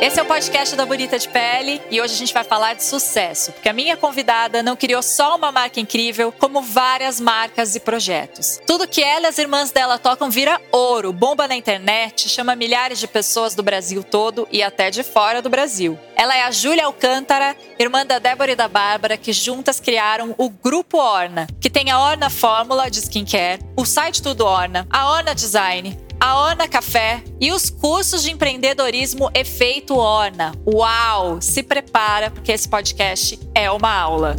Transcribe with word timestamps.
Esse 0.00 0.18
é 0.18 0.22
o 0.22 0.26
podcast 0.26 0.74
da 0.76 0.86
Bonita 0.86 1.18
de 1.18 1.28
Pele 1.28 1.78
e 1.90 2.00
hoje 2.00 2.14
a 2.14 2.16
gente 2.16 2.32
vai 2.32 2.42
falar 2.42 2.72
de 2.72 2.82
sucesso, 2.82 3.52
porque 3.52 3.68
a 3.68 3.72
minha 3.74 3.98
convidada 3.98 4.62
não 4.62 4.74
criou 4.74 5.02
só 5.02 5.36
uma 5.36 5.52
marca 5.52 5.78
incrível, 5.78 6.32
como 6.32 6.62
várias 6.62 7.20
marcas 7.20 7.76
e 7.76 7.80
projetos. 7.80 8.58
Tudo 8.66 8.88
que 8.88 9.02
ela 9.02 9.26
e 9.26 9.28
as 9.28 9.36
irmãs 9.36 9.70
dela 9.70 9.98
tocam 9.98 10.30
vira 10.30 10.58
ouro, 10.72 11.12
bomba 11.12 11.46
na 11.46 11.54
internet, 11.54 12.30
chama 12.30 12.56
milhares 12.56 12.98
de 12.98 13.06
pessoas 13.06 13.54
do 13.54 13.62
Brasil 13.62 14.02
todo 14.02 14.48
e 14.50 14.62
até 14.62 14.90
de 14.90 15.02
fora 15.02 15.42
do 15.42 15.50
Brasil. 15.50 15.98
Ela 16.16 16.34
é 16.34 16.44
a 16.44 16.50
Júlia 16.50 16.86
Alcântara, 16.86 17.54
irmã 17.78 18.06
da 18.06 18.18
Débora 18.18 18.52
e 18.52 18.56
da 18.56 18.68
Bárbara, 18.68 19.18
que 19.18 19.34
juntas 19.34 19.80
criaram 19.80 20.34
o 20.38 20.48
Grupo 20.48 20.96
Orna, 20.96 21.46
que 21.60 21.68
tem 21.68 21.90
a 21.90 22.00
Orna 22.00 22.30
Fórmula 22.30 22.90
de 22.90 23.00
Skincare, 23.00 23.60
o 23.76 23.84
site 23.84 24.22
Tudo 24.22 24.46
Orna, 24.46 24.86
a 24.90 25.10
Orna 25.10 25.34
Design, 25.34 25.94
a 26.20 26.38
Orna 26.38 26.68
Café 26.68 27.24
e 27.40 27.50
os 27.50 27.70
cursos 27.70 28.22
de 28.22 28.30
empreendedorismo 28.30 29.30
Efeito 29.32 29.96
Orna. 29.96 30.52
Uau! 30.66 31.40
Se 31.40 31.62
prepara 31.62 32.30
porque 32.30 32.52
esse 32.52 32.68
podcast 32.68 33.40
é 33.54 33.70
uma 33.70 33.90
aula. 33.90 34.36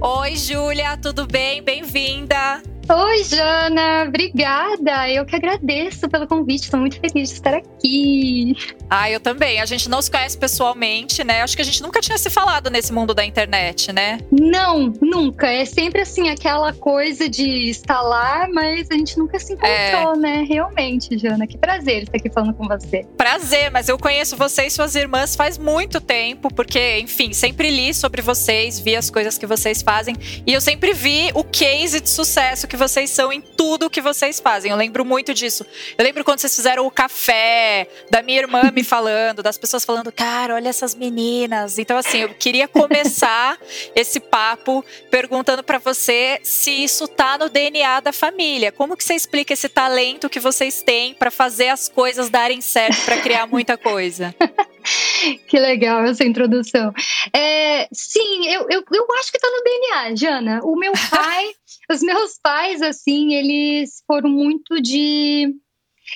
Oi, 0.00 0.36
Júlia, 0.36 0.96
tudo 0.96 1.26
bem? 1.26 1.60
Bem-vinda! 1.60 2.62
Oi, 2.90 3.22
Jana, 3.24 4.04
obrigada. 4.08 5.10
Eu 5.10 5.26
que 5.26 5.36
agradeço 5.36 6.08
pelo 6.08 6.26
convite, 6.26 6.64
estou 6.64 6.80
muito 6.80 6.98
feliz 6.98 7.28
de 7.28 7.34
estar 7.34 7.52
aqui. 7.52 8.56
Ah, 8.88 9.10
eu 9.10 9.20
também. 9.20 9.60
A 9.60 9.66
gente 9.66 9.90
não 9.90 10.00
se 10.00 10.10
conhece 10.10 10.38
pessoalmente, 10.38 11.22
né? 11.22 11.42
Acho 11.42 11.54
que 11.54 11.60
a 11.60 11.64
gente 11.64 11.82
nunca 11.82 12.00
tinha 12.00 12.16
se 12.16 12.30
falado 12.30 12.70
nesse 12.70 12.90
mundo 12.90 13.12
da 13.12 13.22
internet, 13.22 13.92
né? 13.92 14.18
Não, 14.32 14.94
nunca. 15.02 15.46
É 15.48 15.66
sempre 15.66 16.00
assim, 16.00 16.30
aquela 16.30 16.72
coisa 16.72 17.28
de 17.28 17.68
estar 17.68 18.00
lá, 18.00 18.48
mas 18.50 18.90
a 18.90 18.94
gente 18.94 19.18
nunca 19.18 19.38
se 19.38 19.52
encontrou, 19.52 20.14
é. 20.14 20.16
né? 20.16 20.46
Realmente, 20.48 21.18
Jana. 21.18 21.46
Que 21.46 21.58
prazer 21.58 22.04
estar 22.04 22.16
aqui 22.16 22.30
falando 22.30 22.54
com 22.54 22.66
você. 22.66 23.04
Prazer, 23.18 23.70
mas 23.70 23.90
eu 23.90 23.98
conheço 23.98 24.34
você 24.34 24.64
e 24.64 24.70
suas 24.70 24.94
irmãs 24.94 25.36
faz 25.36 25.58
muito 25.58 26.00
tempo, 26.00 26.48
porque, 26.54 27.00
enfim, 27.00 27.34
sempre 27.34 27.68
li 27.68 27.92
sobre 27.92 28.22
vocês, 28.22 28.80
vi 28.80 28.96
as 28.96 29.10
coisas 29.10 29.36
que 29.36 29.46
vocês 29.46 29.82
fazem 29.82 30.16
e 30.46 30.54
eu 30.54 30.60
sempre 30.60 30.94
vi 30.94 31.30
o 31.34 31.44
case 31.44 32.00
de 32.00 32.08
sucesso 32.08 32.66
que 32.66 32.77
vocês 32.78 33.10
são 33.10 33.32
em 33.32 33.40
tudo 33.40 33.90
que 33.90 34.00
vocês 34.00 34.40
fazem. 34.40 34.70
Eu 34.70 34.76
lembro 34.76 35.04
muito 35.04 35.34
disso. 35.34 35.66
Eu 35.98 36.04
lembro 36.04 36.24
quando 36.24 36.38
vocês 36.38 36.54
fizeram 36.54 36.86
o 36.86 36.90
café, 36.90 37.88
da 38.10 38.22
minha 38.22 38.38
irmã 38.38 38.70
me 38.72 38.82
falando, 38.84 39.42
das 39.42 39.58
pessoas 39.58 39.84
falando, 39.84 40.10
cara, 40.12 40.54
olha 40.54 40.68
essas 40.68 40.94
meninas. 40.94 41.78
Então, 41.78 41.98
assim, 41.98 42.18
eu 42.18 42.30
queria 42.30 42.68
começar 42.68 43.58
esse 43.94 44.20
papo 44.20 44.84
perguntando 45.10 45.62
para 45.62 45.78
você 45.78 46.40
se 46.42 46.70
isso 46.70 47.06
tá 47.08 47.36
no 47.36 47.48
DNA 47.48 48.00
da 48.00 48.12
família. 48.12 48.72
Como 48.72 48.96
que 48.96 49.04
você 49.04 49.14
explica 49.14 49.52
esse 49.52 49.68
talento 49.68 50.30
que 50.30 50.40
vocês 50.40 50.82
têm 50.82 51.14
para 51.14 51.30
fazer 51.30 51.68
as 51.68 51.88
coisas 51.88 52.30
darem 52.30 52.60
certo, 52.60 53.04
para 53.04 53.20
criar 53.20 53.46
muita 53.46 53.76
coisa? 53.76 54.34
que 55.48 55.58
legal 55.58 56.04
essa 56.04 56.24
introdução. 56.24 56.92
É, 57.34 57.88
sim, 57.92 58.46
eu, 58.46 58.66
eu, 58.70 58.84
eu 58.92 59.06
acho 59.18 59.32
que 59.32 59.38
tá 59.38 59.48
no 59.50 59.62
DNA, 59.62 60.16
Jana. 60.16 60.60
O 60.62 60.76
meu 60.76 60.92
pai, 61.10 61.50
os 61.90 62.00
meus 62.02 62.38
pais, 62.42 62.82
assim, 62.82 63.34
eles 63.34 64.02
foram 64.06 64.30
muito 64.30 64.80
de. 64.80 65.54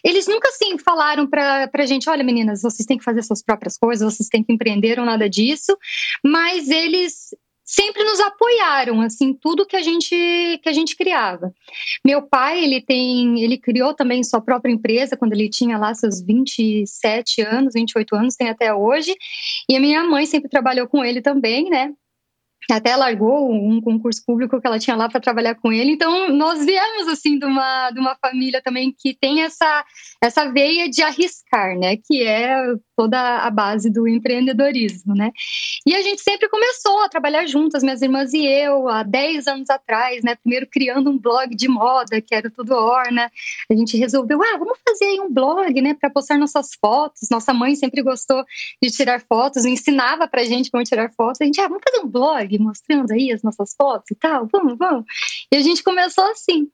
Eles 0.02 0.26
nunca 0.26 0.48
assim 0.48 0.78
falaram 0.78 1.26
pra, 1.28 1.68
pra 1.68 1.86
gente: 1.86 2.08
olha, 2.08 2.24
meninas, 2.24 2.62
vocês 2.62 2.86
têm 2.86 2.98
que 2.98 3.04
fazer 3.04 3.22
suas 3.22 3.42
próprias 3.42 3.76
coisas, 3.76 4.14
vocês 4.14 4.28
têm 4.28 4.42
que 4.42 4.52
empreender 4.52 4.98
ou 4.98 5.04
nada 5.04 5.28
disso. 5.28 5.76
Mas 6.24 6.68
eles 6.68 7.28
sempre 7.64 8.04
nos 8.04 8.20
apoiaram 8.20 9.00
assim 9.00 9.32
tudo 9.32 9.64
que 9.64 9.76
a 9.76 9.80
gente 9.80 10.14
que 10.62 10.68
a 10.68 10.72
gente 10.72 10.96
criava. 10.96 11.52
Meu 12.04 12.22
pai, 12.22 12.62
ele 12.64 12.82
tem, 12.82 13.42
ele 13.42 13.56
criou 13.56 13.94
também 13.94 14.22
sua 14.22 14.40
própria 14.40 14.72
empresa 14.72 15.16
quando 15.16 15.32
ele 15.32 15.48
tinha 15.48 15.78
lá 15.78 15.94
seus 15.94 16.20
27 16.20 17.42
anos, 17.42 17.74
28 17.74 18.14
anos, 18.14 18.36
tem 18.36 18.48
até 18.48 18.74
hoje. 18.74 19.14
E 19.68 19.76
a 19.76 19.80
minha 19.80 20.04
mãe 20.04 20.26
sempre 20.26 20.50
trabalhou 20.50 20.86
com 20.86 21.04
ele 21.04 21.22
também, 21.22 21.70
né? 21.70 21.92
Até 22.70 22.94
largou 22.94 23.52
um 23.52 23.80
concurso 23.80 24.22
público 24.24 24.60
que 24.60 24.66
ela 24.66 24.78
tinha 24.78 24.96
lá 24.96 25.08
para 25.08 25.20
trabalhar 25.20 25.54
com 25.56 25.72
ele. 25.72 25.92
Então, 25.92 26.28
nós 26.30 26.64
viemos 26.64 27.08
assim 27.08 27.38
de 27.38 27.44
uma, 27.44 27.90
de 27.90 27.98
uma 27.98 28.16
família 28.16 28.62
também 28.62 28.94
que 28.96 29.14
tem 29.14 29.42
essa, 29.42 29.84
essa 30.22 30.50
veia 30.50 30.88
de 30.88 31.02
arriscar, 31.02 31.76
né? 31.76 31.96
Que 31.96 32.22
é 32.22 32.56
toda 32.96 33.38
a 33.38 33.50
base 33.50 33.90
do 33.90 34.06
empreendedorismo, 34.06 35.14
né? 35.14 35.30
E 35.86 35.94
a 35.94 36.02
gente 36.02 36.22
sempre 36.22 36.48
começou 36.48 37.02
a 37.02 37.08
trabalhar 37.08 37.46
juntas, 37.46 37.82
minhas 37.82 38.00
irmãs 38.00 38.32
e 38.32 38.46
eu, 38.46 38.88
há 38.88 39.02
10 39.02 39.48
anos 39.48 39.70
atrás, 39.70 40.22
né? 40.22 40.36
Primeiro 40.36 40.66
criando 40.70 41.10
um 41.10 41.18
blog 41.18 41.54
de 41.56 41.68
moda, 41.68 42.20
que 42.20 42.34
era 42.34 42.50
tudo 42.50 42.74
Orna. 42.74 43.30
A 43.70 43.74
gente 43.74 43.96
resolveu, 43.96 44.40
ah, 44.42 44.56
vamos 44.56 44.78
fazer 44.86 45.06
aí 45.06 45.20
um 45.20 45.32
blog, 45.32 45.80
né? 45.80 45.94
Para 45.94 46.10
postar 46.10 46.38
nossas 46.38 46.68
fotos. 46.80 47.28
Nossa 47.30 47.52
mãe 47.52 47.74
sempre 47.74 48.02
gostou 48.02 48.44
de 48.80 48.90
tirar 48.90 49.20
fotos, 49.20 49.64
ensinava 49.64 50.28
pra 50.28 50.44
gente 50.44 50.70
como 50.70 50.84
tirar 50.84 51.10
fotos. 51.12 51.40
A 51.40 51.44
gente, 51.44 51.60
ah, 51.60 51.68
vamos 51.68 51.82
fazer 51.84 52.04
um 52.04 52.08
blog 52.08 52.51
mostrando 52.58 53.12
aí 53.12 53.32
as 53.32 53.42
nossas 53.42 53.74
fotos 53.74 54.10
e 54.10 54.14
tal, 54.14 54.48
vamos, 54.52 54.76
vamos. 54.78 55.04
E 55.50 55.56
a 55.56 55.60
gente 55.60 55.82
começou 55.82 56.24
assim. 56.30 56.70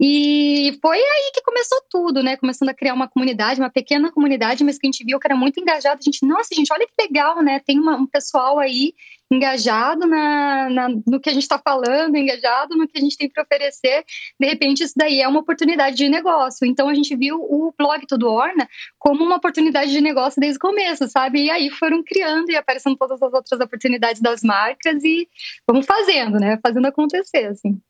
E 0.00 0.78
foi 0.82 0.98
aí 0.98 1.30
que 1.32 1.40
começou 1.42 1.78
tudo, 1.90 2.22
né? 2.22 2.36
Começando 2.36 2.68
a 2.68 2.74
criar 2.74 2.92
uma 2.92 3.08
comunidade, 3.08 3.60
uma 3.60 3.70
pequena 3.70 4.12
comunidade, 4.12 4.62
mas 4.62 4.78
que 4.78 4.86
a 4.86 4.90
gente 4.90 5.04
viu 5.04 5.18
que 5.18 5.26
era 5.26 5.36
muito 5.36 5.58
engajado. 5.58 5.98
A 6.00 6.04
gente, 6.04 6.26
nossa, 6.26 6.54
gente, 6.54 6.70
olha 6.72 6.86
que 6.86 6.92
legal, 7.00 7.42
né? 7.42 7.58
Tem 7.60 7.78
uma, 7.78 7.96
um 7.96 8.06
pessoal 8.06 8.58
aí 8.58 8.92
engajado 9.30 10.06
na, 10.06 10.68
na, 10.70 10.88
no 11.06 11.20
que 11.20 11.30
a 11.30 11.32
gente 11.32 11.42
está 11.42 11.58
falando, 11.58 12.16
engajado 12.16 12.76
no 12.76 12.86
que 12.86 12.98
a 12.98 13.00
gente 13.00 13.16
tem 13.16 13.30
para 13.30 13.42
oferecer. 13.42 14.04
De 14.38 14.46
repente, 14.46 14.82
isso 14.82 14.94
daí 14.94 15.20
é 15.22 15.28
uma 15.28 15.40
oportunidade 15.40 15.96
de 15.96 16.08
negócio. 16.08 16.66
Então, 16.66 16.88
a 16.88 16.94
gente 16.94 17.16
viu 17.16 17.36
o 17.40 17.72
blog 17.76 18.06
Tudo 18.06 18.28
Orna 18.28 18.68
como 18.98 19.24
uma 19.24 19.36
oportunidade 19.36 19.90
de 19.90 20.00
negócio 20.02 20.38
desde 20.38 20.58
o 20.58 20.60
começo, 20.60 21.08
sabe? 21.08 21.44
E 21.44 21.50
aí 21.50 21.70
foram 21.70 22.02
criando 22.02 22.50
e 22.50 22.56
aparecendo 22.56 22.96
todas 22.96 23.22
as 23.22 23.32
outras 23.32 23.60
oportunidades 23.60 24.20
das 24.20 24.42
marcas 24.42 25.02
e 25.02 25.26
vamos 25.66 25.86
fazendo, 25.86 26.38
né? 26.38 26.58
Fazendo 26.62 26.86
acontecer, 26.86 27.46
assim. 27.46 27.80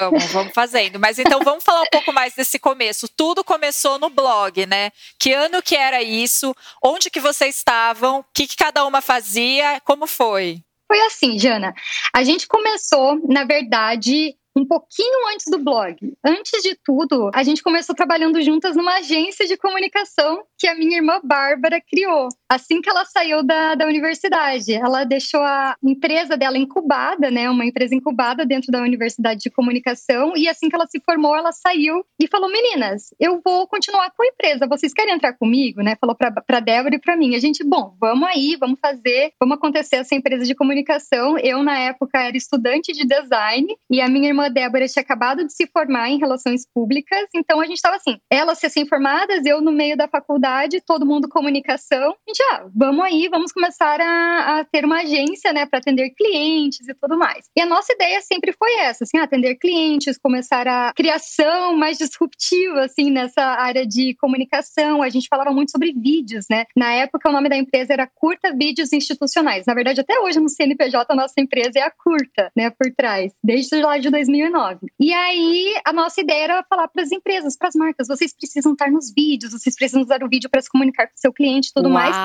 Vamos, 0.00 0.52
fazendo. 0.54 0.98
Mas 0.98 1.18
então 1.18 1.40
vamos 1.42 1.64
falar 1.64 1.82
um 1.82 1.90
pouco 1.90 2.12
mais 2.12 2.34
desse 2.34 2.58
começo. 2.58 3.08
Tudo 3.08 3.44
começou 3.44 3.98
no 3.98 4.08
blog, 4.08 4.64
né? 4.66 4.90
Que 5.18 5.32
ano 5.32 5.62
que 5.62 5.76
era 5.76 6.02
isso? 6.02 6.54
Onde 6.82 7.10
que 7.10 7.20
vocês 7.20 7.56
estavam? 7.56 8.20
O 8.20 8.24
que, 8.34 8.46
que 8.46 8.56
cada 8.56 8.84
uma 8.84 9.00
fazia? 9.00 9.80
Como 9.84 10.06
foi? 10.06 10.62
Foi 10.86 11.00
assim, 11.06 11.38
Jana. 11.38 11.74
A 12.14 12.22
gente 12.22 12.46
começou, 12.46 13.18
na 13.28 13.44
verdade, 13.44 14.34
um 14.56 14.66
pouquinho 14.66 15.28
antes 15.32 15.46
do 15.50 15.58
blog. 15.58 15.96
Antes 16.24 16.62
de 16.62 16.76
tudo, 16.84 17.30
a 17.34 17.42
gente 17.42 17.62
começou 17.62 17.94
trabalhando 17.94 18.40
juntas 18.42 18.76
numa 18.76 18.96
agência 18.96 19.46
de 19.46 19.56
comunicação 19.56 20.42
que 20.58 20.66
a 20.66 20.74
minha 20.74 20.98
irmã 20.98 21.20
Bárbara 21.24 21.80
criou. 21.80 22.28
Assim 22.48 22.80
que 22.80 22.90
ela 22.90 23.04
saiu 23.04 23.42
da, 23.42 23.74
da 23.74 23.86
universidade, 23.86 24.74
ela 24.74 25.04
deixou 25.04 25.40
a 25.40 25.74
empresa 25.82 26.36
dela 26.36 26.58
incubada, 26.58 27.30
né? 27.30 27.48
Uma 27.48 27.64
empresa 27.64 27.94
incubada 27.94 28.44
dentro 28.44 28.70
da 28.70 28.80
Universidade 28.80 29.40
de 29.40 29.50
Comunicação. 29.50 30.34
E 30.36 30.48
assim 30.48 30.68
que 30.68 30.74
ela 30.74 30.86
se 30.86 31.00
formou, 31.00 31.34
ela 31.34 31.52
saiu 31.52 32.04
e 32.20 32.28
falou: 32.28 32.50
Meninas, 32.50 33.14
eu 33.18 33.40
vou 33.42 33.66
continuar 33.66 34.10
com 34.10 34.22
a 34.22 34.26
empresa. 34.26 34.66
Vocês 34.66 34.92
querem 34.92 35.14
entrar 35.14 35.32
comigo, 35.32 35.82
né? 35.82 35.96
Falou 35.98 36.14
para 36.14 36.60
Débora 36.60 36.94
e 36.94 37.00
para 37.00 37.16
mim. 37.16 37.34
A 37.34 37.38
gente, 37.38 37.64
bom, 37.64 37.96
vamos 37.98 38.28
aí, 38.28 38.56
vamos 38.60 38.78
fazer, 38.78 39.32
vamos 39.40 39.56
acontecer 39.56 39.96
essa 39.96 40.14
empresa 40.14 40.44
de 40.44 40.54
comunicação. 40.54 41.38
Eu, 41.38 41.62
na 41.62 41.78
época, 41.78 42.18
era 42.18 42.36
estudante 42.36 42.92
de 42.92 43.06
design 43.06 43.74
e 43.90 44.00
a 44.00 44.08
minha 44.08 44.28
irmã 44.28 44.41
irmã 44.42 44.50
Débora 44.50 44.88
tinha 44.88 45.02
acabado 45.02 45.44
de 45.44 45.52
se 45.52 45.66
formar 45.66 46.10
em 46.10 46.18
relações 46.18 46.66
públicas, 46.74 47.28
então 47.34 47.60
a 47.60 47.66
gente 47.66 47.76
estava 47.76 47.96
assim, 47.96 48.18
elas 48.30 48.60
recém-formadas, 48.60 49.44
eu 49.44 49.60
no 49.60 49.70
meio 49.70 49.96
da 49.96 50.08
faculdade, 50.08 50.80
todo 50.80 51.06
mundo 51.06 51.28
comunicação. 51.28 52.10
A 52.10 52.30
gente, 52.30 52.42
ah, 52.52 52.66
vamos 52.74 53.04
aí, 53.04 53.28
vamos 53.28 53.52
começar 53.52 54.00
a, 54.00 54.60
a 54.60 54.64
ter 54.64 54.84
uma 54.84 55.00
agência, 55.00 55.52
né, 55.52 55.66
para 55.66 55.78
atender 55.78 56.10
clientes 56.10 56.88
e 56.88 56.94
tudo 56.94 57.16
mais. 57.16 57.46
E 57.56 57.60
a 57.60 57.66
nossa 57.66 57.92
ideia 57.92 58.20
sempre 58.22 58.52
foi 58.52 58.72
essa, 58.80 59.04
assim, 59.04 59.18
atender 59.18 59.56
clientes, 59.56 60.18
começar 60.18 60.66
a 60.66 60.92
criação 60.94 61.76
mais 61.76 61.98
disruptiva, 61.98 62.84
assim, 62.84 63.10
nessa 63.10 63.42
área 63.42 63.86
de 63.86 64.14
comunicação. 64.16 65.02
A 65.02 65.08
gente 65.08 65.28
falava 65.28 65.50
muito 65.50 65.70
sobre 65.70 65.92
vídeos, 65.92 66.46
né? 66.50 66.64
Na 66.76 66.92
época, 66.92 67.28
o 67.28 67.32
nome 67.32 67.48
da 67.48 67.56
empresa 67.56 67.92
era 67.92 68.08
Curta 68.14 68.52
Vídeos 68.54 68.92
Institucionais. 68.92 69.66
Na 69.66 69.74
verdade, 69.74 70.00
até 70.00 70.18
hoje 70.20 70.40
no 70.40 70.48
CNPJ, 70.48 71.12
a 71.12 71.16
nossa 71.16 71.34
empresa 71.38 71.78
é 71.78 71.82
a 71.82 71.90
Curta, 71.90 72.50
né, 72.56 72.70
por 72.70 72.92
trás, 72.96 73.32
desde 73.42 73.76
lá 73.80 73.98
de 73.98 74.10
2000 74.10 74.31
2009. 74.32 74.86
E 74.98 75.12
aí 75.12 75.74
a 75.84 75.92
nossa 75.92 76.20
ideia 76.20 76.44
era 76.44 76.64
falar 76.64 76.88
para 76.88 77.02
as 77.02 77.12
empresas, 77.12 77.56
para 77.56 77.68
as 77.68 77.74
marcas, 77.74 78.08
vocês 78.08 78.34
precisam 78.34 78.72
estar 78.72 78.90
nos 78.90 79.12
vídeos, 79.12 79.52
vocês 79.52 79.74
precisam 79.74 80.02
usar 80.02 80.22
o 80.22 80.28
vídeo 80.28 80.50
para 80.50 80.60
se 80.60 80.70
comunicar 80.70 81.06
com 81.06 81.14
o 81.14 81.20
seu 81.20 81.32
cliente 81.32 81.68
e 81.68 81.72
tudo 81.74 81.88
Uau. 81.88 81.94
mais. 81.94 82.16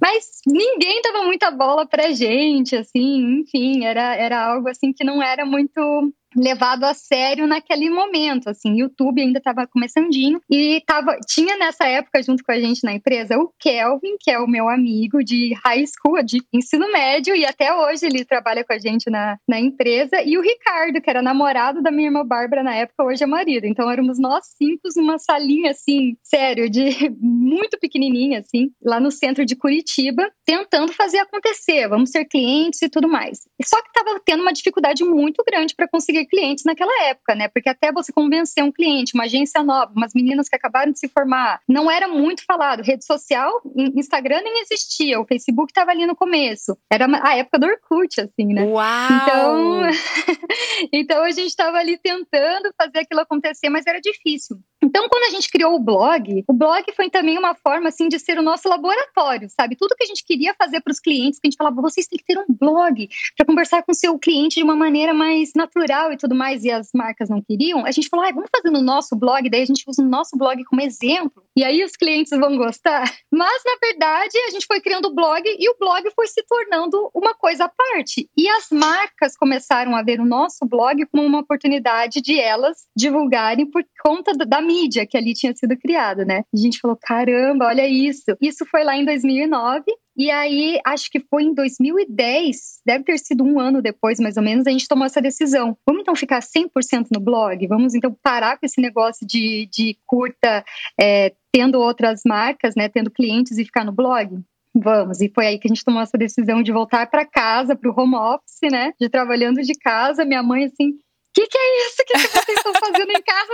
Mas 0.00 0.40
ninguém 0.46 1.00
dava 1.02 1.24
muita 1.24 1.50
bola 1.50 1.86
pra 1.86 2.10
gente, 2.12 2.76
assim, 2.76 3.40
enfim, 3.40 3.84
era, 3.84 4.16
era 4.16 4.52
algo 4.52 4.68
assim 4.68 4.92
que 4.92 5.04
não 5.04 5.22
era 5.22 5.44
muito 5.44 6.12
levado 6.36 6.84
a 6.84 6.94
sério 6.94 7.46
naquele 7.46 7.90
momento, 7.90 8.48
assim, 8.48 8.78
YouTube 8.78 9.20
ainda 9.20 9.38
estava 9.38 9.66
começandinho 9.66 10.40
e 10.50 10.82
tava, 10.86 11.16
tinha 11.26 11.56
nessa 11.56 11.86
época 11.86 12.22
junto 12.22 12.44
com 12.44 12.52
a 12.52 12.60
gente 12.60 12.84
na 12.84 12.92
empresa 12.92 13.38
o 13.38 13.52
Kelvin, 13.58 14.16
que 14.20 14.30
é 14.30 14.38
o 14.38 14.46
meu 14.46 14.68
amigo 14.68 15.22
de 15.22 15.54
high 15.64 15.84
school, 15.86 16.22
de 16.22 16.38
ensino 16.52 16.90
médio 16.92 17.34
e 17.34 17.44
até 17.44 17.72
hoje 17.74 18.06
ele 18.06 18.24
trabalha 18.24 18.64
com 18.64 18.72
a 18.72 18.78
gente 18.78 19.10
na, 19.10 19.38
na 19.48 19.58
empresa 19.58 20.22
e 20.22 20.36
o 20.36 20.42
Ricardo, 20.42 21.00
que 21.00 21.10
era 21.10 21.22
namorado 21.22 21.82
da 21.82 21.90
minha 21.90 22.08
irmã 22.08 22.24
Bárbara 22.24 22.62
na 22.62 22.74
época, 22.74 23.04
hoje 23.04 23.24
é 23.24 23.26
marido. 23.26 23.64
Então 23.64 23.90
éramos 23.90 24.18
nós 24.18 24.44
cinco 24.56 24.88
numa 24.96 25.18
salinha 25.18 25.70
assim, 25.70 26.16
sério, 26.22 26.68
de 26.68 27.10
muito 27.20 27.78
pequenininha 27.78 28.40
assim, 28.40 28.70
lá 28.82 29.00
no 29.00 29.10
centro 29.10 29.44
de 29.44 29.56
Curitiba, 29.56 30.30
tentando 30.44 30.92
fazer 30.92 31.18
acontecer, 31.18 31.88
vamos 31.88 32.10
ser 32.10 32.24
clientes 32.24 32.82
e 32.82 32.88
tudo 32.88 33.08
mais. 33.08 33.40
Só 33.64 33.80
que 33.82 33.88
estava 33.88 34.20
tendo 34.24 34.42
uma 34.42 34.52
dificuldade 34.52 35.04
muito 35.04 35.42
grande 35.46 35.74
para 35.74 35.88
conseguir 35.88 36.18
clientes 36.28 36.64
naquela 36.64 37.08
época, 37.08 37.34
né? 37.34 37.48
Porque 37.48 37.68
até 37.68 37.90
você 37.90 38.12
convencer 38.12 38.62
um 38.62 38.72
cliente, 38.72 39.14
uma 39.14 39.24
agência 39.24 39.62
nova, 39.62 39.92
umas 39.94 40.12
meninas 40.14 40.48
que 40.48 40.56
acabaram 40.56 40.92
de 40.92 40.98
se 40.98 41.08
formar, 41.08 41.60
não 41.68 41.90
era 41.90 42.06
muito 42.06 42.44
falado. 42.44 42.82
Rede 42.82 43.04
social, 43.04 43.60
Instagram 43.76 44.42
nem 44.42 44.62
existia, 44.62 45.20
o 45.20 45.26
Facebook 45.26 45.70
estava 45.70 45.90
ali 45.90 46.06
no 46.06 46.14
começo. 46.14 46.76
Era 46.90 47.06
a 47.22 47.36
época 47.36 47.58
do 47.58 47.66
Orkut, 47.66 48.20
assim, 48.20 48.52
né? 48.52 48.64
Uau! 48.64 49.08
Então, 49.10 49.82
então 50.92 51.24
a 51.24 51.30
gente 51.30 51.48
estava 51.48 51.78
ali 51.78 51.98
tentando 51.98 52.72
fazer 52.76 53.00
aquilo 53.00 53.20
acontecer, 53.20 53.68
mas 53.68 53.86
era 53.86 54.00
difícil. 54.00 54.58
Então, 54.82 55.08
quando 55.08 55.24
a 55.24 55.30
gente 55.30 55.50
criou 55.50 55.74
o 55.74 55.80
blog, 55.80 56.44
o 56.46 56.52
blog 56.52 56.84
foi 56.94 57.10
também 57.10 57.36
uma 57.36 57.54
forma 57.54 57.88
assim 57.88 58.08
de 58.08 58.18
ser 58.18 58.38
o 58.38 58.42
nosso 58.42 58.68
laboratório, 58.68 59.48
sabe? 59.50 59.76
Tudo 59.76 59.94
que 59.96 60.04
a 60.04 60.06
gente 60.06 60.24
queria 60.24 60.54
fazer 60.54 60.80
para 60.80 60.92
os 60.92 61.00
clientes, 61.00 61.40
que 61.40 61.48
a 61.48 61.50
gente 61.50 61.58
falava, 61.58 61.82
vocês 61.82 62.06
têm 62.06 62.18
que 62.18 62.24
ter 62.24 62.38
um 62.38 62.46
blog 62.48 63.08
para 63.36 63.46
conversar 63.46 63.82
com 63.82 63.90
o 63.90 63.94
seu 63.94 64.16
cliente 64.18 64.56
de 64.56 64.62
uma 64.62 64.76
maneira 64.76 65.12
mais 65.12 65.50
natural 65.54 66.12
e 66.12 66.16
tudo 66.16 66.34
mais, 66.34 66.62
e 66.64 66.70
as 66.70 66.90
marcas 66.94 67.28
não 67.28 67.42
queriam. 67.42 67.84
A 67.84 67.90
gente 67.90 68.08
falou, 68.08 68.24
ah, 68.24 68.32
vamos 68.32 68.50
fazer 68.54 68.70
no 68.70 68.80
nosso 68.80 69.16
blog, 69.16 69.50
daí 69.50 69.62
a 69.62 69.66
gente 69.66 69.84
usa 69.86 70.00
o 70.02 70.08
nosso 70.08 70.36
blog 70.36 70.62
como 70.64 70.80
exemplo, 70.80 71.42
e 71.56 71.64
aí 71.64 71.82
os 71.82 71.96
clientes 71.96 72.30
vão 72.30 72.56
gostar. 72.56 73.12
Mas, 73.32 73.62
na 73.64 73.76
verdade, 73.80 74.38
a 74.46 74.50
gente 74.50 74.66
foi 74.66 74.80
criando 74.80 75.06
o 75.06 75.14
blog 75.14 75.42
e 75.44 75.68
o 75.70 75.76
blog 75.78 76.08
foi 76.14 76.28
se 76.28 76.42
tornando 76.44 77.10
uma 77.12 77.34
coisa 77.34 77.64
à 77.64 77.68
parte. 77.68 78.30
E 78.36 78.48
as 78.48 78.68
marcas 78.70 79.36
começaram 79.36 79.96
a 79.96 80.02
ver 80.02 80.20
o 80.20 80.24
nosso 80.24 80.64
blog 80.64 81.04
como 81.06 81.24
uma 81.24 81.40
oportunidade 81.40 82.20
de 82.20 82.38
elas 82.38 82.86
divulgarem 82.96 83.66
por 83.66 83.84
conta 84.02 84.32
da 84.34 84.60
mídia 84.68 85.06
que 85.06 85.16
ali 85.16 85.32
tinha 85.32 85.54
sido 85.56 85.76
criada, 85.78 86.24
né? 86.24 86.42
A 86.52 86.56
gente 86.56 86.78
falou, 86.78 86.96
caramba, 87.00 87.66
olha 87.66 87.88
isso. 87.88 88.36
Isso 88.40 88.66
foi 88.66 88.84
lá 88.84 88.96
em 88.96 89.04
2009 89.04 89.84
e 90.18 90.32
aí, 90.32 90.80
acho 90.84 91.08
que 91.12 91.20
foi 91.20 91.44
em 91.44 91.54
2010, 91.54 92.80
deve 92.84 93.04
ter 93.04 93.18
sido 93.18 93.44
um 93.44 93.60
ano 93.60 93.80
depois, 93.80 94.18
mais 94.18 94.36
ou 94.36 94.42
menos, 94.42 94.66
a 94.66 94.70
gente 94.70 94.88
tomou 94.88 95.06
essa 95.06 95.22
decisão. 95.22 95.76
Vamos 95.86 96.02
então 96.02 96.16
ficar 96.16 96.40
100% 96.40 97.06
no 97.14 97.20
blog? 97.20 97.64
Vamos 97.68 97.94
então 97.94 98.12
parar 98.20 98.58
com 98.58 98.66
esse 98.66 98.80
negócio 98.80 99.24
de, 99.24 99.68
de 99.72 99.96
curta, 100.04 100.64
é, 101.00 101.32
tendo 101.52 101.78
outras 101.78 102.22
marcas, 102.26 102.74
né, 102.74 102.88
tendo 102.88 103.12
clientes 103.12 103.58
e 103.58 103.64
ficar 103.64 103.84
no 103.84 103.92
blog? 103.92 104.40
Vamos. 104.74 105.20
E 105.20 105.30
foi 105.32 105.46
aí 105.46 105.58
que 105.58 105.68
a 105.68 105.72
gente 105.72 105.84
tomou 105.84 106.02
essa 106.02 106.18
decisão 106.18 106.64
de 106.64 106.72
voltar 106.72 107.08
para 107.08 107.24
casa, 107.24 107.76
para 107.76 107.88
o 107.88 107.94
home 107.96 108.16
office, 108.16 108.72
né, 108.72 108.92
de 109.00 109.08
trabalhando 109.08 109.62
de 109.62 109.74
casa. 109.74 110.24
Minha 110.24 110.42
mãe, 110.42 110.64
assim, 110.64 110.98
que, 111.34 111.46
que 111.46 111.58
é 111.58 111.86
isso 111.86 112.04
que 112.06 112.18
vocês 112.18 112.58
estão 112.58 112.72
fazendo 112.74 113.10
em 113.10 113.22
casa? 113.22 113.52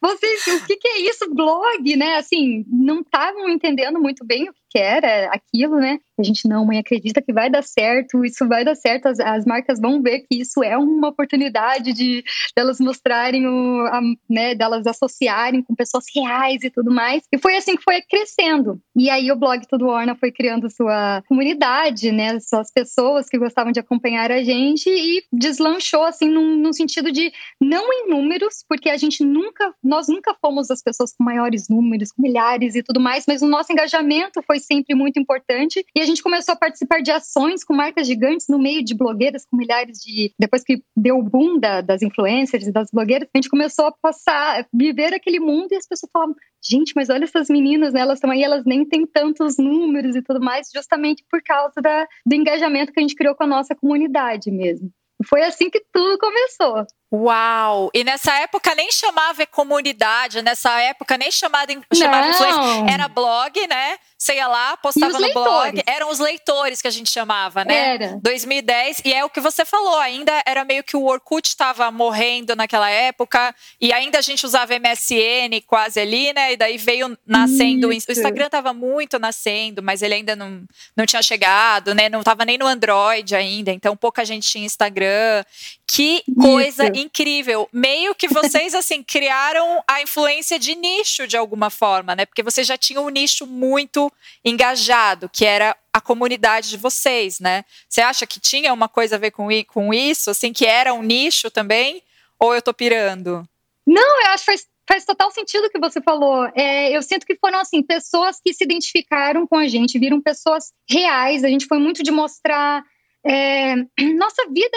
Vocês, 0.00 0.46
o 0.46 0.66
que, 0.66 0.76
que 0.76 0.88
é 0.88 0.98
isso? 1.00 1.34
Blog, 1.34 1.96
né? 1.96 2.16
Assim, 2.16 2.64
não 2.68 3.00
estavam 3.00 3.48
entendendo 3.48 4.00
muito 4.00 4.24
bem 4.24 4.48
o 4.48 4.54
que 4.70 4.78
era 4.78 5.30
aquilo, 5.32 5.76
né? 5.76 5.98
A 6.18 6.22
gente, 6.22 6.48
não, 6.48 6.64
mãe, 6.64 6.78
acredita 6.78 7.20
que 7.20 7.32
vai 7.32 7.50
dar 7.50 7.62
certo, 7.62 8.24
isso 8.24 8.46
vai 8.48 8.64
dar 8.64 8.74
certo, 8.74 9.06
as, 9.06 9.20
as 9.20 9.44
marcas 9.44 9.78
vão 9.78 10.00
ver 10.00 10.20
que 10.20 10.40
isso 10.40 10.62
é 10.62 10.76
uma 10.76 11.08
oportunidade 11.08 11.92
de 11.92 12.24
delas 12.56 12.80
mostrarem, 12.80 13.46
o, 13.46 13.86
a, 13.86 14.00
né, 14.28 14.54
delas 14.54 14.86
associarem 14.86 15.62
com 15.62 15.74
pessoas 15.74 16.04
reais 16.14 16.62
e 16.62 16.70
tudo 16.70 16.90
mais. 16.90 17.22
E 17.30 17.38
foi 17.38 17.56
assim 17.56 17.76
que 17.76 17.82
foi 17.82 18.00
crescendo. 18.02 18.80
E 18.96 19.10
aí 19.10 19.30
o 19.30 19.36
blog 19.36 19.66
Tudo 19.68 19.88
Orna 19.88 20.14
foi 20.14 20.32
criando 20.32 20.70
sua 20.70 21.22
comunidade, 21.28 22.10
né, 22.10 22.40
suas 22.40 22.72
pessoas 22.72 23.28
que 23.28 23.38
gostavam 23.38 23.72
de 23.72 23.80
acompanhar 23.80 24.30
a 24.30 24.42
gente 24.42 24.88
e 24.88 25.22
deslanchou, 25.32 26.04
assim, 26.04 26.28
num, 26.28 26.56
num 26.56 26.72
sentido 26.72 27.12
de, 27.12 27.30
não 27.60 27.92
em 27.92 28.08
números, 28.08 28.64
porque 28.66 28.88
a 28.88 28.96
gente 28.96 29.22
nunca, 29.24 29.74
nós 29.82 30.08
nunca 30.08 30.34
fomos 30.40 30.70
as 30.70 30.82
pessoas 30.82 31.12
com 31.14 31.24
maiores 31.24 31.68
números, 31.68 32.10
com 32.10 32.22
milhares 32.22 32.74
e 32.74 32.82
tudo 32.82 33.00
mais, 33.00 33.24
mas 33.26 33.42
o 33.42 33.46
nosso 33.46 33.72
engajamento 33.72 34.42
foi 34.42 34.58
sempre 34.58 34.94
muito 34.94 35.18
importante 35.18 35.84
e 35.94 36.00
a 36.00 36.05
gente 36.06 36.22
começou 36.22 36.54
a 36.54 36.56
participar 36.56 37.02
de 37.02 37.10
ações 37.10 37.62
com 37.62 37.74
marcas 37.74 38.06
gigantes 38.06 38.46
no 38.48 38.58
meio 38.58 38.84
de 38.84 38.94
blogueiras 38.94 39.44
com 39.44 39.56
milhares 39.56 39.98
de. 39.98 40.32
Depois 40.38 40.62
que 40.62 40.82
deu 40.96 41.18
o 41.18 41.22
boom 41.22 41.58
da, 41.58 41.80
das 41.80 42.02
influencers 42.02 42.66
e 42.66 42.72
das 42.72 42.90
blogueiras, 42.90 43.28
a 43.34 43.38
gente 43.38 43.50
começou 43.50 43.86
a 43.86 43.92
passar, 43.92 44.66
viver 44.72 45.12
aquele 45.12 45.40
mundo 45.40 45.68
e 45.72 45.76
as 45.76 45.86
pessoas 45.86 46.10
falavam: 46.10 46.34
gente, 46.62 46.92
mas 46.96 47.10
olha 47.10 47.24
essas 47.24 47.48
meninas, 47.48 47.92
né? 47.92 48.00
elas 48.00 48.18
estão 48.18 48.30
aí, 48.30 48.42
elas 48.42 48.64
nem 48.64 48.84
têm 48.84 49.06
tantos 49.06 49.58
números 49.58 50.16
e 50.16 50.22
tudo 50.22 50.40
mais, 50.40 50.70
justamente 50.74 51.24
por 51.30 51.42
causa 51.42 51.80
da, 51.82 52.06
do 52.24 52.34
engajamento 52.34 52.92
que 52.92 53.00
a 53.00 53.02
gente 53.02 53.14
criou 53.14 53.34
com 53.34 53.44
a 53.44 53.48
nossa 53.48 53.74
comunidade 53.74 54.50
mesmo. 54.50 54.90
Foi 55.24 55.42
assim 55.42 55.70
que 55.70 55.82
tudo 55.92 56.18
começou. 56.18 56.86
Uau! 57.12 57.90
E 57.94 58.04
nessa 58.04 58.34
época 58.40 58.74
nem 58.74 58.92
chamava 58.92 59.46
comunidade, 59.46 60.42
nessa 60.42 60.78
época 60.80 61.16
nem 61.16 61.30
chamava, 61.30 61.66
chamava 61.94 62.28
influência. 62.28 62.92
Era 62.92 63.08
blog, 63.08 63.66
né? 63.66 63.96
Você 64.18 64.34
ia 64.34 64.48
lá, 64.48 64.76
postava 64.78 65.18
no 65.18 65.32
blog. 65.32 65.82
Eram 65.86 66.10
os 66.10 66.18
leitores 66.18 66.80
que 66.80 66.88
a 66.88 66.90
gente 66.90 67.10
chamava, 67.10 67.64
né? 67.64 67.94
Era. 67.94 68.18
2010. 68.22 69.02
E 69.04 69.12
é 69.12 69.22
o 69.24 69.28
que 69.28 69.40
você 69.40 69.64
falou, 69.64 69.98
ainda 69.98 70.32
era 70.46 70.64
meio 70.64 70.82
que 70.82 70.96
o 70.96 71.04
Orkut 71.04 71.46
estava 71.46 71.90
morrendo 71.90 72.56
naquela 72.56 72.88
época. 72.88 73.54
E 73.78 73.92
ainda 73.92 74.18
a 74.18 74.22
gente 74.22 74.46
usava 74.46 74.72
MSN 74.78 75.60
quase 75.66 76.00
ali, 76.00 76.32
né? 76.32 76.54
E 76.54 76.56
daí 76.56 76.78
veio 76.78 77.16
nascendo. 77.26 77.92
Isso. 77.92 78.08
O 78.08 78.12
Instagram 78.12 78.46
estava 78.46 78.72
muito 78.72 79.18
nascendo, 79.18 79.82
mas 79.82 80.00
ele 80.00 80.14
ainda 80.14 80.34
não, 80.34 80.64
não 80.96 81.04
tinha 81.04 81.22
chegado, 81.22 81.94
né? 81.94 82.08
Não 82.08 82.20
estava 82.20 82.44
nem 82.44 82.56
no 82.56 82.66
Android 82.66 83.34
ainda. 83.34 83.70
Então 83.70 83.94
pouca 83.94 84.24
gente 84.24 84.48
tinha 84.48 84.64
Instagram. 84.64 85.44
Que 85.86 86.24
coisa 86.40 86.84
Isso. 86.84 86.96
incrível. 86.96 87.68
Meio 87.72 88.14
que 88.14 88.28
vocês, 88.28 88.74
assim, 88.74 89.02
criaram 89.02 89.84
a 89.86 90.00
influência 90.00 90.58
de 90.58 90.74
nicho 90.74 91.26
de 91.28 91.36
alguma 91.36 91.70
forma, 91.70 92.16
né? 92.16 92.24
Porque 92.24 92.42
vocês 92.42 92.66
já 92.66 92.76
tinham 92.78 93.04
um 93.04 93.10
nicho 93.10 93.46
muito 93.46 94.12
engajado, 94.44 95.28
que 95.28 95.44
era 95.44 95.76
a 95.92 96.00
comunidade 96.00 96.68
de 96.68 96.76
vocês, 96.76 97.40
né? 97.40 97.64
Você 97.88 98.00
acha 98.00 98.26
que 98.26 98.38
tinha 98.38 98.72
uma 98.72 98.88
coisa 98.88 99.16
a 99.16 99.18
ver 99.18 99.30
com, 99.30 99.48
com 99.66 99.94
isso, 99.94 100.30
assim, 100.30 100.52
que 100.52 100.66
era 100.66 100.92
um 100.92 101.02
nicho 101.02 101.50
também? 101.50 102.02
Ou 102.38 102.54
eu 102.54 102.62
tô 102.62 102.74
pirando? 102.74 103.48
Não, 103.86 104.20
eu 104.22 104.30
acho 104.30 104.44
que 104.44 104.50
faz, 104.50 104.68
faz 104.86 105.04
total 105.04 105.30
sentido 105.30 105.66
o 105.66 105.70
que 105.70 105.78
você 105.78 106.00
falou. 106.00 106.46
É, 106.54 106.96
eu 106.96 107.02
sinto 107.02 107.26
que 107.26 107.36
foram, 107.36 107.58
assim, 107.60 107.82
pessoas 107.82 108.40
que 108.42 108.52
se 108.52 108.64
identificaram 108.64 109.46
com 109.46 109.56
a 109.56 109.68
gente, 109.68 109.98
viram 109.98 110.20
pessoas 110.20 110.72
reais. 110.88 111.44
A 111.44 111.48
gente 111.48 111.66
foi 111.66 111.78
muito 111.78 112.02
de 112.02 112.10
mostrar 112.10 112.84
é, 113.28 113.74
nossa 114.16 114.42
vida 114.52 114.76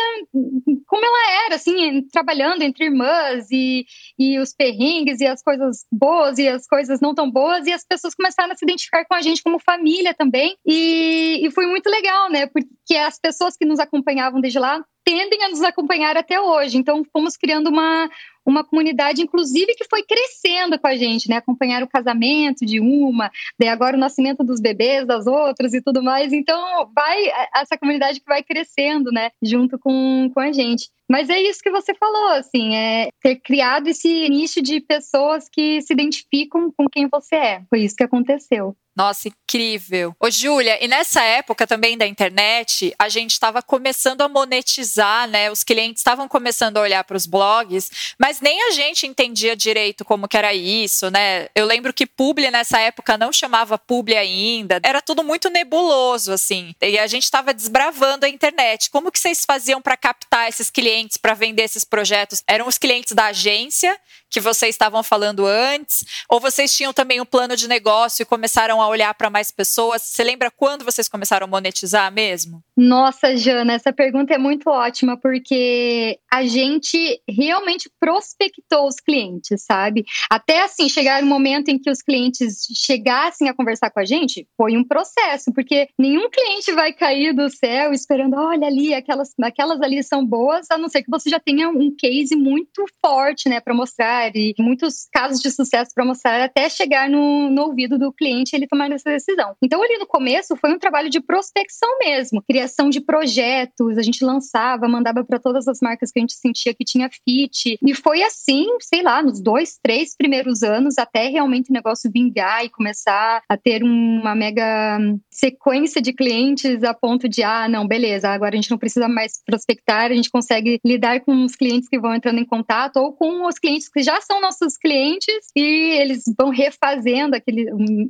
como 0.88 1.06
ela 1.06 1.46
era, 1.46 1.56
assim, 1.56 2.02
trabalhando 2.12 2.64
entre 2.64 2.86
irmãs 2.86 3.48
e, 3.52 3.86
e 4.18 4.40
os 4.40 4.54
perrengues 4.54 5.20
e 5.22 5.28
as 5.28 5.44
coisas 5.44 5.86
boas 5.92 6.40
e 6.40 6.48
as 6.48 6.66
coisas 6.68 7.00
não 7.00 7.14
tão 7.14 7.30
boas, 7.30 7.68
e 7.68 7.72
as 7.72 7.86
pessoas 7.86 8.16
começaram 8.16 8.52
a 8.52 8.56
se 8.58 8.66
identificar 8.66 9.06
com 9.06 9.14
a 9.14 9.22
gente 9.22 9.44
como 9.44 9.60
família 9.60 10.16
também. 10.16 10.58
E, 10.66 11.46
e 11.46 11.52
foi 11.52 11.68
muito 11.68 11.88
legal, 11.90 12.30
né? 12.32 12.48
Porque 12.48 12.96
as 12.96 13.20
pessoas 13.20 13.56
que 13.56 13.66
nos 13.66 13.80
acompanhavam 13.80 14.42
desde 14.42 14.58
lá 14.58 14.84
tendem 15.10 15.44
a 15.44 15.50
nos 15.50 15.62
acompanhar 15.64 16.16
até 16.16 16.40
hoje. 16.40 16.78
Então, 16.78 17.04
fomos 17.12 17.36
criando 17.36 17.68
uma, 17.68 18.08
uma 18.46 18.64
comunidade, 18.64 19.24
inclusive, 19.24 19.74
que 19.74 19.86
foi 19.90 20.04
crescendo 20.04 20.78
com 20.78 20.86
a 20.86 20.96
gente, 20.96 21.28
né? 21.28 21.38
Acompanhar 21.38 21.82
o 21.82 21.88
casamento 21.88 22.64
de 22.64 22.80
uma, 22.80 23.32
daí 23.60 23.70
agora 23.70 23.98
o 23.98 24.00
nascimento 24.00 24.44
dos 24.44 24.62
bebês 24.62 25.08
das 25.08 25.26
outras 25.26 25.74
e 25.74 25.82
tudo 25.82 26.04
mais. 26.04 26.32
Então, 26.32 26.92
vai 26.94 27.32
essa 27.56 27.76
comunidade 27.76 28.20
que 28.20 28.28
vai 28.28 28.44
crescendo, 28.44 29.12
né? 29.12 29.32
Junto 29.42 29.80
com, 29.80 30.30
com 30.32 30.40
a 30.40 30.52
gente. 30.52 30.90
Mas 31.10 31.30
é 31.30 31.42
isso 31.42 31.62
que 31.62 31.72
você 31.72 31.94
falou, 31.96 32.30
assim, 32.34 32.76
é 32.76 33.10
ter 33.22 33.38
criado 33.38 33.88
esse 33.88 34.30
nicho 34.30 34.62
de 34.62 34.80
pessoas 34.80 35.50
que 35.52 35.82
se 35.82 35.92
identificam 35.92 36.72
com 36.72 36.88
quem 36.88 37.08
você 37.08 37.36
é. 37.36 37.62
Foi 37.70 37.80
isso 37.80 37.96
que 37.96 38.04
aconteceu. 38.04 38.76
Nossa, 39.00 39.30
incrível. 39.30 40.14
Ô, 40.20 40.30
Júlia, 40.30 40.84
e 40.84 40.88
nessa 40.88 41.24
época 41.24 41.66
também 41.66 41.98
da 41.98 42.06
internet, 42.06 42.94
a 43.00 43.08
gente 43.08 43.32
estava 43.32 43.62
começando 43.62 44.20
a 44.20 44.28
monetizar, 44.28 45.26
né? 45.26 45.50
Os 45.50 45.64
clientes 45.64 46.02
estavam 46.02 46.28
começando 46.28 46.76
a 46.76 46.82
olhar 46.82 47.06
para 47.06 47.16
os 47.16 47.26
blogs, 47.26 47.90
mas 48.20 48.42
nem 48.42 48.62
a 48.68 48.72
gente 48.72 49.08
entendia 49.08 49.56
direito 49.56 50.04
como 50.04 50.28
que 50.28 50.36
era 50.36 50.54
isso, 50.54 51.10
né? 51.10 51.48
Eu 51.56 51.66
lembro 51.66 51.94
que 51.94 52.06
publi 52.06 52.52
nessa 52.52 52.78
época 52.82 53.18
não 53.18 53.32
chamava 53.32 53.78
publi 53.78 54.18
ainda, 54.18 54.82
era 54.84 55.02
tudo 55.02 55.24
muito 55.24 55.50
nebuloso, 55.50 56.34
assim. 56.34 56.76
E 56.82 57.00
a 57.00 57.08
gente 57.08 57.24
estava 57.24 57.54
desbravando 57.54 58.26
a 58.26 58.30
internet. 58.30 58.90
Como 58.90 59.14
que 59.14 59.20
vocês 59.20 59.46
faziam 59.46 59.82
para 59.82 59.96
captar 59.96 60.50
esses 60.50 60.70
clientes? 60.70 60.99
Clientes 61.00 61.18
para 61.18 61.34
vender 61.34 61.64
esses 61.64 61.84
projetos 61.84 62.44
eram 62.48 62.68
os 62.68 62.78
clientes 62.78 63.14
da 63.14 63.28
agência 63.28 63.98
que 64.30 64.40
vocês 64.40 64.76
estavam 64.76 65.02
falando 65.02 65.46
antes? 65.46 66.06
Ou 66.30 66.40
vocês 66.40 66.74
tinham 66.76 66.94
também 66.94 67.20
um 67.20 67.26
plano 67.26 67.56
de 67.56 67.68
negócio 67.68 68.24
e 68.24 68.26
começaram 68.26 68.82
a 68.82 68.88
olhar 68.88 69.14
para 69.14 69.30
mais 69.30 69.52
pessoas? 69.52 70.04
Você 70.04 70.24
lembra 70.24 70.52
quando 70.52 70.86
vocês 70.86 71.08
começaram 71.08 71.46
a 71.46 71.50
monetizar 71.50 72.12
mesmo? 72.12 72.64
Nossa, 72.78 73.36
Jana, 73.36 73.74
essa 73.74 73.92
pergunta 73.92 74.34
é 74.34 74.38
muito 74.38 74.70
ótima, 74.70 75.18
porque 75.18 76.20
a 76.32 76.46
gente 76.46 77.22
realmente 77.28 77.90
prospectou 78.00 78.88
os 78.88 78.96
clientes, 78.96 79.64
sabe? 79.64 80.06
Até 80.30 80.64
assim, 80.64 80.88
chegar 80.88 81.24
um 81.24 81.28
momento 81.28 81.70
em 81.70 81.80
que 81.80 81.90
os 81.90 82.02
clientes 82.02 82.68
chegassem 82.74 83.50
a 83.50 83.54
conversar 83.54 83.90
com 83.90 84.00
a 84.00 84.06
gente, 84.06 84.48
foi 84.56 84.78
um 84.78 84.84
processo, 84.84 85.52
porque 85.54 85.90
nenhum 85.98 86.30
cliente 86.30 86.72
vai 86.72 86.94
cair 86.94 87.34
do 87.34 87.50
céu 87.50 87.92
esperando, 87.92 88.36
olha 88.36 88.68
ali, 88.68 88.94
aquelas, 88.94 89.34
aquelas 89.42 89.82
ali 89.82 90.04
são 90.04 90.26
boas, 90.26 90.68
a 90.72 90.78
não 90.78 90.88
ser 90.88 91.04
que 91.04 91.12
você 91.12 91.30
já 91.30 91.40
tenha 91.40 91.70
um 91.70 91.94
case 91.96 92.36
muito 92.36 92.86
forte, 93.02 93.50
né, 93.50 93.60
para 93.60 93.74
mostrar 93.74 94.19
e 94.28 94.54
muitos 94.60 95.08
casos 95.12 95.42
de 95.42 95.52
sucesso 95.52 95.92
para 95.94 96.06
mostrar 96.06 96.44
até 96.44 96.70
chegar 96.70 97.10
no, 97.10 97.50
no 97.50 97.64
ouvido 97.64 97.98
do 97.98 98.12
cliente 98.12 98.56
ele 98.56 98.68
tomar 98.68 98.92
essa 98.92 99.10
decisão. 99.10 99.56
Então, 99.62 99.82
ali 99.82 99.98
no 99.98 100.08
começo, 100.08 100.56
foi 100.56 100.74
um 100.74 100.80
trabalho 100.80 101.10
de 101.10 101.22
prospecção 101.22 101.90
mesmo, 102.00 102.44
criação 102.48 102.90
de 102.90 103.02
projetos, 103.02 103.98
a 103.98 104.02
gente 104.02 104.24
lançava, 104.24 104.88
mandava 104.88 105.24
para 105.24 105.40
todas 105.40 105.68
as 105.68 105.80
marcas 105.82 106.12
que 106.12 106.20
a 106.20 106.22
gente 106.22 106.34
sentia 106.34 106.74
que 106.74 106.84
tinha 106.84 107.10
fit. 107.10 107.78
E 107.82 107.96
foi 107.96 108.24
assim, 108.24 108.66
sei 108.82 109.02
lá, 109.02 109.22
nos 109.22 109.42
dois, 109.42 109.78
três 109.82 110.16
primeiros 110.16 110.64
anos, 110.64 110.98
até 110.98 111.28
realmente 111.28 111.70
o 111.70 111.74
negócio 111.74 112.12
vingar 112.12 112.66
e 112.66 112.70
começar 112.70 113.42
a 113.48 113.58
ter 113.58 113.84
uma 113.84 114.36
mega 114.36 115.00
sequência 115.32 116.02
de 116.02 116.14
clientes 116.14 116.84
a 116.84 116.94
ponto 116.94 117.28
de, 117.28 117.44
ah, 117.44 117.68
não, 117.68 117.88
beleza, 117.88 118.30
agora 118.30 118.54
a 118.54 118.56
gente 118.56 118.72
não 118.72 118.78
precisa 118.78 119.08
mais 119.08 119.34
prospectar, 119.46 120.12
a 120.12 120.16
gente 120.16 120.30
consegue 120.30 120.80
lidar 120.86 121.22
com 121.22 121.44
os 121.44 121.56
clientes 121.56 121.88
que 121.90 122.00
vão 122.00 122.16
entrando 122.16 122.40
em 122.40 122.46
contato 122.46 122.98
ou 122.98 123.14
com 123.14 123.48
os 123.48 123.58
clientes 123.60 123.90
que 123.90 124.02
já 124.02 124.09
já 124.10 124.20
são 124.22 124.42
nossos 124.42 124.76
clientes 124.76 125.52
e 125.56 125.62
eles 126.00 126.24
vão 126.36 126.50
refazendo 126.50 127.36
aquele, 127.36 127.68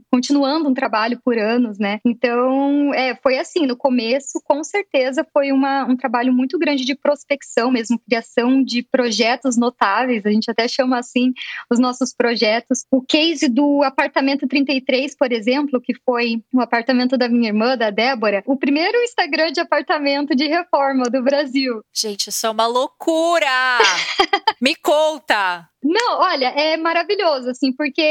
continuando 0.09 0.69
um 0.69 0.73
trabalho 0.73 1.19
por 1.23 1.37
anos, 1.37 1.77
né? 1.77 1.99
Então, 2.05 2.93
é, 2.93 3.15
foi 3.15 3.37
assim, 3.37 3.65
no 3.65 3.75
começo, 3.75 4.39
com 4.45 4.63
certeza 4.63 5.27
foi 5.33 5.51
uma, 5.51 5.83
um 5.83 5.97
trabalho 5.97 6.31
muito 6.31 6.57
grande 6.57 6.85
de 6.85 6.95
prospecção 6.95 7.69
mesmo, 7.69 7.99
criação 7.99 8.63
de 8.63 8.81
projetos 8.81 9.57
notáveis, 9.57 10.25
a 10.25 10.31
gente 10.31 10.49
até 10.49 10.69
chama 10.69 10.97
assim 10.97 11.33
os 11.69 11.79
nossos 11.79 12.13
projetos. 12.13 12.85
O 12.89 13.01
case 13.01 13.49
do 13.49 13.83
apartamento 13.83 14.47
33, 14.47 15.17
por 15.17 15.33
exemplo, 15.33 15.81
que 15.81 15.93
foi 16.05 16.41
o 16.53 16.61
apartamento 16.61 17.17
da 17.17 17.27
minha 17.27 17.49
irmã, 17.49 17.75
da 17.75 17.89
Débora, 17.89 18.41
o 18.45 18.57
primeiro 18.57 18.97
Instagram 19.03 19.51
de 19.51 19.59
apartamento 19.59 20.33
de 20.33 20.47
reforma 20.47 21.09
do 21.09 21.21
Brasil. 21.21 21.81
Gente, 21.93 22.29
isso 22.29 22.47
é 22.47 22.49
uma 22.49 22.67
loucura! 22.67 23.79
Me 24.61 24.75
conta! 24.75 25.69
Não, 25.83 26.19
olha, 26.19 26.47
é 26.47 26.75
maravilhoso, 26.75 27.49
assim, 27.49 27.71
porque 27.71 28.01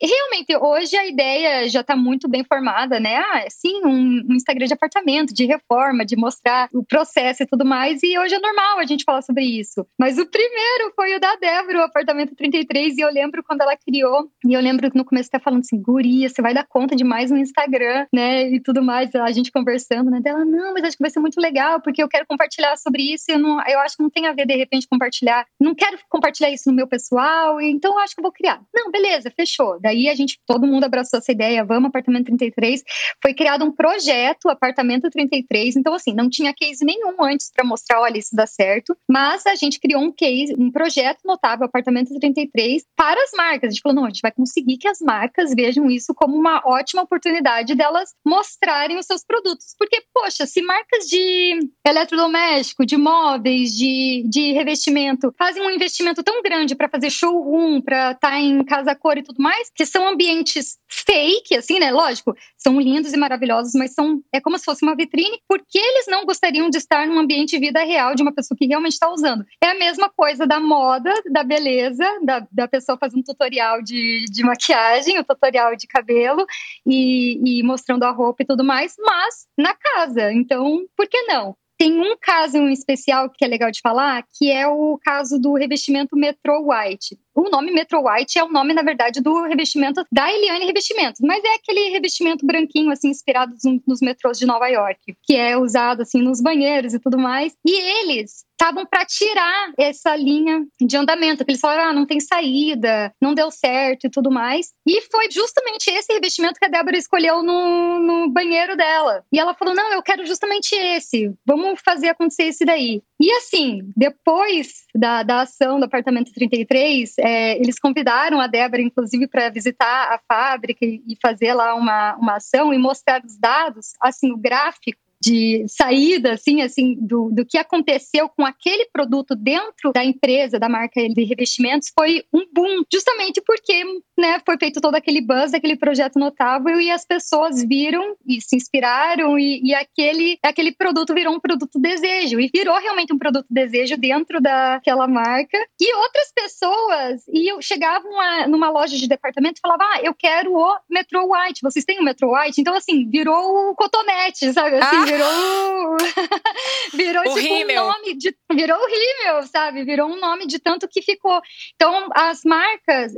realmente 0.00 0.56
hoje 0.60 0.94
a 0.94 1.06
ideia 1.06 1.68
já 1.70 1.80
está 1.80 1.96
muito 1.96 2.28
bem 2.28 2.44
formada, 2.44 3.00
né? 3.00 3.16
Ah, 3.16 3.44
sim, 3.48 3.80
um, 3.84 4.22
um, 4.28 4.34
Instagram 4.34 4.66
de 4.66 4.74
apartamento, 4.74 5.32
de 5.32 5.46
reforma, 5.46 6.04
de 6.04 6.16
mostrar 6.16 6.68
o 6.72 6.84
processo 6.84 7.42
e 7.42 7.46
tudo 7.46 7.64
mais, 7.64 8.02
e 8.02 8.18
hoje 8.18 8.34
é 8.34 8.38
normal 8.38 8.78
a 8.78 8.84
gente 8.84 9.04
falar 9.04 9.22
sobre 9.22 9.44
isso. 9.44 9.86
Mas 9.98 10.18
o 10.18 10.26
primeiro 10.26 10.92
foi 10.94 11.16
o 11.16 11.20
da 11.20 11.34
Débora, 11.36 11.78
o 11.78 11.84
apartamento 11.84 12.36
33, 12.36 12.98
e 12.98 13.00
eu 13.00 13.10
lembro 13.10 13.42
quando 13.42 13.62
ela 13.62 13.76
criou, 13.76 14.30
e 14.46 14.52
eu 14.52 14.60
lembro 14.60 14.90
no 14.94 15.04
começo 15.04 15.30
até 15.32 15.42
falando 15.42 15.60
assim, 15.60 15.80
guria, 15.80 16.28
você 16.28 16.42
vai 16.42 16.52
dar 16.52 16.66
conta 16.66 16.94
de 16.94 17.04
mais 17.04 17.30
um 17.30 17.38
Instagram, 17.38 18.06
né? 18.12 18.50
E 18.50 18.60
tudo 18.60 18.82
mais, 18.82 19.14
a 19.14 19.32
gente 19.32 19.50
conversando, 19.50 20.10
né? 20.10 20.20
Dela, 20.20 20.44
não, 20.44 20.74
mas 20.74 20.84
acho 20.84 20.96
que 20.96 21.02
vai 21.02 21.10
ser 21.10 21.20
muito 21.20 21.40
legal, 21.40 21.80
porque 21.80 22.02
eu 22.02 22.08
quero 22.08 22.26
compartilhar 22.26 22.76
sobre 22.76 23.14
isso, 23.14 23.24
eu, 23.28 23.38
não, 23.38 23.66
eu 23.66 23.80
acho 23.80 23.96
que 23.96 24.02
não 24.02 24.10
tem 24.10 24.26
a 24.26 24.32
ver, 24.32 24.46
de 24.46 24.56
repente, 24.56 24.86
compartilhar. 24.86 25.46
Não 25.58 25.74
quero 25.74 25.98
compartilhar 26.10 26.50
isso 26.50 26.68
no 26.68 26.76
meu 26.76 26.86
pessoal 26.86 27.13
pessoal, 27.14 27.60
então 27.60 27.98
acho 27.98 28.14
que 28.14 28.22
vou 28.22 28.32
criar. 28.32 28.60
Não, 28.74 28.90
beleza, 28.90 29.30
fechou. 29.30 29.78
Daí 29.80 30.08
a 30.08 30.14
gente, 30.14 30.38
todo 30.44 30.66
mundo 30.66 30.84
abraçou 30.84 31.18
essa 31.18 31.30
ideia, 31.30 31.64
vamos 31.64 31.88
apartamento 31.88 32.26
33. 32.26 32.82
Foi 33.22 33.32
criado 33.32 33.64
um 33.64 33.70
projeto, 33.70 34.48
apartamento 34.48 35.08
33. 35.08 35.76
Então, 35.76 35.94
assim, 35.94 36.12
não 36.12 36.28
tinha 36.28 36.52
case 36.52 36.84
nenhum 36.84 37.22
antes 37.22 37.50
para 37.54 37.64
mostrar, 37.64 38.00
olha, 38.00 38.18
isso 38.18 38.34
dá 38.34 38.46
certo. 38.46 38.96
Mas 39.08 39.46
a 39.46 39.54
gente 39.54 39.78
criou 39.78 40.02
um 40.02 40.10
case, 40.10 40.54
um 40.58 40.70
projeto 40.70 41.20
notável, 41.24 41.66
apartamento 41.66 42.18
33, 42.18 42.84
para 42.96 43.22
as 43.22 43.30
marcas. 43.36 43.68
A 43.68 43.70
gente 43.70 43.82
falou, 43.82 43.96
não, 43.96 44.04
a 44.06 44.08
gente 44.08 44.22
vai 44.22 44.32
conseguir 44.32 44.76
que 44.78 44.88
as 44.88 44.98
marcas 45.00 45.54
vejam 45.54 45.88
isso 45.90 46.14
como 46.14 46.36
uma 46.36 46.62
ótima 46.64 47.02
oportunidade 47.02 47.74
delas 47.74 48.12
mostrarem 48.24 48.98
os 48.98 49.06
seus 49.06 49.24
produtos. 49.24 49.74
Porque, 49.78 50.02
poxa, 50.12 50.46
se 50.46 50.60
marcas 50.62 51.06
de 51.06 51.70
eletrodoméstico, 51.86 52.84
de 52.84 52.96
móveis, 52.96 53.72
de, 53.72 54.24
de 54.26 54.52
revestimento 54.52 55.32
fazem 55.38 55.62
um 55.62 55.70
investimento 55.70 56.22
tão 56.22 56.42
grande 56.42 56.74
para 56.74 56.88
fazer 56.88 57.03
fazer 57.04 57.10
showroom, 57.10 57.80
para 57.80 58.12
estar 58.12 58.30
tá 58.30 58.38
em 58.38 58.64
casa 58.64 58.94
cor 58.94 59.18
e 59.18 59.22
tudo 59.22 59.42
mais, 59.42 59.70
que 59.74 59.84
são 59.84 60.08
ambientes 60.08 60.78
fake, 60.88 61.56
assim, 61.56 61.78
né? 61.78 61.90
Lógico, 61.90 62.34
são 62.56 62.80
lindos 62.80 63.12
e 63.12 63.16
maravilhosos, 63.16 63.72
mas 63.74 63.92
são 63.92 64.22
é 64.32 64.40
como 64.40 64.58
se 64.58 64.64
fosse 64.64 64.84
uma 64.84 64.96
vitrine, 64.96 65.40
porque 65.48 65.78
eles 65.78 66.06
não 66.08 66.24
gostariam 66.24 66.70
de 66.70 66.78
estar 66.78 67.06
num 67.06 67.18
ambiente 67.18 67.58
vida 67.58 67.82
real 67.84 68.14
de 68.14 68.22
uma 68.22 68.32
pessoa 68.32 68.56
que 68.56 68.66
realmente 68.66 68.92
está 68.92 69.10
usando. 69.10 69.44
É 69.62 69.68
a 69.68 69.74
mesma 69.74 70.08
coisa 70.08 70.46
da 70.46 70.60
moda, 70.60 71.12
da 71.30 71.42
beleza, 71.42 72.04
da, 72.22 72.46
da 72.50 72.68
pessoa 72.68 72.98
fazendo 72.98 73.20
um 73.20 73.24
tutorial 73.24 73.82
de, 73.82 74.24
de 74.30 74.42
maquiagem, 74.42 75.18
o 75.18 75.20
um 75.20 75.24
tutorial 75.24 75.76
de 75.76 75.86
cabelo 75.86 76.44
e, 76.86 77.58
e 77.60 77.62
mostrando 77.62 78.04
a 78.04 78.10
roupa 78.10 78.42
e 78.42 78.46
tudo 78.46 78.64
mais, 78.64 78.94
mas 78.98 79.46
na 79.58 79.74
casa. 79.74 80.32
Então, 80.32 80.84
por 80.96 81.08
que 81.08 81.22
não? 81.22 81.56
Tem 81.78 82.00
um 82.00 82.16
caso 82.20 82.56
em 82.56 82.72
especial 82.72 83.30
que 83.30 83.44
é 83.44 83.48
legal 83.48 83.70
de 83.70 83.80
falar, 83.80 84.24
que 84.38 84.50
é 84.50 84.66
o 84.66 84.98
caso 85.02 85.38
do 85.40 85.54
revestimento 85.54 86.16
Metro 86.16 86.68
White. 86.68 87.18
O 87.34 87.50
nome 87.50 87.72
Metro 87.72 88.00
White 88.06 88.38
é 88.38 88.44
o 88.44 88.48
nome, 88.48 88.72
na 88.72 88.82
verdade, 88.82 89.20
do 89.20 89.42
revestimento 89.42 90.04
da 90.10 90.32
Eliane 90.32 90.66
Revestimentos, 90.66 91.20
mas 91.20 91.42
é 91.42 91.54
aquele 91.54 91.90
revestimento 91.90 92.46
branquinho, 92.46 92.92
assim, 92.92 93.08
inspirado 93.08 93.54
nos 93.86 94.00
metrôs 94.00 94.38
de 94.38 94.46
Nova 94.46 94.68
York, 94.68 95.16
que 95.22 95.34
é 95.34 95.56
usado, 95.56 96.02
assim, 96.02 96.22
nos 96.22 96.40
banheiros 96.40 96.94
e 96.94 97.00
tudo 97.00 97.18
mais. 97.18 97.52
E 97.66 97.72
eles 97.72 98.44
estavam 98.54 98.86
para 98.86 99.04
tirar 99.04 99.72
essa 99.76 100.16
linha 100.16 100.64
de 100.80 100.96
andamento, 100.96 101.38
porque 101.38 101.52
eles 101.52 101.60
falaram, 101.60 101.90
ah, 101.90 101.92
não 101.92 102.06
tem 102.06 102.20
saída, 102.20 103.12
não 103.20 103.34
deu 103.34 103.50
certo 103.50 104.06
e 104.06 104.10
tudo 104.10 104.30
mais. 104.30 104.72
E 104.86 105.02
foi 105.02 105.30
justamente 105.30 105.90
esse 105.90 106.12
revestimento 106.12 106.58
que 106.58 106.64
a 106.64 106.68
Débora 106.68 106.96
escolheu 106.96 107.42
no, 107.42 107.98
no 107.98 108.30
banheiro 108.30 108.76
dela. 108.76 109.24
E 109.32 109.38
ela 109.38 109.54
falou, 109.54 109.74
não, 109.74 109.92
eu 109.92 110.02
quero 110.02 110.24
justamente 110.24 110.74
esse, 110.74 111.32
vamos 111.44 111.80
fazer 111.84 112.08
acontecer 112.08 112.44
esse 112.44 112.64
daí. 112.64 113.02
E 113.20 113.30
assim, 113.32 113.80
depois 113.96 114.84
da, 114.94 115.22
da 115.22 115.42
ação 115.42 115.78
do 115.78 115.84
apartamento 115.84 116.32
33, 116.32 117.14
é, 117.24 117.56
eles 117.58 117.78
convidaram 117.78 118.38
a 118.38 118.46
Débora, 118.46 118.82
inclusive, 118.82 119.26
para 119.26 119.48
visitar 119.48 120.12
a 120.12 120.20
fábrica 120.28 120.84
e, 120.84 121.02
e 121.08 121.16
fazer 121.22 121.54
lá 121.54 121.74
uma, 121.74 122.16
uma 122.16 122.36
ação 122.36 122.72
e 122.74 122.76
mostrar 122.76 123.24
os 123.24 123.38
dados, 123.38 123.94
assim, 123.98 124.30
o 124.30 124.36
gráfico 124.36 125.00
de 125.24 125.64
saída, 125.68 126.32
assim, 126.32 126.60
assim, 126.60 126.96
do, 127.00 127.30
do 127.32 127.46
que 127.46 127.56
aconteceu 127.56 128.28
com 128.28 128.44
aquele 128.44 128.86
produto 128.92 129.34
dentro 129.34 129.92
da 129.92 130.04
empresa, 130.04 130.58
da 130.58 130.68
marca 130.68 131.00
de 131.08 131.24
revestimentos, 131.24 131.90
foi 131.98 132.24
um 132.32 132.44
boom, 132.52 132.82
justamente 132.92 133.40
porque, 133.40 133.84
né, 134.18 134.40
foi 134.44 134.56
feito 134.58 134.80
todo 134.80 134.94
aquele 134.94 135.22
buzz, 135.22 135.54
aquele 135.54 135.76
projeto 135.76 136.18
notável 136.18 136.78
e 136.78 136.90
as 136.90 137.06
pessoas 137.06 137.64
viram 137.64 138.16
e 138.26 138.40
se 138.40 138.56
inspiraram 138.56 139.38
e, 139.38 139.60
e 139.64 139.74
aquele, 139.74 140.38
aquele 140.42 140.72
produto 140.72 141.14
virou 141.14 141.34
um 141.34 141.40
produto 141.40 141.78
desejo 141.78 142.38
e 142.38 142.50
virou 142.52 142.78
realmente 142.78 143.12
um 143.12 143.18
produto 143.18 143.46
desejo 143.48 143.96
dentro 143.96 144.40
daquela 144.40 145.06
marca 145.06 145.58
e 145.80 145.94
outras 145.94 146.32
pessoas 146.34 147.22
e 147.28 147.50
chegavam 147.62 148.20
a, 148.20 148.46
numa 148.46 148.70
loja 148.70 148.96
de 148.96 149.08
departamento 149.08 149.58
e 149.58 149.60
falavam, 149.60 149.86
ah, 149.86 150.00
eu 150.02 150.14
quero 150.14 150.54
o 150.54 150.76
Metro 150.90 151.26
White, 151.30 151.62
vocês 151.62 151.84
têm 151.84 152.00
o 152.00 152.04
Metro 152.04 152.32
White? 152.34 152.60
Então, 152.60 152.74
assim, 152.74 153.08
virou 153.08 153.70
o 153.70 153.74
cotonete, 153.74 154.52
sabe? 154.52 154.76
Assim, 154.76 154.96
ah 154.96 155.13
virou. 155.14 155.96
virou 156.94 157.22
o 157.22 157.34
tipo 157.34 157.54
rímel. 157.54 157.84
um 157.84 157.86
nome 157.86 158.16
de. 158.16 158.36
Virou 158.52 158.78
o 158.78 158.86
rímel, 158.86 159.42
sabe? 159.46 159.84
Virou 159.84 160.08
um 160.08 160.20
nome 160.20 160.46
de 160.46 160.58
tanto 160.58 160.88
que 160.88 161.02
ficou. 161.02 161.40
Então, 161.74 162.08
as 162.14 162.42
marcas. 162.44 163.12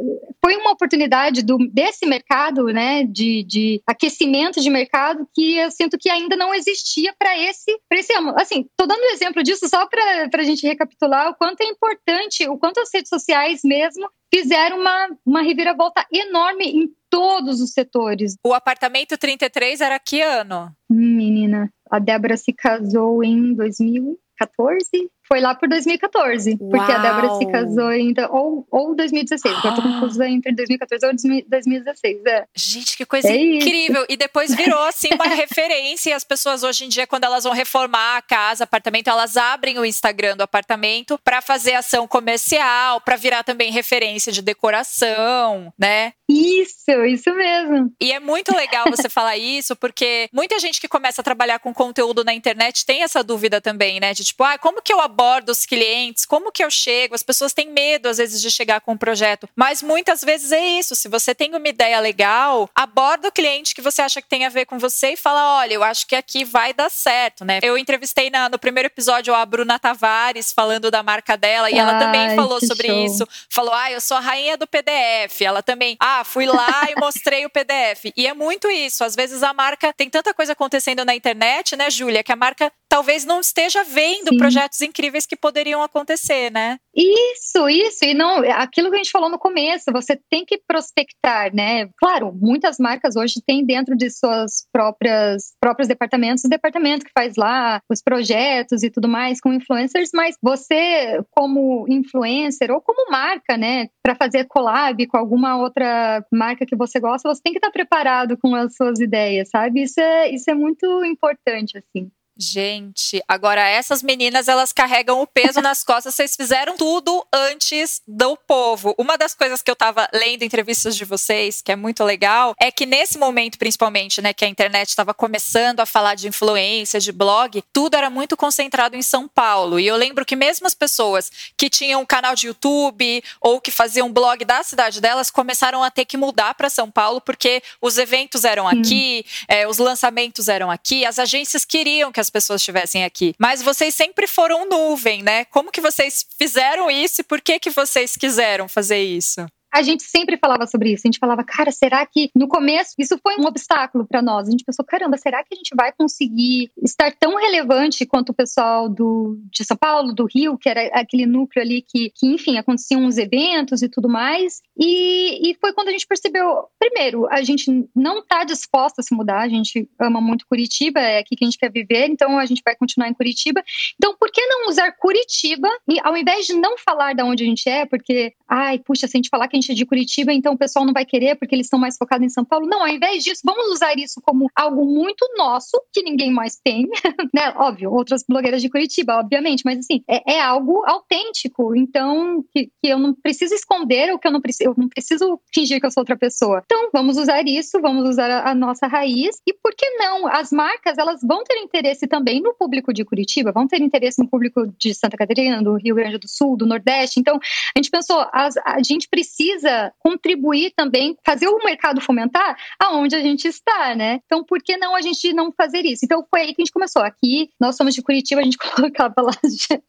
Foi 0.45 0.57
uma 0.57 0.73
oportunidade 0.73 1.43
do, 1.43 1.59
desse 1.73 2.07
mercado, 2.07 2.67
né? 2.67 3.05
De, 3.05 3.45
de 3.45 3.83
aquecimento 3.87 4.61
de 4.61 4.71
mercado 4.71 5.29
que 5.35 5.57
eu 5.57 5.71
sinto 5.71 5.99
que 5.99 6.11
ainda 6.11 6.37
não 6.37 6.55
existia 6.55 7.15
para 7.19 7.37
esse, 7.38 7.79
pra 7.88 7.99
esse 7.99 8.12
ano. 8.12 8.35
Assim, 8.38 8.69
tô 8.76 8.87
dando 8.87 9.03
um 9.03 9.11
exemplo 9.11 9.43
disso 9.43 9.69
só 9.69 9.87
para 9.87 10.29
a 10.33 10.45
gente 10.45 10.67
recapitular 10.67 11.31
o 11.31 11.35
quanto 11.35 11.61
é 11.62 11.67
importante, 11.67 12.49
o 12.49 12.59
quanto 12.59 12.81
as 12.81 12.91
redes 12.93 13.09
sociais 13.09 13.61
mesmo 13.65 14.09
fizeram 14.35 14.78
uma, 14.80 15.09
uma 15.25 15.42
reviravolta 15.42 16.06
enorme 16.12 16.64
em 16.64 16.90
todos 17.11 17.61
os 17.61 17.73
setores. 17.73 18.37
O 18.45 18.52
apartamento 18.52 19.16
33 19.16 19.80
era 19.80 19.99
que 19.99 20.21
ano? 20.21 20.71
Menina, 20.88 21.73
a 21.90 21.99
Débora 21.99 22.37
se 22.37 22.52
casou 22.52 23.23
em 23.23 23.54
2014, 23.54 25.11
Foi 25.28 25.40
lá 25.40 25.54
por 25.54 25.68
2014, 25.68 26.56
Uau. 26.61 26.71
porque 26.71 26.92
a 26.92 26.99
Débora 26.99 27.35
se 27.37 27.47
casou 27.50 27.87
ainda, 27.87 28.30
ou, 28.30 28.66
ou 28.71 28.95
2016, 28.95 29.54
ah. 29.54 29.59
agora 29.59 29.75
tô 29.75 29.83
confusa 29.83 30.28
entre 30.28 30.54
2014 30.54 31.06
ou 31.06 31.12
2016. 31.12 32.25
É. 32.26 32.45
Gente, 32.54 32.97
que 32.97 33.04
coisa 33.04 33.28
é 33.28 33.37
incrível! 33.37 34.02
Isso. 34.02 34.06
E 34.11 34.16
depois 34.16 34.54
virou, 34.54 34.83
assim, 34.85 35.09
uma 35.14 35.26
referência, 35.35 36.11
e 36.11 36.12
as 36.12 36.25
pessoas 36.25 36.62
hoje 36.62 36.85
em 36.85 36.88
dia, 36.88 37.06
quando 37.06 37.25
elas 37.25 37.45
vão 37.45 37.52
reformar 37.52 38.16
a 38.16 38.23
casa, 38.23 38.64
apartamento, 38.64 39.09
elas 39.09 39.37
abrem 39.37 39.78
o 39.78 39.85
Instagram 39.85 40.37
do 40.37 40.42
apartamento 40.42 41.18
para 41.25 41.40
fazer 41.40 41.75
ação 41.75 42.06
comercial, 42.06 43.00
para 43.00 43.16
virar 43.16 43.42
também 43.42 43.71
referência 43.73 44.33
de 44.33 44.42
decoração, 44.42 45.73
né? 45.78 46.12
Isso, 46.28 47.04
isso 47.04 47.33
mesmo. 47.35 47.92
E 48.00 48.12
é 48.12 48.18
muito 48.18 48.54
legal 48.54 48.87
você 48.90 49.09
falar 49.11 49.37
isso, 49.37 49.76
porque 49.76 50.28
muita 50.33 50.59
gente 50.59 50.80
que 50.80 50.88
começa 50.88 51.21
a 51.21 51.25
trabalhar 51.25 51.59
com 51.59 51.73
conteúdo 51.73 52.25
na 52.25 52.35
internet 52.35 52.85
tem 52.85 53.02
essa 53.02 53.23
dúvida 53.23 53.61
também, 53.61 54.00
né? 54.00 54.12
De 54.12 54.25
tipo, 54.25 54.42
ah, 54.42 54.59
como 54.59 54.83
que 54.83 54.92
eu 54.92 55.00
abordo 55.16 55.49
os 55.49 55.64
clientes? 55.64 56.26
Como 56.26 56.52
que 56.52 56.62
eu 56.62 56.70
chego? 56.70 57.14
As 57.14 57.23
pessoas 57.23 57.54
têm 57.54 57.70
medo, 57.70 58.06
às 58.08 58.18
vezes, 58.18 58.40
de 58.40 58.50
chegar 58.50 58.82
com 58.82 58.92
um 58.92 58.96
projeto. 58.96 59.49
Mas 59.56 59.82
muitas 59.82 60.20
vezes 60.20 60.52
é 60.52 60.62
isso. 60.78 60.94
Se 60.94 61.08
você 61.08 61.35
tem 61.35 61.54
uma 61.54 61.68
ideia 61.68 61.99
legal, 62.00 62.68
aborda 62.75 63.28
o 63.28 63.32
cliente 63.32 63.75
que 63.75 63.80
você 63.80 64.02
acha 64.02 64.20
que 64.20 64.28
tem 64.28 64.44
a 64.44 64.50
ver 64.50 64.66
com 64.66 64.78
você 64.78 65.12
e 65.12 65.16
fala: 65.16 65.58
olha, 65.61 65.73
eu 65.73 65.82
acho 65.82 66.06
que 66.06 66.14
aqui 66.14 66.44
vai 66.44 66.75
dar 66.75 66.90
certo, 66.90 67.44
né? 67.44 67.61
Eu 67.62 67.78
entrevistei 67.78 68.28
na, 68.28 68.50
no 68.50 68.58
primeiro 68.58 68.88
episódio 68.88 69.35
a 69.35 69.44
Bruna 69.46 69.78
Tavares 69.78 70.52
falando 70.52 70.90
da 70.90 71.02
marca 71.02 71.37
dela, 71.37 71.70
e 71.70 71.78
ela 71.78 71.99
também 71.99 72.35
falou 72.37 72.61
sobre 72.61 72.88
show. 72.88 73.04
isso. 73.04 73.28
Falou: 73.49 73.73
ah, 73.73 73.90
eu 73.90 74.00
sou 74.00 74.18
a 74.18 74.20
rainha 74.20 74.56
do 74.56 74.66
PDF. 74.66 75.40
Ela 75.40 75.62
também, 75.62 75.96
ah, 75.99 76.25
fui 76.25 76.44
lá 76.44 76.90
e 76.90 77.00
mostrei 77.00 77.46
o 77.46 77.50
PDF. 77.50 78.12
E 78.16 78.26
é 78.26 78.35
muito 78.35 78.70
isso. 78.70 79.02
Às 79.02 79.16
vezes 79.16 79.42
a 79.42 79.54
marca 79.54 79.92
tem 79.94 80.11
tanta 80.11 80.35
coisa 80.35 80.52
acontecendo 80.52 81.04
na 81.04 81.14
internet, 81.14 81.75
né, 81.75 81.88
Júlia, 81.88 82.23
que 82.23 82.32
a 82.32 82.37
marca 82.37 82.70
talvez 82.88 83.25
não 83.25 83.40
esteja 83.40 83.82
vendo 83.85 84.30
Sim. 84.30 84.38
projetos 84.38 84.80
incríveis 84.80 85.06
que 85.27 85.37
poderiam 85.37 85.83
acontecer, 85.83 86.51
né? 86.51 86.79
Isso, 86.95 87.69
isso. 87.69 88.05
E 88.05 88.15
não, 88.15 88.39
aquilo 88.53 88.89
que 88.91 88.97
a 88.97 88.99
gente 88.99 89.11
falou 89.11 89.29
no 89.29 89.39
começo, 89.39 89.93
você 89.93 90.19
tem 90.31 90.45
que 90.45 90.59
prospectar, 90.67 91.55
né? 91.55 91.89
Claro, 91.99 92.33
muitas 92.33 92.79
marcas 92.79 93.17
hoje 93.17 93.43
têm 93.47 93.65
dentro 93.65 93.97
de 93.97 94.11
suas 94.11 94.67
próprias 94.73 95.55
próprios 95.61 95.89
departamentos, 95.89 96.45
o 96.45 96.49
departamento 96.49 97.05
que 97.05 97.13
faz 97.13 97.37
lá 97.37 97.81
os 97.91 98.03
projetos 98.03 98.83
e 98.83 98.91
tudo 98.91 99.09
mais 99.09 99.41
com 99.41 99.53
influencers, 99.53 100.11
mas 100.15 100.37
você 100.43 101.23
como 101.31 101.87
influencer 101.89 102.71
ou 102.71 102.81
como 102.81 103.11
marca, 103.11 103.57
né, 103.57 103.89
para 104.03 104.15
fazer 104.15 104.47
collab 104.47 105.07
com 105.07 105.17
alguma 105.17 105.57
outra 105.59 106.25
marca 106.33 106.65
que 106.67 106.77
você 106.77 106.99
gosta, 106.99 107.29
você 107.29 107.43
tem 107.43 107.53
que 107.53 107.59
estar 107.59 107.71
preparado 107.71 108.37
com 108.39 108.55
as 108.55 108.75
suas 108.75 109.01
ideias, 109.01 109.51
sabe? 109.51 109.83
Isso 109.83 110.01
é 110.01 110.31
isso 110.31 110.51
é 110.51 110.55
muito 110.55 111.05
importante 111.05 111.79
assim. 111.79 112.11
Gente, 112.38 113.23
agora 113.26 113.66
essas 113.66 114.02
meninas 114.02 114.47
elas 114.47 114.71
carregam 114.71 115.23
o 115.23 115.26
peso 115.26 115.62
nas 115.62 115.83
costas. 115.83 116.14
Vocês 116.14 116.37
fizeram 116.37 116.76
tudo 116.76 117.26
antes 117.33 118.02
do 118.07 118.37
povo. 118.37 118.95
Uma 118.99 119.16
das 119.16 119.35
coisas 119.35 119.62
que 119.62 119.71
eu 119.71 119.76
tava 119.76 120.07
lendo 120.12 120.43
entrevistas 120.43 120.95
de 120.95 121.05
vocês, 121.07 121.62
que 121.62 121.73
é 121.73 121.76
muito 121.76 122.05
legal, 122.05 122.55
é 122.61 122.71
que 122.71 122.85
nesse 122.85 123.16
momento, 123.16 123.59
principalmente, 123.59 124.21
né, 124.21 124.35
que 124.35 124.45
a 124.45 124.49
internet 124.49 124.90
estava 124.90 125.14
começando 125.14 125.81
a 125.81 125.87
falar 125.87 126.14
de 126.14 126.28
influência, 126.28 127.00
de 127.00 127.11
blog, 127.11 127.62
tudo 127.73 127.97
era 127.97 128.11
muito 128.11 128.37
concentrado 128.37 128.97
em 128.97 129.02
São 129.02 129.26
Paulo. 129.26 129.81
E 129.81 129.87
eu 129.87 129.97
lembro 129.97 130.25
que 130.26 130.37
mesmo 130.37 130.66
as 130.66 130.75
pessoas 130.75 131.33
que 131.57 131.71
tinham 131.71 132.02
um 132.02 132.07
canal 132.07 132.35
de 132.35 132.49
YouTube 132.49 133.25
ou 133.40 133.62
que 133.62 133.71
faziam 133.71 134.12
blog 134.12 134.45
da 134.45 134.62
cidade 134.62 135.00
delas 135.00 135.31
começaram 135.31 135.83
a 135.83 135.90
ter 135.90 136.05
que 136.05 136.19
mudar 136.19 136.55
para 136.55 136.69
São 136.69 136.90
Paulo 136.90 137.19
porque 137.19 137.62
os 137.81 137.97
eventos 137.97 138.45
eram 138.45 138.69
aqui, 138.69 139.25
hum. 139.26 139.45
é, 139.49 139.66
os 139.66 139.78
lançamentos 139.78 140.49
eram 140.49 140.71
aqui, 140.71 141.07
as 141.07 141.19
agências 141.19 141.64
queriam 141.64 142.12
que 142.12 142.21
as 142.21 142.25
as 142.26 142.30
pessoas 142.30 142.61
estivessem 142.61 143.04
aqui. 143.04 143.35
Mas 143.38 143.62
vocês 143.62 143.95
sempre 143.95 144.26
foram 144.26 144.68
nuvem, 144.68 145.23
né? 145.23 145.45
Como 145.47 145.73
que 145.73 145.80
vocês 145.80 146.26
fizeram 146.38 146.90
isso 146.90 147.21
e 147.21 147.25
por 147.25 147.40
que 147.40 147.59
que 147.59 147.71
vocês 147.71 148.16
quiseram 148.16 148.68
fazer 148.68 149.02
isso? 149.02 149.47
A 149.73 149.82
gente 149.82 150.02
sempre 150.02 150.38
falava 150.38 150.66
sobre 150.66 150.92
isso. 150.92 151.02
A 151.04 151.08
gente 151.08 151.18
falava, 151.18 151.44
cara, 151.44 151.70
será 151.70 152.04
que 152.06 152.30
no 152.35 152.49
começo 152.49 152.94
isso 152.99 153.18
foi 153.23 153.37
um 153.37 153.46
obstáculo 153.46 154.06
para 154.06 154.23
nós? 154.23 154.49
A 154.49 154.50
gente 154.50 154.64
pensou, 154.64 154.85
caramba, 154.85 155.16
será 155.16 155.42
que 155.42 155.54
a 155.54 155.56
gente 155.56 155.75
vai 155.76 155.92
conseguir 155.92 156.70
estar 156.82 157.12
tão 157.18 157.37
relevante 157.37 158.06
quanto 158.06 158.30
o 158.30 158.35
pessoal 158.35 158.88
do, 158.88 159.38
de 159.50 159.64
São 159.64 159.76
Paulo, 159.76 160.14
do 160.14 160.26
Rio, 160.26 160.56
que 160.56 160.68
era 160.68 160.87
aquele 160.99 161.26
núcleo 161.26 161.64
ali 161.64 161.82
que, 161.82 162.11
que 162.14 162.26
enfim, 162.26 162.56
aconteciam 162.56 163.02
uns 163.02 163.18
eventos 163.18 163.82
e 163.82 163.88
tudo 163.88 164.08
mais. 164.08 164.61
E, 164.78 165.50
e 165.50 165.54
foi 165.61 165.73
quando 165.73 165.88
a 165.88 165.92
gente 165.92 166.06
percebeu, 166.06 166.66
primeiro, 166.78 167.26
a 167.28 167.42
gente 167.42 167.70
não 167.94 168.20
está 168.20 168.44
disposta 168.44 169.00
a 169.00 169.04
se 169.04 169.14
mudar, 169.14 169.40
a 169.40 169.49
gente 169.49 169.88
ama 170.00 170.20
muito 170.20 170.46
Curitiba, 170.46 171.00
é 171.00 171.18
aqui 171.18 171.37
que 171.37 171.44
a 171.44 171.46
gente 171.46 171.58
quer 171.58 171.70
viver, 171.70 172.08
então 172.08 172.38
a 172.38 172.46
gente 172.46 172.62
vai 172.64 172.75
continuar 172.76 173.08
em 173.08 173.14
Curitiba. 173.14 173.62
Então, 173.96 174.16
por 174.18 174.30
que 174.30 174.44
não 174.46 174.68
usar 174.68 174.92
Curitiba, 174.92 175.68
e, 175.88 175.99
ao 176.00 176.16
invés 176.16 176.46
de 176.46 176.54
não 176.54 176.76
falar 176.78 177.14
de 177.14 177.23
onde 177.23 177.42
a 177.44 177.46
gente 177.46 177.68
é, 177.68 177.85
porque, 177.85 178.32
ai, 178.49 178.78
puxa, 178.78 179.06
se 179.06 179.16
a 179.16 179.18
gente 179.18 179.28
falar 179.28 179.49
que 179.49 179.56
de 179.61 179.87
Curitiba, 179.87 180.33
então 180.33 180.55
o 180.55 180.59
pessoal 180.59 180.85
não 180.85 180.93
vai 180.93 181.05
querer 181.05 181.37
porque 181.37 181.55
eles 181.55 181.67
estão 181.67 181.79
mais 181.79 181.97
focados 181.97 182.27
em 182.27 182.29
São 182.29 182.45
Paulo. 182.45 182.67
Não, 182.67 182.81
ao 182.81 182.89
invés 182.89 183.25
disso, 183.25 183.43
vamos 183.45 183.71
usar 183.73 183.97
isso 183.99 184.21
como 184.23 184.51
algo 184.55 184.85
muito 184.85 185.27
nosso, 185.37 185.81
que 185.93 186.03
ninguém 186.03 186.31
mais 186.31 186.57
tem, 186.57 186.87
né? 187.35 187.53
Óbvio, 187.57 187.93
outras 187.93 188.25
blogueiras 188.27 188.61
de 188.61 188.69
Curitiba, 188.69 189.19
obviamente, 189.19 189.63
mas 189.65 189.79
assim, 189.79 190.03
é, 190.09 190.35
é 190.35 190.41
algo 190.41 190.83
autêntico, 190.87 191.75
então 191.75 192.45
que, 192.53 192.71
que, 192.83 192.89
eu 192.89 192.99
não 192.99 193.15
preciso 193.15 193.55
esconder 193.55 194.13
ou 194.13 194.19
que 194.19 194.29
eu 194.29 194.33
não, 194.33 194.41
preciso, 194.41 194.71
eu 194.71 194.75
não 194.77 194.89
preciso 194.89 195.41
fingir 195.53 195.81
que 195.81 195.87
eu 195.87 195.91
sou 195.91 196.03
outra 196.03 196.17
pessoa. 196.17 196.62
Então, 196.64 196.90
vamos 196.92 197.16
usar 197.16 197.47
isso, 197.47 197.81
vamos 197.81 198.09
usar 198.09 198.31
a, 198.31 198.51
a 198.51 198.55
nossa 198.55 198.87
raiz, 198.87 199.37
e 199.47 199.53
por 199.53 199.75
que 199.75 199.88
não? 199.97 200.27
As 200.27 200.51
marcas, 200.51 200.99
elas 200.99 201.21
vão 201.23 201.42
ter 201.45 201.57
interesse 201.59 202.07
também 202.07 202.40
no 202.40 202.55
público 202.55 202.92
de 202.92 203.05
Curitiba, 203.05 203.53
vão 203.53 203.66
ter 203.66 203.81
interesse 203.81 204.23
no 204.23 204.29
público 204.29 204.66
de 204.79 204.95
Santa 204.95 205.16
Catarina, 205.16 205.62
do 205.62 205.75
Rio 205.77 205.95
Grande 205.95 206.19
do 206.19 206.29
Sul, 206.29 206.57
do 206.57 206.66
Nordeste, 206.66 207.21
então 207.21 207.37
a 207.37 207.79
gente 207.79 207.90
pensou, 207.90 208.27
as, 208.33 208.57
a 208.59 208.83
gente 208.83 209.09
precisa 209.09 209.45
precisa 209.46 209.92
contribuir 209.98 210.72
também, 210.76 211.16
fazer 211.24 211.48
o 211.48 211.59
mercado 211.64 212.00
fomentar 212.00 212.56
aonde 212.78 213.14
a 213.14 213.20
gente 213.20 213.46
está, 213.46 213.94
né? 213.94 214.20
Então, 214.26 214.44
por 214.44 214.61
que 214.62 214.76
não 214.76 214.94
a 214.94 215.00
gente 215.00 215.32
não 215.32 215.52
fazer 215.52 215.85
isso? 215.85 216.04
Então, 216.04 216.26
foi 216.28 216.40
aí 216.40 216.54
que 216.54 216.61
a 216.61 216.64
gente 216.64 216.72
começou. 216.72 217.02
Aqui, 217.02 217.50
nós 217.61 217.76
somos 217.76 217.94
de 217.94 218.02
Curitiba, 218.02 218.40
a 218.40 218.44
gente 218.44 218.59
colocava 218.59 219.14
lá, 219.18 219.32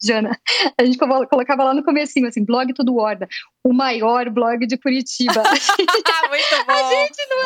Jana, 0.02 0.38
a 0.80 0.86
gente 0.86 0.98
colocava 0.98 1.64
lá 1.64 1.74
no 1.74 1.84
comecinho, 1.84 2.28
assim, 2.28 2.46
blog 2.46 2.74
tudo 2.74 2.96
Horda, 2.96 3.28
o 3.64 3.74
maior 3.74 4.30
blog 4.30 4.66
de 4.68 4.78
Curitiba. 4.78 5.44
Muito 6.30 6.66
bom! 6.66 6.74
A 6.74 6.90
gente 6.90 7.26
não... 7.30 7.38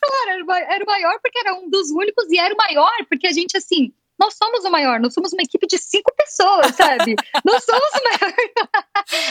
Claro, 0.00 0.64
era 0.68 0.84
o 0.84 0.86
maior 0.86 1.18
porque 1.22 1.38
era 1.38 1.54
um 1.54 1.68
dos 1.68 1.90
únicos 1.90 2.26
e 2.30 2.38
era 2.38 2.52
o 2.52 2.56
maior 2.56 2.92
porque 3.08 3.26
a 3.26 3.32
gente, 3.32 3.56
assim, 3.56 3.92
nós 4.20 4.34
somos 4.34 4.64
o 4.66 4.70
maior, 4.70 5.00
nós 5.00 5.14
somos 5.14 5.32
uma 5.32 5.42
equipe 5.42 5.66
de 5.66 5.78
cinco 5.78 6.12
pessoas, 6.14 6.76
sabe? 6.76 7.16
nós 7.42 7.64
somos 7.64 7.88
o 7.88 8.04
maior. 8.04 8.34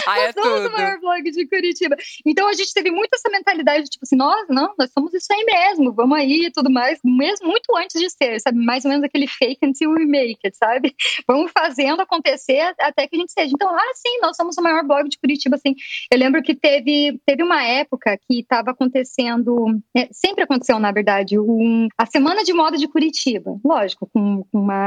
Ai, 0.07 0.19
nós 0.19 0.29
é 0.29 0.41
somos 0.41 0.57
tudo. 0.57 0.69
o 0.69 0.71
maior 0.71 0.99
blog 0.99 1.29
de 1.29 1.47
Curitiba. 1.47 1.95
Então 2.25 2.47
a 2.47 2.53
gente 2.53 2.73
teve 2.73 2.89
muito 2.89 3.13
essa 3.13 3.29
mentalidade 3.29 3.83
de 3.83 3.91
tipo 3.91 4.03
assim, 4.03 4.15
nós 4.15 4.47
não, 4.49 4.73
nós 4.79 4.91
somos 4.91 5.13
isso 5.13 5.31
aí 5.31 5.45
mesmo, 5.45 5.93
vamos 5.93 6.17
aí 6.17 6.47
e 6.47 6.51
tudo 6.51 6.71
mais, 6.71 6.99
mesmo 7.03 7.47
muito 7.47 7.75
antes 7.77 8.01
de 8.01 8.09
ser, 8.09 8.39
sabe? 8.41 8.57
Mais 8.57 8.83
ou 8.83 8.89
menos 8.89 9.03
aquele 9.03 9.27
fake 9.27 9.59
until 9.63 9.91
we 9.91 10.05
make 10.05 10.39
it, 10.43 10.57
sabe? 10.57 10.95
Vamos 11.27 11.51
fazendo 11.51 12.01
acontecer 12.01 12.73
até 12.79 13.07
que 13.07 13.15
a 13.15 13.19
gente 13.19 13.31
seja. 13.31 13.51
Então, 13.53 13.69
ah, 13.69 13.91
sim, 13.93 14.19
nós 14.21 14.35
somos 14.35 14.57
o 14.57 14.61
maior 14.61 14.83
blog 14.83 15.07
de 15.07 15.19
Curitiba, 15.19 15.55
assim. 15.55 15.75
Eu 16.11 16.17
lembro 16.17 16.41
que 16.41 16.55
teve, 16.55 17.19
teve 17.25 17.43
uma 17.43 17.63
época 17.63 18.17
que 18.17 18.39
estava 18.39 18.71
acontecendo, 18.71 19.79
é, 19.95 20.07
sempre 20.11 20.43
aconteceu, 20.43 20.79
na 20.79 20.91
verdade, 20.91 21.37
um, 21.37 21.87
a 21.97 22.05
Semana 22.05 22.43
de 22.43 22.53
Moda 22.53 22.77
de 22.77 22.87
Curitiba. 22.87 23.59
Lógico, 23.63 24.09
com, 24.11 24.43
com 24.51 24.59
uma 24.59 24.78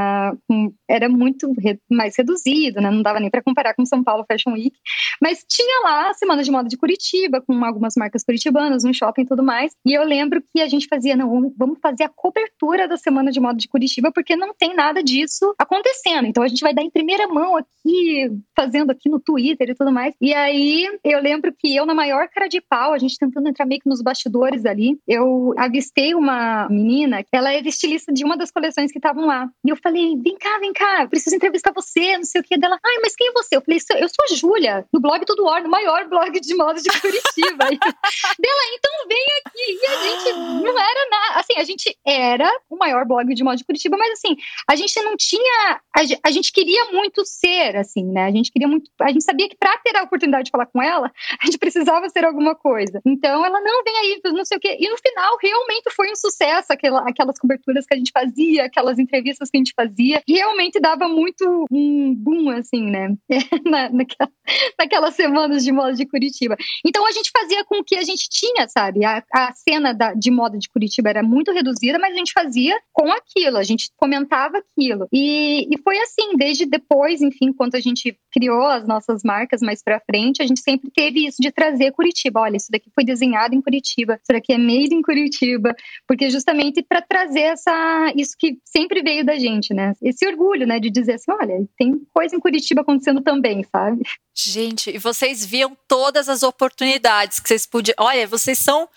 era 0.89 1.09
muito 1.09 1.53
re, 1.59 1.79
mais 1.91 2.17
reduzido, 2.17 2.81
né? 2.81 2.91
Não 2.91 3.03
dava 3.03 3.21
nem 3.21 3.31
para 3.31 3.43
comparar 3.43 3.75
com 3.75 3.85
São 3.85 4.03
Paulo 4.03 4.25
Fashion 4.31 4.53
Week, 4.53 4.77
mas 5.21 5.45
tinha 5.49 5.83
lá 5.85 6.11
a 6.11 6.15
Semana 6.15 6.43
de 6.43 6.51
Moda 6.51 6.69
de 6.69 6.77
Curitiba, 6.77 7.41
com 7.41 7.65
algumas 7.65 7.95
marcas 7.97 8.25
curitibanas, 8.25 8.85
um 8.85 8.93
shopping 8.93 9.23
e 9.23 9.27
tudo 9.27 9.43
mais. 9.43 9.73
E 9.87 9.93
eu 9.97 10.05
lembro 10.05 10.43
que 10.53 10.61
a 10.61 10.69
gente 10.69 10.87
fazia, 10.87 11.17
não, 11.17 11.53
vamos 11.57 11.79
fazer 11.81 12.05
a 12.05 12.09
cobertura 12.09 12.89
da 12.89 12.97
Semana 12.97 13.31
de 13.31 13.41
Moda 13.41 13.59
de 13.59 13.69
Curitiba, 13.69 14.11
porque 14.13 14.37
não 14.37 14.55
tem 14.55 14.75
nada 14.75 15.03
disso 15.03 15.55
acontecendo. 15.59 16.27
Então 16.27 16.43
a 16.43 16.49
gente 16.49 16.61
vai 16.61 16.75
dar 16.75 16.83
em 16.83 16.91
primeira 16.91 17.27
mão 17.29 17.57
aqui, 17.57 18.31
fazendo 18.57 18.91
aqui 18.91 19.09
no 19.09 19.21
Twitter 19.21 19.71
e 19.71 19.75
tudo 19.75 19.93
mais. 19.93 20.15
E 20.21 20.35
aí 20.35 20.87
eu 21.05 21.21
lembro 21.21 21.53
que 21.57 21.75
eu, 21.75 21.87
na 21.87 21.95
maior 21.95 22.29
cara 22.29 22.49
de 22.49 22.61
pau, 22.61 22.93
a 22.93 22.99
gente 22.99 23.19
tentando 23.19 23.49
entrar 23.49 23.67
meio 23.67 23.81
que 23.81 23.89
nos 23.89 24.03
bastidores 24.03 24.65
ali, 24.65 24.99
eu 25.07 25.55
avistei 25.57 26.15
uma 26.15 26.69
menina, 26.69 27.25
ela 27.33 27.53
era 27.53 27.69
estilista 27.69 28.13
de 28.13 28.25
uma 28.25 28.37
das 28.37 28.51
coleções 28.51 28.91
que 28.91 28.99
estavam 28.99 29.27
lá. 29.27 29.49
E 29.65 29.71
eu 29.71 29.77
falei, 29.83 30.17
vem 30.17 30.37
cá, 30.37 30.59
vem 30.59 30.73
cá, 30.73 31.07
preciso 31.09 31.37
entrevistar 31.37 31.73
você, 31.75 32.17
não 32.17 32.25
sei 32.25 32.41
o 32.41 32.45
que. 32.45 32.57
Dela, 32.57 32.79
ai, 32.85 32.99
mas 33.03 33.17
quem 33.17 33.29
é 33.29 33.33
você? 33.33 33.57
Eu 33.57 33.63
falei, 33.63 33.81
eu 33.99 34.09
sou 34.09 34.25
a 34.31 34.35
Júlia, 34.35 34.87
no 34.93 35.01
blog 35.01 35.25
Tudo 35.27 35.45
Or, 35.45 35.63
no 35.63 35.69
maior 35.69 36.09
blog 36.09 36.39
de 36.39 36.55
moda 36.55 36.81
de 36.81 36.89
Curitiba. 37.01 37.65
dela, 38.39 38.63
então 38.75 38.93
vem 39.09 39.27
aqui. 39.45 39.79
E 39.83 39.87
a 39.87 40.03
gente 40.03 40.33
não 40.65 40.79
era 40.79 41.11
nada. 41.11 41.41
Assim, 41.41 41.55
a 41.57 41.65
gente 41.65 41.99
era 42.07 42.51
o 42.71 42.77
maior 42.77 43.05
blog 43.07 43.35
de 43.35 43.45
moda 43.45 43.57
de 43.57 43.65
Curitiba, 43.65 43.97
mas 43.97 44.13
assim, 44.13 44.37
a 44.69 44.77
gente 44.77 45.01
não 45.03 45.17
tinha. 45.17 45.81
A, 46.25 46.31
gente 46.31 46.53
queria 46.53 46.87
muito 46.93 47.25
ser, 47.25 47.77
assim, 47.77 48.05
né? 48.05 48.25
A 48.25 48.31
gente 48.31 48.51
queria 48.51 48.69
muito. 48.69 48.91
A 49.01 49.09
gente 49.09 49.25
sabia 49.25 49.49
que 49.49 49.57
para 49.57 49.77
ter 49.79 49.97
a 49.97 50.03
oportunidade 50.03 50.45
de 50.45 50.51
falar 50.51 50.67
com 50.67 50.83
ela, 50.83 51.11
a 51.41 51.47
gente 51.47 51.59
precisava 51.59 52.09
ser 52.09 52.25
alguma 52.25 52.55
coisa. 52.55 53.01
Então 53.05 53.45
ela 53.45 53.61
não 53.61 53.83
vem 53.85 53.97
aí, 53.97 54.21
não 54.25 54.45
sei 54.45 54.57
o 54.57 54.61
quê. 54.61 54.77
E 54.79 54.89
no 54.89 54.97
final, 54.97 55.37
realmente 55.43 55.91
foi 55.95 56.11
um 56.11 56.17
sucesso 56.17 56.73
aquela, 56.73 57.09
aquelas 57.09 57.39
coberturas 57.39 57.87
que 57.87 57.95
a 57.95 57.97
gente 57.97 58.13
fazia, 58.13 58.65
aquelas 58.65 58.99
entrevistas 58.99 59.51
que 59.51 59.57
a 59.57 59.61
gente 59.61 59.72
fazia. 59.75 60.23
Realmente 60.29 60.81
dava 60.81 61.09
muito 61.09 61.67
um 61.71 62.15
boom, 62.15 62.51
assim, 62.51 62.91
né? 62.91 63.15
Na, 63.65 63.89
naquela, 63.91 64.31
naquelas 64.79 65.15
semanas 65.15 65.65
de 65.65 65.73
moda 65.73 65.95
de 65.95 66.07
Curitiba. 66.07 66.57
Então 66.85 67.07
a 67.07 67.13
gente 67.13 67.31
fazia 67.37 67.65
com 67.65 67.79
o 67.79 67.85
que 67.85 67.97
a 67.97 68.03
gente 68.03 68.29
tinha, 68.29 68.69
sabe? 68.69 69.05
A, 69.05 69.23
a 69.33 69.55
cena 69.55 69.93
da, 69.93 70.15
de 70.15 70.31
moda 70.31 70.59
de 70.59 70.69
Curitiba 70.69 71.11
era 71.11 71.23
muito 71.23 71.53
reduzida, 71.53 71.99
mas 71.99 72.15
a 72.15 72.19
gente 72.19 72.33
fazia 72.33 72.79
com 72.93 73.11
aquilo, 73.13 73.57
a 73.57 73.63
gente 73.63 73.91
comentava 73.97 74.59
aquilo. 74.59 75.07
E, 75.13 75.69
e 75.73 75.79
foi 75.83 75.99
assim, 75.99 76.37
desde 76.37 76.67
depois, 76.67 77.21
enfim, 77.23 77.53
quando 77.53 77.75
a 77.75 77.81
gente 77.81 78.17
criou 78.33 78.67
as 78.67 78.87
nossas 78.87 79.23
marcas 79.25 79.61
mais 79.61 79.83
pra 79.83 80.01
frente, 80.01 80.43
a 80.43 80.47
gente 80.47 80.61
sempre 80.61 80.91
teve 80.91 81.27
isso 81.27 81.41
de 81.41 81.53
trazer 81.53 81.93
Curitiba. 81.93 82.41
Olha, 82.41 82.57
isso 82.57 82.71
daqui 82.71 82.91
foi 82.95 83.05
desenhado 83.05 83.55
em 83.55 83.61
Curitiba, 83.61 84.15
isso 84.15 84.33
daqui 84.33 84.53
é 84.53 84.59
made 84.59 84.95
em 84.95 85.03
Curitiba, 85.03 85.75
porque 86.07 86.31
justamente 86.31 86.83
para 86.83 87.03
trazer 87.03 87.41
essa 87.41 88.13
isso 88.17 88.35
que 88.39 88.59
sempre 88.65 89.03
veio 89.03 89.25
da 89.25 89.39
gente, 89.39 89.52
né? 89.75 89.93
Esse 90.03 90.27
orgulho, 90.27 90.67
né, 90.67 90.79
de 90.79 90.91
dizer 90.91 91.15
assim, 91.15 91.33
olha, 91.33 91.67
tem 91.79 92.01
coisa 92.13 92.37
em 92.37 92.41
Curitiba 92.41 92.83
acontecendo 92.83 93.23
também, 93.23 93.65
sabe? 93.65 94.03
Gente, 94.35 94.91
e 94.91 94.99
vocês 94.99 95.45
viam 95.45 95.77
todas 95.87 96.29
as 96.29 96.43
oportunidades 96.43 97.41
que 97.41 97.49
vocês 97.49 97.67
podiam. 97.67 97.95
Olha, 97.99 98.27
vocês 98.27 98.59
são 98.59 98.89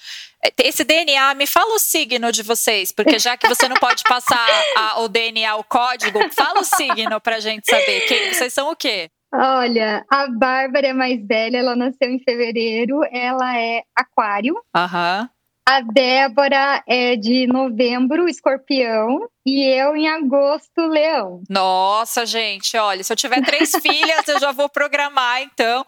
é, 0.43 0.67
esse 0.67 0.83
DNA, 0.83 1.33
me 1.33 1.47
fala 1.47 1.75
o 1.75 1.79
signo 1.79 2.31
de 2.31 2.43
vocês, 2.43 2.91
porque 2.91 3.17
já 3.17 3.35
que 3.35 3.47
você 3.47 3.67
não 3.67 3.75
pode 3.77 4.03
passar 4.03 4.47
a, 4.77 5.01
o 5.01 5.07
DNA, 5.07 5.55
o 5.55 5.63
código, 5.63 6.19
fala 6.33 6.61
o 6.61 6.63
signo 6.63 7.19
pra 7.19 7.39
gente 7.39 7.69
saber. 7.69 8.01
Quem, 8.01 8.33
vocês 8.33 8.53
são 8.53 8.71
o 8.71 8.75
quê? 8.75 9.09
Olha, 9.33 10.05
a 10.09 10.27
Bárbara 10.27 10.87
é 10.87 10.93
mais 10.93 11.25
velha, 11.27 11.57
ela 11.57 11.75
nasceu 11.75 12.09
em 12.09 12.19
fevereiro, 12.19 13.01
ela 13.11 13.59
é 13.59 13.81
aquário. 13.95 14.55
Aham. 14.73 15.29
A 15.67 15.81
Débora 15.81 16.83
é 16.87 17.15
de 17.15 17.47
novembro, 17.47 18.29
escorpião. 18.29 19.27
E 19.43 19.63
eu 19.63 19.95
em 19.95 20.07
agosto, 20.07 20.87
leão. 20.87 21.41
Nossa, 21.49 22.23
gente, 22.25 22.77
olha, 22.77 23.03
se 23.03 23.11
eu 23.11 23.17
tiver 23.17 23.43
três 23.43 23.71
filhas, 23.81 24.27
eu 24.27 24.39
já 24.39 24.51
vou 24.51 24.69
programar, 24.69 25.41
então. 25.41 25.83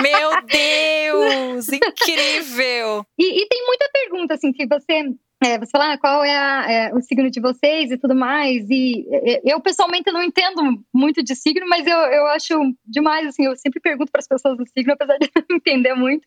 Meu 0.00 0.42
Deus, 0.42 1.68
incrível! 1.68 3.06
E, 3.18 3.42
e, 3.42 3.48
tem 3.48 3.66
muita 3.66 3.88
pergunta, 3.92 4.34
assim, 4.34 4.52
que 4.52 4.66
você 4.66 5.12
é, 5.42 5.58
você 5.58 5.70
fala 5.70 5.94
ah, 5.94 5.98
qual 5.98 6.22
é, 6.22 6.36
a, 6.36 6.70
é, 6.70 6.94
o 6.94 7.00
signo 7.00 7.30
de 7.30 7.40
vocês 7.40 7.90
e 7.90 7.96
tudo 7.96 8.14
mais. 8.14 8.68
E 8.68 9.06
eu 9.44 9.60
pessoalmente 9.60 10.12
não 10.12 10.22
entendo 10.22 10.62
muito 10.92 11.22
de 11.22 11.34
signo, 11.34 11.66
mas 11.68 11.86
eu, 11.86 11.96
eu 11.96 12.26
acho 12.26 12.54
demais, 12.84 13.26
assim, 13.26 13.46
eu 13.46 13.56
sempre 13.56 13.80
pergunto 13.80 14.12
para 14.12 14.20
as 14.20 14.28
pessoas 14.28 14.56
do 14.56 14.68
signo, 14.68 14.92
apesar 14.94 15.18
de 15.18 15.30
não 15.48 15.56
entender 15.56 15.94
muito. 15.94 16.24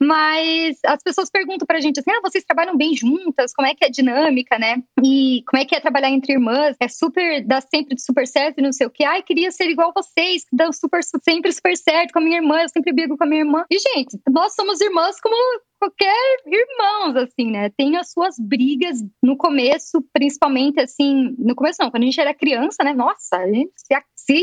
Mas 0.00 0.78
as 0.84 1.02
pessoas 1.02 1.30
perguntam 1.30 1.66
para 1.66 1.78
a 1.78 1.80
gente 1.80 2.00
assim: 2.00 2.10
ah, 2.10 2.20
vocês 2.22 2.44
trabalham 2.44 2.76
bem 2.76 2.94
juntas, 2.94 3.54
como 3.54 3.68
é 3.68 3.74
que 3.74 3.84
é 3.84 3.88
a 3.88 3.90
dinâmica, 3.90 4.58
né? 4.58 4.82
E 5.02 5.42
como 5.46 5.62
é 5.62 5.64
que 5.64 5.74
é 5.74 5.80
trabalhar 5.80 6.10
entre 6.10 6.32
irmãs? 6.32 6.76
É 6.80 6.88
super, 6.88 7.44
dá 7.46 7.60
sempre 7.60 7.98
super 7.98 8.26
certo 8.26 8.60
não 8.66 8.72
sei 8.72 8.86
o 8.86 8.90
que. 8.90 9.04
Ai, 9.04 9.22
queria 9.22 9.50
ser 9.50 9.68
igual 9.70 9.92
vocês, 9.94 10.44
que 10.44 10.56
dão 10.56 10.72
super, 10.72 11.00
sempre 11.02 11.52
super 11.52 11.76
certo 11.76 12.12
com 12.12 12.18
a 12.18 12.22
minha 12.22 12.38
irmã, 12.38 12.60
eu 12.60 12.68
sempre 12.68 12.92
brigo 12.92 13.16
com 13.16 13.24
a 13.24 13.26
minha 13.26 13.42
irmã. 13.42 13.64
E, 13.70 13.78
gente, 13.78 14.18
nós 14.28 14.54
somos 14.54 14.80
irmãs 14.80 15.20
como 15.20 15.34
qualquer 15.78 16.14
irmãos, 16.46 17.16
assim, 17.16 17.50
né? 17.50 17.70
Tem 17.70 17.96
as 17.96 18.10
suas 18.10 18.36
brigas 18.38 18.98
no 19.22 19.36
começo, 19.36 20.02
principalmente 20.12 20.80
assim, 20.80 21.34
no 21.38 21.54
começo 21.54 21.78
não, 21.80 21.90
quando 21.90 22.02
a 22.02 22.06
gente 22.06 22.20
era 22.20 22.34
criança, 22.34 22.82
né? 22.82 22.92
Nossa, 22.92 23.36
a 23.36 23.46
gente 23.46 23.72
se, 24.16 24.42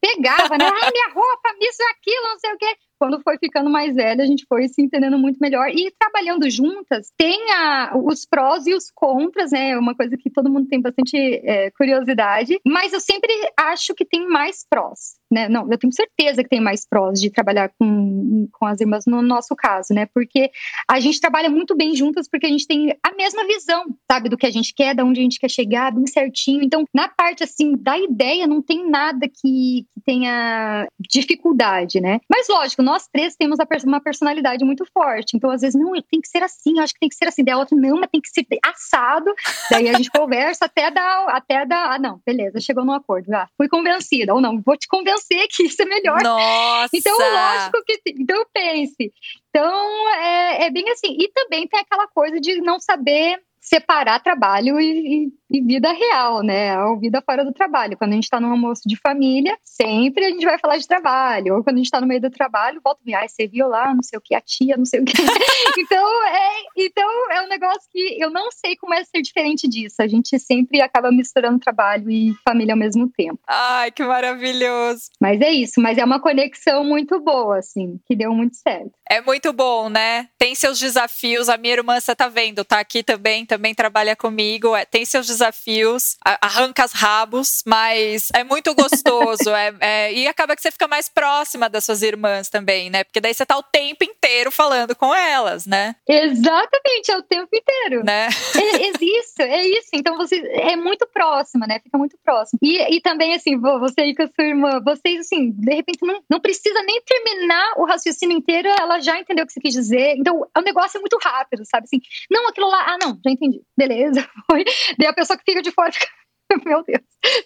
pegava, 0.00 0.58
né? 0.58 0.64
Ai, 0.64 0.90
minha 0.90 1.14
roupa, 1.14 1.54
isso, 1.60 1.82
aquilo, 1.90 2.24
não 2.24 2.38
sei 2.38 2.52
o 2.52 2.58
quê 2.58 2.76
quando 3.02 3.20
foi 3.20 3.36
ficando 3.36 3.68
mais 3.68 3.96
velha, 3.96 4.22
a 4.22 4.26
gente 4.26 4.46
foi 4.48 4.68
se 4.68 4.80
entendendo 4.80 5.18
muito 5.18 5.38
melhor. 5.40 5.68
E 5.70 5.92
trabalhando 5.98 6.48
juntas, 6.48 7.12
tem 7.18 7.50
a, 7.50 7.94
os 7.96 8.24
prós 8.24 8.64
e 8.68 8.74
os 8.74 8.92
contras, 8.94 9.50
né? 9.50 9.70
É 9.70 9.76
uma 9.76 9.92
coisa 9.92 10.16
que 10.16 10.30
todo 10.30 10.48
mundo 10.48 10.68
tem 10.68 10.80
bastante 10.80 11.16
é, 11.16 11.68
curiosidade. 11.72 12.60
Mas 12.64 12.92
eu 12.92 13.00
sempre 13.00 13.32
acho 13.58 13.92
que 13.92 14.04
tem 14.04 14.28
mais 14.28 14.64
prós 14.70 15.16
né? 15.32 15.48
Não, 15.48 15.66
eu 15.70 15.78
tenho 15.78 15.92
certeza 15.92 16.42
que 16.42 16.50
tem 16.50 16.60
mais 16.60 16.86
prós 16.86 17.18
de 17.18 17.30
trabalhar 17.30 17.72
com, 17.78 18.46
com 18.52 18.66
as 18.66 18.80
irmãs 18.80 19.06
no 19.06 19.22
nosso 19.22 19.56
caso, 19.56 19.94
né? 19.94 20.06
Porque 20.12 20.50
a 20.88 21.00
gente 21.00 21.20
trabalha 21.20 21.48
muito 21.48 21.74
bem 21.74 21.96
juntas 21.96 22.28
porque 22.28 22.46
a 22.46 22.48
gente 22.50 22.66
tem 22.66 22.94
a 23.02 23.14
mesma 23.14 23.46
visão, 23.46 23.84
sabe, 24.10 24.28
do 24.28 24.36
que 24.36 24.46
a 24.46 24.50
gente 24.50 24.74
quer, 24.74 24.94
da 24.94 25.04
onde 25.04 25.20
a 25.20 25.22
gente 25.22 25.40
quer 25.40 25.50
chegar, 25.50 25.90
bem 25.92 26.06
certinho. 26.06 26.62
Então, 26.62 26.84
na 26.94 27.08
parte 27.08 27.42
assim 27.42 27.74
da 27.76 27.98
ideia, 27.98 28.46
não 28.46 28.60
tem 28.60 28.88
nada 28.88 29.26
que, 29.26 29.86
que 29.94 30.00
tenha 30.04 30.86
dificuldade, 31.00 31.98
né? 31.98 32.20
Mas 32.28 32.46
lógico, 32.48 32.82
nós 32.82 33.08
três 33.10 33.34
temos 33.34 33.58
uma 33.84 34.00
personalidade 34.00 34.64
muito 34.64 34.84
forte. 34.92 35.36
Então, 35.36 35.50
às 35.50 35.62
vezes, 35.62 35.80
não, 35.80 35.92
tem 35.92 36.20
que 36.20 36.28
ser 36.28 36.42
assim, 36.42 36.76
eu 36.76 36.84
acho 36.84 36.92
que 36.92 37.00
tem 37.00 37.08
que 37.08 37.14
ser 37.14 37.26
assim. 37.26 37.42
Daí 37.42 37.54
a 37.54 37.58
outra, 37.58 37.76
não, 37.76 37.98
mas 37.98 38.10
tem 38.10 38.20
que 38.20 38.28
ser 38.28 38.46
assado. 38.64 39.32
Daí 39.70 39.88
a 39.88 39.94
gente 39.94 40.10
conversa 40.12 40.66
até 40.66 40.90
dar, 40.90 41.26
até 41.28 41.64
dar, 41.64 41.94
ah, 41.94 41.98
não, 41.98 42.20
beleza, 42.26 42.60
chegou 42.60 42.84
no 42.84 42.92
acordo. 42.92 43.32
Ah, 43.32 43.48
fui 43.56 43.68
convencida, 43.68 44.34
ou 44.34 44.40
não, 44.40 44.60
vou 44.60 44.76
te 44.76 44.86
convencer 44.86 45.21
você 45.22 45.46
que 45.48 45.64
isso 45.64 45.80
é 45.80 45.84
melhor. 45.84 46.22
Nossa! 46.22 46.90
Então, 46.94 47.16
lógico 47.16 47.82
que. 47.84 48.00
Então, 48.06 48.44
pense. 48.52 49.12
Então, 49.48 50.08
é, 50.14 50.66
é 50.66 50.70
bem 50.70 50.88
assim. 50.90 51.16
E 51.18 51.28
também 51.32 51.66
tem 51.66 51.80
aquela 51.80 52.06
coisa 52.08 52.40
de 52.40 52.60
não 52.60 52.78
saber 52.80 53.40
separar 53.60 54.22
trabalho 54.22 54.80
e, 54.80 55.26
e 55.26 55.32
e 55.52 55.60
vida 55.60 55.92
real, 55.92 56.42
né? 56.42 56.82
Ou 56.84 56.98
vida 56.98 57.20
fora 57.20 57.44
do 57.44 57.52
trabalho. 57.52 57.96
Quando 57.98 58.12
a 58.12 58.14
gente 58.14 58.24
está 58.24 58.40
num 58.40 58.50
almoço 58.50 58.82
de 58.86 58.96
família, 58.96 59.54
sempre 59.62 60.24
a 60.24 60.30
gente 60.30 60.46
vai 60.46 60.58
falar 60.58 60.78
de 60.78 60.88
trabalho. 60.88 61.56
Ou 61.56 61.62
quando 61.62 61.76
a 61.76 61.78
gente 61.78 61.86
está 61.86 62.00
no 62.00 62.06
meio 62.06 62.22
do 62.22 62.30
trabalho, 62.30 62.80
volta 62.82 63.02
e 63.04 63.14
ah, 63.14 63.28
você 63.28 63.46
viu 63.46 63.68
lá, 63.68 63.94
não 63.94 64.02
sei 64.02 64.18
o 64.18 64.22
que, 64.22 64.34
a 64.34 64.40
tia, 64.40 64.78
não 64.78 64.86
sei 64.86 65.00
o 65.00 65.04
que. 65.04 65.12
então, 65.78 66.24
é, 66.26 66.50
então, 66.78 67.30
é 67.32 67.42
um 67.42 67.48
negócio 67.48 67.82
que 67.90 68.16
eu 68.18 68.30
não 68.30 68.50
sei 68.50 68.76
como 68.76 68.94
é 68.94 69.04
ser 69.04 69.20
diferente 69.20 69.68
disso. 69.68 69.96
A 70.00 70.08
gente 70.08 70.38
sempre 70.38 70.80
acaba 70.80 71.12
misturando 71.12 71.58
trabalho 71.58 72.10
e 72.10 72.32
família 72.42 72.72
ao 72.72 72.78
mesmo 72.78 73.06
tempo. 73.10 73.38
Ai, 73.46 73.90
que 73.90 74.02
maravilhoso. 74.02 75.10
Mas 75.20 75.38
é 75.42 75.50
isso, 75.50 75.82
mas 75.82 75.98
é 75.98 76.04
uma 76.04 76.18
conexão 76.18 76.82
muito 76.82 77.20
boa, 77.20 77.58
assim, 77.58 78.00
que 78.06 78.16
deu 78.16 78.32
muito 78.32 78.56
certo. 78.56 78.92
É 79.06 79.20
muito 79.20 79.52
bom, 79.52 79.90
né? 79.90 80.28
Tem 80.38 80.54
seus 80.54 80.78
desafios. 80.78 81.50
A 81.50 81.58
minha 81.58 81.74
irmã, 81.74 82.00
você 82.00 82.14
tá 82.14 82.28
vendo, 82.28 82.64
tá 82.64 82.80
aqui 82.80 83.02
também, 83.02 83.44
também 83.44 83.74
trabalha 83.74 84.16
comigo. 84.16 84.74
É, 84.74 84.86
tem 84.86 85.04
seus 85.04 85.26
desafios 85.26 85.41
desafios, 85.42 86.16
arranca 86.40 86.84
os 86.84 86.92
rabos, 86.92 87.62
mas 87.66 88.28
é 88.34 88.44
muito 88.44 88.74
gostoso. 88.74 89.50
é, 89.54 89.74
é, 89.80 90.12
e 90.12 90.28
acaba 90.28 90.54
que 90.54 90.62
você 90.62 90.70
fica 90.70 90.86
mais 90.86 91.08
próxima 91.08 91.68
das 91.68 91.84
suas 91.84 92.02
irmãs 92.02 92.48
também, 92.48 92.90
né? 92.90 93.02
Porque 93.02 93.20
daí 93.20 93.34
você 93.34 93.44
tá 93.44 93.56
o 93.56 93.62
tempo 93.62 94.04
inteiro 94.04 94.50
falando 94.50 94.94
com 94.94 95.12
elas, 95.12 95.66
né? 95.66 95.96
Exatamente, 96.08 97.10
é 97.10 97.16
o 97.16 97.22
tempo 97.22 97.48
inteiro. 97.52 98.04
Né? 98.04 98.28
É, 98.54 98.86
é 98.86 98.92
isso, 99.00 99.42
é 99.42 99.66
isso. 99.66 99.88
Então 99.92 100.16
você 100.16 100.36
é 100.36 100.76
muito 100.76 101.06
próxima, 101.08 101.66
né? 101.66 101.80
Fica 101.80 101.98
muito 101.98 102.16
próximo. 102.24 102.58
E, 102.62 102.96
e 102.96 103.00
também, 103.00 103.34
assim, 103.34 103.58
você 103.58 104.04
e 104.04 104.14
com 104.14 104.22
a 104.22 104.26
sua 104.26 104.44
irmã, 104.44 104.80
vocês, 104.84 105.20
assim, 105.20 105.50
de 105.50 105.74
repente 105.74 105.98
não, 106.02 106.22
não 106.30 106.40
precisa 106.40 106.80
nem 106.82 107.00
terminar 107.02 107.74
o 107.78 107.84
raciocínio 107.84 108.36
inteiro, 108.36 108.68
ela 108.80 109.00
já 109.00 109.18
entendeu 109.18 109.44
o 109.44 109.46
que 109.46 109.52
você 109.52 109.60
quis 109.60 109.74
dizer. 109.74 110.14
Então, 110.16 110.46
o 110.56 110.60
negócio 110.60 110.98
é 110.98 111.00
muito 111.00 111.18
rápido, 111.22 111.64
sabe? 111.64 111.84
Assim, 111.84 112.00
não, 112.30 112.48
aquilo 112.48 112.68
lá, 112.68 112.94
ah, 112.94 112.98
não, 113.00 113.18
já 113.24 113.30
entendi. 113.30 113.60
Beleza, 113.76 114.28
foi. 114.48 114.64
Daí 114.98 115.08
a 115.08 115.12
pessoa 115.12 115.31
pessoa 115.32 115.38
que 115.38 115.44
fica 115.44 115.62
de 115.62 115.70
fora 115.70 115.92
fica. 115.92 116.06
Meu 116.66 116.82
Deus, 116.84 117.00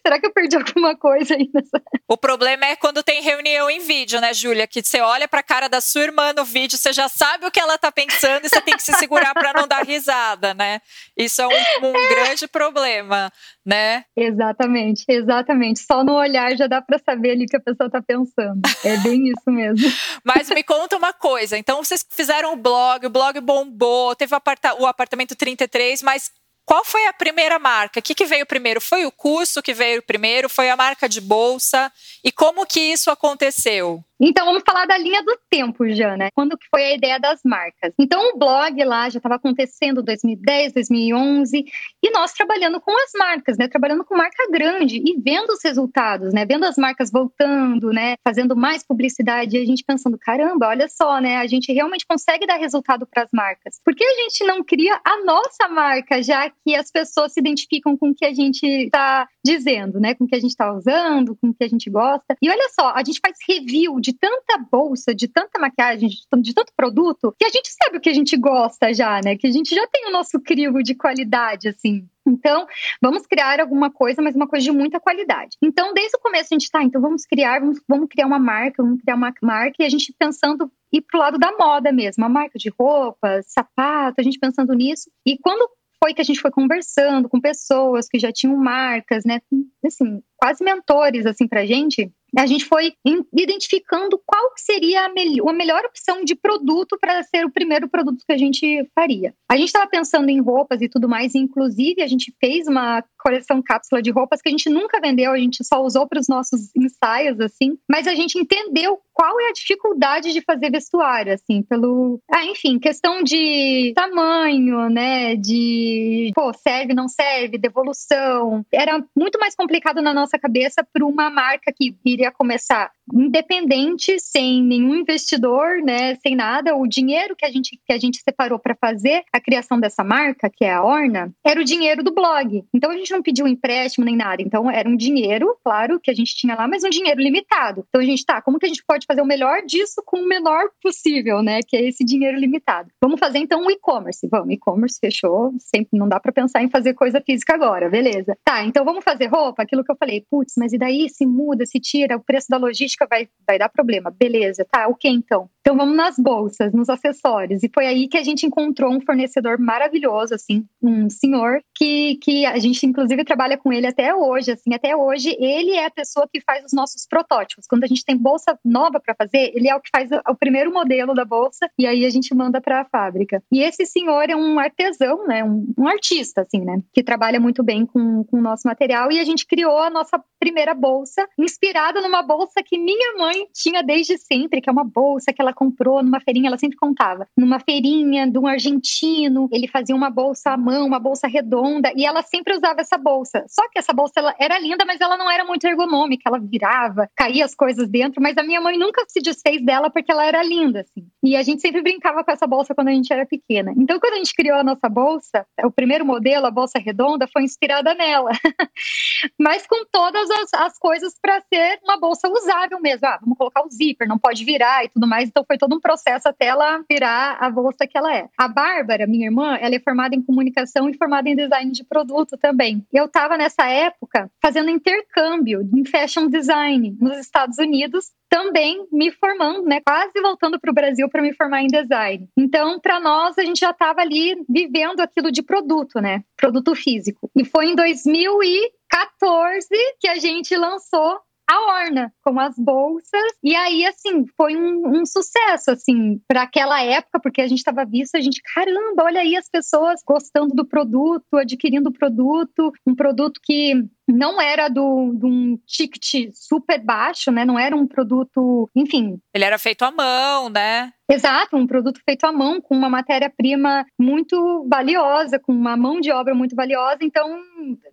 será 0.05 0.19
que 0.19 0.27
eu 0.27 0.33
perdi 0.33 0.57
alguma 0.57 0.97
coisa 0.97 1.35
aí 1.35 1.49
nessa? 1.55 1.81
O 2.09 2.17
problema 2.17 2.67
é 2.67 2.75
quando 2.75 3.05
tem 3.05 3.23
reunião 3.23 3.71
em 3.71 3.79
vídeo, 3.79 4.21
né, 4.21 4.35
Júlia? 4.35 4.67
Que 4.67 4.83
você 4.83 5.01
olha 5.01 5.29
pra 5.29 5.45
cara 5.45 5.69
da 5.69 5.81
sua 5.81 6.03
irmã 6.03 6.33
no 6.33 6.45
vídeo, 6.45 6.77
você 6.77 6.93
já 6.93 7.09
sabe 7.09 7.47
o 7.47 7.51
que 7.51 7.61
ela 7.61 7.79
tá 7.79 7.93
pensando 7.93 8.45
e 8.45 8.49
você 8.49 8.61
tem 8.61 8.75
que 8.75 8.83
se 8.83 8.93
segurar 8.95 9.33
para 9.33 9.53
não 9.53 9.69
dar 9.69 9.85
risada, 9.85 10.55
né? 10.55 10.81
Isso 11.17 11.41
é 11.41 11.47
um, 11.47 11.87
um 11.87 11.97
é. 11.97 12.09
grande 12.09 12.49
problema, 12.49 13.31
né? 13.65 14.05
Exatamente, 14.17 15.05
exatamente. 15.09 15.81
Só 15.81 16.03
no 16.03 16.15
olhar 16.15 16.57
já 16.57 16.67
dá 16.67 16.83
para 16.83 16.99
saber 16.99 17.33
ali 17.33 17.45
o 17.45 17.49
que 17.49 17.57
a 17.57 17.61
pessoa 17.61 17.89
tá 17.89 18.03
pensando. 18.03 18.61
É 18.83 18.97
bem 18.99 19.29
isso 19.29 19.49
mesmo. 19.51 19.89
Mas 20.25 20.51
me 20.51 20.65
conta 20.65 20.97
uma 20.97 21.13
coisa. 21.13 21.57
Então, 21.57 21.83
vocês 21.83 22.05
fizeram 22.11 22.55
o 22.55 22.57
blog, 22.57 23.07
o 23.07 23.11
blog 23.11 23.39
bombou, 23.41 24.17
teve 24.17 24.35
o 24.35 24.87
apartamento 24.87 25.37
33, 25.37 26.03
mas 26.03 26.33
qual 26.67 26.85
foi 26.85 27.07
a 27.07 27.13
primeira 27.13 27.61
marca? 27.61 28.01
O 28.01 28.03
que, 28.03 28.13
que, 28.13 28.27
veio 28.27 28.45
primeiro? 28.45 28.81
Foi 28.81 29.07
o 29.07 29.13
curso 29.13 29.63
que 29.63 29.73
veio 29.73 30.03
primeiro? 30.03 30.49
Foi 30.49 30.69
a 30.69 30.77
marca 30.77 31.09
de 31.09 31.21
bolsa? 31.21 31.93
E 32.25 32.33
como 32.33 32.67
que 32.67 32.81
isso 32.81 33.09
aconteceu? 33.09 34.05
Então 34.21 34.47
vamos 34.47 34.63
falar 34.67 34.87
da 34.87 34.97
linha 34.97 35.23
do 35.23 35.39
tempo 35.51 35.89
já, 35.91 36.17
né? 36.17 36.29
Quando 36.35 36.57
que 36.57 36.67
foi 36.71 36.85
a 36.85 36.95
ideia 36.95 37.21
das 37.21 37.41
marcas? 37.45 37.93
Então 37.99 38.31
o 38.31 38.39
blog 38.39 38.83
lá 38.85 39.09
já 39.11 39.19
estava 39.19 39.35
acontecendo 39.35 40.03
2010, 40.03 40.73
2011 40.73 41.65
e 42.03 42.11
nós 42.11 42.33
trabalhando 42.33 42.81
com 42.81 42.91
as 42.91 43.11
marcas, 43.17 43.59
né? 43.59 43.69
Trabalhando 43.69 44.05
com 44.05 44.17
marca 44.17 44.51
grande 44.51 44.97
e 44.97 45.21
vendo 45.21 45.51
os 45.51 45.63
resultados, 45.63 46.33
né? 46.33 46.47
Vendo 46.47 46.65
as 46.65 46.77
marcas 46.77 47.11
voltando, 47.11 47.91
né? 47.91 48.17
Fazendo 48.25 48.57
mais 48.57 48.83
publicidade 48.83 49.57
e 49.57 49.61
a 49.61 49.65
gente 49.65 49.85
pensando, 49.85 50.19
caramba, 50.19 50.69
olha 50.69 50.89
só, 50.89 51.21
né? 51.21 51.37
A 51.37 51.47
gente 51.47 51.73
realmente 51.73 52.07
consegue 52.07 52.47
dar 52.47 52.57
resultado 52.57 53.07
para 53.07 53.25
as 53.25 53.31
marcas. 53.33 53.81
Por 53.85 53.95
que 53.95 54.05
a 54.05 54.15
gente 54.23 54.45
não 54.45 54.65
cria 54.65 54.99
a 55.05 55.25
nossa 55.25 55.69
marca, 55.69 56.23
já 56.23 56.51
que 56.51 56.75
as 56.75 56.91
pessoas 56.91 57.33
se 57.33 57.41
identificam 57.41 57.97
com 57.97 58.11
o 58.11 58.15
que 58.15 58.25
a 58.25 58.33
gente 58.33 58.67
está 58.67 59.29
dizendo, 59.47 60.01
né? 60.01 60.15
Com 60.15 60.25
o 60.25 60.27
que 60.27 60.35
a 60.35 60.41
gente 60.41 60.51
está 60.51 60.73
usando, 60.73 61.37
com 61.37 61.49
o 61.49 61.55
que 61.55 61.65
a 61.65 61.69
gente 61.69 61.89
gosta. 61.89 62.37
E 62.43 62.51
olha 62.51 62.69
só, 62.71 62.91
a 62.91 63.03
gente 63.05 63.21
faz 63.21 63.37
review 63.49 64.01
de 64.01 64.13
tanta 64.13 64.59
bolsa, 64.71 65.15
de 65.15 65.29
tanta 65.29 65.59
maquiagem, 65.59 66.09
de, 66.09 66.43
de 66.43 66.55
tanto 66.55 66.73
produto, 66.77 67.35
que 67.39 67.47
a 67.47 67.51
gente 67.51 67.69
sabe 67.69 67.99
o 67.99 68.01
que 68.01 68.11
a 68.11 68.15
gente 68.15 68.37
gosta 68.37 68.93
já, 68.93 69.21
né? 69.25 69.37
Que 69.37 69.47
a 69.47 69.53
gente 69.53 69.75
já 69.75 69.87
tem 69.87 70.07
o 70.07 70.13
nosso 70.13 70.41
crivo 70.41 70.83
de 70.83 70.95
qualidade, 70.95 71.69
assim. 71.69 72.07
Então, 72.27 72.67
vamos 73.01 73.25
criar 73.25 73.61
alguma 73.61 73.91
coisa, 73.91 74.21
mas 74.21 74.35
uma 74.35 74.49
coisa 74.49 74.65
de 74.65 74.73
muita 74.73 74.99
qualidade. 74.99 75.57
Então, 75.63 75.95
desde 75.95 76.17
o 76.17 76.21
começo 76.21 76.53
a 76.53 76.59
gente 76.59 76.71
tá, 76.71 76.83
então 76.83 77.01
vamos 77.01 77.25
criar, 77.25 77.61
vamos, 77.61 77.81
vamos 77.89 78.09
criar 78.09 78.27
uma 78.27 78.39
marca, 78.39 78.83
vamos 78.83 79.01
criar 79.01 79.15
uma 79.15 79.33
marca 79.41 79.77
e 79.79 79.85
a 79.85 79.89
gente 79.89 80.13
pensando 80.19 80.71
ir 80.93 81.03
pro 81.03 81.21
lado 81.21 81.39
da 81.39 81.53
moda 81.57 81.93
mesmo, 81.93 82.25
a 82.25 82.29
marca 82.29 82.59
de 82.59 82.69
roupas, 82.69 83.47
sapato, 83.49 84.21
a 84.21 84.25
gente 84.25 84.39
pensando 84.39 84.75
nisso. 84.75 85.09
E 85.25 85.39
quando 85.39 85.69
foi 86.03 86.15
que 86.15 86.21
a 86.21 86.25
gente 86.25 86.41
foi 86.41 86.51
conversando 86.51 87.29
com 87.29 87.41
pessoas 87.41 88.09
que 88.09 88.19
já 88.19 88.33
tinham 88.33 88.57
marcas, 88.57 89.25
né, 89.25 89.41
assim, 89.85 90.23
quase 90.37 90.63
mentores 90.63 91.27
assim 91.27 91.49
pra 91.49 91.67
gente, 91.67 92.11
a 92.37 92.47
gente 92.47 92.65
foi 92.65 92.93
identificando 93.33 94.21
qual 94.27 94.53
seria 94.57 95.07
a, 95.07 95.09
me 95.09 95.41
a 95.41 95.53
melhor 95.53 95.85
opção 95.85 96.23
de 96.23 96.35
produto 96.35 96.99
para 97.01 97.23
ser 97.23 97.47
o 97.47 97.51
primeiro 97.51 97.89
produto 97.89 98.25
que 98.27 98.33
a 98.33 98.37
gente 98.37 98.87
faria. 98.95 99.35
A 99.49 99.57
gente 99.57 99.69
estava 99.69 99.89
pensando 99.89 100.29
em 100.29 100.41
roupas 100.41 100.83
e 100.83 100.89
tudo 100.89 101.09
mais, 101.09 101.35
e 101.35 101.39
inclusive 101.39 102.03
a 102.03 102.07
gente 102.07 102.35
fez 102.39 102.67
uma 102.67 103.03
coleção 103.27 103.61
cápsula 103.61 104.01
de 104.01 104.13
roupas 104.13 104.41
que 104.41 104.49
a 104.49 104.53
gente 104.53 104.71
nunca 104.71 105.01
vendeu, 105.01 105.33
a 105.33 105.39
gente 105.39 105.65
só 105.65 105.83
usou 105.83 106.07
para 106.07 106.21
os 106.21 106.29
nossos 106.29 106.71
ensaios, 106.77 107.41
assim, 107.41 107.77
mas 107.91 108.07
a 108.07 108.15
gente 108.15 108.39
entendeu 108.39 109.01
qual 109.13 109.41
é 109.41 109.49
a 109.49 109.53
dificuldade 109.53 110.33
de 110.33 110.41
fazer 110.43 110.71
vestuário, 110.71 111.33
assim, 111.33 111.63
pelo. 111.63 112.21
Ah, 112.31 112.45
enfim, 112.45 112.79
questão 112.79 113.25
de 113.25 113.93
tamanho, 113.97 114.89
né? 114.89 115.35
De 115.35 116.31
pô, 116.37 116.53
serve, 116.53 116.95
não 116.95 117.09
serve, 117.09 117.59
devolução. 117.59 118.65
Era 118.71 119.03
muito 119.17 119.41
mais 119.41 119.57
complicado 119.57 120.01
na 120.01 120.15
nossa 120.15 120.39
cabeça 120.39 120.87
para 120.93 121.05
uma 121.05 121.29
marca 121.29 121.73
que 121.75 121.97
iria 122.05 122.31
começar 122.31 122.93
independente, 123.13 124.19
sem 124.19 124.63
nenhum 124.63 124.95
investidor, 124.97 125.83
né, 125.83 126.15
sem 126.17 126.35
nada, 126.35 126.75
o 126.77 126.87
dinheiro 126.87 127.37
que 127.37 127.45
a 127.45 127.51
gente 127.51 127.81
que 127.85 127.93
a 127.93 127.99
gente 127.99 128.21
separou 128.23 128.59
para 128.59 128.75
fazer 128.75 129.23
a 129.33 129.41
criação 129.41 129.79
dessa 129.79 130.03
marca, 130.03 130.51
que 130.51 130.65
é 130.65 130.73
a 130.73 130.83
Orna, 130.83 131.33
era 131.45 131.61
o 131.61 131.65
dinheiro 131.65 132.03
do 132.03 132.13
blog. 132.13 132.65
Então 132.75 132.91
a 132.91 132.97
gente 132.97 133.13
não 133.13 133.23
pediu 133.23 133.47
empréstimo 133.47 134.05
nem 134.05 134.17
nada. 134.17 134.43
Então 134.43 134.71
era 134.71 134.89
um 134.89 134.97
dinheiro, 134.97 135.57
claro, 135.65 136.01
que 136.01 136.11
a 136.11 136.15
gente 136.15 136.35
tinha 136.35 136.55
lá, 136.55 136.67
mas 136.67 136.85
um 136.85 136.91
dinheiro 136.91 137.21
limitado. 137.21 137.85
Então 137.89 138.01
a 138.01 138.05
gente 138.05 138.25
tá, 138.25 138.43
como 138.43 138.59
que 138.59 138.67
a 138.67 138.69
gente 138.69 138.85
pode 138.87 139.07
fazer 139.07 139.21
o 139.21 139.27
melhor 139.27 139.63
disso 139.63 140.03
com 140.05 140.19
o 140.19 140.29
menor 140.29 140.65
possível, 140.83 141.43
né, 141.43 141.61
que 141.67 141.77
é 141.77 141.89
esse 141.89 142.05
dinheiro 142.05 142.39
limitado. 142.39 142.91
Vamos 143.01 143.21
fazer 143.21 143.39
então 143.39 143.65
o 143.65 143.71
e-commerce. 143.71 144.27
Vamos, 144.31 144.55
e-commerce 144.55 144.99
fechou, 145.01 145.53
sempre 145.59 145.99
não 145.99 146.09
dá 146.09 146.19
para 146.19 146.33
pensar 146.33 146.63
em 146.63 146.71
fazer 146.71 146.95
coisa 146.95 147.21
física 147.21 147.55
agora, 147.55 147.89
beleza? 147.89 148.37
Tá, 148.45 148.65
então 148.65 148.85
vamos 148.85 149.05
fazer 149.05 149.27
roupa, 149.27 149.63
aquilo 149.63 149.85
que 149.85 149.93
eu 149.93 149.97
falei, 149.97 150.25
putz, 150.31 150.55
mas 150.57 150.73
e 150.73 150.79
daí 150.79 151.09
se 151.09 151.27
muda, 151.27 151.65
se 151.67 151.79
tira, 151.79 152.17
o 152.17 152.21
preço 152.21 152.47
da 152.49 152.57
logística 152.57 152.96
vai, 153.09 153.29
vai 153.47 153.59
dar 153.59 153.69
problema. 153.69 154.11
Beleza, 154.11 154.65
tá, 154.71 154.89
o 154.89 154.95
que 154.95 155.09
então? 155.09 155.51
Então 155.67 155.77
vamos 155.77 155.97
nas 155.97 156.17
bolsas, 156.17 156.73
nos 156.73 156.89
acessórios. 156.89 157.65
E 157.65 157.69
foi 157.75 157.87
aí 157.87 158.07
que 158.07 158.17
a 158.17 158.23
gente 158.23 158.47
encontrou 158.47 158.89
um 158.93 159.01
fornecedor 159.01 159.59
maravilhoso, 159.59 160.33
assim, 160.33 160.65
um 160.81 161.11
senhor 161.11 161.61
que, 161.75 162.21
que 162.23 162.47
a 162.47 162.57
gente 162.61 162.87
inclusive 162.87 163.25
trabalha 163.25 163.59
com 163.59 163.73
ele 163.73 163.85
até 163.85 164.15
hoje, 164.15 164.53
assim, 164.53 164.73
até 164.73 164.95
hoje 164.95 165.37
ele 165.41 165.73
é 165.73 165.87
a 165.87 165.91
pessoa 165.91 166.29
que 166.33 166.41
faz 166.41 166.65
os 166.65 166.73
nossos 166.73 167.05
protótipos. 167.05 167.67
Quando 167.69 167.83
a 167.83 167.89
gente 167.89 168.05
tem 168.05 168.17
bolsa 168.17 168.57
nova 168.65 169.01
para 169.01 169.17
fazer, 169.17 169.51
ele 169.57 169.69
é 169.69 169.75
o 169.75 169.81
que 169.81 169.91
faz 169.91 170.09
o, 170.13 170.21
o, 170.31 170.37
primeiro 170.37 170.73
modelo 170.73 171.15
da 171.15 171.25
bolsa 171.25 171.69
e 171.77 171.85
aí 171.85 172.07
a 172.07 172.11
gente 172.11 172.33
manda 172.33 172.61
para 172.61 172.83
a 172.83 172.85
fábrica. 172.85 173.43
E 173.51 173.61
esse 173.61 173.85
senhor 173.87 174.31
é 174.31 174.37
um 174.37 174.61
artesão, 174.61 175.27
né, 175.27 175.43
um, 175.43 175.67
um 175.77 175.89
artista, 175.89 176.43
assim, 176.43 176.65
né, 176.65 176.81
que 176.93 177.03
trabalha 177.03 177.41
muito 177.41 177.65
bem 177.65 177.85
com, 177.85 178.23
com 178.23 178.39
o 178.39 178.43
nosso 178.43 178.69
material 178.69 179.11
e 179.11 179.19
a 179.19 179.25
gente 179.25 179.45
criou 179.45 179.79
a 179.79 179.91
nossa 179.91 180.23
primeira 180.39 180.75
bolsa 180.75 181.27
inspirada 181.37 182.01
numa 182.01 182.23
bolsa 182.23 182.63
que 182.65 182.79
minha 182.87 183.17
mãe 183.19 183.49
tinha 183.53 183.83
desde 183.83 184.17
sempre, 184.17 184.61
que 184.61 184.71
é 184.71 184.73
uma 184.73 184.85
bolsa 184.85 185.33
que 185.33 185.43
ela 185.43 185.53
comprou 185.53 186.05
numa 186.05 186.21
feirinha, 186.21 186.47
ela 186.47 186.57
sempre 186.57 186.77
contava. 186.77 187.27
Numa 187.37 187.59
feirinha 187.59 188.31
de 188.31 188.39
um 188.39 188.47
argentino, 188.47 189.49
ele 189.51 189.67
fazia 189.67 189.95
uma 189.95 190.09
bolsa 190.09 190.53
à 190.53 190.57
mão, 190.57 190.87
uma 190.87 191.01
bolsa 191.01 191.27
redonda, 191.27 191.93
e 191.97 192.07
ela 192.07 192.23
sempre 192.23 192.55
usava 192.55 192.81
essa 192.81 192.97
bolsa. 192.97 193.45
Só 193.49 193.69
que 193.69 193.81
essa 193.81 193.93
bolsa 193.93 194.21
ela 194.21 194.37
era 194.39 194.57
linda, 194.61 194.85
mas 194.85 195.01
ela 195.01 195.17
não 195.17 195.29
era 195.29 195.45
muito 195.45 195.67
ergonômica, 195.67 196.23
ela 196.29 196.39
virava, 196.39 197.11
caía 197.17 197.45
as 197.45 197.57
coisas 197.57 197.89
dentro, 197.89 198.23
mas 198.23 198.39
a 198.39 198.45
minha 198.45 198.61
mãe 198.61 198.79
nunca 198.79 199.03
se 199.09 199.21
desfez 199.21 199.65
dela 199.65 199.91
porque 199.91 200.13
ela 200.13 200.25
era 200.25 200.41
linda, 200.45 200.83
assim. 200.83 201.09
E 201.25 201.35
a 201.35 201.43
gente 201.43 201.61
sempre 201.61 201.83
brincava 201.83 202.23
com 202.23 202.31
essa 202.31 202.47
bolsa 202.47 202.73
quando 202.73 202.89
a 202.89 202.93
gente 202.93 203.13
era 203.13 203.27
pequena. 203.27 203.75
Então, 203.77 203.99
quando 203.99 204.13
a 204.13 204.19
gente 204.19 204.33
criou 204.33 204.59
a 204.59 204.65
nossa 204.65 204.89
bolsa, 204.89 205.45
o 205.65 205.73
primeiro 205.73 206.07
modelo, 206.07 206.47
a 206.47 206.53
bolsa 206.53 206.79
redonda, 206.79 207.27
foi 207.27 207.43
inspirada 207.43 207.95
nela. 207.95 208.31
mas 209.41 209.67
com 209.67 209.85
todas 209.91 210.31
as, 210.31 210.55
as 210.55 210.79
coisas 210.79 211.15
para 211.21 211.43
ser 211.53 211.81
uma 211.83 211.99
bolsa 211.99 212.29
usável 212.29 212.76
mesmo. 212.81 213.07
Ah, 213.07 213.19
vamos 213.21 213.37
colocar 213.37 213.65
o 213.65 213.71
zíper, 213.71 214.09
não 214.09 214.19
pode 214.19 214.45
virar 214.45 214.85
e 214.85 214.89
tudo 214.89 215.07
mais. 215.07 215.29
Então, 215.29 215.45
foi 215.45 215.59
todo 215.59 215.75
um 215.75 215.81
processo 215.81 216.29
até 216.29 216.47
ela 216.47 216.83
virar 216.89 217.37
a 217.41 217.51
bolsa 217.51 217.87
que 217.87 217.97
ela 217.97 218.15
é. 218.15 218.29
A 218.39 218.49
Bárbara, 218.49 219.07
minha 219.07 219.27
irmã, 219.27 219.57
ela 219.57 219.75
é 219.75 219.81
formada 219.81 220.15
em 220.15 220.23
comunicação 220.23 220.89
e 220.89 220.97
formada 220.97 221.29
em 221.29 221.37
design 221.37 221.71
de 221.73 221.85
produto 221.85 222.37
também. 222.37 222.87
Eu 222.93 223.07
estava 223.07 223.37
nessa 223.37 223.67
época 223.69 224.31
fazendo 224.43 224.71
intercâmbio 224.71 225.69
em 225.75 225.85
fashion 225.85 226.29
design 226.29 226.97
nos 227.01 227.19
Estados 227.19 227.59
Unidos 227.59 228.13
também 228.29 228.87
me 228.93 229.11
formando, 229.13 229.63
né, 229.65 229.81
quase 229.81 230.21
voltando 230.21 230.61
para 230.61 230.71
o 230.71 230.75
Brasil 230.75 231.09
para 231.09 231.23
me 231.23 231.33
formar 231.33 231.63
em 231.63 231.69
design. 231.69 232.29
Então, 232.37 232.79
para 232.81 233.01
nós, 233.01 233.39
a 233.39 233.45
gente 233.45 233.61
já 233.61 233.71
estava 233.71 234.01
ali 234.01 234.37
vivendo 234.49 235.01
aquilo 235.01 235.31
de 235.31 235.43
produto, 235.43 236.01
né, 236.01 236.23
produto 236.37 236.75
físico. 236.75 237.31
E 237.37 237.45
foi 237.45 237.67
em 237.67 237.75
2014 237.75 239.69
que 240.01 240.09
a 240.09 240.17
gente 240.17 240.57
lançou 240.57 241.21
a 241.49 241.85
Orna, 241.85 242.13
com 242.23 242.39
as 242.41 242.57
bolsas. 242.57 243.33
E 243.43 243.55
aí, 243.55 243.87
assim, 243.87 244.25
foi 244.37 244.57
um, 244.57 245.01
um 245.01 245.07
sucesso, 245.07 245.71
assim, 245.71 246.21
para 246.27 246.43
aquela 246.43 246.83
época, 246.83 247.21
porque 247.21 247.41
a 247.41 247.47
gente 247.47 247.59
estava 247.59 247.85
visto, 247.85 248.17
a 248.17 248.21
gente, 248.21 248.43
caramba, 248.55 249.05
olha 249.05 249.21
aí 249.21 249.37
as 249.37 249.49
pessoas 249.49 250.01
gostando 250.07 250.55
do 250.55 250.67
produto, 250.67 251.37
adquirindo 251.37 251.91
o 251.91 251.93
produto, 251.93 252.73
um 252.87 252.95
produto 252.95 253.41
que 253.43 253.75
não 254.09 254.41
era 254.41 254.69
do, 254.69 255.13
de 255.15 255.27
um 255.27 255.59
ticket 255.67 256.31
super 256.33 256.81
baixo, 256.83 257.31
né? 257.31 257.45
Não 257.45 257.59
era 257.59 257.77
um 257.77 257.87
produto, 257.87 258.71
enfim. 258.75 259.19
Ele 259.35 259.45
era 259.45 259.59
feito 259.59 259.85
à 259.85 259.91
mão, 259.91 260.49
né? 260.49 260.93
Exato, 261.09 261.57
um 261.57 261.67
produto 261.67 262.01
feito 262.05 262.25
à 262.25 262.33
mão, 262.33 262.61
com 262.61 262.77
uma 262.77 262.91
matéria-prima 262.91 263.87
muito 263.99 264.67
valiosa, 264.69 265.39
com 265.39 265.53
uma 265.53 265.77
mão 265.77 266.01
de 266.01 266.11
obra 266.11 266.35
muito 266.35 266.57
valiosa. 266.57 266.99
Então, 267.03 267.41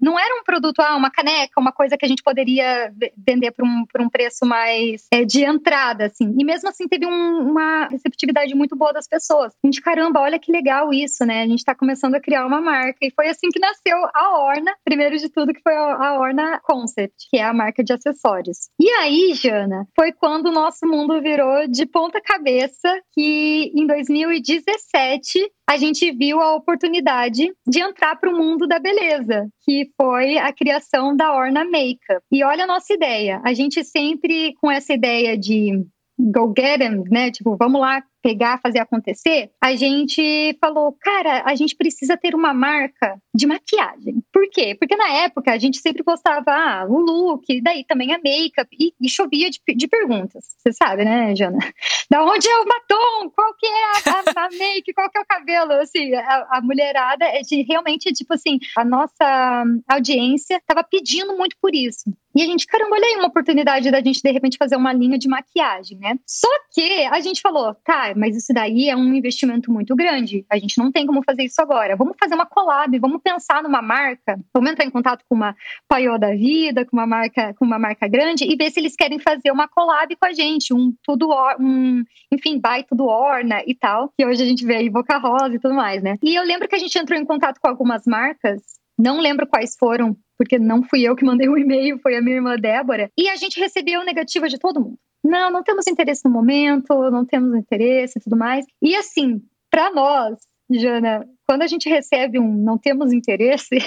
não 0.01 0.19
era 0.19 0.39
um 0.39 0.43
produto, 0.43 0.79
ah, 0.79 0.95
uma 0.95 1.11
caneca, 1.11 1.61
uma 1.61 1.71
coisa 1.71 1.95
que 1.95 2.05
a 2.05 2.07
gente 2.07 2.23
poderia 2.23 2.91
vender 3.15 3.51
por 3.51 3.65
um, 3.65 3.85
por 3.85 4.01
um 4.01 4.09
preço 4.09 4.45
mais 4.45 5.05
é, 5.11 5.23
de 5.23 5.43
entrada, 5.43 6.05
assim. 6.05 6.35
E 6.39 6.43
mesmo 6.43 6.69
assim, 6.69 6.87
teve 6.87 7.05
um, 7.05 7.51
uma 7.51 7.87
receptividade 7.87 8.55
muito 8.55 8.75
boa 8.75 8.91
das 8.91 9.07
pessoas. 9.07 9.53
A 9.63 9.67
gente, 9.67 9.79
caramba, 9.79 10.19
olha 10.19 10.39
que 10.39 10.51
legal 10.51 10.91
isso, 10.91 11.23
né? 11.23 11.43
A 11.43 11.47
gente 11.47 11.59
está 11.59 11.75
começando 11.75 12.15
a 12.15 12.21
criar 12.21 12.47
uma 12.47 12.61
marca. 12.61 12.97
E 13.01 13.11
foi 13.11 13.29
assim 13.29 13.49
que 13.49 13.59
nasceu 13.59 13.97
a 14.11 14.39
Orna, 14.39 14.73
primeiro 14.83 15.17
de 15.17 15.29
tudo, 15.29 15.53
que 15.53 15.61
foi 15.61 15.75
a 15.75 16.17
Orna 16.19 16.59
Concept, 16.63 17.27
que 17.29 17.37
é 17.37 17.43
a 17.43 17.53
marca 17.53 17.83
de 17.83 17.93
acessórios. 17.93 18.69
E 18.79 18.89
aí, 18.89 19.33
Jana, 19.35 19.87
foi 19.95 20.11
quando 20.11 20.47
o 20.47 20.51
nosso 20.51 20.87
mundo 20.87 21.21
virou 21.21 21.67
de 21.67 21.85
ponta 21.85 22.19
cabeça 22.19 23.02
que 23.13 23.71
em 23.75 23.85
2017 23.85 25.51
a 25.69 25.77
gente 25.77 26.11
viu 26.11 26.41
a 26.41 26.55
oportunidade 26.55 27.53
de 27.65 27.79
entrar 27.79 28.15
para 28.15 28.29
o 28.29 28.37
mundo 28.37 28.67
da 28.67 28.79
beleza, 28.79 29.47
que 29.63 29.89
foi 29.95 30.37
a 30.37 30.51
criação 30.51 31.15
da 31.15 31.33
Orna 31.33 31.63
Makeup. 31.63 32.23
E 32.31 32.43
olha 32.43 32.63
a 32.63 32.67
nossa 32.67 32.93
ideia, 32.93 33.41
a 33.45 33.53
gente 33.53 33.83
sempre 33.83 34.53
com 34.59 34.71
essa 34.71 34.93
ideia 34.93 35.37
de 35.37 35.85
go 36.19 36.53
get 36.55 36.79
them, 36.79 37.03
né? 37.09 37.31
Tipo, 37.31 37.55
vamos 37.57 37.79
lá 37.79 38.03
pegar, 38.23 38.61
fazer 38.63 38.79
acontecer, 38.79 39.51
a 39.61 39.75
gente 39.75 40.57
falou, 40.61 40.95
cara, 40.99 41.43
a 41.45 41.53
gente 41.55 41.75
precisa 41.75 42.15
ter 42.15 42.33
uma 42.33 42.53
marca 42.53 43.19
de 43.35 43.45
maquiagem. 43.45 44.23
Por 44.31 44.49
quê? 44.49 44.75
Porque 44.79 44.95
na 44.95 45.09
época 45.09 45.51
a 45.51 45.57
gente 45.57 45.79
sempre 45.79 46.03
postava 46.03 46.51
ah, 46.51 46.85
o 46.87 46.99
look, 46.99 47.43
daí 47.61 47.83
também 47.83 48.13
a 48.13 48.19
make-up, 48.19 48.69
e, 48.79 48.93
e 48.99 49.09
chovia 49.09 49.49
de, 49.49 49.59
de, 49.75 49.87
perguntas. 49.87 50.45
Você 50.57 50.71
sabe, 50.71 51.03
né, 51.03 51.35
Jana? 51.35 51.57
Da 52.09 52.23
onde 52.23 52.47
é 52.47 52.57
o 52.59 52.65
batom? 52.65 53.29
Qual 53.31 53.53
que 53.55 53.65
é 53.65 53.83
a, 53.85 54.41
a, 54.41 54.45
a 54.45 54.49
make? 54.51 54.93
Qual 54.93 55.09
que 55.09 55.17
é 55.17 55.21
o 55.21 55.25
cabelo? 55.25 55.73
Assim, 55.73 56.13
a, 56.13 56.47
a 56.51 56.61
mulherada, 56.61 57.25
é 57.25 57.41
de, 57.41 57.63
realmente, 57.63 58.13
tipo 58.13 58.33
assim, 58.33 58.59
a 58.77 58.85
nossa 58.85 59.65
audiência 59.87 60.57
estava 60.57 60.83
pedindo 60.83 61.35
muito 61.35 61.55
por 61.59 61.73
isso. 61.73 62.13
E 62.35 62.41
a 62.41 62.45
gente, 62.45 62.65
caramba, 62.65 62.95
olha 62.95 63.05
aí 63.05 63.15
uma 63.15 63.27
oportunidade 63.27 63.91
da 63.91 64.01
gente 64.01 64.21
de 64.21 64.31
repente 64.31 64.57
fazer 64.57 64.75
uma 64.75 64.91
linha 64.91 65.17
de 65.19 65.27
maquiagem, 65.27 65.99
né? 65.99 66.17
Só 66.25 66.47
que 66.71 67.05
a 67.05 67.19
gente 67.19 67.41
falou, 67.41 67.75
tá, 67.83 68.12
mas 68.15 68.35
isso 68.35 68.53
daí 68.53 68.89
é 68.89 68.95
um 68.95 69.13
investimento 69.13 69.71
muito 69.71 69.95
grande. 69.95 70.45
A 70.49 70.57
gente 70.57 70.77
não 70.77 70.91
tem 70.91 71.05
como 71.05 71.23
fazer 71.23 71.43
isso 71.43 71.61
agora. 71.61 71.95
Vamos 71.95 72.15
fazer 72.19 72.35
uma 72.35 72.45
collab, 72.45 72.97
vamos 72.99 73.21
pensar 73.21 73.61
numa 73.63 73.81
marca, 73.81 74.39
vamos 74.53 74.71
entrar 74.71 74.85
em 74.85 74.89
contato 74.89 75.23
com 75.27 75.35
uma 75.35 75.55
Paiô 75.87 76.17
da 76.17 76.31
vida, 76.31 76.85
com 76.85 76.95
uma 76.95 77.07
marca, 77.07 77.53
com 77.55 77.65
uma 77.65 77.79
marca 77.79 78.07
grande 78.07 78.45
e 78.45 78.55
ver 78.55 78.71
se 78.71 78.79
eles 78.79 78.95
querem 78.95 79.19
fazer 79.19 79.51
uma 79.51 79.67
collab 79.67 80.15
com 80.15 80.25
a 80.25 80.33
gente, 80.33 80.73
um 80.73 80.93
tudo 81.03 81.29
um, 81.59 82.03
enfim, 82.31 82.59
vai 82.61 82.83
tudo 82.83 83.05
orna 83.05 83.61
e 83.65 83.75
tal, 83.75 84.11
que 84.17 84.25
hoje 84.25 84.43
a 84.43 84.45
gente 84.45 84.65
vê 84.65 84.77
aí 84.77 84.89
Boca 84.89 85.17
Rosa 85.17 85.55
e 85.55 85.59
tudo 85.59 85.73
mais, 85.73 86.01
né? 86.01 86.17
E 86.21 86.35
eu 86.35 86.43
lembro 86.43 86.67
que 86.67 86.75
a 86.75 86.79
gente 86.79 86.97
entrou 86.97 87.19
em 87.19 87.25
contato 87.25 87.59
com 87.59 87.67
algumas 87.67 88.05
marcas 88.05 88.61
não 88.97 89.19
lembro 89.19 89.47
quais 89.47 89.75
foram, 89.75 90.15
porque 90.37 90.59
não 90.59 90.83
fui 90.83 91.01
eu 91.01 91.15
que 91.15 91.25
mandei 91.25 91.47
o 91.47 91.53
um 91.53 91.57
e-mail, 91.57 91.99
foi 91.99 92.15
a 92.15 92.21
minha 92.21 92.35
irmã 92.35 92.55
Débora. 92.55 93.09
E 93.17 93.27
a 93.27 93.35
gente 93.35 93.59
recebeu 93.59 94.05
negativa 94.05 94.47
de 94.47 94.59
todo 94.59 94.79
mundo. 94.79 94.99
Não, 95.23 95.49
não 95.49 95.63
temos 95.63 95.87
interesse 95.87 96.25
no 96.25 96.31
momento, 96.31 97.09
não 97.09 97.25
temos 97.25 97.55
interesse 97.55 98.19
e 98.19 98.21
tudo 98.21 98.35
mais. 98.35 98.65
E 98.81 98.95
assim, 98.95 99.41
para 99.71 99.89
nós, 99.91 100.37
Jana, 100.69 101.25
quando 101.47 101.61
a 101.61 101.67
gente 101.67 101.89
recebe 101.89 102.39
um 102.39 102.53
não 102.53 102.77
temos 102.77 103.13
interesse, 103.13 103.77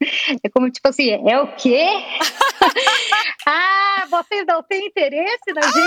é 0.44 0.48
como 0.50 0.70
tipo 0.70 0.88
assim, 0.88 1.10
é 1.10 1.40
o 1.40 1.54
quê? 1.54 1.88
ah, 3.46 4.06
vocês 4.10 4.44
não 4.46 4.62
têm 4.62 4.86
interesse 4.86 5.52
na 5.54 5.62
gente? 5.62 5.78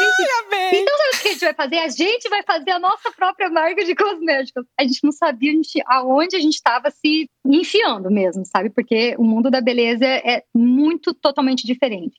Ai, 0.51 0.79
então 0.79 0.97
sabe 0.97 1.17
o 1.17 1.21
que 1.21 1.27
a 1.27 1.31
gente 1.31 1.45
vai 1.45 1.53
fazer? 1.53 1.77
A 1.79 1.87
gente 1.89 2.29
vai 2.29 2.43
fazer 2.43 2.71
a 2.71 2.79
nossa 2.79 3.11
própria 3.11 3.49
marca 3.49 3.83
de 3.83 3.95
cosméticos. 3.95 4.65
A 4.79 4.83
gente 4.83 5.03
não 5.03 5.11
sabia 5.11 5.51
a 5.51 5.55
gente, 5.55 5.83
aonde 5.85 6.35
a 6.35 6.39
gente 6.39 6.55
estava 6.55 6.89
se 6.89 7.29
enfiando 7.45 8.09
mesmo, 8.09 8.43
sabe? 8.45 8.69
Porque 8.69 9.15
o 9.17 9.23
mundo 9.23 9.51
da 9.51 9.61
beleza 9.61 10.05
é 10.05 10.43
muito 10.53 11.13
totalmente 11.13 11.67
diferente. 11.67 12.15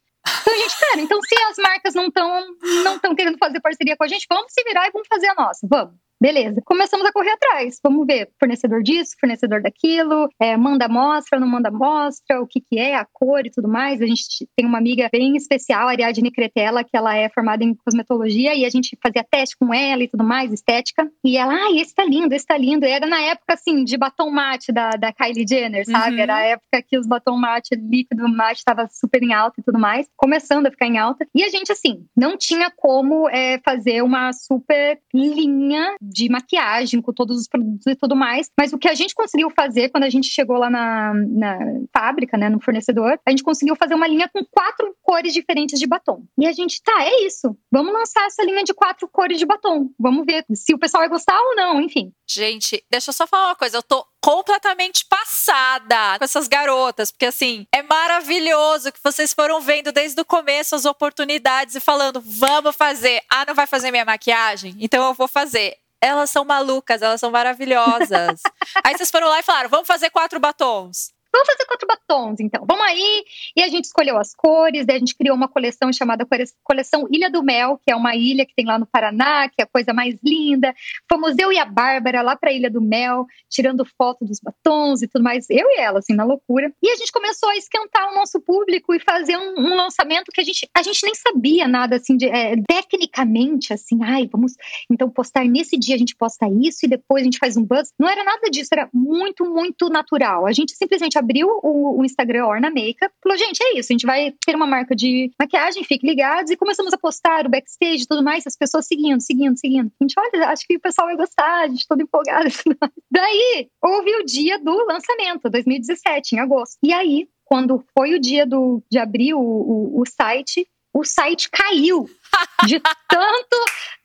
Gente, 0.56 0.80
cara, 0.80 1.00
então 1.00 1.20
se 1.22 1.34
as 1.50 1.56
marcas 1.58 1.94
não 1.94 2.06
estão 2.06 2.46
não 2.82 2.98
tão 2.98 3.14
querendo 3.14 3.38
fazer 3.38 3.60
parceria 3.60 3.96
com 3.96 4.04
a 4.04 4.08
gente, 4.08 4.26
vamos 4.28 4.52
se 4.52 4.62
virar 4.64 4.86
e 4.88 4.90
vamos 4.90 5.08
fazer 5.08 5.28
a 5.28 5.34
nossa, 5.34 5.66
vamos. 5.68 6.05
Beleza, 6.20 6.62
começamos 6.64 7.06
a 7.06 7.12
correr 7.12 7.32
atrás. 7.32 7.78
Vamos 7.82 8.06
ver 8.06 8.30
fornecedor 8.38 8.82
disso, 8.82 9.14
fornecedor 9.20 9.60
daquilo, 9.60 10.28
é, 10.40 10.56
manda 10.56 10.86
amostra, 10.86 11.38
não 11.38 11.46
manda 11.46 11.68
amostra, 11.68 12.40
o 12.40 12.46
que, 12.46 12.60
que 12.60 12.78
é, 12.78 12.96
a 12.96 13.04
cor 13.04 13.44
e 13.44 13.50
tudo 13.50 13.68
mais. 13.68 14.00
A 14.00 14.06
gente 14.06 14.48
tem 14.56 14.64
uma 14.66 14.78
amiga 14.78 15.10
bem 15.12 15.36
especial, 15.36 15.88
Ariadne 15.88 16.30
Cretella, 16.30 16.82
que 16.82 16.96
ela 16.96 17.14
é 17.14 17.28
formada 17.28 17.62
em 17.62 17.74
cosmetologia 17.74 18.54
e 18.54 18.64
a 18.64 18.70
gente 18.70 18.96
fazia 19.02 19.24
teste 19.30 19.56
com 19.58 19.74
ela 19.74 20.02
e 20.02 20.08
tudo 20.08 20.24
mais, 20.24 20.52
estética. 20.52 21.10
E 21.22 21.36
ela, 21.36 21.52
ah, 21.52 21.72
esse 21.74 21.94
tá 21.94 22.04
lindo, 22.04 22.34
esse 22.34 22.46
tá 22.46 22.56
lindo. 22.56 22.86
E 22.86 22.90
era 22.90 23.06
na 23.06 23.20
época, 23.20 23.52
assim, 23.52 23.84
de 23.84 23.98
batom 23.98 24.30
mate 24.30 24.72
da, 24.72 24.90
da 24.90 25.12
Kylie 25.12 25.46
Jenner, 25.46 25.84
sabe? 25.84 26.16
Uhum. 26.16 26.22
Era 26.22 26.36
a 26.36 26.42
época 26.42 26.82
que 26.82 26.98
os 26.98 27.06
batom 27.06 27.36
mate, 27.36 27.74
líquido 27.74 28.26
mate, 28.26 28.64
tava 28.64 28.88
super 28.90 29.22
em 29.22 29.34
alta 29.34 29.60
e 29.60 29.62
tudo 29.62 29.78
mais, 29.78 30.08
começando 30.16 30.66
a 30.66 30.70
ficar 30.70 30.86
em 30.86 30.98
alta. 30.98 31.26
E 31.34 31.44
a 31.44 31.50
gente, 31.50 31.70
assim, 31.70 32.06
não 32.16 32.38
tinha 32.38 32.70
como 32.74 33.28
é, 33.28 33.58
fazer 33.58 34.02
uma 34.02 34.32
super 34.32 34.98
linha 35.12 35.94
de 36.08 36.28
maquiagem, 36.28 37.00
com 37.00 37.12
todos 37.12 37.38
os 37.38 37.48
produtos 37.48 37.86
e 37.86 37.94
tudo 37.94 38.16
mais. 38.16 38.50
Mas 38.58 38.72
o 38.72 38.78
que 38.78 38.88
a 38.88 38.94
gente 38.94 39.14
conseguiu 39.14 39.50
fazer 39.50 39.88
quando 39.90 40.04
a 40.04 40.10
gente 40.10 40.28
chegou 40.28 40.56
lá 40.56 40.70
na, 40.70 41.12
na 41.14 41.58
fábrica, 41.92 42.36
né, 42.36 42.48
no 42.48 42.60
fornecedor, 42.60 43.18
a 43.24 43.30
gente 43.30 43.42
conseguiu 43.42 43.76
fazer 43.76 43.94
uma 43.94 44.06
linha 44.06 44.28
com 44.28 44.44
quatro 44.44 44.94
cores 45.02 45.32
diferentes 45.32 45.78
de 45.78 45.86
batom. 45.86 46.24
E 46.38 46.46
a 46.46 46.52
gente, 46.52 46.82
tá, 46.82 47.04
é 47.04 47.26
isso. 47.26 47.56
Vamos 47.70 47.92
lançar 47.92 48.26
essa 48.26 48.42
linha 48.44 48.64
de 48.64 48.74
quatro 48.74 49.08
cores 49.08 49.38
de 49.38 49.46
batom. 49.46 49.90
Vamos 49.98 50.24
ver 50.24 50.44
se 50.54 50.74
o 50.74 50.78
pessoal 50.78 51.02
vai 51.02 51.08
gostar 51.08 51.38
ou 51.38 51.56
não, 51.56 51.80
enfim. 51.80 52.12
Gente, 52.28 52.84
deixa 52.90 53.10
eu 53.10 53.14
só 53.14 53.26
falar 53.26 53.48
uma 53.48 53.56
coisa. 53.56 53.78
Eu 53.78 53.82
tô 53.82 54.04
completamente 54.26 55.04
passada 55.04 56.18
com 56.18 56.24
essas 56.24 56.48
garotas, 56.48 57.12
porque 57.12 57.26
assim, 57.26 57.64
é 57.70 57.80
maravilhoso 57.80 58.90
que 58.90 58.98
vocês 59.00 59.32
foram 59.32 59.60
vendo 59.60 59.92
desde 59.92 60.20
o 60.20 60.24
começo 60.24 60.74
as 60.74 60.84
oportunidades 60.84 61.76
e 61.76 61.80
falando, 61.80 62.20
vamos 62.20 62.74
fazer. 62.74 63.22
Ah, 63.30 63.44
não 63.46 63.54
vai 63.54 63.68
fazer 63.68 63.92
minha 63.92 64.04
maquiagem? 64.04 64.74
Então 64.80 65.06
eu 65.06 65.14
vou 65.14 65.28
fazer 65.28 65.76
elas 66.00 66.30
são 66.30 66.44
malucas, 66.44 67.02
elas 67.02 67.20
são 67.20 67.30
maravilhosas. 67.30 68.40
aí 68.84 68.96
vocês 68.96 69.10
foram 69.10 69.28
lá 69.28 69.40
e 69.40 69.44
falaram: 69.44 69.70
vamos 69.70 69.86
fazer 69.86 70.10
quatro 70.10 70.40
batons. 70.40 71.12
Vamos 71.36 71.48
fazer 71.48 71.66
quatro 71.66 71.86
batons, 71.86 72.40
então. 72.40 72.64
Vamos 72.66 72.86
aí. 72.86 73.24
E 73.54 73.62
a 73.62 73.68
gente 73.68 73.84
escolheu 73.84 74.16
as 74.16 74.34
cores, 74.34 74.86
daí 74.86 74.96
a 74.96 74.98
gente 74.98 75.14
criou 75.14 75.36
uma 75.36 75.48
coleção 75.48 75.92
chamada 75.92 76.26
Coleção 76.64 77.06
Ilha 77.10 77.30
do 77.30 77.42
Mel, 77.42 77.78
que 77.84 77.92
é 77.92 77.96
uma 77.96 78.16
ilha 78.16 78.46
que 78.46 78.54
tem 78.54 78.64
lá 78.64 78.78
no 78.78 78.86
Paraná, 78.86 79.46
que 79.50 79.60
é 79.60 79.64
a 79.64 79.66
coisa 79.66 79.92
mais 79.92 80.16
linda. 80.24 80.74
Fomos 81.10 81.36
eu 81.38 81.52
e 81.52 81.58
a 81.58 81.66
Bárbara 81.66 82.22
lá 82.22 82.36
para 82.36 82.48
a 82.48 82.52
Ilha 82.54 82.70
do 82.70 82.80
Mel, 82.80 83.26
tirando 83.50 83.84
foto 83.98 84.24
dos 84.24 84.40
batons 84.40 85.02
e 85.02 85.08
tudo 85.08 85.22
mais. 85.22 85.44
Eu 85.50 85.68
e 85.72 85.78
ela, 85.78 85.98
assim, 85.98 86.14
na 86.14 86.24
loucura. 86.24 86.72
E 86.82 86.90
a 86.90 86.96
gente 86.96 87.12
começou 87.12 87.50
a 87.50 87.56
esquentar 87.56 88.10
o 88.10 88.14
nosso 88.14 88.40
público 88.40 88.94
e 88.94 89.00
fazer 89.00 89.36
um, 89.36 89.58
um 89.58 89.76
lançamento 89.76 90.32
que 90.32 90.40
a 90.40 90.44
gente, 90.44 90.66
a 90.74 90.82
gente 90.82 91.04
nem 91.04 91.14
sabia 91.14 91.68
nada, 91.68 91.96
assim, 91.96 92.16
de, 92.16 92.26
é, 92.26 92.54
tecnicamente, 92.66 93.74
assim, 93.74 94.02
ai, 94.02 94.26
vamos 94.32 94.54
então 94.90 95.10
postar 95.10 95.44
nesse 95.44 95.76
dia, 95.76 95.96
a 95.96 95.98
gente 95.98 96.16
posta 96.16 96.46
isso 96.48 96.84
e 96.84 96.88
depois 96.88 97.20
a 97.22 97.24
gente 97.24 97.38
faz 97.38 97.58
um 97.58 97.64
buzz. 97.64 97.92
Não 97.98 98.08
era 98.08 98.24
nada 98.24 98.48
disso, 98.50 98.70
era 98.72 98.88
muito, 98.92 99.44
muito 99.44 99.90
natural. 99.90 100.46
A 100.46 100.52
gente 100.52 100.72
simplesmente 100.72 101.18
abriu 101.26 101.48
o, 101.62 102.00
o 102.00 102.04
Instagram 102.04 102.46
Orna 102.46 102.70
Makeup, 102.70 103.12
falou, 103.22 103.36
gente, 103.36 103.62
é 103.62 103.78
isso, 103.78 103.92
a 103.92 103.94
gente 103.94 104.06
vai 104.06 104.32
ter 104.44 104.54
uma 104.54 104.66
marca 104.66 104.94
de 104.94 105.30
maquiagem, 105.38 105.82
fiquem 105.84 106.08
ligados, 106.08 106.50
e 106.50 106.56
começamos 106.56 106.92
a 106.92 106.98
postar 106.98 107.46
o 107.46 107.50
backstage 107.50 108.04
e 108.04 108.06
tudo 108.06 108.22
mais, 108.22 108.46
as 108.46 108.56
pessoas 108.56 108.86
seguindo, 108.86 109.20
seguindo, 109.20 109.58
seguindo. 109.58 109.90
A 110.00 110.04
gente, 110.04 110.14
olha, 110.18 110.48
acho 110.48 110.66
que 110.66 110.76
o 110.76 110.80
pessoal 110.80 111.08
vai 111.08 111.16
gostar, 111.16 111.64
a 111.64 111.68
gente 111.68 111.86
toda 111.88 112.02
empolgada. 112.02 112.48
Daí, 113.10 113.68
houve 113.82 114.14
o 114.16 114.24
dia 114.24 114.58
do 114.58 114.86
lançamento, 114.86 115.50
2017, 115.50 116.36
em 116.36 116.38
agosto. 116.38 116.76
E 116.82 116.92
aí, 116.92 117.28
quando 117.44 117.84
foi 117.96 118.14
o 118.14 118.20
dia 118.20 118.46
do, 118.46 118.82
de 118.90 118.98
abrir 118.98 119.34
o, 119.34 119.40
o, 119.40 120.00
o 120.00 120.04
site, 120.06 120.66
o 120.92 121.04
site 121.04 121.50
caiu 121.50 122.08
de 122.66 122.80
tanto 123.08 123.56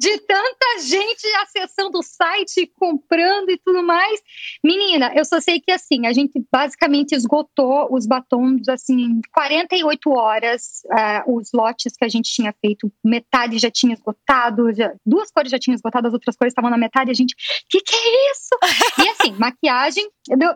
de 0.01 0.17
tanta 0.21 0.79
gente 0.79 1.27
acessando 1.43 1.99
o 1.99 2.01
site, 2.01 2.71
comprando 2.75 3.51
e 3.51 3.57
tudo 3.63 3.83
mais. 3.83 4.19
Menina, 4.63 5.13
eu 5.15 5.23
só 5.23 5.39
sei 5.39 5.59
que 5.59 5.71
assim, 5.71 6.07
a 6.07 6.11
gente 6.11 6.43
basicamente 6.51 7.13
esgotou 7.13 7.87
os 7.91 8.07
batons 8.07 8.67
assim, 8.67 9.21
48 9.31 10.09
horas, 10.09 10.81
uh, 10.87 11.37
os 11.37 11.49
lotes 11.53 11.93
que 11.95 12.03
a 12.03 12.07
gente 12.07 12.33
tinha 12.33 12.51
feito, 12.59 12.91
metade 13.05 13.59
já 13.59 13.69
tinha 13.69 13.93
esgotado, 13.93 14.73
já, 14.73 14.91
duas 15.05 15.29
cores 15.29 15.51
já 15.51 15.59
tinham 15.59 15.75
esgotado, 15.75 16.07
as 16.07 16.13
outras 16.13 16.35
cores 16.35 16.51
estavam 16.51 16.71
na 16.71 16.79
metade, 16.79 17.11
a 17.11 17.13
gente, 17.13 17.35
que 17.69 17.79
que 17.81 17.95
é 17.95 18.31
isso? 18.31 19.05
e 19.05 19.09
assim, 19.09 19.33
maquiagem 19.37 20.09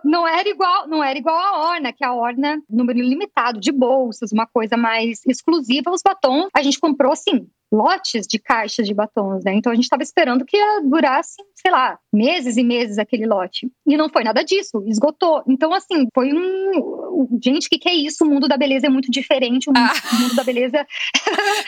não 0.04 0.28
era 0.28 0.49
igual, 0.49 0.88
não 0.88 1.04
era 1.04 1.19
igual 1.19 1.38
a 1.38 1.69
Orna, 1.69 1.93
que 1.93 2.04
a 2.04 2.15
Orna 2.15 2.60
número 2.67 2.99
limitado 2.99 3.60
de 3.60 3.71
bolsas, 3.71 4.32
uma 4.32 4.47
coisa 4.47 4.75
mais 4.75 5.19
exclusiva, 5.28 5.91
os 5.91 6.01
batons 6.04 6.49
a 6.51 6.63
gente 6.63 6.80
comprou 6.80 7.12
assim, 7.12 7.47
lotes 7.75 8.25
de 8.25 8.39
caixas 8.39 8.88
de 8.88 8.93
batons, 8.93 9.43
né? 9.43 9.53
Então 9.53 9.71
a 9.71 9.75
gente 9.75 9.83
estava 9.83 10.01
esperando 10.01 10.45
que 10.45 10.57
durar, 10.83 11.19
assim, 11.19 11.43
sei 11.53 11.71
lá, 11.71 11.99
meses 12.11 12.55
e 12.55 12.63
meses 12.63 12.97
aquele 12.97 13.25
lote. 13.25 13.69
E 13.85 13.97
não 13.97 14.09
foi 14.09 14.23
nada 14.23 14.43
disso, 14.43 14.83
esgotou. 14.88 15.43
Então, 15.47 15.73
assim, 15.73 16.07
foi 16.13 16.31
um. 16.33 17.27
Gente, 17.43 17.67
o 17.67 17.69
que, 17.69 17.79
que 17.79 17.89
é 17.89 17.93
isso? 17.93 18.23
O 18.23 18.27
mundo 18.27 18.47
da 18.47 18.57
beleza 18.57 18.88
é 18.88 18.89
muito 18.89 19.11
diferente. 19.11 19.69
O 19.69 19.73
mundo, 19.73 19.91
ah. 19.91 20.15
o 20.15 20.19
mundo 20.21 20.35
da 20.35 20.43
beleza. 20.43 20.88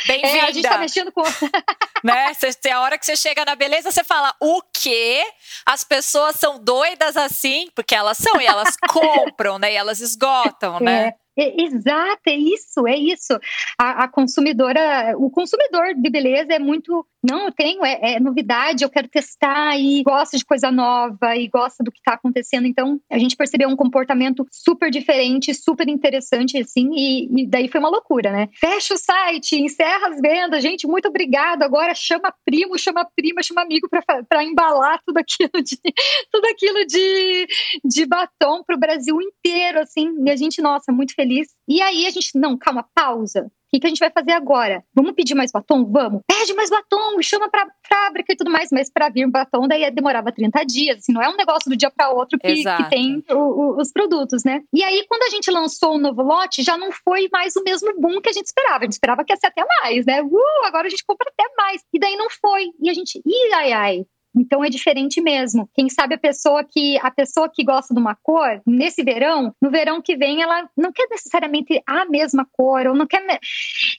Bem-vinda. 0.08 0.28
é, 0.38 0.41
a 0.41 0.52
gente 0.52 0.67
tá 0.67 0.78
mexendo 0.78 1.12
com. 1.12 1.24
né? 2.04 2.34
Cê, 2.34 2.70
a 2.70 2.82
hora 2.82 2.98
que 2.98 3.06
você 3.06 3.15
chega 3.15 3.43
na 3.43 3.56
beleza, 3.56 3.91
você 3.91 4.04
fala: 4.04 4.34
o 4.41 4.62
quê? 4.74 5.22
As 5.65 5.84
pessoas 5.84 6.38
são 6.38 6.58
doidas 6.60 7.17
assim? 7.17 7.67
Porque 7.76 7.93
elas 7.93 8.17
são, 8.17 8.39
e 8.39 8.46
elas 8.46 8.78
compram, 8.88 9.60
né? 9.60 9.74
E 9.74 9.76
elas 9.76 10.00
esgotam, 10.00 10.80
né? 10.80 11.08
É. 11.10 11.27
Exato, 11.38 12.21
é 12.28 12.36
isso, 12.36 12.88
é 12.88 12.97
isso. 12.97 13.39
A, 13.78 14.06
a, 14.06 14.08
consumidora, 14.08 15.13
o 15.17 15.30
consumidor 15.30 15.93
de 15.93 16.10
beleza 16.10 16.54
é 16.54 16.60
muito, 16.60 17.06
não, 17.28 17.46
eu 17.46 17.52
tenho, 17.52 17.86
é, 17.86 18.13
é, 18.13 18.20
novidade, 18.20 18.84
eu 18.84 18.90
quero 18.90 19.08
testar 19.08 19.78
e 19.80 20.02
gosta 20.04 20.38
de 20.38 20.46
coisa 20.46 20.72
nova 20.72 21.36
e 21.36 21.48
gosta 21.48 21.84
do 21.84 21.92
que 21.92 22.00
está 22.00 22.13
acontecendo. 22.13 22.66
Então, 22.66 23.00
a 23.12 23.18
gente 23.18 23.36
percebeu 23.36 23.70
um 23.70 23.76
comportamento 23.76 24.46
super 24.52 24.90
diferente, 24.90 25.54
super 25.54 25.88
interessante, 25.88 26.58
assim, 26.58 26.90
e, 26.94 27.44
e, 27.44 27.48
daí 27.48 27.68
foi 27.68 27.80
uma 27.80 27.90
loucura, 27.90 28.32
né? 28.32 28.50
Fecha 28.54 28.96
o 28.96 28.98
site, 28.98 29.62
encerra 29.62 30.10
as 30.10 30.20
vendas, 30.20 30.63
gente, 30.63 30.88
muito 30.88 31.08
obrigado. 31.08 31.63
Agora 31.63 31.94
chama 31.94 32.34
primo, 32.44 32.78
chama 32.80 33.08
prima, 33.16 33.44
chama 33.44 33.62
amigo 33.62 33.88
para 34.28 34.44
embalar 34.44 35.00
tudo 35.06 35.18
aquilo 35.18 35.63
de 35.63 35.78
tudo 36.32 36.46
aquilo 36.48 36.86
de, 36.86 37.48
de 37.86 38.06
batom 38.06 38.63
para 38.63 38.76
o 38.76 38.80
Brasil 38.80 39.22
inteiro, 39.22 39.80
assim. 39.80 40.16
E 40.26 40.32
a 40.32 40.36
gente, 40.36 40.62
nossa, 40.62 40.92
muito 40.92 41.13
feliz 41.13 41.28
feliz. 41.28 41.48
E 41.68 41.82
aí 41.82 42.06
a 42.08 42.10
gente, 42.10 42.32
não, 42.36 42.58
calma, 42.58 42.86
pausa. 42.96 43.52
O 43.68 43.70
que, 43.70 43.82
que, 43.82 43.88
a 43.88 43.90
gente 43.90 44.00
vai 44.00 44.10
fazer 44.10 44.32
agora? 44.32 44.82
Vamos 44.96 45.12
pedir 45.12 45.36
mais 45.36 45.52
batom? 45.52 45.86
Vamos. 45.86 46.22
Pede 46.26 46.54
mais 46.54 46.70
batom, 46.70 47.22
chama 47.22 47.50
pra 47.50 47.68
fábrica 47.88 48.32
e 48.32 48.36
tudo 48.38 48.50
mais. 48.50 48.70
Mas 48.72 48.90
para 48.90 49.10
vir 49.10 49.30
batom, 49.30 49.68
daí 49.68 49.92
demorava 49.92 50.32
30 50.32 50.64
dias. 50.64 50.98
Assim, 51.00 51.12
não 51.12 51.22
é 51.22 51.28
um 51.28 51.36
negócio 51.36 51.70
do 51.70 51.76
dia 51.76 51.92
para 51.92 52.10
outro 52.10 52.40
que, 52.40 52.64
que 52.64 52.90
tem 52.90 53.22
o, 53.30 53.36
o, 53.36 53.82
os 53.82 53.92
produtos, 53.92 54.46
né? 54.46 54.62
E 54.74 54.82
aí, 54.82 55.06
quando 55.10 55.24
a 55.24 55.30
gente 55.30 55.52
lançou 55.52 55.96
o 55.96 56.00
novo 56.00 56.22
lote, 56.22 56.64
já 56.64 56.78
não 56.78 56.94
foi 56.94 57.28
mais 57.32 57.58
o 57.58 57.64
mesmo 57.64 57.94
boom 58.00 58.22
que 58.22 58.30
a 58.30 58.34
gente 58.34 58.46
esperava. 58.46 58.80
A 58.80 58.84
gente 58.84 58.94
esperava 58.94 59.26
que 59.26 59.34
ia 59.34 59.38
ser 59.38 59.48
até 59.48 59.66
mais, 59.82 60.06
né? 60.06 60.22
Uh, 60.22 60.66
agora 60.66 60.88
a 60.88 60.90
gente 60.90 61.04
compra 61.06 61.30
até 61.30 61.44
mais. 61.58 61.82
E 61.94 62.00
daí 62.00 62.16
não 62.16 62.30
foi. 62.30 62.70
E 62.82 62.90
a 62.90 62.94
gente, 62.94 63.22
ih, 63.26 63.54
ai, 63.54 63.74
ai 63.74 64.06
Então 64.38 64.63
é 64.63 64.69
diferente 64.69 65.19
mesmo. 65.19 65.67
Quem 65.73 65.89
sabe 65.89 66.15
a 66.15 66.17
pessoa 66.17 66.63
que 66.63 66.97
a 67.00 67.10
pessoa 67.10 67.50
que 67.50 67.63
gosta 67.63 67.93
de 67.93 68.00
uma 68.00 68.15
cor, 68.15 68.62
nesse 68.65 69.04
verão, 69.04 69.54
no 69.62 69.71
verão 69.71 70.02
que 70.02 70.15
vem, 70.15 70.41
ela 70.41 70.69
não 70.78 70.91
quer 70.91 71.08
necessariamente 71.10 71.82
a 71.88 72.06
mesma 72.06 72.47
cor, 72.52 72.88
ou 72.88 72.95
não 72.95 73.08
quer. 73.08 73.17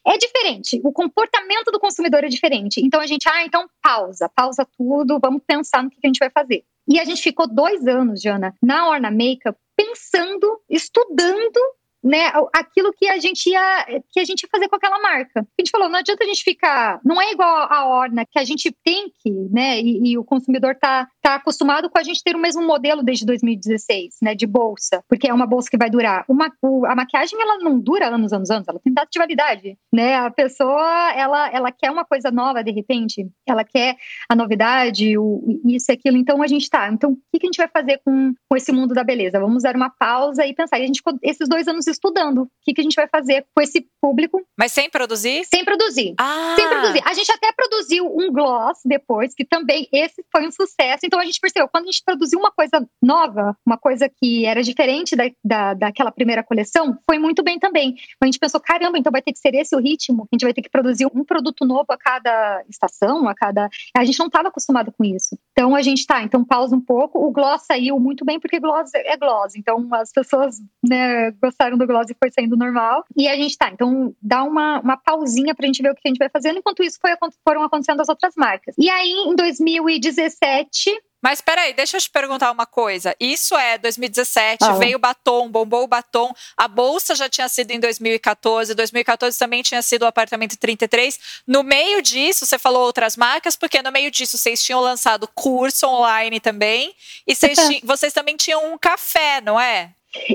É 0.06 0.16
diferente. 0.16 0.80
O 0.84 0.92
comportamento 0.92 1.72
do 1.72 1.80
consumidor 1.80 2.24
é 2.24 2.28
diferente. 2.28 2.80
Então 2.80 3.00
a 3.00 3.06
gente, 3.06 3.28
ah, 3.28 3.44
então 3.44 3.68
pausa, 3.82 4.30
pausa 4.34 4.66
tudo, 4.76 5.18
vamos 5.20 5.42
pensar 5.46 5.82
no 5.82 5.90
que 5.90 5.98
a 6.02 6.06
gente 6.06 6.18
vai 6.18 6.30
fazer. 6.30 6.64
E 6.88 6.98
a 6.98 7.04
gente 7.04 7.22
ficou 7.22 7.46
dois 7.46 7.86
anos, 7.86 8.22
Jana, 8.22 8.54
na 8.62 8.88
Orna 8.88 9.10
Makeup, 9.10 9.58
pensando, 9.76 10.60
estudando 10.70 11.60
né, 12.02 12.32
aquilo 12.54 12.92
que 12.92 13.08
a 13.08 13.18
gente 13.18 13.50
ia 13.50 14.00
que 14.10 14.20
a 14.20 14.24
gente 14.24 14.42
ia 14.42 14.48
fazer 14.50 14.68
com 14.68 14.76
aquela 14.76 15.00
marca. 15.00 15.40
A 15.40 15.62
gente 15.62 15.70
falou, 15.70 15.88
não 15.88 15.98
adianta 15.98 16.24
a 16.24 16.26
gente 16.26 16.42
ficar, 16.42 17.00
não 17.04 17.20
é 17.20 17.32
igual 17.32 17.66
a 17.70 17.86
Orna 17.86 18.24
que 18.24 18.38
a 18.38 18.44
gente 18.44 18.74
tem 18.84 19.10
que, 19.22 19.30
né, 19.50 19.80
e, 19.80 20.12
e, 20.12 20.18
o 20.18 20.24
consumidor 20.24 20.74
tá, 20.76 21.08
tá 21.22 21.36
acostumado 21.36 21.90
com 21.90 21.98
a 21.98 22.02
gente 22.02 22.22
ter 22.22 22.36
o 22.36 22.38
mesmo 22.38 22.62
modelo 22.62 23.02
desde 23.02 23.26
2016, 23.26 24.16
né, 24.22 24.34
de 24.34 24.46
bolsa, 24.46 25.02
porque 25.08 25.28
é 25.28 25.34
uma 25.34 25.46
bolsa 25.46 25.68
que 25.70 25.76
vai 25.76 25.90
durar. 25.90 26.24
Uma, 26.28 26.52
o, 26.62 26.86
a 26.86 26.94
maquiagem 26.94 27.40
ela 27.40 27.58
não 27.58 27.78
dura 27.78 28.08
anos, 28.08 28.32
anos, 28.32 28.50
anos, 28.50 28.68
ela 28.68 28.80
tem 28.82 28.92
data 28.92 29.08
de 29.10 29.18
validade, 29.18 29.78
né? 29.92 30.16
A 30.16 30.30
pessoa 30.30 31.12
ela 31.14 31.48
ela 31.50 31.72
quer 31.72 31.90
uma 31.90 32.04
coisa 32.04 32.30
nova 32.30 32.62
de 32.62 32.70
repente, 32.70 33.28
ela 33.46 33.64
quer 33.64 33.96
a 34.28 34.36
novidade, 34.36 35.16
o 35.18 35.60
isso 35.66 35.90
e 35.90 35.94
aquilo. 35.94 36.16
Então 36.16 36.42
a 36.42 36.46
gente 36.46 36.68
tá. 36.68 36.88
Então 36.88 37.12
o 37.12 37.16
que, 37.32 37.38
que 37.38 37.46
a 37.46 37.48
gente 37.48 37.56
vai 37.56 37.68
fazer 37.68 38.00
com, 38.04 38.32
com 38.48 38.56
esse 38.56 38.72
mundo 38.72 38.94
da 38.94 39.04
beleza? 39.04 39.40
Vamos 39.40 39.62
dar 39.62 39.76
uma 39.76 39.90
pausa 39.90 40.46
e 40.46 40.54
pensar. 40.54 40.78
E 40.78 40.84
a 40.84 40.86
gente 40.86 41.02
esses 41.22 41.48
dois 41.48 41.66
anos 41.66 41.86
estudando 41.90 42.42
o 42.42 42.50
que, 42.62 42.74
que 42.74 42.80
a 42.80 42.84
gente 42.84 42.94
vai 42.94 43.08
fazer 43.08 43.46
com 43.54 43.62
esse 43.62 43.86
público. 44.00 44.42
Mas 44.56 44.72
sem 44.72 44.90
produzir? 44.90 45.44
Sem 45.46 45.64
produzir. 45.64 46.14
Ah. 46.18 46.54
Sem 46.56 46.68
produzir. 46.68 47.02
A 47.04 47.14
gente 47.14 47.30
até 47.32 47.52
produziu 47.52 48.06
um 48.06 48.30
gloss 48.32 48.78
depois, 48.84 49.34
que 49.34 49.44
também 49.44 49.88
esse 49.92 50.24
foi 50.30 50.46
um 50.46 50.52
sucesso. 50.52 51.00
Então 51.04 51.18
a 51.18 51.24
gente 51.24 51.40
percebeu, 51.40 51.68
quando 51.68 51.84
a 51.84 51.90
gente 51.90 52.02
produziu 52.04 52.38
uma 52.38 52.52
coisa 52.52 52.86
nova, 53.02 53.56
uma 53.66 53.78
coisa 53.78 54.08
que 54.08 54.44
era 54.44 54.62
diferente 54.62 55.16
da, 55.16 55.24
da, 55.44 55.74
daquela 55.74 56.12
primeira 56.12 56.42
coleção, 56.42 56.98
foi 57.08 57.18
muito 57.18 57.42
bem 57.42 57.58
também. 57.58 57.94
A 58.20 58.26
gente 58.26 58.38
pensou, 58.38 58.60
caramba, 58.60 58.98
então 58.98 59.12
vai 59.12 59.22
ter 59.22 59.32
que 59.32 59.38
ser 59.38 59.54
esse 59.54 59.74
o 59.74 59.80
ritmo, 59.80 60.26
a 60.30 60.34
gente 60.34 60.44
vai 60.44 60.52
ter 60.52 60.62
que 60.62 60.70
produzir 60.70 61.06
um 61.06 61.24
produto 61.24 61.64
novo 61.64 61.86
a 61.88 61.96
cada 61.96 62.62
estação, 62.68 63.28
a 63.28 63.34
cada. 63.34 63.68
A 63.96 64.04
gente 64.04 64.18
não 64.18 64.26
estava 64.26 64.48
acostumado 64.48 64.92
com 64.92 65.04
isso. 65.04 65.38
Então 65.52 65.74
a 65.74 65.82
gente 65.82 66.06
tá, 66.06 66.22
então 66.22 66.44
pausa 66.44 66.76
um 66.76 66.80
pouco. 66.80 67.18
O 67.18 67.30
gloss 67.30 67.62
saiu 67.66 67.98
muito 67.98 68.24
bem, 68.24 68.38
porque 68.38 68.60
gloss 68.60 68.90
é 68.94 69.16
gloss. 69.16 69.54
Então 69.56 69.88
as 69.94 70.12
pessoas 70.12 70.56
né, 70.86 71.30
gostaram 71.42 71.77
do 71.78 71.86
gloss 71.86 72.10
e 72.10 72.16
foi 72.18 72.30
saindo 72.30 72.56
normal. 72.56 73.04
E 73.16 73.28
a 73.28 73.36
gente 73.36 73.56
tá, 73.56 73.70
então 73.70 74.14
dá 74.20 74.42
uma, 74.42 74.80
uma 74.80 74.96
pausinha 74.96 75.54
pra 75.54 75.66
gente 75.66 75.82
ver 75.82 75.90
o 75.90 75.94
que 75.94 76.02
a 76.04 76.08
gente 76.08 76.18
vai 76.18 76.28
fazendo. 76.28 76.58
Enquanto 76.58 76.82
isso, 76.82 76.98
foi, 77.00 77.12
foram 77.46 77.62
acontecendo 77.62 78.00
as 78.00 78.08
outras 78.08 78.34
marcas. 78.36 78.74
E 78.78 78.90
aí, 78.90 79.10
em 79.10 79.34
2017, 79.34 80.90
mas 81.20 81.40
peraí, 81.40 81.72
deixa 81.72 81.96
eu 81.96 82.00
te 82.00 82.10
perguntar 82.10 82.50
uma 82.50 82.64
coisa. 82.64 83.14
Isso 83.18 83.56
é 83.56 83.76
2017, 83.78 84.64
ah. 84.64 84.72
veio 84.74 84.96
o 84.96 85.00
batom, 85.00 85.50
bombou 85.50 85.82
o 85.82 85.86
batom. 85.86 86.32
A 86.56 86.68
bolsa 86.68 87.14
já 87.14 87.28
tinha 87.28 87.48
sido 87.48 87.72
em 87.72 87.80
2014, 87.80 88.74
2014 88.74 89.36
também 89.36 89.62
tinha 89.62 89.82
sido 89.82 90.02
o 90.02 90.06
apartamento 90.06 90.56
33. 90.56 91.18
No 91.46 91.62
meio 91.62 92.00
disso, 92.00 92.46
você 92.46 92.58
falou 92.58 92.82
outras 92.82 93.16
marcas, 93.16 93.56
porque 93.56 93.82
no 93.82 93.90
meio 93.90 94.10
disso 94.10 94.38
vocês 94.38 94.62
tinham 94.62 94.80
lançado 94.80 95.28
curso 95.34 95.86
online 95.88 96.38
também. 96.38 96.94
E 97.26 97.34
vocês, 97.34 97.58
vocês 97.82 98.12
também 98.12 98.36
tinham 98.36 98.72
um 98.72 98.78
café, 98.78 99.40
não 99.40 99.58
é? 99.58 99.92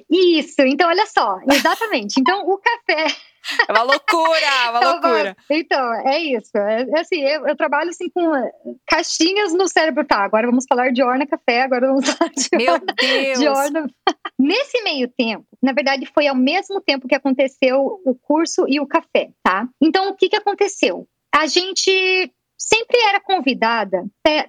Isso, 0.10 0.62
então 0.62 0.90
olha 0.90 1.06
só, 1.06 1.40
exatamente. 1.50 2.20
Então 2.20 2.48
o 2.48 2.58
café. 2.58 3.08
É 3.68 3.72
uma 3.72 3.84
loucura, 3.84 4.70
uma 4.70 4.78
então, 4.80 4.92
loucura. 4.92 5.38
Então, 5.50 5.94
é 6.08 6.20
isso. 6.20 6.58
É, 6.58 6.84
é, 6.84 7.00
assim, 7.00 7.22
eu, 7.22 7.46
eu, 7.48 7.56
trabalho 7.56 7.90
assim 7.90 8.10
com 8.10 8.24
caixinhas 8.88 9.54
no 9.54 9.68
cérebro. 9.68 10.06
Tá, 10.06 10.24
agora 10.24 10.48
vamos 10.48 10.66
falar 10.68 10.92
de 10.92 11.04
Orna 11.04 11.28
Café, 11.28 11.64
agora 11.64 11.88
vamos 11.88 12.06
falar 12.10 12.32
de, 12.32 12.50
Meu 12.56 12.80
Deus. 12.80 13.40
de 13.40 13.48
Orna. 13.48 13.88
Nesse 14.40 14.82
meio 14.84 15.08
tempo, 15.10 15.46
na 15.62 15.74
verdade, 15.74 16.10
foi 16.14 16.28
ao 16.28 16.36
mesmo 16.36 16.82
tempo 16.82 17.08
que 17.08 17.16
aconteceu 17.16 18.02
o 18.06 18.16
curso 18.16 18.66
e 18.68 18.80
o 18.80 18.88
café, 18.88 19.30
tá? 19.44 19.68
Então, 19.82 20.10
o 20.10 20.16
que, 20.16 20.30
que 20.30 20.36
aconteceu? 20.36 21.08
A 21.34 21.46
gente 21.48 22.32
sempre 22.58 22.98
era 23.00 23.20
convidada 23.20 24.06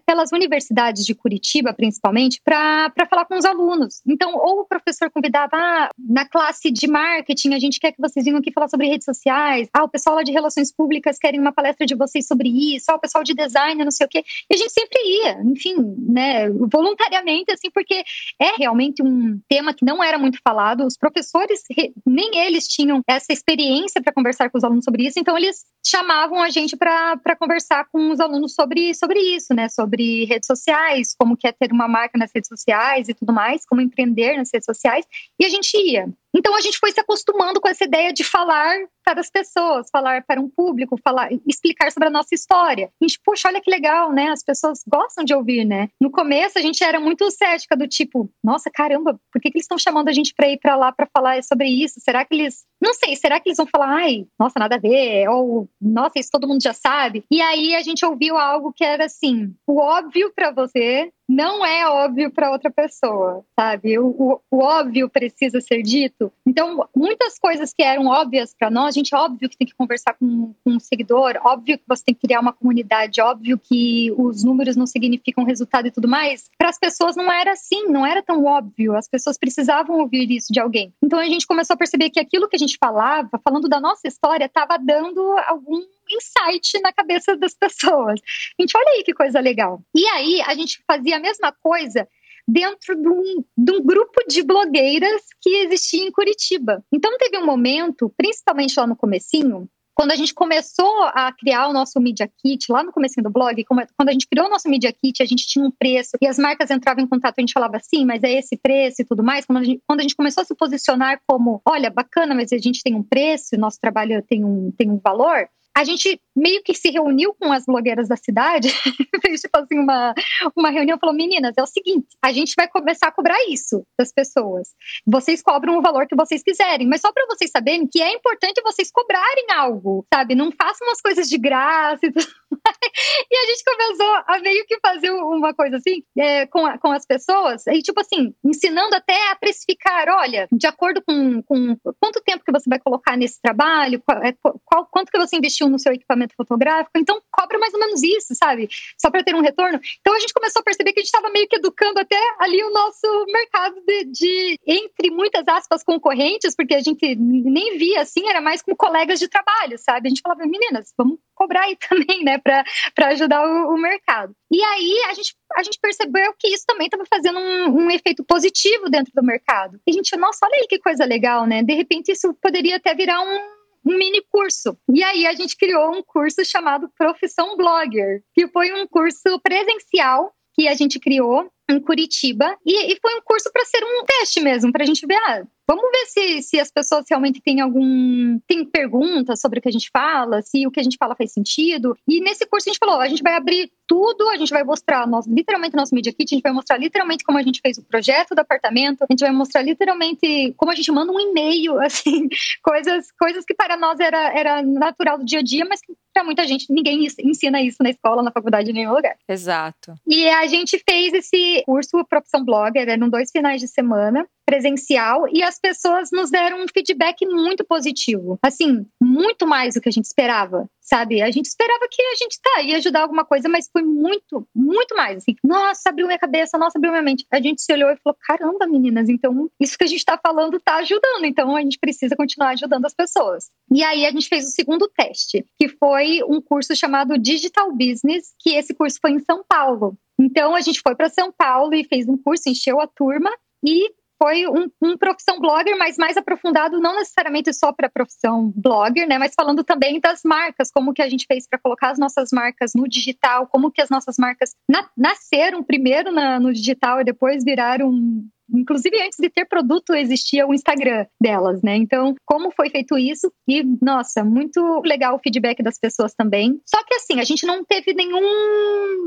pelas 0.07 0.33
universidades 0.33 1.05
de 1.05 1.15
Curitiba, 1.15 1.73
principalmente, 1.73 2.41
para 2.45 2.93
falar 3.09 3.25
com 3.25 3.37
os 3.37 3.45
alunos. 3.45 4.01
Então, 4.07 4.35
ou 4.37 4.61
o 4.61 4.67
professor 4.67 5.11
convidava, 5.11 5.51
ah, 5.55 5.91
na 5.99 6.29
classe 6.29 6.71
de 6.71 6.87
marketing, 6.87 7.55
a 7.55 7.59
gente 7.59 7.81
quer 7.81 7.93
que 7.93 8.01
vocês 8.01 8.25
venham 8.25 8.39
aqui 8.39 8.53
falar 8.53 8.69
sobre 8.69 8.87
redes 8.87 9.05
sociais, 9.05 9.69
ah, 9.73 9.85
o 9.85 9.89
pessoal 9.89 10.17
lá 10.17 10.23
de 10.23 10.33
relações 10.33 10.73
públicas 10.73 11.19
querem 11.19 11.41
uma 11.41 11.53
palestra 11.53 11.87
de 11.87 11.95
vocês 11.95 12.27
sobre 12.27 12.49
isso, 12.49 12.87
ah, 12.91 12.95
o 12.95 13.01
pessoal 13.01 13.25
de 13.25 13.35
design, 13.35 13.85
não 13.85 13.91
sei 13.91 14.07
o 14.07 14.09
quê. 14.09 14.25
E 14.51 14.55
a 14.55 14.59
gente 14.59 14.73
sempre 14.73 14.99
ia, 15.01 15.43
enfim, 15.43 15.75
né, 16.09 16.51
voluntariamente, 16.51 17.53
assim, 17.53 17.71
porque 17.71 18.05
é 18.41 18.57
realmente 18.59 19.03
um 19.03 19.41
tema 19.49 19.75
que 19.75 19.85
não 19.85 20.03
era 20.03 20.19
muito 20.19 20.39
falado, 20.43 20.87
os 20.87 20.97
professores, 20.97 21.63
nem 22.07 22.39
eles 22.39 22.69
tinham 22.69 23.01
essa 23.09 23.33
experiência 23.33 24.03
para 24.03 24.13
conversar 24.13 24.51
com 24.51 24.59
os 24.59 24.65
alunos 24.65 24.85
sobre 24.85 25.07
isso, 25.07 25.19
então 25.19 25.37
eles 25.37 25.65
chamavam 25.85 26.43
a 26.43 26.49
gente 26.49 26.77
para 26.77 27.37
conversar 27.39 27.87
com 27.95 28.11
os 28.11 28.19
alunos 28.19 28.57
sobre, 28.57 28.93
sobre 28.93 29.21
isso, 29.21 29.55
né? 29.55 29.69
Sobre 29.69 30.25
redes 30.25 30.49
sociais, 30.49 31.15
como 31.17 31.37
que 31.37 31.47
é 31.47 31.53
ter 31.53 31.71
uma 31.71 31.87
marca 31.87 32.19
nas 32.19 32.33
redes 32.35 32.49
sociais 32.49 33.09
e 33.09 33.15
tudo 33.15 33.33
mais, 33.33 33.65
como 33.65 33.81
empreender 33.81 34.37
nas 34.37 34.51
redes 34.53 34.67
sociais. 34.67 35.07
E 35.39 35.45
a 35.45 35.49
gente 35.49 35.77
ia. 35.77 36.13
Então 36.35 36.57
a 36.57 36.61
gente 36.61 36.79
foi 36.79 36.91
se 36.91 37.01
acostumando 37.01 37.61
com 37.61 37.69
essa 37.69 37.85
ideia 37.85 38.13
de 38.13 38.25
falar 38.25 38.77
para 39.05 39.21
as 39.21 39.31
pessoas, 39.31 39.89
falar 39.91 40.25
para 40.25 40.41
um 40.41 40.49
público, 40.49 40.99
falar, 41.03 41.29
explicar 41.47 41.93
sobre 41.93 42.09
a 42.09 42.11
nossa 42.11 42.35
história. 42.35 42.91
A 43.01 43.05
gente, 43.05 43.21
poxa, 43.25 43.49
olha 43.49 43.61
que 43.61 43.71
legal, 43.71 44.13
né? 44.13 44.29
As 44.29 44.43
pessoas 44.43 44.81
gostam 44.87 45.25
de 45.25 45.35
ouvir, 45.35 45.65
né? 45.65 45.89
No 46.01 46.11
começo 46.11 46.59
a 46.59 46.63
gente 46.63 46.83
era 46.83 46.99
muito 46.99 47.31
cética 47.31 47.77
do 47.77 47.87
tipo, 47.87 48.31
nossa, 48.43 48.71
caramba, 48.71 49.21
por 49.33 49.41
que, 49.41 49.51
que 49.51 49.59
eles 49.59 49.65
estão 49.65 49.79
chamando 49.79 50.09
a 50.09 50.13
gente 50.13 50.35
para 50.35 50.49
ir 50.49 50.59
para 50.59 50.75
lá 50.75 50.91
para 50.91 51.07
falar 51.07 51.43
sobre 51.43 51.69
isso? 51.69 52.01
Será 52.01 52.25
que 52.25 52.35
eles, 52.35 52.65
não 52.81 52.95
sei, 52.95 53.15
será 53.15 53.39
que 53.39 53.49
eles 53.49 53.59
vão 53.59 53.67
falar, 53.67 53.95
ai, 53.95 54.27
nossa, 54.39 54.59
nada 54.59 54.77
a 54.77 54.79
ver, 54.79 55.29
ou 55.29 55.69
nossa, 55.81 56.19
isso 56.19 56.31
todo 56.33 56.49
mundo 56.49 56.63
já 56.63 56.73
sabe? 56.73 57.25
E 57.31 57.43
aí 57.43 57.75
a 57.75 57.83
gente 57.83 58.05
ouviu 58.05 58.39
algo 58.39 58.73
que 58.73 58.85
era 58.85 59.05
assim, 59.05 59.55
o 59.67 59.79
óbvio 59.81 60.33
para 60.35 60.51
você 60.51 61.13
não 61.29 61.65
é 61.65 61.89
óbvio 61.89 62.31
para 62.31 62.51
outra 62.51 62.71
pessoa, 62.71 63.45
sabe? 63.59 63.99
O, 63.99 64.07
o, 64.09 64.41
o, 64.51 64.59
óbvio 64.59 65.09
precisa 65.09 65.61
ser 65.61 65.83
dito. 65.83 66.33
Então, 66.47 66.87
muitas 66.95 67.39
coisas 67.39 67.73
que 67.73 67.83
eram 67.83 68.07
óbvias 68.07 68.55
para 68.57 68.71
nós, 68.71 68.89
a 68.89 68.99
gente, 68.99 69.15
óbvio 69.15 69.49
que 69.49 69.57
tem 69.57 69.67
que 69.67 69.75
conversar 69.75 70.15
com, 70.15 70.55
com 70.65 70.71
um 70.73 70.81
seguidor, 70.81 71.39
óbvio 71.45 71.79
que 71.79 71.85
você 71.87 72.05
tem 72.05 72.15
que 72.15 72.27
criar 72.27 72.41
uma 72.41 72.53
comunidade, 72.53 73.21
óbvio 73.21 73.59
que 73.59 74.13
os 74.19 74.45
números 74.45 74.77
não 74.77 74.87
significam 74.87 75.45
resultado 75.45 75.89
e 75.89 75.91
tudo 75.91 76.09
mais. 76.09 76.51
Para 76.59 76.69
as 76.69 76.79
pessoas 76.79 77.17
não 77.17 77.33
era 77.33 77.53
assim, 77.53 77.89
não 77.89 78.05
era 78.05 78.23
tão 78.23 78.45
óbvio. 78.45 78.97
As 78.97 79.09
pessoas 79.09 79.39
precisavam 79.39 79.99
ouvir 80.01 80.31
isso 80.31 80.53
de 80.53 80.61
alguém. 80.61 80.93
Então, 81.03 81.19
a 81.19 81.27
gente 81.27 81.47
começou 81.47 81.75
a 81.75 81.79
perceber 81.79 82.11
que 82.11 82.21
aquilo 82.21 82.49
que 82.49 82.57
a 82.57 82.59
gente 82.59 82.77
falava, 82.79 83.41
falando 83.43 83.69
da 83.69 83.81
nossa 83.81 84.07
história, 84.07 84.45
estava 84.45 84.77
dando 84.79 85.21
algum 85.47 85.83
insight 86.11 86.81
na 86.83 86.93
cabeça 86.93 87.37
das 87.37 87.55
pessoas. 87.55 88.21
A 88.59 88.63
gente, 88.63 88.77
olha 88.77 88.91
aí 88.97 89.03
que 89.05 89.15
coisa 89.15 89.41
legal. 89.41 89.83
E 89.95 90.07
aí 90.09 90.43
a 90.43 90.55
gente 90.55 90.83
fazia 90.87 91.17
a 91.17 91.21
mesma 91.21 91.53
coisa 91.53 92.09
dentro 92.47 92.95
de 92.95 93.09
um, 93.09 93.45
de 93.57 93.73
um, 93.73 93.83
grupo 93.83 94.21
de 94.29 94.43
blogueiras 94.43 95.23
que 95.41 95.51
existia 95.51 96.05
em 96.05 96.13
Curitiba. 96.13 96.85
Então 96.93 97.17
teve 97.19 97.39
um 97.39 97.47
momento, 97.47 98.13
principalmente 98.17 98.79
lá 98.79 98.87
no 98.87 98.97
comecinho, 98.97 99.69
quando 99.95 100.11
a 100.11 100.17
gente 100.17 100.35
começou 100.35 101.05
a 101.05 101.33
criar 101.33 101.69
o 101.69 101.73
nosso 101.73 102.01
Media 102.01 102.29
Kit, 102.43 102.71
lá 102.71 102.83
no 102.83 102.93
começo 102.93 103.23
do 103.23 103.31
blog, 103.31 103.65
quando 103.65 104.09
a 104.09 104.13
gente 104.13 104.27
criou 104.27 104.47
o 104.47 104.51
nosso 104.51 104.69
Media 104.69 104.93
Kit, 104.93 105.23
a 105.23 105.27
gente 105.27 105.47
tinha 105.47 105.65
um 105.65 105.71
preço 105.71 106.11
e 106.21 106.27
as 106.27 106.37
marcas 106.37 106.71
entravam 106.71 107.05
em 107.05 107.07
contato, 107.07 107.39
a 107.39 107.41
gente 107.41 107.53
falava 107.53 107.77
assim, 107.77 108.05
mas 108.05 108.23
é 108.25 108.33
esse 108.33 108.57
preço 108.57 109.03
e 109.03 109.05
tudo 109.05 109.23
mais. 109.23 109.47
Quando 109.47 109.59
a 109.59 109.63
gente, 109.63 109.83
quando 109.87 110.01
a 110.01 110.03
gente 110.03 110.17
começou 110.17 110.43
a 110.43 110.45
se 110.45 110.55
posicionar 110.55 111.21
como, 111.27 111.63
olha, 111.65 111.91
bacana, 111.91 112.35
mas 112.35 112.53
a 112.53 112.59
gente 112.59 112.83
tem 112.83 112.95
um 112.95 113.05
preço, 113.05 113.57
nosso 113.57 113.79
trabalho 113.81 114.21
tem 114.23 114.45
um, 114.45 114.73
tem 114.77 114.91
um 114.91 114.99
valor, 114.99 115.49
a 115.77 115.85
gente 115.85 116.21
meio 116.37 116.63
que 116.63 116.75
se 116.75 116.91
reuniu 116.91 117.35
com 117.35 117.53
as 117.53 117.65
blogueiras 117.67 118.09
da 118.09 118.17
cidade, 118.17 118.69
fez 119.23 119.41
tipo 119.41 119.57
assim 119.59 119.79
uma, 119.79 120.15
uma 120.57 120.71
reunião, 120.71 120.99
falou, 120.99 121.15
meninas, 121.15 121.55
é 121.57 121.63
o 121.63 121.67
seguinte, 121.67 122.09
a 122.23 122.33
gente 122.33 122.55
vai 122.57 122.69
começar 122.69 123.09
a 123.09 123.13
cobrar 123.13 123.39
isso 123.49 123.85
das 123.99 124.13
pessoas. 124.13 124.69
Vocês 125.07 125.43
cobram 125.43 125.79
o 125.79 125.83
valor 125.83 126.07
que 126.07 126.17
vocês 126.17 126.43
quiserem, 126.43 126.87
mas 126.87 127.01
só 127.01 127.13
para 127.13 127.27
vocês 127.27 127.51
saberem 127.51 127.87
que 127.87 128.03
é 128.03 128.13
importante 128.13 128.63
vocês 128.63 128.91
cobrarem 128.91 129.47
algo, 129.53 130.07
sabe? 130.13 130.35
Não 130.35 130.51
façam 130.53 130.91
as 130.91 131.01
coisas 131.01 131.29
de 131.29 131.39
graça 131.39 132.07
e 132.07 132.13
tudo 132.13 132.27
e 133.31 133.37
a 133.37 133.47
gente 133.47 133.65
começou 133.65 134.23
a 134.27 134.39
meio 134.41 134.65
que 134.67 134.79
fazer 134.81 135.11
uma 135.11 135.53
coisa 135.55 135.77
assim 135.77 136.03
é, 136.17 136.47
com, 136.47 136.65
a, 136.67 136.79
com 136.79 136.93
as 136.93 137.05
pessoas, 137.05 137.67
e 137.67 137.83
tipo 137.83 138.01
assim, 138.01 138.35
ensinando 138.45 138.95
até 138.95 139.31
a 139.31 139.37
precificar, 139.37 140.09
olha, 140.09 140.49
de 140.53 140.67
acordo 140.67 141.03
com, 141.03 141.43
com 141.43 141.77
quanto 142.01 142.23
tempo 142.23 142.45
que 142.45 142.53
você 142.53 142.69
vai 142.69 142.79
colocar 142.79 143.17
nesse 143.17 143.41
trabalho, 143.41 144.01
qual, 144.05 144.23
é, 144.23 144.35
qual, 144.65 144.87
quanto 144.91 145.11
que 145.11 145.19
você 145.19 145.37
investiu 145.37 145.64
no 145.69 145.79
seu 145.79 145.93
equipamento 145.93 146.35
fotográfico, 146.37 146.99
então 146.99 147.21
cobra 147.31 147.59
mais 147.59 147.73
ou 147.75 147.81
menos 147.81 148.03
isso, 148.03 148.35
sabe? 148.35 148.69
Só 149.01 149.11
para 149.11 149.23
ter 149.23 149.35
um 149.35 149.41
retorno. 149.41 149.81
Então 150.01 150.15
a 150.15 150.19
gente 150.19 150.33
começou 150.33 150.61
a 150.61 150.65
perceber 150.65 150.93
que 150.93 151.01
a 151.01 151.03
gente 151.03 151.13
estava 151.13 151.31
meio 151.31 151.49
que 151.49 151.57
educando 151.57 152.01
até 152.01 152.19
ali 152.41 152.63
o 152.63 152.73
nosso 152.73 153.27
mercado 153.27 153.81
de, 153.87 154.05
de, 154.05 154.61
entre 154.67 155.11
muitas 155.11 155.47
aspas, 155.49 155.83
concorrentes, 155.83 156.55
porque 156.55 156.75
a 156.75 156.81
gente 156.81 157.15
nem 157.15 157.77
via 157.79 158.03
assim, 158.03 158.29
era 158.29 158.41
mais 158.41 158.63
com 158.63 158.75
colegas 158.75 159.19
de 159.19 159.29
trabalho, 159.29 159.79
sabe? 159.79 160.09
A 160.09 160.11
gente 160.11 160.23
falava, 160.23 160.47
meninas, 160.47 160.93
vamos 160.97 161.19
cobrar 161.35 161.63
aí 161.63 161.77
também, 161.89 162.25
né, 162.25 162.39
para 162.39 162.65
ajudar 163.09 163.45
o, 163.47 163.75
o, 163.75 163.79
mercado. 163.79 164.35
E 164.51 164.63
aí 164.63 165.05
a 165.11 165.15
gente, 165.15 165.35
a 165.57 165.63
gente 165.63 165.79
percebeu 165.81 166.33
que 166.39 166.49
isso 166.49 166.65
também 166.67 166.87
estava 166.87 167.05
fazendo 167.07 167.39
um, 167.39 167.85
um, 167.85 167.91
efeito 167.91 168.25
positivo 168.25 168.89
dentro 168.89 169.13
do 169.15 169.23
mercado. 169.23 169.79
E 169.87 169.91
a 169.91 169.95
gente, 169.95 170.17
nossa, 170.17 170.47
olha 170.47 170.57
aí 170.57 170.67
que 170.69 170.79
coisa 170.79 171.05
legal, 171.05 171.47
né? 171.47 171.63
De 171.63 171.75
repente 171.75 172.13
isso 172.13 172.35
poderia 172.35 172.77
até 172.77 172.95
virar 172.95 173.21
um 173.21 173.55
um 173.85 173.97
mini 173.97 174.23
curso. 174.31 174.77
E 174.93 175.03
aí 175.03 175.27
a 175.27 175.35
gente 175.35 175.57
criou 175.57 175.95
um 175.95 176.03
curso 176.03 176.45
chamado 176.45 176.91
Profissão 176.97 177.57
Blogger, 177.57 178.23
que 178.35 178.49
foi 178.49 178.73
um 178.73 178.87
curso 178.87 179.39
presencial 179.43 180.33
que 180.55 180.69
a 180.69 180.75
gente 180.75 180.99
criou 181.01 181.51
em 181.69 181.81
Curitiba 181.81 182.57
e, 182.65 182.93
e 182.93 182.99
foi 183.01 183.15
um 183.15 183.23
curso 183.23 183.51
para 183.53 183.65
ser 183.65 183.83
um 183.85 184.05
teste 184.05 184.41
mesmo, 184.41 184.73
para 184.73 184.83
a 184.83 184.87
gente 184.87 185.07
ver, 185.07 185.17
ah, 185.17 185.43
Vamos 185.67 185.91
ver 185.91 186.07
se, 186.07 186.43
se 186.43 186.61
as 186.61 186.71
pessoas 186.71 187.07
realmente 187.09 187.41
têm 187.41 187.61
algum. 187.61 188.39
tem 188.47 188.65
perguntas 188.65 189.41
sobre 189.41 189.59
o 189.59 189.63
que 189.63 189.69
a 189.69 189.73
gente 189.73 189.89
fala, 189.91 190.43
se 190.43 190.67
o 190.67 190.71
que 190.71 190.79
a 190.79 190.83
gente 190.83 190.99
fala 190.99 191.17
faz 191.17 191.33
sentido. 191.33 191.97
E 192.07 192.21
nesse 192.21 192.47
curso 192.47 192.69
a 192.69 192.73
gente 192.73 192.79
falou: 192.79 193.01
a 193.01 193.09
gente 193.09 193.23
vai 193.23 193.35
abrir 193.35 193.73
tudo, 193.87 194.29
a 194.29 194.37
gente 194.37 194.51
vai 194.51 194.63
mostrar 194.63 195.07
nosso, 195.07 195.33
literalmente 195.33 195.77
nosso 195.77 195.95
Media 195.95 196.13
Kit, 196.13 196.35
a 196.35 196.37
gente 196.37 196.43
vai 196.43 196.53
mostrar 196.53 196.77
literalmente 196.77 197.25
como 197.25 197.39
a 197.39 197.43
gente 197.43 197.61
fez 197.61 197.79
o 197.79 197.85
projeto 197.85 198.35
do 198.35 198.41
apartamento, 198.41 199.03
a 199.03 199.07
gente 199.11 199.21
vai 199.21 199.33
mostrar 199.33 199.63
literalmente 199.63 200.55
como 200.57 200.71
a 200.71 200.75
gente 200.75 200.91
manda 200.93 201.13
um 201.13 201.21
e-mail, 201.21 201.81
assim, 201.81 202.29
coisas, 202.63 203.11
coisas 203.19 203.45
que 203.45 203.55
para 203.55 203.77
nós 203.77 204.01
era, 204.01 204.39
era 204.39 204.63
natural 204.63 205.19
do 205.19 205.25
dia 205.25 205.41
a 205.41 205.43
dia, 205.43 205.65
mas 205.65 205.81
que 205.81 205.95
para 206.15 206.25
muita 206.25 206.47
gente 206.47 206.73
ninguém 206.73 207.07
ensina 207.25 207.61
isso 207.61 207.83
na 207.83 207.91
escola, 207.91 208.23
na 208.23 208.31
faculdade, 208.31 208.71
em 208.71 208.75
nenhum 208.75 208.95
lugar. 208.95 209.17
Exato. 209.29 209.95
E 210.07 210.29
a 210.29 210.47
gente 210.47 210.81
fez 210.89 211.13
esse 211.13 211.54
curso 211.63 212.05
Profissão 212.09 212.45
Blogger, 212.45 212.89
eram 212.89 213.09
dois 213.09 213.31
finais 213.31 213.61
de 213.61 213.69
semana 213.69 214.27
presencial 214.45 215.27
e 215.33 215.43
as 215.43 215.59
pessoas 215.59 216.11
nos 216.13 216.31
deram 216.31 216.63
um 216.63 216.67
feedback 216.69 217.27
muito 217.27 217.65
positivo. 217.65 218.39
Assim, 218.43 218.87
muito 219.03 219.47
mais 219.47 219.75
do 219.75 219.81
que 219.81 219.89
a 219.89 219.93
gente 219.93 220.05
esperava, 220.05 220.69
sabe? 220.81 221.23
A 221.23 221.31
gente 221.31 221.47
esperava 221.47 221.87
que 221.91 222.03
a 222.03 222.15
gente 222.15 222.39
tá, 222.41 222.63
ia 222.63 222.77
ajudar 222.77 223.03
alguma 223.03 223.25
coisa, 223.25 223.49
mas 223.49 223.69
foi 223.73 223.83
muito, 223.83 224.47
muito 224.55 224.95
mais. 224.95 225.19
Assim, 225.19 225.35
nossa, 225.43 225.89
abriu 225.89 226.07
minha 226.07 226.19
cabeça, 226.19 226.59
nossa, 226.59 226.79
abriu 226.79 226.93
minha 226.93 227.03
mente. 227.03 227.27
A 227.31 227.41
gente 227.41 227.63
se 227.63 227.73
olhou 227.73 227.91
e 227.91 227.97
falou: 227.97 228.17
caramba, 228.21 228.67
meninas, 228.67 229.09
então 229.09 229.51
isso 229.61 229.77
que 229.79 229.85
a 229.85 229.89
gente 229.89 230.05
tá 230.05 230.19
falando 230.19 230.61
tá 230.61 230.77
ajudando, 230.77 231.25
então 231.25 231.57
a 231.57 231.61
gente 231.61 231.79
precisa 231.79 232.17
continuar 232.17 232.51
ajudando 232.51 232.85
as 232.85 232.95
pessoas. 232.95 233.51
E 233.73 233.83
aí 233.83 234.07
a 234.07 234.11
gente 234.11 234.29
fez 234.29 234.47
o 234.47 234.51
segundo 234.51 234.89
teste, 234.89 235.45
que 235.59 235.69
foi 235.69 236.23
um 236.25 236.41
curso 236.41 236.77
chamado 236.77 237.19
Digital 237.19 237.73
Business, 237.73 238.35
que 238.39 238.55
esse 238.55 238.75
curso 238.75 238.99
foi 239.01 239.13
em 239.13 239.21
São 239.21 239.45
Paulo. 239.49 239.97
Então 240.21 240.55
a 240.55 240.61
gente 240.61 240.81
foi 240.81 240.95
para 240.95 241.09
São 241.09 241.33
Paulo 241.33 241.75
e 241.75 241.85
fez 241.85 242.09
um 242.09 242.17
curso, 242.17 242.49
encheu 242.49 242.81
a 242.81 242.87
turma 242.87 243.31
e 243.65 243.91
foi 244.25 244.47
um, 244.47 244.71
um, 244.81 244.97
profissão 244.97 245.39
blogger, 245.39 245.77
mas 245.77 245.99
mais 245.99 246.17
aprofundado, 246.17 246.81
não 246.81 246.97
necessariamente 246.97 247.53
só 247.53 247.75
para 247.75 247.89
a 247.89 247.91
profissão 247.91 248.51
blogger, 248.57 249.07
né? 249.07 249.19
Mas 249.19 249.35
falando 249.37 249.63
também 249.63 250.01
das 250.01 250.23
marcas, 250.25 250.71
como 250.71 250.95
que 250.95 251.03
a 251.03 251.09
gente 251.11 251.27
fez 251.27 251.47
para 251.47 251.59
colocar 251.59 251.91
as 251.91 251.99
nossas 251.99 252.31
marcas 252.33 252.73
no 252.75 252.89
digital, 252.89 253.47
como 253.47 253.71
que 253.71 253.83
as 253.83 253.91
nossas 253.91 254.17
marcas 254.17 254.57
na, 254.67 254.89
nasceram 254.97 255.63
primeiro 255.63 256.11
na, 256.11 256.41
no 256.41 256.55
digital 256.55 257.03
e 257.03 257.05
depois 257.05 257.45
viraram 257.45 258.25
Inclusive, 258.53 259.03
antes 259.03 259.19
de 259.19 259.31
ter 259.31 259.47
produto, 259.47 259.95
existia 259.95 260.47
o 260.47 260.55
Instagram 260.55 261.07
delas, 261.21 261.63
né? 261.63 261.77
Então, 261.77 262.15
como 262.25 262.51
foi 262.51 262.71
feito 262.71 262.99
isso? 262.99 263.33
E, 263.49 263.63
nossa, 263.83 264.25
muito 264.25 264.83
legal 264.85 265.17
o 265.17 265.19
feedback 265.19 265.63
das 265.63 265.79
pessoas 265.79 266.15
também. 266.15 266.61
Só 266.67 266.83
que, 266.85 266.95
assim, 266.95 267.21
a 267.21 267.25
gente 267.25 267.47
não 267.47 267.65
teve 267.65 267.95
nenhum 267.95 268.21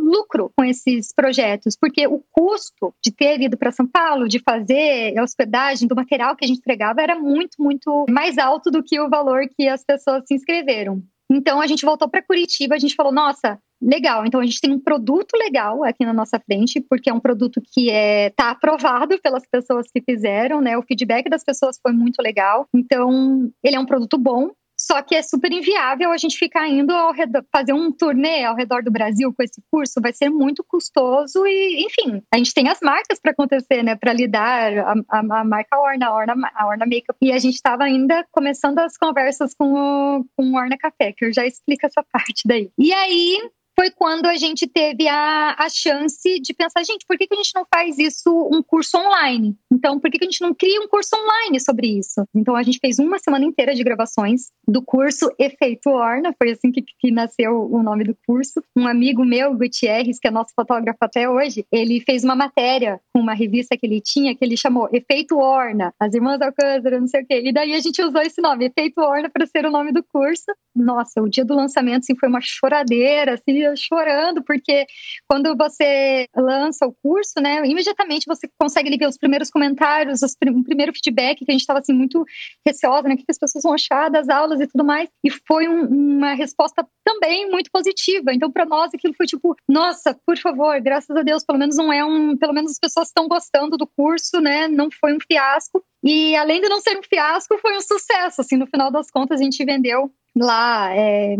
lucro 0.03 0.51
com 0.55 0.63
esses 0.63 1.13
projetos, 1.13 1.77
porque 1.79 2.07
o 2.07 2.23
custo 2.31 2.93
de 3.03 3.11
ter 3.11 3.41
ido 3.41 3.57
para 3.57 3.71
São 3.71 3.87
Paulo, 3.87 4.27
de 4.27 4.39
fazer 4.39 5.17
a 5.17 5.23
hospedagem 5.23 5.87
do 5.87 5.95
material 5.95 6.35
que 6.35 6.45
a 6.45 6.47
gente 6.47 6.59
entregava, 6.59 7.01
era 7.01 7.15
muito, 7.15 7.61
muito 7.61 8.05
mais 8.09 8.37
alto 8.37 8.71
do 8.71 8.83
que 8.83 8.99
o 8.99 9.09
valor 9.09 9.47
que 9.55 9.67
as 9.67 9.83
pessoas 9.83 10.23
se 10.27 10.33
inscreveram. 10.33 11.03
Então 11.29 11.59
a 11.59 11.67
gente 11.67 11.85
voltou 11.85 12.09
para 12.09 12.23
Curitiba, 12.23 12.75
a 12.75 12.79
gente 12.79 12.95
falou, 12.95 13.11
nossa, 13.11 13.59
legal. 13.81 14.25
Então 14.25 14.39
a 14.39 14.45
gente 14.45 14.59
tem 14.61 14.71
um 14.71 14.79
produto 14.79 15.35
legal 15.35 15.83
aqui 15.83 16.05
na 16.05 16.13
nossa 16.13 16.39
frente, 16.39 16.81
porque 16.81 17.09
é 17.09 17.13
um 17.13 17.19
produto 17.19 17.61
que 17.73 17.89
é 17.89 18.29
tá 18.31 18.51
aprovado 18.51 19.19
pelas 19.21 19.43
pessoas 19.49 19.87
que 19.93 20.01
fizeram, 20.01 20.61
né? 20.61 20.77
O 20.77 20.83
feedback 20.83 21.29
das 21.29 21.43
pessoas 21.43 21.79
foi 21.81 21.91
muito 21.91 22.21
legal. 22.21 22.67
Então 22.73 23.49
ele 23.63 23.75
é 23.75 23.79
um 23.79 23.85
produto 23.85 24.17
bom. 24.17 24.51
Só 24.79 25.01
que 25.01 25.15
é 25.15 25.21
super 25.21 25.51
inviável 25.51 26.11
a 26.11 26.17
gente 26.17 26.37
ficar 26.37 26.67
indo 26.67 26.91
ao 26.91 27.11
redor, 27.11 27.43
fazer 27.51 27.73
um 27.73 27.91
turnê 27.91 28.43
ao 28.43 28.55
redor 28.55 28.83
do 28.83 28.91
Brasil 28.91 29.33
com 29.33 29.43
esse 29.43 29.61
curso, 29.71 29.99
vai 30.01 30.13
ser 30.13 30.29
muito 30.29 30.63
custoso 30.63 31.45
e, 31.47 31.85
enfim, 31.85 32.21
a 32.33 32.37
gente 32.37 32.53
tem 32.53 32.69
as 32.69 32.79
marcas 32.81 33.19
para 33.19 33.31
acontecer, 33.31 33.83
né, 33.83 33.95
para 33.95 34.13
lidar, 34.13 34.77
a, 34.77 34.93
a, 35.09 35.19
a, 35.19 35.43
marca 35.43 35.79
Orna, 35.79 36.07
a 36.07 36.13
Orna, 36.13 36.51
a 36.53 36.67
Orna 36.67 36.85
Makeup, 36.85 37.17
e 37.21 37.31
a 37.31 37.39
gente 37.39 37.55
estava 37.55 37.83
ainda 37.83 38.25
começando 38.31 38.79
as 38.79 38.97
conversas 38.97 39.53
com 39.53 39.73
o, 39.73 40.25
com 40.35 40.51
o 40.51 40.55
Orna 40.55 40.77
Café, 40.77 41.11
que 41.11 41.25
eu 41.25 41.33
já 41.33 41.45
explico 41.45 41.85
essa 41.85 42.03
parte 42.11 42.43
daí. 42.45 42.69
E 42.77 42.93
aí, 42.93 43.49
foi 43.79 43.91
quando 43.91 44.25
a 44.25 44.35
gente 44.35 44.65
teve 44.65 45.07
a, 45.07 45.55
a 45.55 45.69
chance 45.69 46.39
de 46.39 46.51
pensar, 46.51 46.83
gente, 46.83 47.05
por 47.07 47.15
que, 47.15 47.27
que 47.27 47.35
a 47.35 47.37
gente 47.37 47.51
não 47.53 47.63
faz 47.71 47.99
isso 47.99 48.49
um 48.51 48.63
curso 48.63 48.97
online? 48.97 49.55
Então, 49.71 49.99
por 49.99 50.09
que, 50.09 50.17
que 50.17 50.25
a 50.25 50.29
gente 50.29 50.41
não 50.41 50.51
cria 50.51 50.81
um 50.81 50.87
curso 50.87 51.15
online 51.15 51.59
sobre 51.59 51.87
isso? 51.87 52.25
Então, 52.33 52.55
a 52.55 52.63
gente 52.63 52.79
fez 52.79 52.97
uma 52.97 53.19
semana 53.19 53.45
inteira 53.45 53.75
de 53.75 53.83
gravações 53.83 54.49
do 54.67 54.81
curso 54.81 55.31
Efeito 55.37 55.91
Orna, 55.91 56.33
foi 56.41 56.51
assim 56.51 56.71
que, 56.71 56.81
que 56.81 57.11
nasceu 57.11 57.69
o 57.71 57.83
nome 57.83 58.03
do 58.03 58.17
curso. 58.25 58.63
Um 58.75 58.87
amigo 58.87 59.23
meu, 59.23 59.55
Gutierrez, 59.55 60.17
que 60.19 60.27
é 60.27 60.31
nosso 60.31 60.53
fotógrafo 60.55 60.97
até 61.01 61.29
hoje, 61.29 61.63
ele 61.71 62.01
fez 62.01 62.23
uma 62.23 62.35
matéria 62.35 62.99
com 63.13 63.21
uma 63.21 63.35
revista 63.35 63.77
que 63.77 63.85
ele 63.85 64.01
tinha, 64.01 64.35
que 64.35 64.43
ele 64.43 64.57
chamou 64.57 64.89
Efeito 64.91 65.37
Orna, 65.37 65.93
as 65.99 66.15
Irmãs 66.15 66.41
Alcântara, 66.41 66.99
não 66.99 67.07
sei 67.07 67.21
o 67.21 67.27
quê. 67.27 67.43
E 67.45 67.53
daí 67.53 67.73
a 67.73 67.79
gente 67.79 68.01
usou 68.01 68.21
esse 68.21 68.41
nome, 68.41 68.65
Efeito 68.65 69.01
Orna, 69.01 69.29
para 69.29 69.45
ser 69.45 69.67
o 69.67 69.71
nome 69.71 69.91
do 69.91 70.03
curso. 70.03 70.45
Nossa, 70.75 71.21
o 71.21 71.29
dia 71.29 71.45
do 71.45 71.55
lançamento, 71.55 71.99
assim, 71.99 72.15
foi 72.15 72.27
uma 72.27 72.41
choradeira, 72.41 73.35
assim, 73.35 73.66
chorando, 73.75 74.43
porque 74.43 74.85
quando 75.29 75.55
você 75.55 76.27
lança 76.35 76.85
o 76.85 76.93
curso, 76.93 77.41
né, 77.41 77.65
imediatamente 77.65 78.25
você 78.25 78.49
consegue 78.59 78.95
ver 78.97 79.07
os 79.07 79.17
primeiros 79.17 79.49
comentários, 79.49 80.21
os 80.21 80.35
prim 80.35 80.51
o 80.51 80.63
primeiro 80.63 80.93
feedback, 80.93 81.43
que 81.43 81.51
a 81.51 81.53
gente 81.53 81.61
estava 81.61 81.79
assim 81.79 81.93
muito 81.93 82.25
receosa, 82.65 83.07
né, 83.07 83.15
o 83.15 83.17
que 83.17 83.25
as 83.29 83.37
pessoas 83.37 83.63
vão 83.63 83.73
achar 83.73 84.09
das 84.09 84.29
aulas 84.29 84.59
e 84.61 84.67
tudo 84.67 84.83
mais, 84.83 85.09
e 85.23 85.29
foi 85.29 85.67
um, 85.67 85.85
uma 85.85 86.33
resposta 86.33 86.87
também 87.03 87.49
muito 87.49 87.69
positiva. 87.71 88.33
Então, 88.33 88.51
para 88.51 88.65
nós, 88.65 88.91
aquilo 88.93 89.13
foi 89.13 89.25
tipo, 89.25 89.55
nossa, 89.67 90.17
por 90.25 90.37
favor, 90.37 90.79
graças 90.81 91.15
a 91.15 91.21
Deus, 91.21 91.43
pelo 91.43 91.59
menos 91.59 91.75
não 91.75 91.91
é 91.91 92.03
um, 92.03 92.37
pelo 92.37 92.53
menos 92.53 92.71
as 92.71 92.79
pessoas 92.79 93.07
estão 93.07 93.27
gostando 93.27 93.77
do 93.77 93.87
curso, 93.87 94.39
né, 94.39 94.67
não 94.67 94.89
foi 94.91 95.13
um 95.13 95.19
fiasco. 95.19 95.83
E 96.03 96.35
além 96.35 96.61
de 96.61 96.69
não 96.69 96.79
ser 96.79 96.97
um 96.97 97.03
fiasco, 97.03 97.57
foi 97.57 97.75
um 97.75 97.81
sucesso. 97.81 98.41
Assim, 98.41 98.55
no 98.55 98.67
final 98.67 98.91
das 98.91 99.09
contas, 99.09 99.41
a 99.41 99.43
gente 99.43 99.63
vendeu 99.65 100.11
Lá 100.39 100.93
é, 100.93 101.35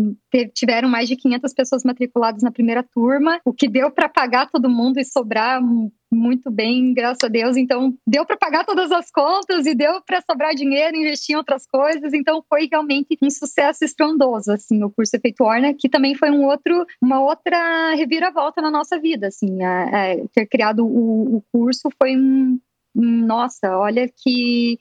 tiveram 0.52 0.88
mais 0.88 1.08
de 1.08 1.14
500 1.14 1.54
pessoas 1.54 1.84
matriculadas 1.84 2.42
na 2.42 2.50
primeira 2.50 2.82
turma, 2.82 3.40
o 3.44 3.52
que 3.52 3.68
deu 3.68 3.90
para 3.90 4.08
pagar 4.08 4.50
todo 4.50 4.68
mundo 4.68 4.98
e 4.98 5.04
sobrar 5.04 5.60
muito 6.10 6.50
bem, 6.50 6.92
graças 6.94 7.22
a 7.22 7.28
Deus. 7.28 7.56
Então, 7.56 7.94
deu 8.06 8.26
para 8.26 8.36
pagar 8.36 8.64
todas 8.64 8.90
as 8.90 9.10
contas 9.10 9.66
e 9.66 9.74
deu 9.74 10.02
para 10.02 10.22
sobrar 10.22 10.54
dinheiro, 10.54 10.96
investir 10.96 11.34
em 11.34 11.36
outras 11.36 11.66
coisas. 11.66 12.12
Então, 12.12 12.42
foi 12.48 12.66
realmente 12.70 13.16
um 13.22 13.30
sucesso 13.30 13.84
estrondoso, 13.84 14.50
assim, 14.50 14.82
o 14.82 14.90
curso 14.90 15.14
Efeito 15.14 15.44
Orna, 15.44 15.74
que 15.74 15.88
também 15.88 16.14
foi 16.14 16.30
um 16.30 16.44
outro, 16.44 16.86
uma 17.00 17.20
outra 17.20 17.94
reviravolta 17.94 18.60
na 18.60 18.70
nossa 18.70 18.98
vida, 18.98 19.28
assim, 19.28 19.62
a, 19.62 19.84
a 19.84 20.28
ter 20.32 20.46
criado 20.46 20.84
o, 20.84 21.36
o 21.36 21.44
curso 21.52 21.88
foi 22.02 22.16
um, 22.16 22.58
nossa, 22.94 23.78
olha 23.78 24.08
que, 24.08 24.78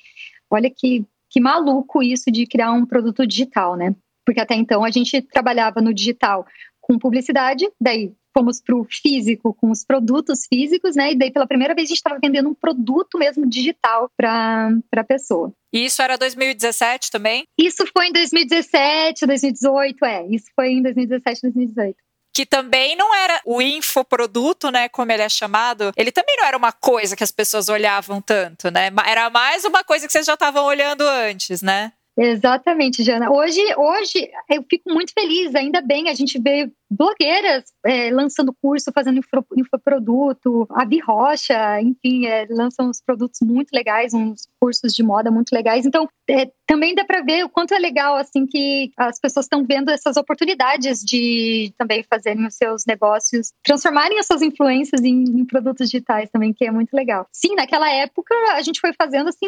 olha 0.49 0.71
que 0.71 1.05
que 1.29 1.41
maluco 1.41 2.01
isso 2.01 2.31
de 2.31 2.47
criar 2.47 2.71
um 2.71 2.85
produto 2.85 3.27
digital, 3.27 3.75
né? 3.75 3.93
Porque 4.27 4.41
até 4.41 4.55
então 4.55 4.83
a 4.83 4.91
gente 4.91 5.21
trabalhava 5.21 5.79
no 5.79 5.93
digital 5.93 6.45
com 6.81 6.99
publicidade, 6.99 7.65
daí 7.79 8.11
fomos 8.37 8.61
para 8.61 8.75
o 8.75 8.83
físico 8.83 9.53
com 9.53 9.71
os 9.71 9.85
produtos 9.85 10.45
físicos, 10.45 10.97
né? 10.97 11.13
E 11.13 11.15
daí 11.17 11.31
pela 11.31 11.47
primeira 11.47 11.73
vez 11.73 11.87
a 11.87 11.89
gente 11.89 11.97
estava 11.97 12.19
vendendo 12.21 12.49
um 12.49 12.53
produto 12.53 13.17
mesmo 13.17 13.49
digital 13.49 14.11
para 14.17 14.69
a 14.97 15.03
pessoa. 15.05 15.53
E 15.73 15.85
isso 15.85 16.01
era 16.01 16.17
2017 16.17 17.09
também? 17.09 17.45
Isso 17.57 17.85
foi 17.95 18.07
em 18.07 18.11
2017, 18.11 19.25
2018, 19.25 20.05
é. 20.05 20.27
Isso 20.27 20.47
foi 20.53 20.73
em 20.73 20.81
2017, 20.81 21.41
2018 21.43 21.95
que 22.33 22.45
também 22.45 22.95
não 22.95 23.15
era 23.15 23.41
o 23.43 23.59
infoproduto, 23.59 24.69
né, 24.69 24.87
como 24.89 25.11
ele 25.11 25.23
é 25.23 25.29
chamado, 25.29 25.91
ele 25.97 26.11
também 26.11 26.37
não 26.37 26.45
era 26.45 26.55
uma 26.55 26.71
coisa 26.71 27.15
que 27.15 27.23
as 27.23 27.31
pessoas 27.31 27.67
olhavam 27.67 28.21
tanto, 28.21 28.69
né? 28.69 28.91
Era 29.07 29.27
mais 29.31 29.65
uma 29.65 29.83
coisa 29.83 30.05
que 30.05 30.13
vocês 30.13 30.27
já 30.27 30.35
estavam 30.35 30.63
olhando 30.65 31.01
antes, 31.01 31.63
né? 31.63 31.93
Exatamente, 32.17 33.03
Jana. 33.03 33.31
Hoje, 33.31 33.61
hoje 33.77 34.27
eu 34.49 34.65
fico 34.67 34.91
muito 34.91 35.13
feliz, 35.13 35.53
ainda 35.53 35.81
bem, 35.81 36.09
a 36.09 36.15
gente 36.15 36.41
vê 36.41 36.67
blogueiras 36.89 37.65
é, 37.85 38.09
lançando 38.11 38.55
curso, 38.59 38.91
fazendo 38.91 39.19
info, 39.19 39.45
infoproduto, 39.55 40.67
a 40.71 40.83
Rocha, 41.05 41.79
enfim, 41.81 42.25
é, 42.25 42.47
lançam 42.49 42.89
uns 42.89 43.01
produtos 43.01 43.39
muito 43.41 43.69
legais, 43.71 44.13
uns 44.13 44.47
cursos 44.59 44.93
de 44.93 45.03
moda 45.03 45.29
muito 45.29 45.51
legais. 45.53 45.85
Então, 45.85 46.09
é, 46.27 46.49
também 46.65 46.95
dá 46.95 47.05
para 47.05 47.21
ver 47.21 47.45
o 47.45 47.49
quanto 47.49 47.73
é 47.73 47.79
legal, 47.79 48.15
assim, 48.15 48.47
que 48.47 48.91
as 48.97 49.19
pessoas 49.19 49.45
estão 49.45 49.63
vendo 49.63 49.91
essas 49.91 50.17
oportunidades 50.17 51.01
de 51.01 51.71
também 51.77 52.03
fazerem 52.03 52.47
os 52.47 52.55
seus 52.55 52.83
negócios, 52.85 53.51
transformarem 53.63 54.17
as 54.17 54.25
suas 54.25 54.41
influências 54.41 55.03
em, 55.03 55.23
em 55.23 55.45
produtos 55.45 55.89
digitais 55.89 56.29
também, 56.31 56.53
que 56.53 56.65
é 56.65 56.71
muito 56.71 56.93
legal. 56.95 57.27
Sim, 57.31 57.53
naquela 57.55 57.91
época 57.91 58.33
a 58.53 58.61
gente 58.61 58.79
foi 58.79 58.93
fazendo 58.93 59.29
assim 59.29 59.47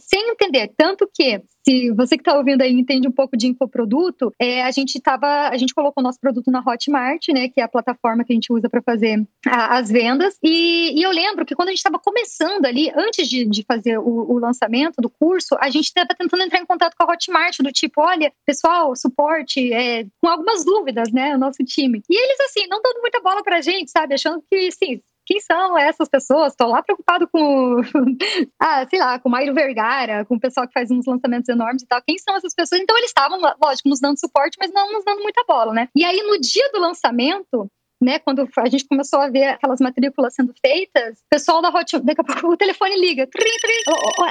sem 0.00 0.30
entender. 0.30 0.72
Tanto 0.76 1.08
que, 1.12 1.42
se 1.64 1.90
você 1.92 2.16
que 2.16 2.22
está 2.22 2.36
ouvindo 2.36 2.62
aí 2.62 2.72
entende 2.72 3.06
um 3.06 3.12
pouco 3.12 3.36
de 3.36 3.46
infoproduto, 3.46 4.32
é, 4.38 4.62
a 4.62 4.70
gente 4.70 5.00
tava, 5.00 5.48
a 5.48 5.56
gente 5.56 5.74
colocou 5.74 6.02
o 6.02 6.04
nosso 6.04 6.18
produto 6.18 6.50
na 6.50 6.62
Hotmart, 6.66 7.28
né, 7.28 7.48
que 7.48 7.60
é 7.60 7.64
a 7.64 7.68
plataforma 7.68 8.24
que 8.24 8.32
a 8.32 8.34
gente 8.34 8.52
usa 8.52 8.68
para 8.68 8.82
fazer 8.82 9.24
a, 9.46 9.78
as 9.78 9.90
vendas. 9.90 10.36
E, 10.42 10.98
e, 10.98 11.02
eu 11.02 11.10
lembro 11.10 11.44
que 11.44 11.54
quando 11.54 11.68
a 11.68 11.72
gente 11.72 11.78
estava 11.78 11.98
começando 11.98 12.64
ali, 12.66 12.90
antes 12.94 13.28
de, 13.28 13.44
de 13.44 13.62
fazer 13.62 13.98
o, 13.98 14.32
o, 14.32 14.38
lançamento 14.38 15.00
do 15.00 15.10
curso, 15.10 15.56
a 15.60 15.68
gente 15.70 15.86
estava 15.86 16.08
tentando 16.16 16.42
entrar 16.42 16.60
em 16.60 16.66
contato 16.66 16.94
com 16.96 17.04
a 17.04 17.12
Hotmart, 17.12 17.58
do 17.60 17.72
tipo, 17.72 18.00
olha, 18.00 18.32
pessoal, 18.46 18.94
suporte, 18.96 19.72
é, 19.72 20.04
com 20.20 20.28
algumas 20.28 20.64
dúvidas, 20.64 21.12
né, 21.12 21.34
o 21.34 21.38
nosso 21.38 21.62
time. 21.64 22.02
E 22.08 22.16
eles, 22.16 22.40
assim, 22.40 22.66
não 22.68 22.80
dando 22.82 23.00
muita 23.00 23.20
bola 23.20 23.42
pra 23.42 23.60
gente, 23.60 23.90
sabe, 23.90 24.14
achando 24.14 24.42
que, 24.50 24.70
sim, 24.72 25.00
quem 25.30 25.38
são 25.38 25.78
essas 25.78 26.08
pessoas? 26.08 26.52
Estou 26.52 26.66
lá 26.66 26.82
preocupado 26.82 27.28
com, 27.28 27.76
ah, 28.58 28.84
sei 28.90 28.98
lá, 28.98 29.16
com 29.20 29.28
o 29.28 29.32
Mairo 29.32 29.54
Vergara, 29.54 30.24
com 30.24 30.34
o 30.34 30.40
pessoal 30.40 30.66
que 30.66 30.72
faz 30.72 30.90
uns 30.90 31.06
lançamentos 31.06 31.48
enormes 31.48 31.84
e 31.84 31.86
tal. 31.86 32.02
Quem 32.02 32.18
são 32.18 32.34
essas 32.34 32.52
pessoas? 32.52 32.80
Então 32.80 32.98
eles 32.98 33.10
estavam, 33.10 33.40
lógico, 33.62 33.88
nos 33.88 34.00
dando 34.00 34.18
suporte, 34.18 34.56
mas 34.58 34.72
não 34.72 34.92
nos 34.92 35.04
dando 35.04 35.22
muita 35.22 35.44
bola, 35.46 35.72
né? 35.72 35.88
E 35.94 36.04
aí 36.04 36.20
no 36.24 36.36
dia 36.40 36.68
do 36.72 36.80
lançamento, 36.80 37.70
né, 38.02 38.18
quando 38.18 38.48
a 38.56 38.68
gente 38.68 38.88
começou 38.88 39.20
a 39.20 39.28
ver 39.28 39.44
aquelas 39.44 39.78
matrículas 39.78 40.34
sendo 40.34 40.52
feitas, 40.60 41.18
o 41.18 41.28
pessoal 41.30 41.62
da 41.62 41.68
Hotmart, 41.68 42.04
daqui 42.04 42.20
a 42.22 42.24
pouco 42.24 42.48
o 42.48 42.56
telefone 42.56 42.98
liga, 42.98 43.26
trim, 43.28 43.56
trim, 43.60 43.82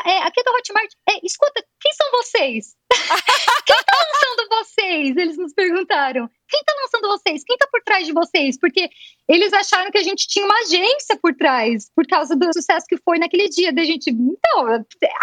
é, 0.06 0.18
aqui 0.24 0.42
é 0.42 0.44
da 0.44 0.52
Hotmart, 0.52 0.92
é, 1.08 1.20
escuta, 1.24 1.64
quem 1.80 1.94
são 1.94 2.12
vocês? 2.12 2.76
quem 3.66 3.78
tá 3.86 3.94
lançando 3.96 4.50
vocês? 4.50 5.18
Eles 5.18 5.38
nos 5.38 5.54
perguntaram. 5.54 6.30
Quem 6.50 6.64
tá 6.64 6.74
lançando 6.82 7.08
vocês? 7.10 7.44
Quem 7.46 7.58
tá 7.58 7.68
por 7.72 7.82
trás 7.84 8.06
de 8.06 8.12
vocês? 8.12 8.60
Porque 8.60 8.90
eles 9.30 9.54
acharam 9.54 9.92
que 9.92 9.98
a 10.00 10.04
gente 10.04 10.28
tinha 10.28 10.44
uma 10.44 10.60
agência 10.62 11.16
por 11.22 11.36
trás, 11.36 11.92
por 11.96 12.08
causa 12.08 12.36
do 12.36 12.52
sucesso 12.52 12.88
que 12.90 12.98
foi 12.98 13.20
naquele 13.20 13.48
dia. 13.48 13.72
Da 13.72 13.84
gente, 13.84 14.10
então, 14.10 14.66
a, 14.66 14.76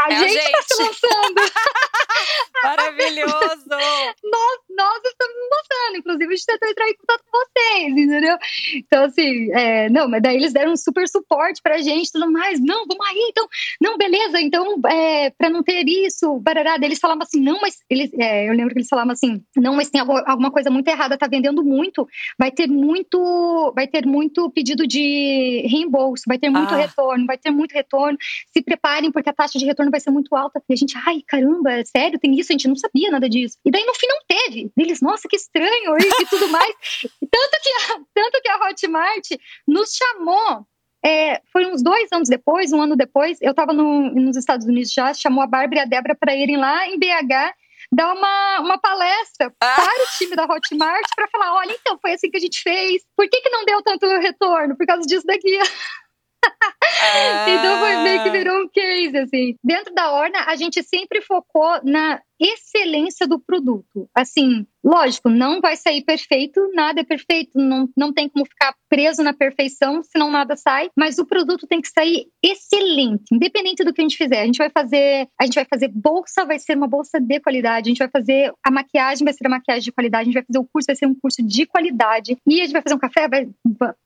é 0.08 0.18
gente, 0.20 0.38
a 0.38 0.42
gente 0.42 0.52
tá 0.52 0.62
se 0.62 0.82
lançando. 0.82 1.34
Maravilhoso! 2.62 3.66
nós, 3.68 4.58
nós 4.70 5.00
estamos 5.04 5.36
lançando, 5.50 5.98
inclusive 5.98 6.24
a 6.24 6.36
gente 6.36 6.46
tentou 6.46 6.68
entrar 6.68 6.88
em 6.88 6.94
contato 6.94 7.24
com 7.30 7.38
vocês, 7.38 7.96
entendeu? 7.96 8.38
Então, 8.76 9.04
assim, 9.04 9.52
é, 9.52 9.90
não, 9.90 10.08
mas 10.08 10.22
daí 10.22 10.36
eles 10.36 10.52
deram 10.52 10.72
um 10.72 10.76
super 10.76 11.08
suporte 11.08 11.60
pra 11.60 11.78
gente, 11.78 12.12
tudo 12.12 12.30
mais. 12.30 12.60
Não, 12.60 12.86
vamos 12.86 13.06
aí, 13.08 13.28
então, 13.30 13.48
não, 13.80 13.98
beleza, 13.98 14.40
então, 14.40 14.80
é, 14.88 15.30
pra 15.30 15.50
não 15.50 15.64
ter 15.64 15.84
isso, 15.88 16.38
barará, 16.38 16.76
eles 16.80 17.00
falavam 17.00 17.24
assim, 17.24 17.40
não, 17.40 17.60
mas 17.60 17.78
eles, 17.90 18.10
é, 18.14 18.48
eu 18.48 18.52
lembro 18.52 18.72
que 18.72 18.78
eles 18.78 18.88
falavam 18.88 19.12
assim, 19.12 19.42
não, 19.56 19.74
mas 19.74 19.90
tem 19.90 20.00
alguma 20.00 20.52
coisa 20.52 20.70
muito 20.70 20.86
errada, 20.86 21.18
tá 21.18 21.26
vendendo 21.26 21.64
muito, 21.64 22.08
vai 22.38 22.52
ter 22.52 22.68
muito, 22.68 23.72
vai 23.74 23.86
ter 23.86 23.95
muito 24.04 24.50
pedido 24.50 24.86
de 24.86 25.64
reembolso, 25.68 26.24
vai 26.26 26.38
ter 26.38 26.50
muito 26.50 26.74
ah. 26.74 26.76
retorno, 26.76 27.26
vai 27.26 27.38
ter 27.38 27.50
muito 27.50 27.72
retorno, 27.72 28.18
se 28.52 28.60
preparem 28.62 29.12
porque 29.12 29.30
a 29.30 29.32
taxa 29.32 29.58
de 29.58 29.64
retorno 29.64 29.90
vai 29.90 30.00
ser 30.00 30.10
muito 30.10 30.34
alta. 30.34 30.60
E 30.68 30.72
a 30.72 30.76
gente, 30.76 30.98
ai, 31.06 31.22
caramba, 31.26 31.72
é 31.72 31.84
sério, 31.84 32.18
tem 32.18 32.38
isso, 32.38 32.52
a 32.52 32.54
gente 32.54 32.68
não 32.68 32.76
sabia 32.76 33.10
nada 33.10 33.28
disso. 33.28 33.56
E 33.64 33.70
daí 33.70 33.84
no 33.84 33.94
fim 33.94 34.06
não 34.08 34.18
teve. 34.26 34.70
Eles, 34.76 35.00
nossa, 35.00 35.28
que 35.28 35.36
estranho 35.36 35.96
e 35.98 36.26
tudo 36.26 36.48
mais. 36.48 36.74
tanto 37.30 37.62
que, 37.62 37.92
a, 37.92 38.00
tanto 38.12 38.42
que 38.42 38.48
a 38.48 38.68
Hotmart 38.68 39.28
nos 39.66 39.90
chamou 39.94 40.66
é, 41.04 41.40
foi 41.52 41.64
uns 41.66 41.82
dois 41.82 42.10
anos 42.12 42.28
depois, 42.28 42.72
um 42.72 42.82
ano 42.82 42.96
depois, 42.96 43.38
eu 43.40 43.52
estava 43.52 43.72
no, 43.72 44.10
nos 44.10 44.36
Estados 44.36 44.66
Unidos 44.66 44.92
já, 44.92 45.14
chamou 45.14 45.42
a 45.42 45.46
Bárbara 45.46 45.80
e 45.80 45.82
a 45.82 45.86
Débora 45.86 46.16
para 46.18 46.34
irem 46.34 46.56
lá 46.56 46.88
em 46.88 46.98
BH 46.98 47.54
dar 47.92 48.12
uma, 48.12 48.60
uma 48.60 48.78
palestra 48.78 49.52
ah. 49.60 49.76
para 49.76 50.04
o 50.04 50.18
time 50.18 50.36
da 50.36 50.44
Hotmart 50.44 51.06
para 51.14 51.28
falar: 51.28 51.54
olha, 51.54 51.72
então 51.72 51.98
foi 52.00 52.12
assim 52.12 52.30
que 52.30 52.36
a 52.36 52.40
gente 52.40 52.60
fez, 52.62 53.02
por 53.16 53.28
que, 53.28 53.40
que 53.40 53.50
não 53.50 53.64
deu 53.64 53.82
tanto 53.82 54.06
retorno? 54.18 54.76
Por 54.76 54.86
causa 54.86 55.06
disso 55.06 55.26
daqui. 55.26 55.58
Ah. 55.58 57.46
então 57.48 57.78
foi 57.78 57.96
meio 57.96 58.22
que 58.22 58.30
virou 58.30 58.62
um 58.62 58.68
case, 58.68 59.16
assim. 59.18 59.56
Dentro 59.62 59.94
da 59.94 60.12
Orna, 60.12 60.44
a 60.46 60.56
gente 60.56 60.82
sempre 60.82 61.20
focou 61.22 61.80
na 61.82 62.20
excelência 62.40 63.26
do 63.26 63.38
produto. 63.38 64.08
Assim, 64.14 64.66
lógico, 64.84 65.28
não 65.28 65.60
vai 65.60 65.76
sair 65.76 66.02
perfeito, 66.02 66.60
nada 66.74 67.00
é 67.00 67.04
perfeito, 67.04 67.52
não, 67.54 67.88
não 67.96 68.12
tem 68.12 68.28
como 68.28 68.46
ficar 68.46 68.74
preso 68.88 69.22
na 69.22 69.32
perfeição, 69.32 70.02
senão 70.02 70.30
nada 70.30 70.56
sai, 70.56 70.90
mas 70.96 71.18
o 71.18 71.26
produto 71.26 71.66
tem 71.66 71.80
que 71.80 71.88
sair 71.88 72.26
excelente, 72.42 73.24
independente 73.32 73.82
do 73.82 73.92
que 73.92 74.00
a 74.00 74.04
gente 74.04 74.16
fizer. 74.16 74.42
A 74.42 74.46
gente 74.46 74.58
vai 74.58 74.70
fazer, 74.70 75.28
a 75.40 75.44
gente 75.44 75.54
vai 75.54 75.66
fazer 75.68 75.88
bolsa, 75.88 76.44
vai 76.44 76.58
ser 76.58 76.76
uma 76.76 76.86
bolsa 76.86 77.20
de 77.20 77.40
qualidade, 77.40 77.88
a 77.88 77.90
gente 77.90 77.98
vai 77.98 78.10
fazer 78.10 78.52
a 78.64 78.70
maquiagem, 78.70 79.24
vai 79.24 79.34
ser 79.34 79.46
a 79.46 79.50
maquiagem 79.50 79.82
de 79.82 79.92
qualidade, 79.92 80.22
a 80.22 80.24
gente 80.26 80.34
vai 80.34 80.44
fazer 80.44 80.58
o 80.58 80.68
curso, 80.72 80.86
vai 80.86 80.96
ser 80.96 81.06
um 81.06 81.14
curso 81.14 81.42
de 81.42 81.66
qualidade, 81.66 82.36
e 82.46 82.60
a 82.60 82.64
gente 82.64 82.72
vai 82.72 82.82
fazer 82.82 82.94
um 82.94 82.98
café, 82.98 83.28
vai 83.28 83.48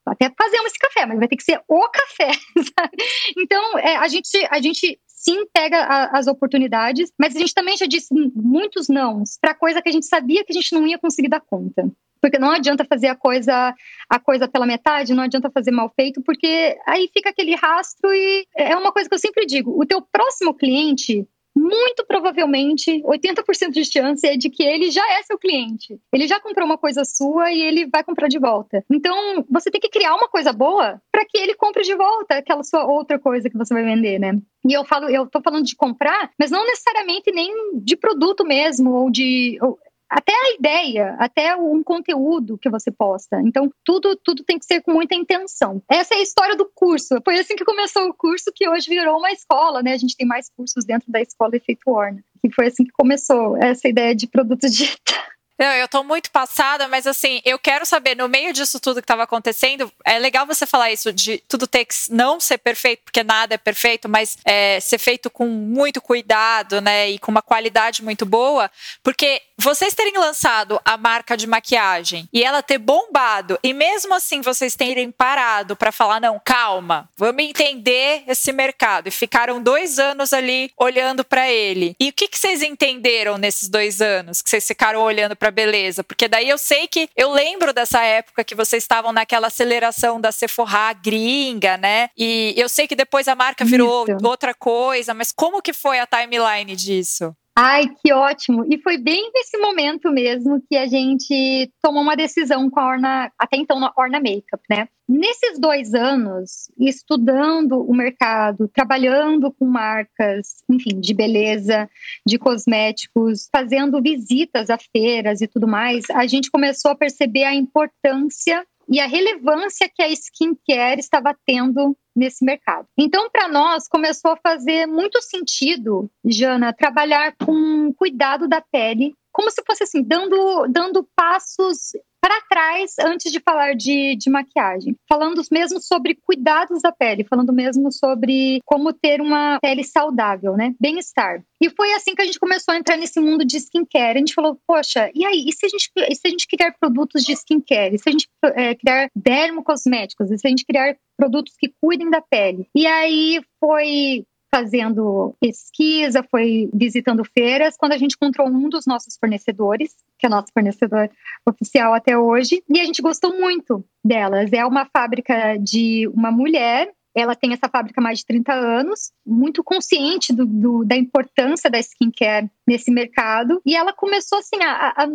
até 0.07 0.33
fazemos 0.37 0.67
esse 0.67 0.79
café, 0.79 1.07
mas 1.07 1.19
vai 1.19 1.29
ter 1.29 1.37
que 1.37 1.45
ser 1.45 1.61
o 1.69 1.89
café, 1.89 2.31
sabe? 2.79 2.97
Então, 3.39 3.79
é, 3.79 3.97
a 3.97 4.09
gente 4.09 4.31
a 4.51 4.61
gente 4.61 4.99
sim 5.21 5.47
pega 5.53 5.77
a, 5.83 6.19
as 6.19 6.27
oportunidades, 6.27 7.13
mas 7.19 7.37
a 7.37 7.39
gente 7.39 7.53
também 7.53 7.77
já 7.77 7.85
disse 7.85 8.09
muitos 8.35 8.89
nãos 8.89 9.39
para 9.39 9.55
coisa 9.55 9.83
que 9.83 9.89
a 9.91 9.93
gente 9.93 10.07
sabia 10.07 10.43
que 10.45 10.53
a 10.53 10.55
gente 10.55 10.73
não 10.75 10.87
ia 10.87 10.99
conseguir 10.99 11.29
dar 11.29 11.41
conta. 11.41 11.91
Porque 12.23 12.39
não 12.39 12.51
adianta 12.51 12.85
fazer 12.85 13.09
a 13.09 13.15
coisa 13.15 13.75
a 14.09 14.19
coisa 14.19 14.49
pela 14.49 14.67
metade, 14.67 15.15
não 15.15 15.23
adianta 15.23 15.51
fazer 15.51 15.71
mal 15.71 15.91
feito, 15.95 16.23
porque 16.23 16.79
aí 16.87 17.09
fica 17.13 17.31
aquele 17.31 17.55
rastro 17.55 18.13
e 18.15 18.47
é 18.57 18.77
uma 18.77 18.93
coisa 18.93 19.09
que 19.09 19.15
eu 19.15 19.19
sempre 19.19 19.47
digo, 19.47 19.79
o 19.79 19.87
teu 19.87 20.03
próximo 20.03 20.55
cliente 20.55 21.27
muito 21.57 22.05
provavelmente 22.07 23.03
80% 23.03 23.71
de 23.71 23.85
chance 23.85 24.27
é 24.27 24.37
de 24.37 24.49
que 24.49 24.63
ele 24.63 24.91
já 24.91 25.05
é 25.19 25.23
seu 25.23 25.39
cliente. 25.39 26.01
Ele 26.13 26.27
já 26.27 26.41
comprou 26.41 26.67
uma 26.67 26.79
coisa 26.79 27.05
sua 27.05 27.53
e 27.53 27.61
ele 27.61 27.87
vai 27.87 28.05
comprar 28.05 28.29
de 28.29 28.39
volta. 28.39 28.85
Então, 28.91 29.45
você 29.51 29.71
tem 29.71 29.81
que 29.81 29.89
criar 29.89 30.15
uma 30.15 30.29
coisa 30.29 30.53
boa 30.53 31.01
para 31.11 31.25
que 31.25 31.39
ele 31.39 31.55
compre 31.55 31.83
de 31.83 31.95
volta 31.95 32.37
aquela 32.37 32.63
sua 32.63 32.85
outra 32.85 33.19
coisa 33.19 33.51
que 33.51 33.59
você 33.59 33.75
vai 33.75 33.85
vender, 33.85 34.19
né? 34.19 34.39
E 34.67 34.73
eu 34.73 34.85
falo, 34.85 35.09
eu 35.09 35.27
tô 35.27 35.41
falando 35.41 35.65
de 35.65 35.75
comprar, 35.75 36.31
mas 36.39 36.51
não 36.51 36.65
necessariamente 36.67 37.33
nem 37.33 37.79
de 37.79 37.97
produto 37.97 38.45
mesmo 38.45 38.93
ou 38.93 39.11
de 39.11 39.59
ou, 39.63 39.79
até 40.11 40.33
a 40.33 40.55
ideia, 40.59 41.15
até 41.19 41.55
um 41.57 41.83
conteúdo 41.83 42.59
que 42.59 42.69
você 42.69 42.91
posta. 42.91 43.41
Então, 43.43 43.73
tudo, 43.85 44.17
tudo 44.17 44.43
tem 44.43 44.59
que 44.59 44.65
ser 44.65 44.83
com 44.83 44.93
muita 44.93 45.15
intenção. 45.15 45.81
Essa 45.89 46.15
é 46.15 46.19
a 46.19 46.23
história 46.23 46.57
do 46.57 46.69
curso. 46.75 47.17
Foi 47.25 47.39
assim 47.39 47.55
que 47.55 47.65
começou 47.65 48.09
o 48.09 48.15
curso, 48.15 48.51
que 48.55 48.69
hoje 48.69 48.89
virou 48.89 49.19
uma 49.19 49.31
escola, 49.31 49.83
né? 49.83 49.93
A 49.93 49.99
gente 49.99 50.17
tem 50.17 50.27
mais 50.27 50.51
cursos 50.51 50.85
dentro 50.85 51.11
da 51.13 51.21
escola 51.21 51.57
Efeito 51.57 51.89
Warner. 51.89 52.25
Que 52.43 52.53
foi 52.53 52.67
assim 52.67 52.85
que 52.85 52.93
começou 52.93 53.57
essa 53.57 53.89
ideia 53.89 54.15
de 54.15 54.27
produto 54.27 54.69
digital. 54.69 55.21
Não, 55.61 55.75
eu 55.75 55.87
tô 55.87 56.03
muito 56.03 56.31
passada, 56.31 56.89
mas 56.89 57.07
assim, 57.07 57.43
eu 57.45 57.59
quero 57.59 57.85
saber, 57.85 58.17
no 58.17 58.31
meio 58.31 58.51
disso 58.51 58.81
tudo 58.81 58.95
que 58.95 59.05
estava 59.05 59.25
acontecendo, 59.25 59.93
é 60.07 60.19
legal 60.19 60.47
você 60.47 60.65
falar 60.65 60.91
isso 60.91 61.13
de 61.13 61.37
tudo 61.47 61.67
ter 61.67 61.85
que 61.85 61.95
não 62.09 62.41
ser 62.41 62.57
perfeito, 62.57 63.03
porque 63.05 63.23
nada 63.23 63.57
é 63.57 63.59
perfeito, 63.59 64.09
mas 64.09 64.39
é, 64.43 64.81
ser 64.81 64.97
feito 64.97 65.29
com 65.29 65.47
muito 65.47 66.01
cuidado, 66.01 66.81
né? 66.81 67.11
E 67.11 67.19
com 67.19 67.31
uma 67.31 67.43
qualidade 67.43 68.03
muito 68.03 68.25
boa, 68.25 68.71
porque 69.03 69.43
vocês 69.59 69.93
terem 69.93 70.17
lançado 70.17 70.81
a 70.83 70.97
marca 70.97 71.37
de 71.37 71.47
maquiagem 71.47 72.27
e 72.33 72.43
ela 72.43 72.63
ter 72.63 72.79
bombado, 72.79 73.59
e 73.63 73.75
mesmo 73.75 74.15
assim 74.15 74.41
vocês 74.41 74.75
terem 74.75 75.11
parado 75.11 75.77
para 75.77 75.93
falar, 75.93 76.19
não, 76.23 76.41
calma, 76.43 77.07
vamos 77.19 77.45
entender 77.45 78.25
esse 78.27 78.51
mercado. 78.51 79.09
E 79.09 79.11
ficaram 79.11 79.63
dois 79.63 79.99
anos 79.99 80.33
ali 80.33 80.73
olhando 80.79 81.23
para 81.23 81.51
ele. 81.51 81.95
E 82.01 82.09
o 82.09 82.13
que, 82.15 82.29
que 82.29 82.39
vocês 82.39 82.63
entenderam 82.63 83.37
nesses 83.37 83.69
dois 83.69 84.01
anos 84.01 84.41
que 84.41 84.49
vocês 84.49 84.67
ficaram 84.67 85.03
olhando 85.03 85.37
para 85.37 85.50
beleza? 85.51 86.05
Porque 86.05 86.29
daí 86.29 86.49
eu 86.49 86.59
sei 86.59 86.87
que 86.87 87.09
eu 87.17 87.33
lembro 87.33 87.73
dessa 87.73 88.03
época 88.03 88.45
que 88.45 88.55
vocês 88.55 88.83
estavam 88.83 89.13
naquela 89.13 89.49
aceleração 89.49 90.21
da 90.21 90.33
Sephora 90.33 90.93
gringa, 90.93 91.77
né? 91.77 92.09
E 92.17 92.55
eu 92.57 92.69
sei 92.69 92.87
que 92.87 92.97
depois 92.97 93.29
a 93.29 93.35
marca 93.35 93.65
virou 93.65 94.05
Isso. 94.09 94.27
outra 94.27 94.55
coisa, 94.55 95.15
mas 95.15 95.33
como 95.33 95.63
que 95.63 95.73
foi 95.73 95.99
a 95.99 96.07
timeline 96.07 96.75
disso? 96.77 97.35
Ai, 97.57 97.89
que 97.89 98.13
ótimo! 98.13 98.65
E 98.73 98.81
foi 98.81 98.97
bem 98.97 99.31
nesse 99.35 99.59
momento 99.59 100.11
mesmo 100.11 100.63
que 100.69 100.77
a 100.77 100.87
gente 100.87 101.71
tomou 101.83 102.03
uma 102.03 102.17
decisão 102.17 102.71
com 102.71 102.79
a 102.81 102.87
Orna, 102.87 103.33
até 103.39 103.57
então 103.57 103.81
na 103.81 103.93
Orna 103.97 104.19
Makeup, 104.19 104.63
né? 104.71 104.89
Nesses 105.09 105.59
dois 105.59 105.93
anos, 105.93 106.71
estudando 106.79 107.83
o 107.83 107.93
mercado, 107.93 108.69
trabalhando 108.69 109.53
com 109.53 109.67
marcas, 109.67 110.63
enfim, 110.71 111.01
de 111.01 111.13
beleza, 111.13 111.91
de 112.25 112.39
cosméticos, 112.39 113.49
fazendo 113.51 114.01
visitas 114.01 114.71
a 114.71 114.79
feiras 114.79 115.41
e 115.41 115.49
tudo 115.49 115.67
mais, 115.67 116.09
a 116.11 116.27
gente 116.29 116.51
começou 116.51 116.93
a 116.93 116.97
perceber 116.97 117.43
a 117.43 117.55
importância 117.55 118.65
e 118.91 118.99
a 118.99 119.07
relevância 119.07 119.89
que 119.89 120.03
a 120.03 120.09
skincare 120.09 120.99
estava 120.99 121.35
tendo 121.47 121.97
nesse 122.15 122.45
mercado. 122.45 122.87
Então, 122.99 123.31
para 123.31 123.49
nós, 123.49 123.87
começou 123.87 124.33
a 124.33 124.37
fazer 124.37 124.87
muito 124.87 125.23
sentido, 125.23 126.11
Jana, 126.25 126.73
trabalhar 126.73 127.35
com 127.37 127.95
cuidado 127.95 128.49
da 128.49 128.61
pele, 128.61 129.15
como 129.33 129.49
se 129.51 129.63
fosse 129.65 129.85
assim, 129.85 130.03
dando, 130.03 130.67
dando 130.69 131.09
passos 131.15 131.93
para 132.21 132.41
trás 132.43 132.95
antes 133.01 133.33
de 133.33 133.41
falar 133.41 133.75
de, 133.75 134.17
de 134.17 134.31
maquiagem, 134.31 134.95
falando 135.09 135.41
mesmo 135.51 135.81
sobre 135.81 136.15
cuidados 136.15 136.83
da 136.83 136.93
pele, 136.93 137.25
falando 137.25 137.53
mesmo 137.53 137.91
sobre 137.91 138.61
como 138.65 138.93
ter 138.93 139.21
uma 139.21 139.59
pele 139.61 139.83
saudável, 139.85 140.57
né? 140.57 140.75
Bem-estar. 140.81 141.43
E 141.61 141.69
foi 141.71 141.93
assim 141.93 142.15
que 142.15 142.23
a 142.23 142.25
gente 142.25 142.39
começou 142.39 142.73
a 142.75 142.79
entrar 142.79 142.97
nesse 142.97 143.21
mundo 143.21 143.45
de 143.45 143.57
skincare. 143.59 144.17
A 144.17 144.19
gente 144.19 144.35
falou, 144.35 144.59
poxa, 144.67 145.11
e 145.15 145.25
aí? 145.25 145.45
E 145.47 145.53
se 145.53 145.67
a 145.67 145.69
gente, 145.69 145.91
se 145.95 146.27
a 146.27 146.31
gente 146.31 146.47
criar 146.47 146.75
produtos 146.79 147.23
de 147.23 147.33
skincare? 147.33 147.95
E 147.95 147.99
se 147.99 148.09
a 148.09 148.13
gente 148.13 148.29
é, 148.55 148.75
criar 148.75 149.09
dermocosméticos? 149.15 150.31
E 150.31 150.39
se 150.39 150.47
a 150.47 150.51
gente 150.51 150.65
criar 150.65 150.97
produtos 151.19 151.55
que 151.59 151.73
cuidem 151.81 152.09
da 152.09 152.23
pele? 152.23 152.67
E 152.75 152.87
aí 152.87 153.43
foi 153.59 154.25
fazendo 154.53 155.35
pesquisa, 155.41 156.23
foi 156.29 156.69
visitando 156.75 157.25
feiras, 157.25 157.77
quando 157.77 157.93
a 157.93 157.99
gente 157.99 158.15
encontrou 158.15 158.49
um 158.49 158.69
dos 158.69 158.85
nossos 158.87 159.17
fornecedores, 159.17 159.95
que 160.19 160.27
é 160.27 160.29
nosso 160.29 160.53
fornecedor 160.53 161.09
oficial 161.47 161.95
até 161.95 162.19
hoje, 162.19 162.63
e 162.69 162.81
a 162.81 162.85
gente 162.85 163.01
gostou 163.01 163.39
muito 163.39 163.85
delas. 164.05 164.53
É 164.53 164.65
uma 164.67 164.87
fábrica 164.87 165.57
de 165.57 166.09
uma 166.09 166.31
mulher 166.31 166.91
ela 167.15 167.35
tem 167.35 167.53
essa 167.53 167.69
fábrica 167.69 168.01
há 168.01 168.03
mais 168.03 168.21
de 168.21 168.27
30 168.27 168.53
anos, 168.53 169.13
muito 169.27 169.63
consciente 169.65 170.33
do, 170.33 170.47
do, 170.47 170.85
da 170.85 170.97
importância 170.97 171.71
da 171.71 171.79
skincare 171.79 172.49
nesse 172.67 172.91
mercado. 172.91 173.61
E 173.67 173.75
ela 173.75 173.93
começou 173.93 174.39
assim, 174.39 174.63
a, 174.63 174.73
a, 174.73 175.05
a 175.05 175.09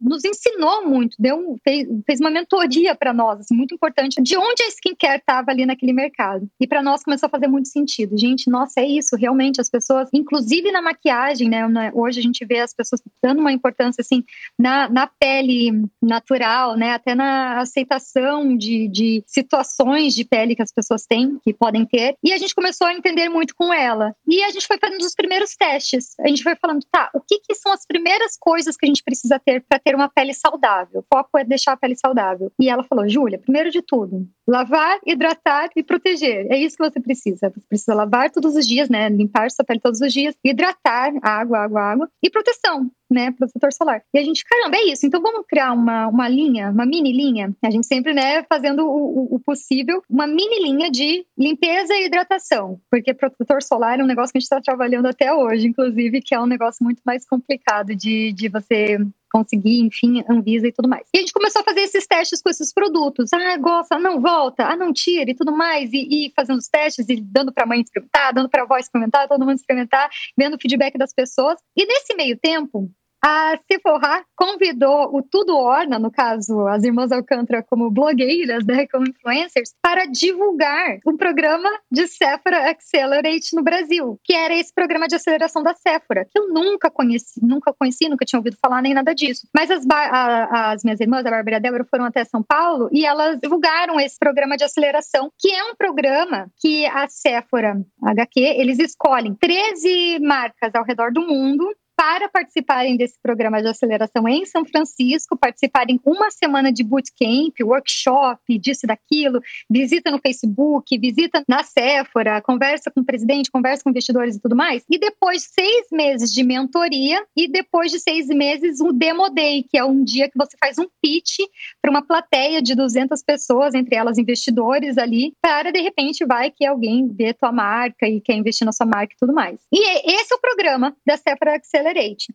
nos 0.00 0.24
ensinou 0.24 0.86
muito, 0.86 1.16
deu, 1.18 1.56
fez, 1.64 1.88
fez 2.06 2.20
uma 2.20 2.30
mentoria 2.30 2.94
para 2.94 3.12
nós, 3.14 3.40
assim, 3.40 3.54
muito 3.54 3.74
importante, 3.74 4.22
de 4.22 4.36
onde 4.36 4.62
a 4.62 4.68
skincare 4.68 5.18
estava 5.18 5.50
ali 5.50 5.64
naquele 5.64 5.92
mercado. 5.92 6.48
E 6.60 6.66
para 6.66 6.82
nós 6.82 7.02
começou 7.02 7.26
a 7.26 7.30
fazer 7.30 7.48
muito 7.48 7.68
sentido. 7.68 8.16
Gente, 8.18 8.50
nossa, 8.50 8.80
é 8.80 8.86
isso, 8.86 9.16
realmente, 9.16 9.60
as 9.60 9.70
pessoas, 9.70 10.08
inclusive 10.12 10.70
na 10.70 10.82
maquiagem, 10.82 11.48
né? 11.48 11.66
Hoje 11.94 12.20
a 12.20 12.22
gente 12.22 12.44
vê 12.44 12.60
as 12.60 12.74
pessoas 12.74 13.02
dando 13.22 13.40
uma 13.40 13.52
importância 13.52 14.02
assim 14.02 14.22
na, 14.58 14.88
na 14.88 15.06
pele 15.06 15.84
natural, 16.02 16.76
né? 16.76 16.92
Até 16.92 17.14
na 17.14 17.60
aceitação 17.60 18.56
de, 18.56 18.88
de 18.88 19.22
situações 19.26 20.14
de 20.14 20.24
pele 20.24 20.54
que 20.54 20.62
as 20.62 20.72
pessoas 20.72 21.06
têm 21.06 21.37
que 21.38 21.52
podem 21.52 21.86
ter. 21.86 22.14
E 22.22 22.32
a 22.32 22.38
gente 22.38 22.54
começou 22.54 22.86
a 22.86 22.94
entender 22.94 23.28
muito 23.28 23.54
com 23.54 23.72
ela. 23.72 24.14
E 24.26 24.42
a 24.42 24.50
gente 24.50 24.66
foi 24.66 24.78
fazendo 24.78 25.00
os 25.00 25.14
primeiros 25.14 25.54
testes. 25.56 26.14
A 26.20 26.28
gente 26.28 26.42
foi 26.42 26.56
falando, 26.56 26.84
tá, 26.90 27.10
o 27.14 27.20
que, 27.20 27.40
que 27.40 27.54
são 27.54 27.72
as 27.72 27.86
primeiras 27.86 28.36
coisas 28.38 28.76
que 28.76 28.86
a 28.86 28.88
gente 28.88 29.02
precisa 29.02 29.38
ter 29.38 29.64
para 29.68 29.78
ter 29.78 29.94
uma 29.94 30.08
pele 30.08 30.34
saudável? 30.34 31.00
O 31.00 31.16
foco 31.16 31.38
é 31.38 31.44
deixar 31.44 31.72
a 31.72 31.76
pele 31.76 31.96
saudável. 31.96 32.52
E 32.60 32.68
ela 32.68 32.82
falou, 32.84 33.08
Júlia, 33.08 33.38
primeiro 33.38 33.70
de 33.70 33.82
tudo, 33.82 34.28
lavar, 34.46 34.98
hidratar 35.06 35.70
e 35.76 35.82
proteger. 35.82 36.46
É 36.50 36.56
isso 36.56 36.76
que 36.76 36.88
você 36.88 37.00
precisa. 37.00 37.50
Você 37.50 37.66
precisa 37.68 37.94
lavar 37.94 38.30
todos 38.30 38.54
os 38.56 38.66
dias, 38.66 38.88
né? 38.88 39.08
Limpar 39.08 39.50
sua 39.50 39.64
pele 39.64 39.80
todos 39.80 40.00
os 40.00 40.12
dias, 40.12 40.34
hidratar, 40.44 41.12
água, 41.22 41.58
água, 41.58 41.80
água 41.80 42.10
e 42.22 42.30
proteção 42.30 42.90
né, 43.10 43.30
protetor 43.32 43.72
solar. 43.72 44.02
E 44.12 44.18
a 44.18 44.22
gente, 44.22 44.44
caramba, 44.44 44.76
é 44.76 44.92
isso. 44.92 45.06
Então 45.06 45.20
vamos 45.20 45.46
criar 45.48 45.72
uma, 45.72 46.08
uma 46.08 46.28
linha, 46.28 46.70
uma 46.70 46.84
mini 46.84 47.12
linha. 47.12 47.54
A 47.62 47.70
gente 47.70 47.86
sempre, 47.86 48.12
né, 48.12 48.42
fazendo 48.44 48.86
o, 48.86 49.34
o 49.34 49.40
possível, 49.40 50.02
uma 50.08 50.26
mini 50.26 50.62
linha 50.62 50.90
de 50.90 51.24
limpeza 51.38 51.94
e 51.94 52.06
hidratação, 52.06 52.80
porque 52.90 53.14
protetor 53.14 53.62
solar 53.62 54.00
é 54.00 54.02
um 54.02 54.06
negócio 54.06 54.32
que 54.32 54.38
a 54.38 54.40
gente 54.40 54.46
está 54.46 54.60
trabalhando 54.60 55.06
até 55.06 55.32
hoje, 55.32 55.68
inclusive, 55.68 56.20
que 56.20 56.34
é 56.34 56.40
um 56.40 56.46
negócio 56.46 56.82
muito 56.82 57.00
mais 57.06 57.24
complicado 57.26 57.94
de, 57.94 58.32
de 58.32 58.48
você 58.48 58.98
conseguir, 59.30 59.80
enfim, 59.80 60.24
Anvisa 60.28 60.66
e 60.66 60.72
tudo 60.72 60.88
mais. 60.88 61.06
E 61.14 61.18
a 61.18 61.20
gente 61.20 61.32
começou 61.32 61.60
a 61.60 61.64
fazer 61.64 61.82
esses 61.82 62.06
testes 62.06 62.42
com 62.42 62.48
esses 62.48 62.72
produtos. 62.72 63.32
Ah, 63.32 63.56
gosta, 63.58 63.98
não 63.98 64.20
volta, 64.20 64.64
ah, 64.64 64.76
não 64.76 64.92
tira 64.92 65.30
e 65.30 65.34
tudo 65.34 65.52
mais. 65.52 65.92
E, 65.92 66.26
e 66.26 66.32
fazendo 66.34 66.58
os 66.58 66.68
testes 66.68 67.08
e 67.08 67.20
dando 67.20 67.52
para 67.52 67.64
a 67.64 67.66
mãe 67.66 67.80
experimentar, 67.80 68.32
dando 68.32 68.48
para 68.48 68.62
a 68.62 68.64
avó 68.64 68.76
experimentar, 68.76 69.28
todo 69.28 69.44
mundo 69.44 69.56
experimentar, 69.56 70.08
vendo 70.36 70.54
o 70.54 70.60
feedback 70.60 70.96
das 70.98 71.12
pessoas. 71.12 71.58
E 71.76 71.86
nesse 71.86 72.14
meio 72.14 72.36
tempo, 72.38 72.90
a 73.24 73.58
Sephora 73.70 74.24
convidou 74.36 75.16
o 75.16 75.22
Tudo 75.22 75.56
Orna, 75.56 75.98
no 75.98 76.10
caso, 76.10 76.66
as 76.68 76.84
irmãs 76.84 77.10
Alcântara 77.10 77.62
como 77.62 77.90
blogueiras, 77.90 78.64
né, 78.64 78.86
como 78.86 79.08
influencers, 79.08 79.74
para 79.82 80.06
divulgar 80.06 80.98
um 81.06 81.16
programa 81.16 81.68
de 81.90 82.06
Sephora 82.06 82.70
Accelerate 82.70 83.54
no 83.54 83.62
Brasil, 83.62 84.18
que 84.22 84.34
era 84.34 84.54
esse 84.54 84.72
programa 84.72 85.08
de 85.08 85.16
aceleração 85.16 85.62
da 85.62 85.74
Sephora, 85.74 86.24
que 86.24 86.38
eu 86.38 86.48
nunca 86.48 86.90
conheci, 86.90 87.40
nunca 87.42 87.72
conheci, 87.72 88.08
nunca 88.08 88.24
tinha 88.24 88.38
ouvido 88.38 88.56
falar 88.60 88.80
nem 88.82 88.94
nada 88.94 89.14
disso. 89.14 89.48
Mas 89.54 89.70
as, 89.70 89.84
a, 89.90 90.72
as 90.72 90.84
minhas 90.84 91.00
irmãs, 91.00 91.26
a 91.26 91.30
Bárbara 91.30 91.56
e 91.56 91.58
a 91.58 91.60
Débora, 91.60 91.84
foram 91.84 92.04
até 92.04 92.24
São 92.24 92.42
Paulo 92.42 92.88
e 92.92 93.04
elas 93.04 93.38
divulgaram 93.40 93.98
esse 94.00 94.18
programa 94.18 94.56
de 94.56 94.64
aceleração, 94.64 95.32
que 95.38 95.50
é 95.50 95.64
um 95.64 95.74
programa 95.74 96.48
que 96.60 96.86
a 96.86 97.08
Sephora 97.08 97.80
HQ, 98.02 98.40
eles 98.40 98.78
escolhem 98.78 99.34
13 99.34 100.20
marcas 100.20 100.74
ao 100.74 100.84
redor 100.84 101.12
do 101.12 101.22
mundo 101.22 101.68
para 101.98 102.28
participarem 102.28 102.96
desse 102.96 103.18
programa 103.20 103.60
de 103.60 103.66
aceleração 103.66 104.28
em 104.28 104.46
São 104.46 104.64
Francisco, 104.64 105.36
participarem 105.36 106.00
uma 106.06 106.30
semana 106.30 106.72
de 106.72 106.84
bootcamp, 106.84 107.60
workshop, 107.60 108.56
disso 108.56 108.86
daquilo, 108.86 109.40
visita 109.68 110.08
no 110.08 110.20
Facebook, 110.20 110.96
visita 110.96 111.42
na 111.48 111.64
Sephora, 111.64 112.40
conversa 112.40 112.88
com 112.88 113.00
o 113.00 113.04
presidente, 113.04 113.50
conversa 113.50 113.82
com 113.82 113.90
investidores 113.90 114.36
e 114.36 114.40
tudo 114.40 114.54
mais. 114.54 114.84
E 114.88 114.96
depois 114.96 115.48
seis 115.52 115.88
meses 115.90 116.32
de 116.32 116.44
mentoria 116.44 117.20
e 117.36 117.48
depois 117.48 117.90
de 117.90 117.98
seis 117.98 118.28
meses 118.28 118.80
um 118.80 118.92
Demo 118.92 119.28
Day, 119.28 119.64
que 119.68 119.76
é 119.76 119.84
um 119.84 120.04
dia 120.04 120.30
que 120.30 120.38
você 120.38 120.56
faz 120.56 120.78
um 120.78 120.86
pitch 121.02 121.38
para 121.82 121.90
uma 121.90 122.06
plateia 122.06 122.62
de 122.62 122.76
200 122.76 123.20
pessoas, 123.24 123.74
entre 123.74 123.96
elas 123.96 124.18
investidores 124.18 124.98
ali, 124.98 125.32
para 125.42 125.72
de 125.72 125.80
repente 125.80 126.24
vai 126.24 126.52
que 126.52 126.64
alguém 126.64 127.08
vê 127.08 127.34
tua 127.34 127.50
marca 127.50 128.06
e 128.06 128.20
quer 128.20 128.34
investir 128.34 128.64
na 128.64 128.70
sua 128.70 128.86
marca 128.86 129.12
e 129.14 129.18
tudo 129.18 129.34
mais. 129.34 129.58
E 129.72 130.12
esse 130.12 130.32
é 130.32 130.36
o 130.36 130.40
programa 130.40 130.96
da 131.04 131.16
Sephora 131.16 131.56
Accelerate 131.56 131.87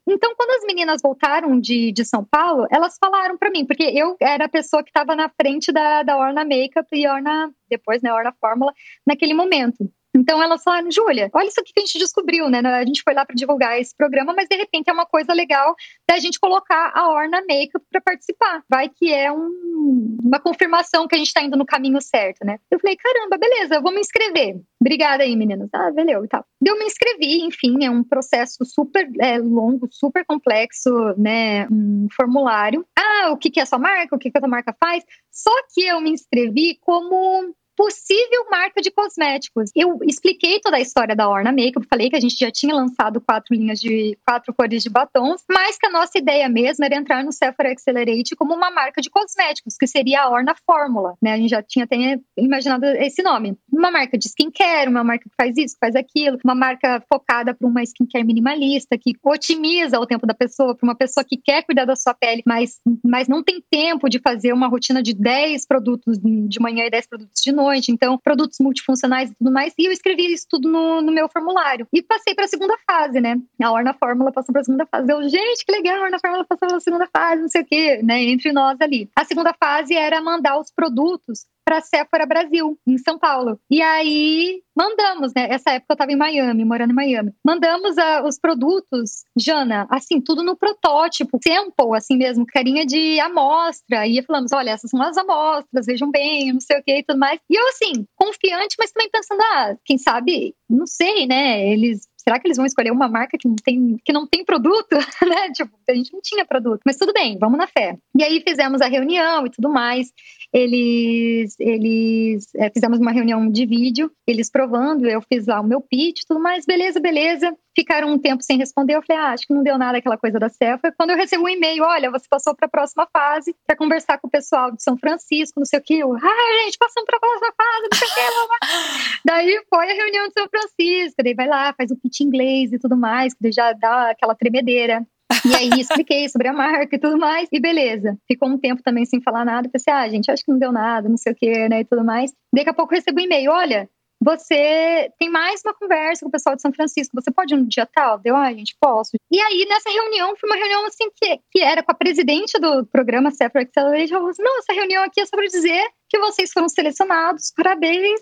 Então, 0.08 0.34
quando 0.36 0.52
as 0.52 0.66
meninas 0.66 1.02
voltaram 1.02 1.60
de, 1.60 1.92
de 1.92 2.06
São 2.06 2.24
Paulo, 2.24 2.66
elas 2.72 2.98
falaram 3.00 3.38
para 3.38 3.52
mim, 3.52 3.66
porque 3.66 3.84
eu 3.84 4.16
era 4.20 4.46
a 4.46 4.50
pessoa 4.50 4.84
que 4.84 4.90
estava 4.90 5.16
na 5.16 5.30
frente 5.30 5.72
da, 5.72 6.04
da 6.04 6.18
Orna 6.18 6.44
Makeup 6.44 6.88
e 6.92 7.08
Orna, 7.08 7.52
depois, 7.70 8.02
né, 8.02 8.12
Orna 8.14 8.34
Fórmula, 8.40 8.74
naquele 9.06 9.34
momento. 9.34 9.90
Então 10.16 10.42
elas 10.42 10.64
falaram, 10.64 10.92
Júlia, 10.92 11.30
olha 11.34 11.48
isso 11.48 11.64
que 11.64 11.74
a 11.76 11.80
gente 11.80 11.98
descobriu, 11.98 12.50
né? 12.50 12.60
A 12.60 12.86
gente 12.86 13.02
foi 13.04 13.14
lá 13.14 13.26
para 13.26 13.36
divulgar 13.36 13.80
esse 13.80 13.96
programa, 13.96 14.34
mas 14.34 14.48
de 14.48 14.56
repente 14.56 14.90
é 14.90 14.94
uma 14.94 15.06
coisa 15.06 15.34
legal 15.34 15.76
da 16.08 16.20
gente 16.20 16.40
colocar 16.40 16.92
a 16.94 17.10
Orna 17.10 17.42
Makeup 17.42 17.84
para 17.92 18.02
participar. 18.02 18.64
Vai 18.70 18.90
que 18.90 19.12
é 19.12 19.32
um, 19.32 20.18
uma 20.24 20.40
confirmação 20.40 21.08
que 21.08 21.16
a 21.16 21.18
gente 21.18 21.28
está 21.28 21.42
indo 21.42 21.58
no 21.58 21.66
caminho 21.66 22.00
certo, 22.00 22.46
né? 22.46 22.60
Eu 22.70 22.80
falei, 22.80 22.96
caramba, 22.96 23.38
beleza, 23.38 23.76
eu 23.76 23.82
vou 23.82 23.92
me 23.92 24.00
inscrever. 24.00 24.62
Obrigada 24.80 25.24
aí, 25.24 25.36
meninas. 25.36 25.70
Ah, 25.74 25.92
valeu 25.92 26.24
e 26.24 26.28
tal. 26.28 26.46
Eu 26.64 26.78
me 26.78 26.86
inscrevi, 26.86 27.42
enfim, 27.42 27.84
é 27.84 27.90
um 27.90 28.04
processo 28.04 28.64
super 28.66 29.10
é, 29.20 29.40
longo, 29.40 29.88
super 29.90 30.24
complexo, 30.26 30.92
né? 31.18 31.68
Um 31.70 32.08
formulário. 32.16 32.86
Ah, 32.98 33.32
o 33.32 33.38
que, 33.38 33.50
que 33.50 33.60
é 33.60 33.64
a 33.64 33.66
sua 33.66 33.80
marca? 33.80 34.16
O 34.16 34.20
que, 34.20 34.30
que 34.30 34.38
a 34.38 34.42
sua 34.42 34.50
marca 34.50 34.76
faz? 34.80 35.04
Só 35.32 35.52
que 35.74 35.86
eu 35.86 36.00
me 36.02 36.12
inscrevi 36.12 36.78
como 36.82 37.56
possível 37.76 38.46
marca 38.50 38.82
de 38.82 38.92
cosméticos. 38.92 39.72
Eu 39.76 40.00
expliquei 40.08 40.60
toda 40.60 40.78
a 40.78 40.80
história 40.80 41.16
da 41.16 41.28
Orna 41.28 41.52
Makeup, 41.52 41.86
falei 41.90 42.10
que 42.10 42.16
a 42.16 42.20
gente 42.20 42.38
já 42.38 42.52
tinha 42.52 42.74
lançado 42.74 43.20
quatro 43.20 43.56
linhas 43.56 43.80
de 43.80 44.18
quatro 44.26 44.54
cores 44.54 44.84
de 44.84 44.90
batons, 44.90 45.44
mas 45.50 45.78
que 45.78 45.88
a 45.88 45.92
nossa 45.92 46.18
ideia 46.18 46.48
mesmo 46.48 46.86
era 46.86 46.96
entrar 46.96 47.24
no 47.24 47.32
Sephora 47.32 47.72
Accelerate 47.72 48.36
como 48.36 48.54
uma 48.54 48.70
marca 48.70 49.02
de 49.02 49.10
cosméticos, 49.10 49.76
que 49.78 49.88
seria 49.88 50.22
a 50.22 50.30
Orna 50.30 50.56
Fórmula, 50.66 51.16
né? 51.22 51.34
A 51.34 51.38
gente 51.38 51.50
já 51.50 51.64
tinha 51.64 51.86
até 51.86 52.20
imaginado 52.38 52.86
esse 52.86 53.22
nome. 53.24 53.58
Uma 53.72 53.90
marca 53.90 54.18
de 54.18 54.28
skincare, 54.28 54.90
uma 54.90 55.04
marca 55.04 55.28
que 55.30 55.36
faz 55.36 55.58
isso, 55.58 55.76
faz 55.80 55.96
aquilo, 55.96 56.38
uma 56.44 56.56
marca 56.56 57.04
focada 57.12 57.54
para 57.54 57.68
uma 57.68 57.82
skincare 57.84 58.24
minimalista, 58.24 58.98
que 58.98 59.14
otimiza 59.24 60.00
o 60.00 60.06
tempo 60.06 60.28
da 60.28 60.34
pessoa, 60.34 60.76
para 60.76 60.88
uma 60.88 60.96
pessoa 60.96 61.24
que 61.24 61.38
quer 61.38 61.64
cuidar 61.64 61.86
da 61.86 61.96
sua 61.96 62.14
pele, 62.14 62.44
mas, 62.46 62.80
mas 63.04 63.28
não 63.28 63.44
tem 63.44 63.64
tempo 63.70 64.10
de 64.10 64.20
fazer 64.20 64.54
uma 64.54 64.68
rotina 64.68 65.02
de 65.02 65.14
10 65.14 65.66
produtos 65.66 66.18
de 66.20 66.60
manhã 66.60 66.86
e 66.86 66.90
10 66.90 67.08
produtos 67.08 67.42
de 67.42 67.52
noite 67.52 67.63
noite, 67.64 67.92
então 67.92 68.18
produtos 68.18 68.60
multifuncionais 68.60 69.32
e 69.32 69.36
tudo 69.36 69.52
mais. 69.52 69.74
E 69.78 69.86
eu 69.86 69.92
escrevi 69.92 70.34
isso 70.34 70.46
tudo 70.50 70.70
no, 70.70 71.02
no 71.02 71.12
meu 71.12 71.30
formulário. 71.30 71.88
E 71.94 72.02
passei 72.02 72.36
para 72.36 72.46
a 72.46 72.48
segunda 72.48 72.76
fase, 72.86 73.20
né? 73.20 73.40
A 73.62 73.72
Orna 73.72 73.94
Fórmula 73.94 74.32
passou 74.32 74.52
para 74.52 74.62
a 74.62 74.66
segunda 74.66 74.86
fase. 74.86 75.12
Eu, 75.12 75.28
gente, 75.30 75.66
que 75.66 75.72
legal, 75.72 76.02
a 76.02 76.04
Orna 76.06 76.20
Fórmula 76.20 76.46
passou 76.46 76.68
para 76.68 76.78
a 76.78 76.82
segunda 76.82 77.08
fase, 77.08 77.42
não 77.42 77.50
sei 77.50 77.62
o 77.62 77.66
quê, 77.66 78.02
né? 78.04 78.22
Entre 78.24 78.52
nós 78.52 78.80
ali. 78.82 79.10
A 79.16 79.26
segunda 79.26 79.54
fase 79.54 79.96
era 79.96 80.22
mandar 80.22 80.60
os 80.60 80.72
produtos 80.72 81.46
para 81.66 81.82
Sephora 81.82 82.26
Brasil, 82.26 82.78
em 82.86 82.98
São 82.98 83.18
Paulo. 83.18 83.60
E 83.70 83.82
aí 83.82 84.62
mandamos, 84.76 85.34
né? 85.36 85.48
Essa 85.50 85.72
época 85.72 85.94
eu 85.94 85.94
estava 85.94 86.12
em 86.12 86.16
Miami, 86.16 86.66
morando 86.66 86.92
em 86.92 86.96
Miami. 86.96 87.32
Mandamos 87.46 87.96
uh, 87.98 88.28
os 88.28 88.40
produtos, 88.40 89.24
Jana, 89.38 89.88
assim, 89.90 90.20
tudo 90.20 90.44
no 90.44 90.58
protótipo, 90.58 91.40
sample, 91.44 91.96
assim 91.96 92.18
mesmo, 92.18 92.46
carinha 92.46 92.86
de 92.86 93.20
amostra. 93.20 94.08
E 94.08 94.22
falamos, 94.24 94.52
olha, 94.52 94.72
essas 94.72 94.90
são 94.90 95.02
as 95.02 95.18
amostras, 95.18 95.86
vejam 95.86 96.10
bem, 96.10 96.52
não 96.52 96.60
sei 96.60 96.80
o 96.80 96.84
que 96.84 97.00
e 97.00 97.04
tudo 97.04 97.20
mais. 97.20 97.40
E 97.50 97.56
eu, 97.56 97.68
assim, 97.70 98.06
confiante, 98.16 98.76
mas 98.80 98.92
também 98.92 99.10
pensando, 99.12 99.42
ah, 99.42 99.76
quem 99.86 99.98
sabe, 99.98 100.56
não 100.70 100.88
sei, 100.88 101.28
né? 101.28 101.68
Eles 101.72 102.08
será 102.24 102.40
que 102.40 102.48
eles 102.48 102.58
vão 102.58 102.66
escolher 102.66 102.92
uma 102.92 103.08
marca 103.08 103.38
que 103.38 103.48
não 103.48 103.56
tem, 103.56 103.98
que 104.04 104.14
não 104.14 104.26
tem 104.26 104.46
produto, 104.46 104.96
né? 105.28 105.52
Tipo, 105.54 105.72
a 105.90 105.94
gente 105.94 106.14
não 106.14 106.22
tinha 106.22 106.46
produto. 106.46 106.82
Mas 106.86 106.98
tudo 106.98 107.12
bem, 107.14 107.38
vamos 107.38 107.58
na 107.58 107.68
fé. 107.68 107.98
E 108.18 108.24
aí 108.24 108.42
fizemos 108.48 108.82
a 108.82 108.88
reunião 108.88 109.46
e 109.46 109.50
tudo 109.50 109.70
mais. 109.70 110.12
Eles, 110.54 111.56
eles 111.60 112.48
é, 112.56 112.70
fizemos 112.70 113.00
uma 113.00 113.12
reunião 113.12 113.50
de 113.50 113.66
vídeo, 113.66 114.12
eles 114.26 114.50
provando, 114.50 115.08
eu 115.08 115.22
fiz 115.22 115.48
lá 115.48 115.60
o 115.60 115.68
meu 115.68 115.82
pitch, 115.82 116.22
tudo 116.28 116.40
mais, 116.40 116.66
beleza, 116.66 117.00
beleza. 117.00 117.54
Ficaram 117.76 118.10
um 118.10 118.20
tempo 118.20 118.44
sem 118.44 118.56
responder. 118.56 118.96
Eu 118.96 119.02
falei, 119.02 119.20
ah, 119.20 119.30
acho 119.32 119.48
que 119.48 119.54
não 119.54 119.64
deu 119.64 119.80
nada 119.80 119.98
aquela 119.98 120.16
coisa 120.16 120.38
da 120.38 120.48
CEL. 120.48 120.78
Foi 120.78 120.92
quando 120.92 121.10
eu 121.10 121.18
recebo 121.18 121.46
um 121.46 121.50
e-mail: 121.50 121.84
olha, 121.84 122.12
você 122.12 122.28
passou 122.30 122.56
para 122.56 122.68
a 122.68 122.70
próxima 122.70 123.08
fase 123.12 123.56
para 123.66 123.76
conversar 123.76 124.20
com 124.20 124.28
o 124.28 124.30
pessoal 124.30 124.72
de 124.72 124.84
São 124.84 124.96
Francisco, 124.96 125.60
não 125.60 125.66
sei 125.66 125.80
o 125.80 125.82
que. 125.82 125.98
Eu, 125.98 126.14
ah, 126.16 126.64
gente, 126.64 126.78
passamos 126.78 127.08
para 127.08 127.18
a 127.18 127.20
próxima 127.20 127.54
fase, 127.58 127.88
não 127.92 127.98
sei 127.98 128.08
o 128.08 128.14
que. 128.14 129.18
daí 129.26 129.64
foi 129.68 129.92
a 129.92 129.96
reunião 129.96 130.28
de 130.28 130.34
São 130.34 130.48
Francisco. 130.48 131.24
Daí 131.24 131.34
vai 131.34 131.48
lá, 131.48 131.74
faz 131.76 131.90
o 131.90 131.98
pitch 131.98 132.13
inglês 132.22 132.74
e 132.74 132.80
tudo 132.80 132.98
mais, 132.98 133.34
que 133.34 133.52
já 133.52 133.72
dá 133.72 134.10
aquela 134.10 134.36
tremedeira. 134.36 135.06
E 135.46 135.56
aí 135.56 135.70
expliquei 135.80 136.28
sobre 136.28 136.50
a 136.50 136.54
marca 136.54 136.96
e 136.96 137.00
tudo 137.00 137.18
mais, 137.18 137.48
e 137.52 137.60
beleza. 137.60 138.18
Ficou 138.28 138.50
um 138.50 138.58
tempo 138.58 138.84
também 138.84 139.06
sem 139.06 139.22
falar 139.22 139.46
nada. 139.46 139.70
Pensei, 139.70 139.94
ah, 139.94 140.08
gente, 140.10 140.30
acho 140.30 140.44
que 140.44 140.52
não 140.52 140.60
deu 140.60 140.72
nada, 140.72 141.08
não 141.08 141.18
sei 141.18 141.32
o 141.32 141.36
que, 141.36 141.70
né, 141.70 141.80
e 141.80 141.86
tudo 141.86 142.04
mais. 142.04 142.34
Daqui 142.54 142.70
a 142.70 142.74
pouco 142.74 142.94
eu 142.94 142.98
recebo 142.98 143.22
um 143.22 143.24
e-mail: 143.24 143.52
olha, 143.52 143.90
você 144.24 145.12
tem 145.20 145.30
mais 145.30 145.62
uma 145.66 145.74
conversa 145.74 146.22
com 146.22 146.30
o 146.30 146.32
pessoal 146.32 146.56
de 146.56 146.62
São 146.62 146.72
Francisco, 146.72 147.12
você 147.14 147.30
pode 147.30 147.54
ir 147.54 147.58
no 147.58 147.68
dia 147.68 147.86
tal? 147.86 148.18
Deu, 148.18 148.36
ah, 148.36 148.54
gente, 148.54 148.76
posso. 148.80 149.12
E 149.30 149.40
aí, 149.40 149.66
nessa 149.68 149.90
reunião, 149.90 150.34
foi 150.38 150.50
uma 150.50 150.56
reunião 150.56 150.86
assim 150.86 151.10
que, 151.16 151.40
que 151.52 151.62
era 151.62 151.84
com 151.84 151.92
a 151.92 151.96
presidente 151.96 152.58
do 152.58 152.86
programa 152.86 153.32
Separate 153.32 153.70
Accelerate, 153.70 154.14
ela 154.14 154.22
falou 154.22 154.30
assim, 154.30 154.44
não, 154.44 154.60
essa 154.60 154.74
reunião 154.74 155.04
aqui 155.04 155.20
é 155.20 155.26
só 155.26 155.36
para 155.36 155.46
dizer 155.46 155.84
que 156.14 156.20
vocês 156.20 156.52
foram 156.52 156.70
selecionados, 156.70 157.52
parabéns. 157.56 158.22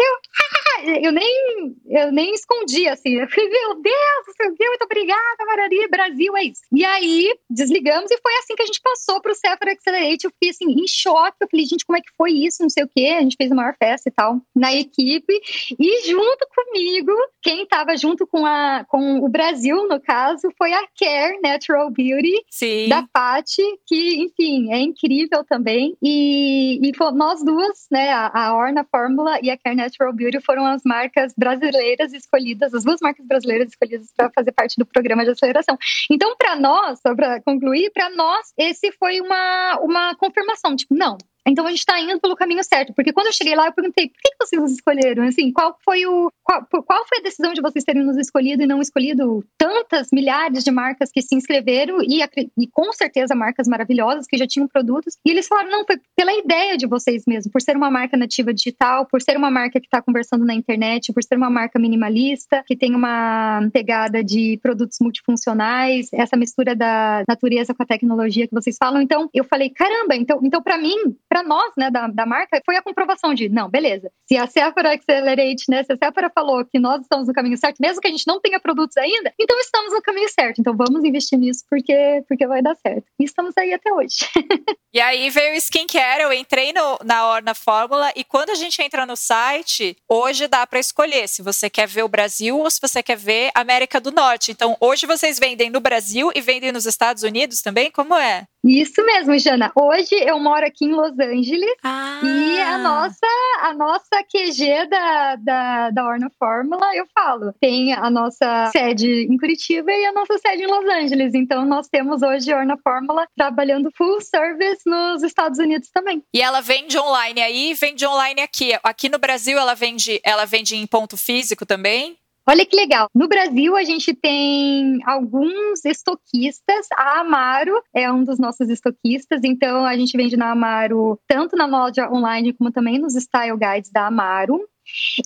Eu, 0.00 0.14
ah, 0.40 0.98
eu, 1.02 1.12
nem, 1.12 1.76
eu 1.90 2.10
nem 2.10 2.32
escondi, 2.32 2.88
assim, 2.88 3.20
eu 3.20 3.28
falei, 3.28 3.50
meu 3.50 3.74
Deus, 3.82 4.34
meu 4.40 4.56
Deus, 4.56 4.70
muito 4.70 4.84
obrigada, 4.84 5.44
Mararia, 5.46 5.88
Brasil, 5.88 6.34
é 6.38 6.44
isso. 6.44 6.62
E 6.72 6.84
aí, 6.86 7.38
desligamos 7.50 8.10
e 8.10 8.18
foi 8.22 8.32
assim 8.36 8.54
que 8.54 8.62
a 8.62 8.66
gente 8.66 8.80
passou 8.80 9.20
para 9.20 9.32
o 9.32 9.34
Sephora 9.34 9.72
Accelerate, 9.72 10.24
eu 10.24 10.30
fiquei, 10.30 10.50
assim, 10.50 10.72
em 10.72 10.88
choque, 10.88 11.36
eu 11.42 11.48
falei, 11.50 11.66
gente, 11.66 11.84
como 11.84 11.98
é 11.98 12.00
que 12.00 12.16
foi 12.16 12.32
isso, 12.32 12.62
não 12.62 12.70
sei 12.70 12.84
o 12.84 12.88
quê, 12.88 13.16
a 13.18 13.20
gente 13.20 13.36
fez 13.36 13.52
a 13.52 13.54
maior 13.54 13.74
festa 13.78 14.08
e 14.08 14.12
tal, 14.12 14.40
na 14.56 14.74
equipe, 14.74 15.38
e 15.78 16.10
junto 16.10 16.46
comigo, 16.54 17.12
quem 17.42 17.64
estava 17.64 17.94
junto 17.94 18.26
com, 18.26 18.46
a, 18.46 18.86
com 18.88 19.18
o 19.18 19.28
Brasil, 19.28 19.86
no 19.86 20.00
caso, 20.00 20.48
foi 20.56 20.72
a 20.72 20.86
Care 20.98 21.38
Natural 21.42 21.90
Beauty, 21.90 22.42
Sim. 22.50 22.88
da 22.88 23.06
Paty, 23.12 23.62
que, 23.86 24.22
enfim, 24.22 24.72
é 24.72 24.78
incrível 24.78 25.44
também, 25.44 25.94
e, 26.02 26.88
e 26.88 26.96
foi, 26.96 27.17
nós 27.18 27.44
duas, 27.44 27.86
né, 27.90 28.12
a, 28.12 28.54
Orna 28.54 28.84
Fórmula 28.84 29.40
e 29.42 29.50
a 29.50 29.58
Care 29.58 29.74
Natural 29.74 30.12
Beauty 30.12 30.40
foram 30.40 30.64
as 30.64 30.82
marcas 30.84 31.34
brasileiras 31.36 32.12
escolhidas, 32.12 32.72
as 32.72 32.84
duas 32.84 33.00
marcas 33.02 33.26
brasileiras 33.26 33.68
escolhidas 33.68 34.12
para 34.16 34.30
fazer 34.30 34.52
parte 34.52 34.76
do 34.78 34.86
programa 34.86 35.24
de 35.24 35.32
aceleração. 35.32 35.76
Então, 36.08 36.36
para 36.36 36.54
nós, 36.54 37.00
só 37.00 37.14
para 37.14 37.42
concluir, 37.42 37.90
para 37.90 38.08
nós 38.10 38.52
esse 38.56 38.92
foi 38.92 39.20
uma, 39.20 39.80
uma 39.80 40.14
confirmação, 40.14 40.76
tipo, 40.76 40.94
não, 40.94 41.18
então 41.48 41.66
a 41.66 41.70
gente 41.70 41.80
está 41.80 41.98
indo 42.00 42.20
pelo 42.20 42.36
caminho 42.36 42.62
certo. 42.62 42.92
Porque 42.94 43.12
quando 43.12 43.28
eu 43.28 43.32
cheguei 43.32 43.54
lá, 43.54 43.66
eu 43.66 43.72
perguntei 43.72 44.08
por 44.08 44.16
que 44.22 44.30
vocês 44.40 44.60
nos 44.60 44.72
escolheram? 44.72 45.24
Assim, 45.24 45.52
qual 45.52 45.76
foi 45.84 46.06
o. 46.06 46.30
Qual, 46.42 46.66
qual 46.84 47.06
foi 47.06 47.18
a 47.18 47.22
decisão 47.22 47.52
de 47.52 47.60
vocês 47.60 47.84
terem 47.84 48.04
nos 48.04 48.16
escolhido 48.16 48.62
e 48.62 48.66
não 48.66 48.80
escolhido 48.80 49.44
tantas 49.56 50.08
milhares 50.12 50.64
de 50.64 50.70
marcas 50.70 51.10
que 51.12 51.22
se 51.22 51.34
inscreveram 51.34 51.98
e, 52.02 52.22
e 52.58 52.66
com 52.68 52.92
certeza 52.92 53.34
marcas 53.34 53.66
maravilhosas 53.66 54.26
que 54.26 54.36
já 54.36 54.46
tinham 54.46 54.68
produtos? 54.68 55.16
E 55.24 55.30
eles 55.30 55.46
falaram: 55.46 55.70
não, 55.70 55.84
foi 55.84 55.96
pela 56.16 56.32
ideia 56.34 56.76
de 56.76 56.86
vocês 56.86 57.24
mesmo, 57.26 57.50
por 57.50 57.60
ser 57.62 57.76
uma 57.76 57.90
marca 57.90 58.16
nativa 58.16 58.52
digital, 58.52 59.06
por 59.06 59.22
ser 59.22 59.36
uma 59.36 59.50
marca 59.50 59.80
que 59.80 59.86
está 59.86 60.02
conversando 60.02 60.44
na 60.44 60.54
internet, 60.54 61.12
por 61.12 61.22
ser 61.22 61.36
uma 61.36 61.50
marca 61.50 61.78
minimalista, 61.78 62.62
que 62.66 62.76
tem 62.76 62.94
uma 62.94 63.68
pegada 63.72 64.22
de 64.22 64.58
produtos 64.62 64.98
multifuncionais, 65.00 66.08
essa 66.12 66.36
mistura 66.36 66.74
da 66.74 67.24
natureza 67.28 67.74
com 67.74 67.82
a 67.82 67.86
tecnologia 67.86 68.46
que 68.46 68.54
vocês 68.54 68.76
falam. 68.78 69.00
Então, 69.00 69.28
eu 69.32 69.44
falei: 69.44 69.70
caramba, 69.70 70.14
então, 70.14 70.40
então 70.42 70.62
para 70.62 70.78
mim, 70.78 71.16
pra 71.28 71.37
para 71.38 71.42
nós, 71.42 71.72
né, 71.76 71.90
da, 71.90 72.08
da 72.08 72.26
marca, 72.26 72.60
foi 72.64 72.76
a 72.76 72.82
comprovação 72.82 73.32
de, 73.32 73.48
não, 73.48 73.68
beleza, 73.68 74.10
se 74.26 74.36
a 74.36 74.46
Sephora 74.46 74.94
Accelerate, 74.94 75.64
né, 75.68 75.84
se 75.84 75.92
a 75.92 75.96
Sephora 75.96 76.30
falou 76.34 76.64
que 76.64 76.78
nós 76.78 77.02
estamos 77.02 77.28
no 77.28 77.34
caminho 77.34 77.56
certo, 77.56 77.78
mesmo 77.80 78.00
que 78.00 78.08
a 78.08 78.10
gente 78.10 78.26
não 78.26 78.40
tenha 78.40 78.58
produtos 78.58 78.96
ainda, 78.96 79.32
então 79.38 79.58
estamos 79.60 79.92
no 79.92 80.02
caminho 80.02 80.28
certo, 80.28 80.60
então 80.60 80.76
vamos 80.76 81.04
investir 81.04 81.38
nisso 81.38 81.64
porque, 81.70 82.24
porque 82.26 82.46
vai 82.46 82.62
dar 82.62 82.74
certo. 82.76 83.04
E 83.20 83.24
estamos 83.24 83.56
aí 83.56 83.72
até 83.72 83.92
hoje. 83.92 84.18
e 84.92 85.00
aí 85.00 85.30
veio 85.30 85.54
o 85.54 85.56
skincare, 85.56 86.22
eu 86.22 86.32
entrei 86.32 86.72
no, 86.72 86.98
na 87.04 87.26
Orna 87.26 87.54
Fórmula 87.54 88.10
e 88.16 88.24
quando 88.24 88.50
a 88.50 88.54
gente 88.54 88.80
entra 88.82 89.06
no 89.06 89.16
site, 89.16 89.96
hoje 90.08 90.48
dá 90.48 90.66
para 90.66 90.80
escolher 90.80 91.28
se 91.28 91.42
você 91.42 91.70
quer 91.70 91.86
ver 91.86 92.02
o 92.02 92.08
Brasil 92.08 92.58
ou 92.58 92.70
se 92.70 92.80
você 92.80 93.02
quer 93.02 93.16
ver 93.16 93.50
América 93.54 94.00
do 94.00 94.10
Norte. 94.10 94.50
Então, 94.50 94.76
hoje 94.80 95.06
vocês 95.06 95.38
vendem 95.38 95.70
no 95.70 95.80
Brasil 95.80 96.30
e 96.34 96.40
vendem 96.40 96.72
nos 96.72 96.86
Estados 96.86 97.22
Unidos 97.22 97.62
também? 97.62 97.90
Como 97.90 98.14
é? 98.14 98.46
Isso 98.64 99.04
mesmo, 99.04 99.38
Jana. 99.38 99.72
Hoje 99.74 100.14
eu 100.14 100.38
moro 100.40 100.66
aqui 100.66 100.84
em 100.84 100.92
Los 100.92 101.18
Angeles 101.18 101.76
ah. 101.84 102.20
e 102.22 102.60
a 102.60 102.78
nossa, 102.78 103.26
a 103.62 103.74
nossa 103.74 104.24
QG 104.24 104.88
da, 104.88 105.36
da, 105.36 105.90
da 105.90 106.06
Orna 106.06 106.30
Fórmula, 106.38 106.94
eu 106.94 107.06
falo, 107.14 107.52
tem 107.60 107.92
a 107.92 108.10
nossa 108.10 108.70
sede 108.72 109.26
em 109.30 109.36
Curitiba 109.36 109.92
e 109.92 110.06
a 110.06 110.12
nossa 110.12 110.36
sede 110.38 110.64
em 110.64 110.66
Los 110.66 110.84
Angeles. 110.86 111.34
Então 111.34 111.64
nós 111.64 111.88
temos 111.88 112.22
hoje 112.22 112.52
a 112.52 112.58
Orna 112.58 112.76
Fórmula 112.82 113.26
trabalhando 113.36 113.90
full 113.96 114.20
service 114.20 114.82
nos 114.84 115.22
Estados 115.22 115.58
Unidos 115.58 115.88
também. 115.92 116.22
E 116.34 116.40
ela 116.40 116.60
vende 116.60 116.98
online 116.98 117.40
aí, 117.40 117.74
vende 117.74 118.06
online 118.06 118.40
aqui. 118.40 118.72
Aqui 118.82 119.08
no 119.08 119.18
Brasil 119.18 119.58
ela 119.58 119.74
vende, 119.74 120.20
ela 120.24 120.44
vende 120.44 120.76
em 120.76 120.86
ponto 120.86 121.16
físico 121.16 121.64
também? 121.64 122.18
Olha 122.50 122.64
que 122.64 122.74
legal. 122.74 123.10
No 123.14 123.28
Brasil, 123.28 123.76
a 123.76 123.84
gente 123.84 124.14
tem 124.14 125.00
alguns 125.04 125.84
estoquistas. 125.84 126.86
A 126.96 127.20
Amaro 127.20 127.74
é 127.94 128.10
um 128.10 128.24
dos 128.24 128.38
nossos 128.38 128.70
estoquistas, 128.70 129.42
então 129.44 129.84
a 129.84 129.94
gente 129.98 130.16
vende 130.16 130.34
na 130.34 130.52
Amaro 130.52 131.20
tanto 131.28 131.54
na 131.54 131.66
loja 131.66 132.10
online 132.10 132.54
como 132.54 132.72
também 132.72 132.98
nos 132.98 133.14
style 133.14 133.58
guides 133.58 133.90
da 133.92 134.06
Amaro. 134.06 134.66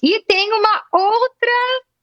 E 0.03 0.20
tem 0.25 0.53
uma 0.53 0.83
outra 0.93 1.53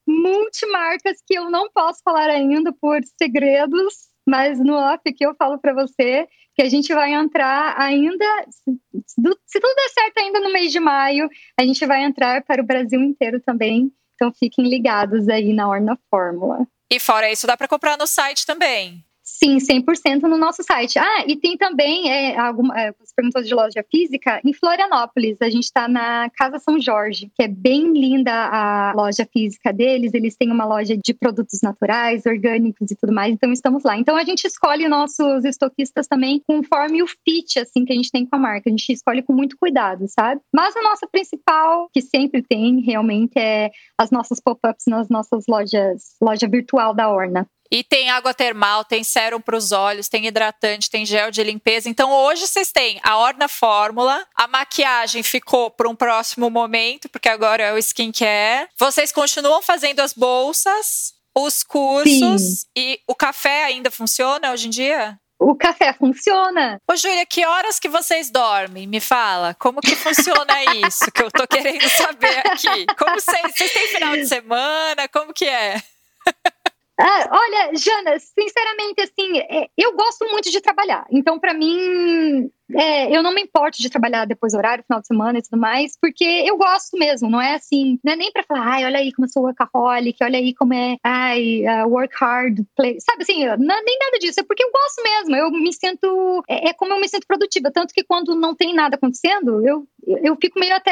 multimarcas 0.07 1.17
que 1.27 1.37
eu 1.37 1.49
não 1.49 1.69
posso 1.69 2.01
falar 2.01 2.29
ainda 2.29 2.71
por 2.71 3.01
segredos, 3.21 4.07
mas 4.25 4.57
no 4.57 4.73
off 4.75 5.03
que 5.13 5.25
eu 5.25 5.35
falo 5.35 5.59
para 5.59 5.73
você 5.73 6.29
que 6.55 6.61
a 6.61 6.69
gente 6.69 6.93
vai 6.93 7.13
entrar 7.13 7.75
ainda, 7.77 8.25
se, 8.47 9.59
tudo 9.59 9.75
der 9.75 9.89
certo 9.89 10.17
ainda 10.17 10.39
no 10.39 10.53
mês 10.53 10.71
de 10.71 10.79
maio, 10.79 11.29
a 11.59 11.65
gente 11.65 11.85
vai 11.85 12.03
entrar 12.03 12.41
para 12.45 12.61
o 12.61 12.65
Brasil 12.65 13.01
inteiro 13.01 13.41
também. 13.41 13.91
Então 14.19 14.33
fiquem 14.33 14.67
ligados 14.69 15.29
aí 15.29 15.53
na 15.53 15.69
Orna 15.69 15.97
Fórmula. 16.11 16.67
E 16.91 16.99
fora 16.99 17.31
isso, 17.31 17.47
dá 17.47 17.55
para 17.55 17.69
comprar 17.69 17.97
no 17.97 18.05
site 18.05 18.45
também. 18.45 19.01
Sim, 19.41 19.57
100% 19.57 20.23
no 20.23 20.37
nosso 20.37 20.61
site. 20.63 20.99
Ah, 20.99 21.23
e 21.25 21.37
tem 21.37 21.55
também, 21.55 22.11
é, 22.11 22.37
alguma, 22.37 22.77
é, 22.77 22.91
você 22.91 23.13
perguntou 23.15 23.41
de 23.41 23.53
loja 23.53 23.81
física, 23.89 24.41
em 24.43 24.51
Florianópolis, 24.51 25.41
a 25.41 25.49
gente 25.49 25.63
está 25.63 25.87
na 25.87 26.29
Casa 26.31 26.59
São 26.59 26.77
Jorge, 26.77 27.31
que 27.33 27.43
é 27.43 27.47
bem 27.47 27.93
linda 27.93 28.33
a 28.33 28.91
loja 28.93 29.25
física 29.31 29.71
deles, 29.71 30.13
eles 30.13 30.35
têm 30.35 30.51
uma 30.51 30.65
loja 30.65 30.97
de 30.97 31.13
produtos 31.13 31.61
naturais, 31.63 32.25
orgânicos 32.25 32.91
e 32.91 32.97
tudo 32.97 33.13
mais, 33.13 33.31
então 33.31 33.53
estamos 33.53 33.85
lá. 33.85 33.97
Então 33.97 34.17
a 34.17 34.25
gente 34.25 34.43
escolhe 34.43 34.89
nossos 34.89 35.45
estoquistas 35.45 36.05
também 36.05 36.43
conforme 36.45 37.01
o 37.01 37.07
fit, 37.07 37.59
assim, 37.59 37.85
que 37.85 37.93
a 37.93 37.95
gente 37.95 38.11
tem 38.11 38.25
com 38.25 38.35
a 38.35 38.39
marca, 38.39 38.69
a 38.69 38.71
gente 38.71 38.91
escolhe 38.91 39.23
com 39.23 39.31
muito 39.31 39.55
cuidado, 39.57 40.05
sabe? 40.09 40.41
Mas 40.53 40.75
a 40.75 40.81
nossa 40.81 41.07
principal, 41.07 41.87
que 41.93 42.01
sempre 42.01 42.43
tem, 42.43 42.81
realmente, 42.81 43.39
é 43.39 43.71
as 43.97 44.11
nossas 44.11 44.41
pop-ups 44.41 44.83
nas 44.85 45.07
nossas 45.07 45.45
lojas, 45.47 46.17
loja 46.21 46.45
virtual 46.45 46.93
da 46.93 47.09
Orna. 47.09 47.47
E 47.71 47.83
tem 47.83 48.09
água 48.09 48.33
termal, 48.33 48.83
tem 48.83 49.03
sérum 49.03 49.39
para 49.39 49.55
os 49.55 49.71
olhos, 49.71 50.09
tem 50.09 50.25
hidratante, 50.25 50.89
tem 50.89 51.05
gel 51.05 51.29
de 51.29 51.43
limpeza. 51.43 51.87
Então 51.87 52.11
hoje 52.11 52.47
vocês 52.47 52.71
têm 52.71 52.99
a 53.03 53.17
Orna 53.17 53.47
Fórmula, 53.47 54.25
a 54.35 54.47
maquiagem 54.47 55.21
ficou 55.21 55.69
para 55.69 55.87
um 55.87 55.95
próximo 55.95 56.49
momento, 56.49 57.07
porque 57.09 57.29
agora 57.29 57.63
é 57.63 57.73
o 57.73 57.77
skincare. 57.77 58.67
Vocês 58.77 59.11
continuam 59.11 59.61
fazendo 59.61 59.99
as 59.99 60.13
bolsas, 60.13 61.13
os 61.35 61.63
cursos 61.63 62.41
Sim. 62.41 62.65
e 62.75 62.99
o 63.07 63.13
café 63.13 63.65
ainda 63.65 63.91
funciona 63.91 64.51
hoje 64.51 64.67
em 64.67 64.71
dia? 64.71 65.19
O 65.39 65.55
café 65.55 65.93
funciona. 65.93 66.81
Ô, 66.85 66.95
Júlia, 66.97 67.25
que 67.25 67.45
horas 67.45 67.79
que 67.79 67.87
vocês 67.87 68.29
dormem? 68.29 68.85
Me 68.85 68.99
fala. 68.99 69.53
Como 69.53 69.79
que 69.79 69.95
funciona 69.95 70.53
isso? 70.85 71.09
Que 71.13 71.23
eu 71.23 71.31
tô 71.31 71.47
querendo 71.47 71.87
saber 71.91 72.39
aqui. 72.45 72.85
Como 72.97 73.15
vocês, 73.21 73.55
vocês 73.55 73.71
têm 73.71 73.87
final 73.87 74.17
de 74.17 74.27
semana? 74.27 75.07
Como 75.07 75.33
que 75.33 75.45
é? 75.45 75.81
Ah, 77.01 77.29
olha, 77.31 77.71
Jana, 77.75 78.19
sinceramente, 78.19 79.01
assim, 79.01 79.39
é, 79.39 79.69
eu 79.77 79.95
gosto 79.95 80.25
muito 80.29 80.51
de 80.51 80.59
trabalhar. 80.59 81.05
Então, 81.09 81.39
para 81.39 81.53
mim, 81.53 82.51
é, 82.75 83.15
eu 83.15 83.23
não 83.23 83.33
me 83.33 83.41
importo 83.41 83.81
de 83.81 83.89
trabalhar 83.89 84.25
depois 84.25 84.51
do 84.51 84.57
horário, 84.57 84.83
final 84.83 84.99
de 84.99 85.07
semana 85.07 85.39
e 85.39 85.41
tudo 85.41 85.57
mais, 85.57 85.97
porque 85.99 86.25
eu 86.25 86.57
gosto 86.57 86.97
mesmo, 86.97 87.29
não 87.29 87.41
é 87.41 87.55
assim, 87.55 87.97
não 88.03 88.11
é 88.11 88.15
nem 88.17 88.31
pra 88.33 88.43
falar, 88.43 88.67
ai, 88.67 88.85
olha 88.85 88.99
aí 88.99 89.13
como 89.13 89.25
eu 89.25 89.29
sou 89.29 89.43
workaholic, 89.43 90.21
olha 90.21 90.37
aí 90.39 90.53
como 90.53 90.73
é, 90.73 90.97
ai, 91.01 91.63
uh, 91.65 91.87
work 91.87 92.13
hard, 92.19 92.59
play. 92.75 92.97
Sabe 92.99 93.23
assim, 93.23 93.45
não, 93.45 93.57
nem 93.57 93.97
nada 93.97 94.19
disso, 94.19 94.41
é 94.41 94.43
porque 94.43 94.63
eu 94.63 94.71
gosto 94.71 95.01
mesmo, 95.01 95.35
eu 95.37 95.51
me 95.51 95.71
sinto, 95.71 96.43
é, 96.49 96.69
é 96.69 96.73
como 96.73 96.93
eu 96.93 96.99
me 96.99 97.07
sinto 97.07 97.25
produtiva, 97.25 97.71
tanto 97.71 97.93
que 97.93 98.03
quando 98.03 98.35
não 98.35 98.53
tem 98.53 98.73
nada 98.73 98.97
acontecendo, 98.97 99.65
eu, 99.65 99.87
eu 100.05 100.35
fico 100.35 100.59
meio 100.59 100.75
até 100.75 100.91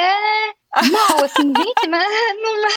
mal, 0.81 1.23
assim, 1.23 1.53
gente, 1.55 1.87
mas, 1.89 2.07
não, 2.41 2.69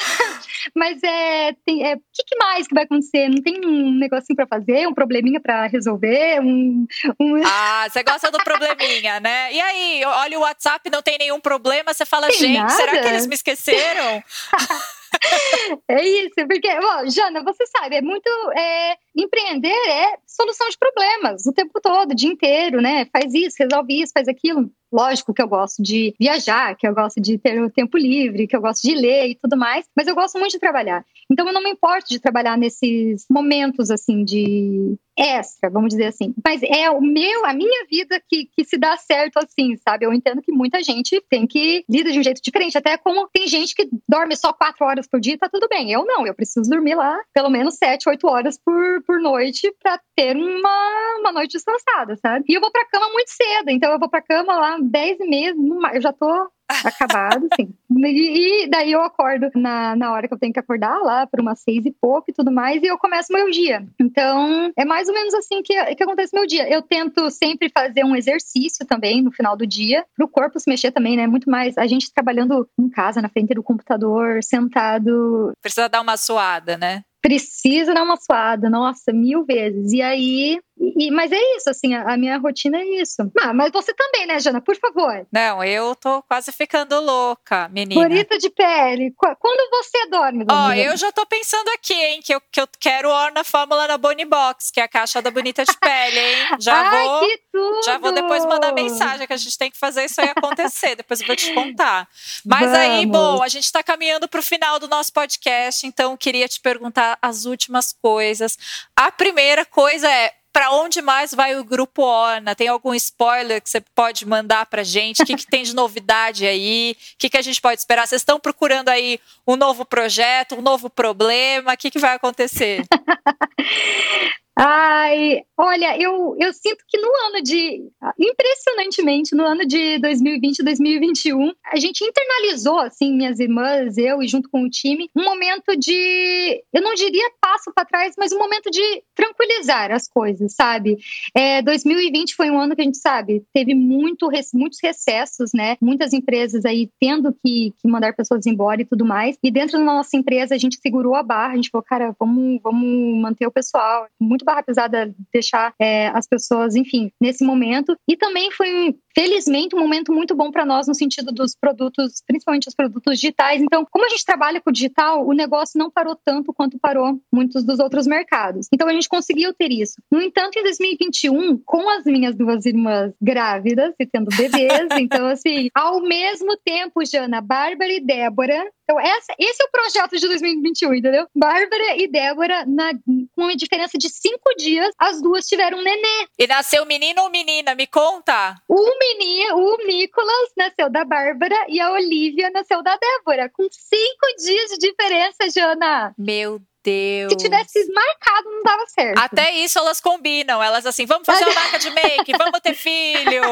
mas 0.74 1.02
é, 1.02 1.52
tem, 1.64 1.86
é, 1.86 1.94
o 1.94 1.98
que, 1.98 2.24
que, 2.26 2.36
mais 2.36 2.66
que 2.66 2.74
vai 2.74 2.84
acontecer? 2.84 3.28
Não 3.28 3.42
tem 3.42 3.60
um 3.64 3.98
negocinho 3.98 4.36
para 4.36 4.46
fazer, 4.46 4.86
um 4.86 4.94
probleminha 4.94 5.40
para 5.40 5.66
resolver? 5.66 6.40
Um, 6.40 6.86
um... 7.18 7.42
Ah, 7.44 7.86
você 7.90 8.02
gosta 8.02 8.30
do 8.30 8.38
probleminha, 8.38 9.20
né? 9.20 9.52
E 9.52 9.60
aí, 9.60 10.02
olha 10.04 10.38
o 10.38 10.42
WhatsApp, 10.42 10.88
não 10.90 11.02
tem 11.02 11.18
nenhum 11.18 11.40
problema, 11.40 11.92
você 11.92 12.04
fala, 12.04 12.28
tem 12.28 12.38
gente, 12.38 12.58
nada. 12.58 12.70
será 12.70 12.92
que 12.92 13.08
eles 13.08 13.26
me 13.26 13.34
esqueceram? 13.34 14.22
é 15.88 16.06
isso, 16.06 16.34
porque, 16.48 16.68
ó, 16.68 17.06
Jana, 17.08 17.42
você 17.42 17.66
sabe, 17.66 17.96
é 17.96 18.02
muito. 18.02 18.28
É, 18.56 18.96
empreender 19.16 19.68
é 19.68 20.16
solução 20.26 20.68
de 20.68 20.78
problemas 20.78 21.46
o 21.46 21.52
tempo 21.52 21.80
todo, 21.80 22.12
o 22.12 22.14
dia 22.14 22.30
inteiro, 22.30 22.80
né? 22.80 23.06
Faz 23.12 23.34
isso, 23.34 23.56
resolve 23.58 24.00
isso, 24.00 24.12
faz 24.12 24.28
aquilo. 24.28 24.70
Lógico 24.92 25.32
que 25.32 25.42
eu 25.42 25.48
gosto 25.48 25.82
de 25.82 26.14
viajar, 26.18 26.76
que 26.76 26.86
eu 26.86 26.94
gosto 26.94 27.20
de 27.20 27.38
ter 27.38 27.62
o 27.62 27.70
tempo 27.70 27.96
livre, 27.96 28.46
que 28.46 28.56
eu 28.56 28.60
gosto 28.60 28.82
de 28.82 28.94
ler 28.94 29.28
e 29.28 29.34
tudo 29.34 29.56
mais, 29.56 29.86
mas 29.96 30.06
eu 30.06 30.14
gosto 30.14 30.38
muito 30.38 30.52
de 30.52 30.58
trabalhar. 30.58 31.04
Então 31.30 31.46
eu 31.46 31.52
não 31.52 31.62
me 31.62 31.70
importo 31.70 32.08
de 32.08 32.18
trabalhar 32.18 32.58
nesses 32.58 33.26
momentos 33.30 33.90
assim 33.90 34.24
de 34.24 34.96
extra, 35.16 35.70
vamos 35.70 35.90
dizer 35.90 36.06
assim. 36.06 36.34
Mas 36.44 36.62
é 36.62 36.90
o 36.90 37.00
meu, 37.00 37.44
a 37.44 37.52
minha 37.52 37.86
vida 37.90 38.20
que, 38.26 38.46
que 38.46 38.64
se 38.64 38.78
dá 38.78 38.96
certo 38.96 39.38
assim, 39.38 39.76
sabe? 39.76 40.06
Eu 40.06 40.12
entendo 40.12 40.42
que 40.42 40.50
muita 40.50 40.82
gente 40.82 41.22
tem 41.28 41.46
que 41.46 41.84
lida 41.88 42.10
de 42.10 42.18
um 42.18 42.22
jeito 42.22 42.40
diferente, 42.42 42.78
até 42.78 42.96
como 42.96 43.28
tem 43.28 43.46
gente 43.46 43.74
que 43.74 43.88
dorme 44.08 44.34
só 44.34 44.52
quatro 44.52 44.84
horas 44.84 45.06
por 45.06 45.20
dia, 45.20 45.38
tá 45.38 45.48
tudo 45.48 45.68
bem. 45.68 45.92
Eu 45.92 46.04
não, 46.04 46.26
eu 46.26 46.34
preciso 46.34 46.68
dormir 46.68 46.94
lá 46.94 47.20
pelo 47.32 47.50
menos 47.50 47.76
sete, 47.76 48.08
oito 48.08 48.26
horas 48.26 48.58
por, 48.58 49.02
por 49.06 49.20
noite 49.20 49.72
para 49.82 50.00
ter 50.16 50.36
uma, 50.36 51.18
uma 51.20 51.32
noite 51.32 51.52
descansada, 51.52 52.16
sabe? 52.16 52.44
E 52.48 52.54
eu 52.54 52.60
vou 52.60 52.70
pra 52.70 52.86
cama 52.86 53.08
muito 53.10 53.28
cedo, 53.28 53.70
então 53.70 53.92
eu 53.92 53.98
vou 53.98 54.08
pra 54.08 54.22
cama 54.22 54.54
lá 54.56 54.78
10 54.80 55.20
e 55.20 55.26
meia, 55.26 55.54
eu 55.94 56.00
já 56.00 56.12
tô 56.12 56.50
acabado, 56.84 57.48
sim. 57.56 57.72
E, 58.06 58.68
daí 58.68 58.92
eu 58.92 59.02
acordo 59.02 59.50
na, 59.54 59.94
na 59.96 60.12
hora 60.12 60.28
que 60.28 60.34
eu 60.34 60.38
tenho 60.38 60.52
que 60.52 60.60
acordar, 60.60 60.98
lá 61.00 61.26
por 61.26 61.40
umas 61.40 61.60
seis 61.60 61.84
e 61.84 61.90
pouco 61.90 62.30
e 62.30 62.34
tudo 62.34 62.50
mais, 62.50 62.82
e 62.82 62.86
eu 62.86 62.98
começo 62.98 63.32
meu 63.32 63.50
dia. 63.50 63.86
Então, 64.00 64.72
é 64.76 64.84
mais 64.84 65.08
ou 65.08 65.14
menos 65.14 65.34
assim 65.34 65.62
que, 65.62 65.94
que 65.94 66.02
acontece 66.02 66.34
meu 66.34 66.46
dia. 66.46 66.68
Eu 66.68 66.82
tento 66.82 67.30
sempre 67.30 67.70
fazer 67.70 68.04
um 68.04 68.16
exercício 68.16 68.86
também 68.86 69.22
no 69.22 69.32
final 69.32 69.56
do 69.56 69.66
dia, 69.66 70.04
pro 70.16 70.28
corpo 70.28 70.58
se 70.58 70.68
mexer 70.68 70.92
também, 70.92 71.16
né? 71.16 71.26
Muito 71.26 71.50
mais 71.50 71.76
a 71.76 71.86
gente 71.86 72.12
trabalhando 72.12 72.68
em 72.78 72.88
casa, 72.88 73.22
na 73.22 73.28
frente 73.28 73.54
do 73.54 73.62
computador, 73.62 74.42
sentado. 74.42 75.52
Precisa 75.62 75.88
dar 75.88 76.00
uma 76.00 76.16
suada, 76.16 76.76
né? 76.76 77.02
precisa 77.22 77.92
dar 77.92 78.02
uma 78.02 78.16
suada, 78.16 78.70
nossa, 78.70 79.12
mil 79.12 79.44
vezes. 79.44 79.92
E 79.92 80.02
aí, 80.02 80.60
e, 80.80 81.10
mas 81.10 81.30
é 81.30 81.56
isso, 81.56 81.68
assim, 81.68 81.94
a, 81.94 82.14
a, 82.14 82.16
minha 82.16 82.38
rotina 82.38 82.78
é 82.78 82.84
isso. 83.02 83.30
Ah, 83.38 83.52
mas 83.52 83.70
você 83.70 83.92
também, 83.92 84.26
né, 84.26 84.40
Jana? 84.40 84.62
Por 84.62 84.74
favor. 84.76 85.26
Não, 85.30 85.62
eu 85.62 85.94
tô 85.94 86.22
quase 86.22 86.50
ficando 86.52 86.98
louca, 87.00 87.68
menina. 87.68 88.00
Bonita 88.00 88.38
de 88.38 88.48
pele. 88.48 89.12
Quando 89.16 89.70
você 89.70 90.06
dorme, 90.08 90.46
Ó, 90.50 90.68
oh, 90.68 90.72
eu 90.72 90.96
já 90.96 91.12
tô 91.12 91.26
pensando 91.26 91.68
aqui, 91.70 91.92
hein, 91.92 92.20
que 92.24 92.34
eu, 92.34 92.40
que 92.50 92.60
eu 92.60 92.68
quero 92.78 93.10
na 93.34 93.44
fórmula 93.44 93.86
na 93.86 93.98
Bonnie 93.98 94.24
Box, 94.24 94.70
que 94.70 94.80
é 94.80 94.84
a 94.84 94.88
caixa 94.88 95.20
da 95.20 95.30
Bonita 95.30 95.64
de 95.64 95.76
pele, 95.78 96.18
hein? 96.18 96.36
Já 96.60 96.74
Ai, 96.74 97.06
vou. 97.06 97.20
Que 97.20 97.40
tudo. 97.52 97.84
Já 97.84 97.98
vou 97.98 98.12
depois 98.12 98.44
mandar 98.46 98.72
mensagem 98.72 99.26
que 99.26 99.32
a 99.32 99.36
gente 99.36 99.58
tem 99.58 99.70
que 99.70 99.78
fazer 99.78 100.04
isso 100.04 100.20
aí 100.20 100.30
acontecer. 100.34 100.96
depois 100.96 101.20
eu 101.20 101.26
vou 101.26 101.36
te 101.36 101.52
contar. 101.52 102.08
Mas 102.44 102.70
Vamos. 102.70 102.78
aí, 102.78 103.06
bom, 103.06 103.42
a 103.42 103.48
gente 103.48 103.70
tá 103.70 103.82
caminhando 103.82 104.28
pro 104.28 104.42
final 104.42 104.78
do 104.78 104.88
nosso 104.88 105.12
podcast, 105.12 105.86
então 105.86 106.16
queria 106.16 106.48
te 106.48 106.60
perguntar 106.60 107.18
as 107.20 107.44
últimas 107.44 107.92
coisas. 107.92 108.56
A 108.96 109.12
primeira 109.12 109.64
coisa 109.66 110.10
é 110.10 110.39
para 110.52 110.72
onde 110.72 111.00
mais 111.00 111.32
vai 111.32 111.56
o 111.56 111.64
grupo 111.64 112.02
Orna? 112.02 112.54
Tem 112.54 112.68
algum 112.68 112.94
spoiler 112.94 113.62
que 113.62 113.70
você 113.70 113.80
pode 113.80 114.26
mandar 114.26 114.66
para 114.66 114.82
gente? 114.82 115.22
O 115.22 115.26
que, 115.26 115.36
que 115.36 115.46
tem 115.46 115.62
de 115.62 115.74
novidade 115.74 116.46
aí? 116.46 116.96
O 117.14 117.18
que, 117.18 117.30
que 117.30 117.36
a 117.36 117.42
gente 117.42 117.60
pode 117.60 117.80
esperar? 117.80 118.06
Vocês 118.06 118.20
estão 118.20 118.40
procurando 118.40 118.88
aí 118.88 119.20
um 119.46 119.56
novo 119.56 119.84
projeto, 119.84 120.56
um 120.56 120.62
novo 120.62 120.90
problema? 120.90 121.74
O 121.74 121.76
que, 121.76 121.90
que 121.90 121.98
vai 121.98 122.14
acontecer? 122.14 122.84
Ai, 124.62 125.40
olha, 125.56 125.98
eu, 125.98 126.36
eu 126.38 126.52
sinto 126.52 126.84
que 126.86 126.98
no 126.98 127.08
ano 127.28 127.42
de. 127.42 127.82
Impressionantemente, 128.18 129.34
no 129.34 129.42
ano 129.42 129.66
de 129.66 129.98
2020 130.00 130.58
e 130.58 130.62
2021, 130.62 131.52
a 131.64 131.76
gente 131.78 132.04
internalizou, 132.04 132.78
assim, 132.78 133.10
minhas 133.10 133.40
irmãs, 133.40 133.96
eu 133.96 134.22
e 134.22 134.28
junto 134.28 134.50
com 134.50 134.64
o 134.64 134.68
time, 134.68 135.08
um 135.16 135.24
momento 135.24 135.74
de. 135.78 136.62
Eu 136.74 136.82
não 136.82 136.94
diria 136.94 137.30
passo 137.40 137.72
para 137.74 137.86
trás, 137.86 138.14
mas 138.18 138.32
um 138.32 138.38
momento 138.38 138.70
de 138.70 139.02
tranquilizar 139.14 139.92
as 139.92 140.06
coisas, 140.06 140.54
sabe? 140.54 140.98
É, 141.34 141.62
2020 141.62 142.34
foi 142.34 142.50
um 142.50 142.60
ano 142.60 142.76
que 142.76 142.82
a 142.82 142.84
gente 142.84 142.98
sabe, 142.98 143.42
teve 143.54 143.74
muito, 143.74 144.30
muitos 144.52 144.78
recessos, 144.82 145.52
né? 145.54 145.78
Muitas 145.80 146.12
empresas 146.12 146.66
aí 146.66 146.90
tendo 147.00 147.32
que, 147.32 147.72
que 147.80 147.88
mandar 147.88 148.14
pessoas 148.14 148.44
embora 148.44 148.82
e 148.82 148.84
tudo 148.84 149.06
mais. 149.06 149.38
E 149.42 149.50
dentro 149.50 149.78
da 149.78 149.84
nossa 149.84 150.18
empresa, 150.18 150.54
a 150.54 150.58
gente 150.58 150.78
segurou 150.82 151.14
a 151.14 151.22
barra, 151.22 151.54
a 151.54 151.56
gente 151.56 151.70
falou, 151.70 151.82
cara, 151.82 152.14
vamos, 152.20 152.60
vamos 152.62 153.18
manter 153.22 153.46
o 153.46 153.50
pessoal. 153.50 154.06
Muito 154.20 154.44
barra 154.50 154.62
pesada 154.64 155.14
deixar 155.32 155.72
é, 155.80 156.08
as 156.08 156.26
pessoas, 156.26 156.74
enfim, 156.74 157.12
nesse 157.20 157.44
momento. 157.44 157.96
E 158.08 158.16
também 158.16 158.50
foi, 158.50 158.96
felizmente, 159.14 159.74
um 159.74 159.80
momento 159.80 160.12
muito 160.12 160.34
bom 160.34 160.50
para 160.50 160.64
nós 160.64 160.86
no 160.86 160.94
sentido 160.94 161.32
dos 161.32 161.54
produtos, 161.54 162.22
principalmente 162.26 162.68
os 162.68 162.74
produtos 162.74 163.18
digitais. 163.18 163.60
Então, 163.60 163.86
como 163.90 164.04
a 164.04 164.08
gente 164.08 164.24
trabalha 164.24 164.60
com 164.60 164.70
o 164.70 164.72
digital, 164.72 165.26
o 165.26 165.32
negócio 165.32 165.78
não 165.78 165.90
parou 165.90 166.16
tanto 166.24 166.52
quanto 166.52 166.78
parou 166.78 167.20
muitos 167.32 167.64
dos 167.64 167.78
outros 167.78 168.06
mercados. 168.06 168.66
Então, 168.72 168.88
a 168.88 168.92
gente 168.92 169.08
conseguiu 169.08 169.52
ter 169.54 169.70
isso. 169.72 169.94
No 170.10 170.20
entanto, 170.20 170.58
em 170.58 170.62
2021, 170.62 171.58
com 171.58 171.88
as 171.90 172.04
minhas 172.04 172.36
duas 172.36 172.64
irmãs 172.66 173.12
grávidas 173.20 173.94
e 173.98 174.06
tendo 174.06 174.28
bebês, 174.36 174.88
então, 174.98 175.26
assim, 175.26 175.68
ao 175.74 176.00
mesmo 176.00 176.56
tempo, 176.64 177.04
Jana, 177.04 177.40
Bárbara 177.40 177.92
e 177.92 178.00
Débora 178.00 178.70
então, 178.90 178.98
essa, 178.98 179.32
esse 179.38 179.62
é 179.62 179.66
o 179.66 179.70
projeto 179.70 180.18
de 180.18 180.26
2021, 180.26 180.94
entendeu? 180.94 181.24
Bárbara 181.32 181.96
e 181.96 182.08
Débora, 182.08 182.66
na, 182.66 182.90
com 183.36 183.44
uma 183.44 183.54
diferença 183.54 183.96
de 183.96 184.08
cinco 184.08 184.52
dias, 184.58 184.90
as 184.98 185.22
duas 185.22 185.46
tiveram 185.46 185.78
um 185.78 185.82
nenê. 185.82 186.26
E 186.36 186.44
nasceu 186.48 186.84
menino 186.84 187.22
ou 187.22 187.30
menina? 187.30 187.72
Me 187.76 187.86
conta. 187.86 188.56
O 188.66 188.98
menino, 189.00 189.56
o 189.56 189.76
Nicolas, 189.86 190.50
nasceu 190.56 190.90
da 190.90 191.04
Bárbara 191.04 191.56
e 191.68 191.80
a 191.80 191.90
Olivia 191.92 192.50
nasceu 192.50 192.82
da 192.82 192.96
Débora, 192.96 193.48
com 193.48 193.66
cinco 193.70 194.26
dias 194.38 194.70
de 194.70 194.78
diferença, 194.78 195.50
Jana. 195.50 196.14
Meu 196.18 196.60
Deus. 196.82 197.32
Se 197.32 197.36
tivesse 197.36 197.92
marcado, 197.92 198.50
não 198.50 198.62
dava 198.62 198.86
certo. 198.86 199.18
Até 199.18 199.54
isso 199.56 199.78
elas 199.78 200.00
combinam. 200.00 200.62
Elas 200.62 200.86
assim, 200.86 201.04
vamos 201.04 201.26
fazer 201.26 201.44
uma 201.44 201.54
marca 201.54 201.78
de 201.78 201.90
make, 201.90 202.32
vamos 202.36 202.60
ter 202.60 202.74
filho, 202.74 203.42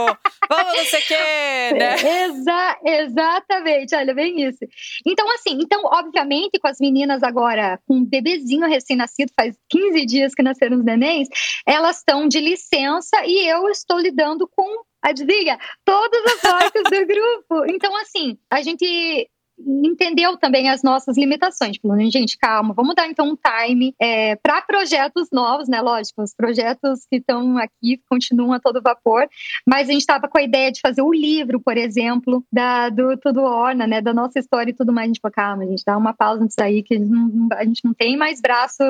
vamos 0.48 0.76
não 0.76 0.84
sei 0.84 1.00
o 1.00 1.04
quê, 1.04 1.74
né? 1.78 1.94
Exa 2.24 2.78
exatamente, 2.84 3.94
olha, 3.94 4.14
bem 4.14 4.42
isso. 4.42 4.60
Então, 5.06 5.30
assim, 5.34 5.58
então, 5.60 5.82
obviamente, 5.84 6.58
com 6.58 6.68
as 6.68 6.78
meninas 6.80 7.22
agora, 7.22 7.78
com 7.86 7.96
um 7.96 8.04
bebezinho 8.04 8.66
recém-nascido, 8.66 9.32
faz 9.36 9.54
15 9.68 10.06
dias 10.06 10.34
que 10.34 10.42
nasceram 10.42 10.78
os 10.78 10.84
nenéns, 10.84 11.28
elas 11.66 11.98
estão 11.98 12.26
de 12.26 12.40
licença 12.40 13.24
e 13.26 13.46
eu 13.48 13.68
estou 13.68 13.98
lidando 13.98 14.48
com 14.48 14.87
adivinha? 15.02 15.58
Todas 15.84 16.24
as 16.26 16.42
marcas 16.42 16.82
do 16.84 17.06
grupo. 17.06 17.64
Então, 17.68 17.94
assim, 17.96 18.38
a 18.50 18.62
gente 18.62 19.28
entendeu 19.66 20.36
também 20.36 20.70
as 20.70 20.82
nossas 20.82 21.16
limitações. 21.16 21.76
Falando, 21.80 22.10
gente, 22.10 22.38
calma, 22.38 22.74
vamos 22.74 22.94
dar 22.94 23.08
então 23.08 23.30
um 23.30 23.36
time 23.36 23.94
é, 24.00 24.36
para 24.36 24.62
projetos 24.62 25.28
novos, 25.32 25.68
né? 25.68 25.80
Lógico, 25.80 26.22
os 26.22 26.34
projetos 26.34 27.06
que 27.10 27.16
estão 27.16 27.58
aqui 27.58 28.00
continuam 28.08 28.52
a 28.52 28.60
todo 28.60 28.82
vapor, 28.82 29.28
mas 29.66 29.88
a 29.88 29.92
gente 29.92 30.00
estava 30.00 30.28
com 30.28 30.38
a 30.38 30.42
ideia 30.42 30.70
de 30.70 30.80
fazer 30.80 31.02
o 31.02 31.12
livro, 31.12 31.60
por 31.60 31.76
exemplo, 31.76 32.44
da, 32.52 32.88
do 32.88 33.16
Tudo 33.16 33.42
Orna, 33.42 33.86
né? 33.86 34.00
Da 34.00 34.14
nossa 34.14 34.38
história 34.38 34.70
e 34.70 34.74
tudo 34.74 34.92
mais. 34.92 35.06
A 35.06 35.08
gente 35.08 35.20
falou, 35.20 35.34
calma, 35.34 35.62
a 35.64 35.66
gente 35.66 35.82
dá 35.84 35.96
uma 35.96 36.14
pausa 36.14 36.44
nisso 36.44 36.60
aí, 36.60 36.82
que 36.82 36.94
a 36.94 36.98
gente 36.98 37.10
não, 37.10 37.48
a 37.52 37.64
gente 37.64 37.84
não 37.84 37.94
tem 37.94 38.16
mais 38.16 38.40
braço 38.40 38.82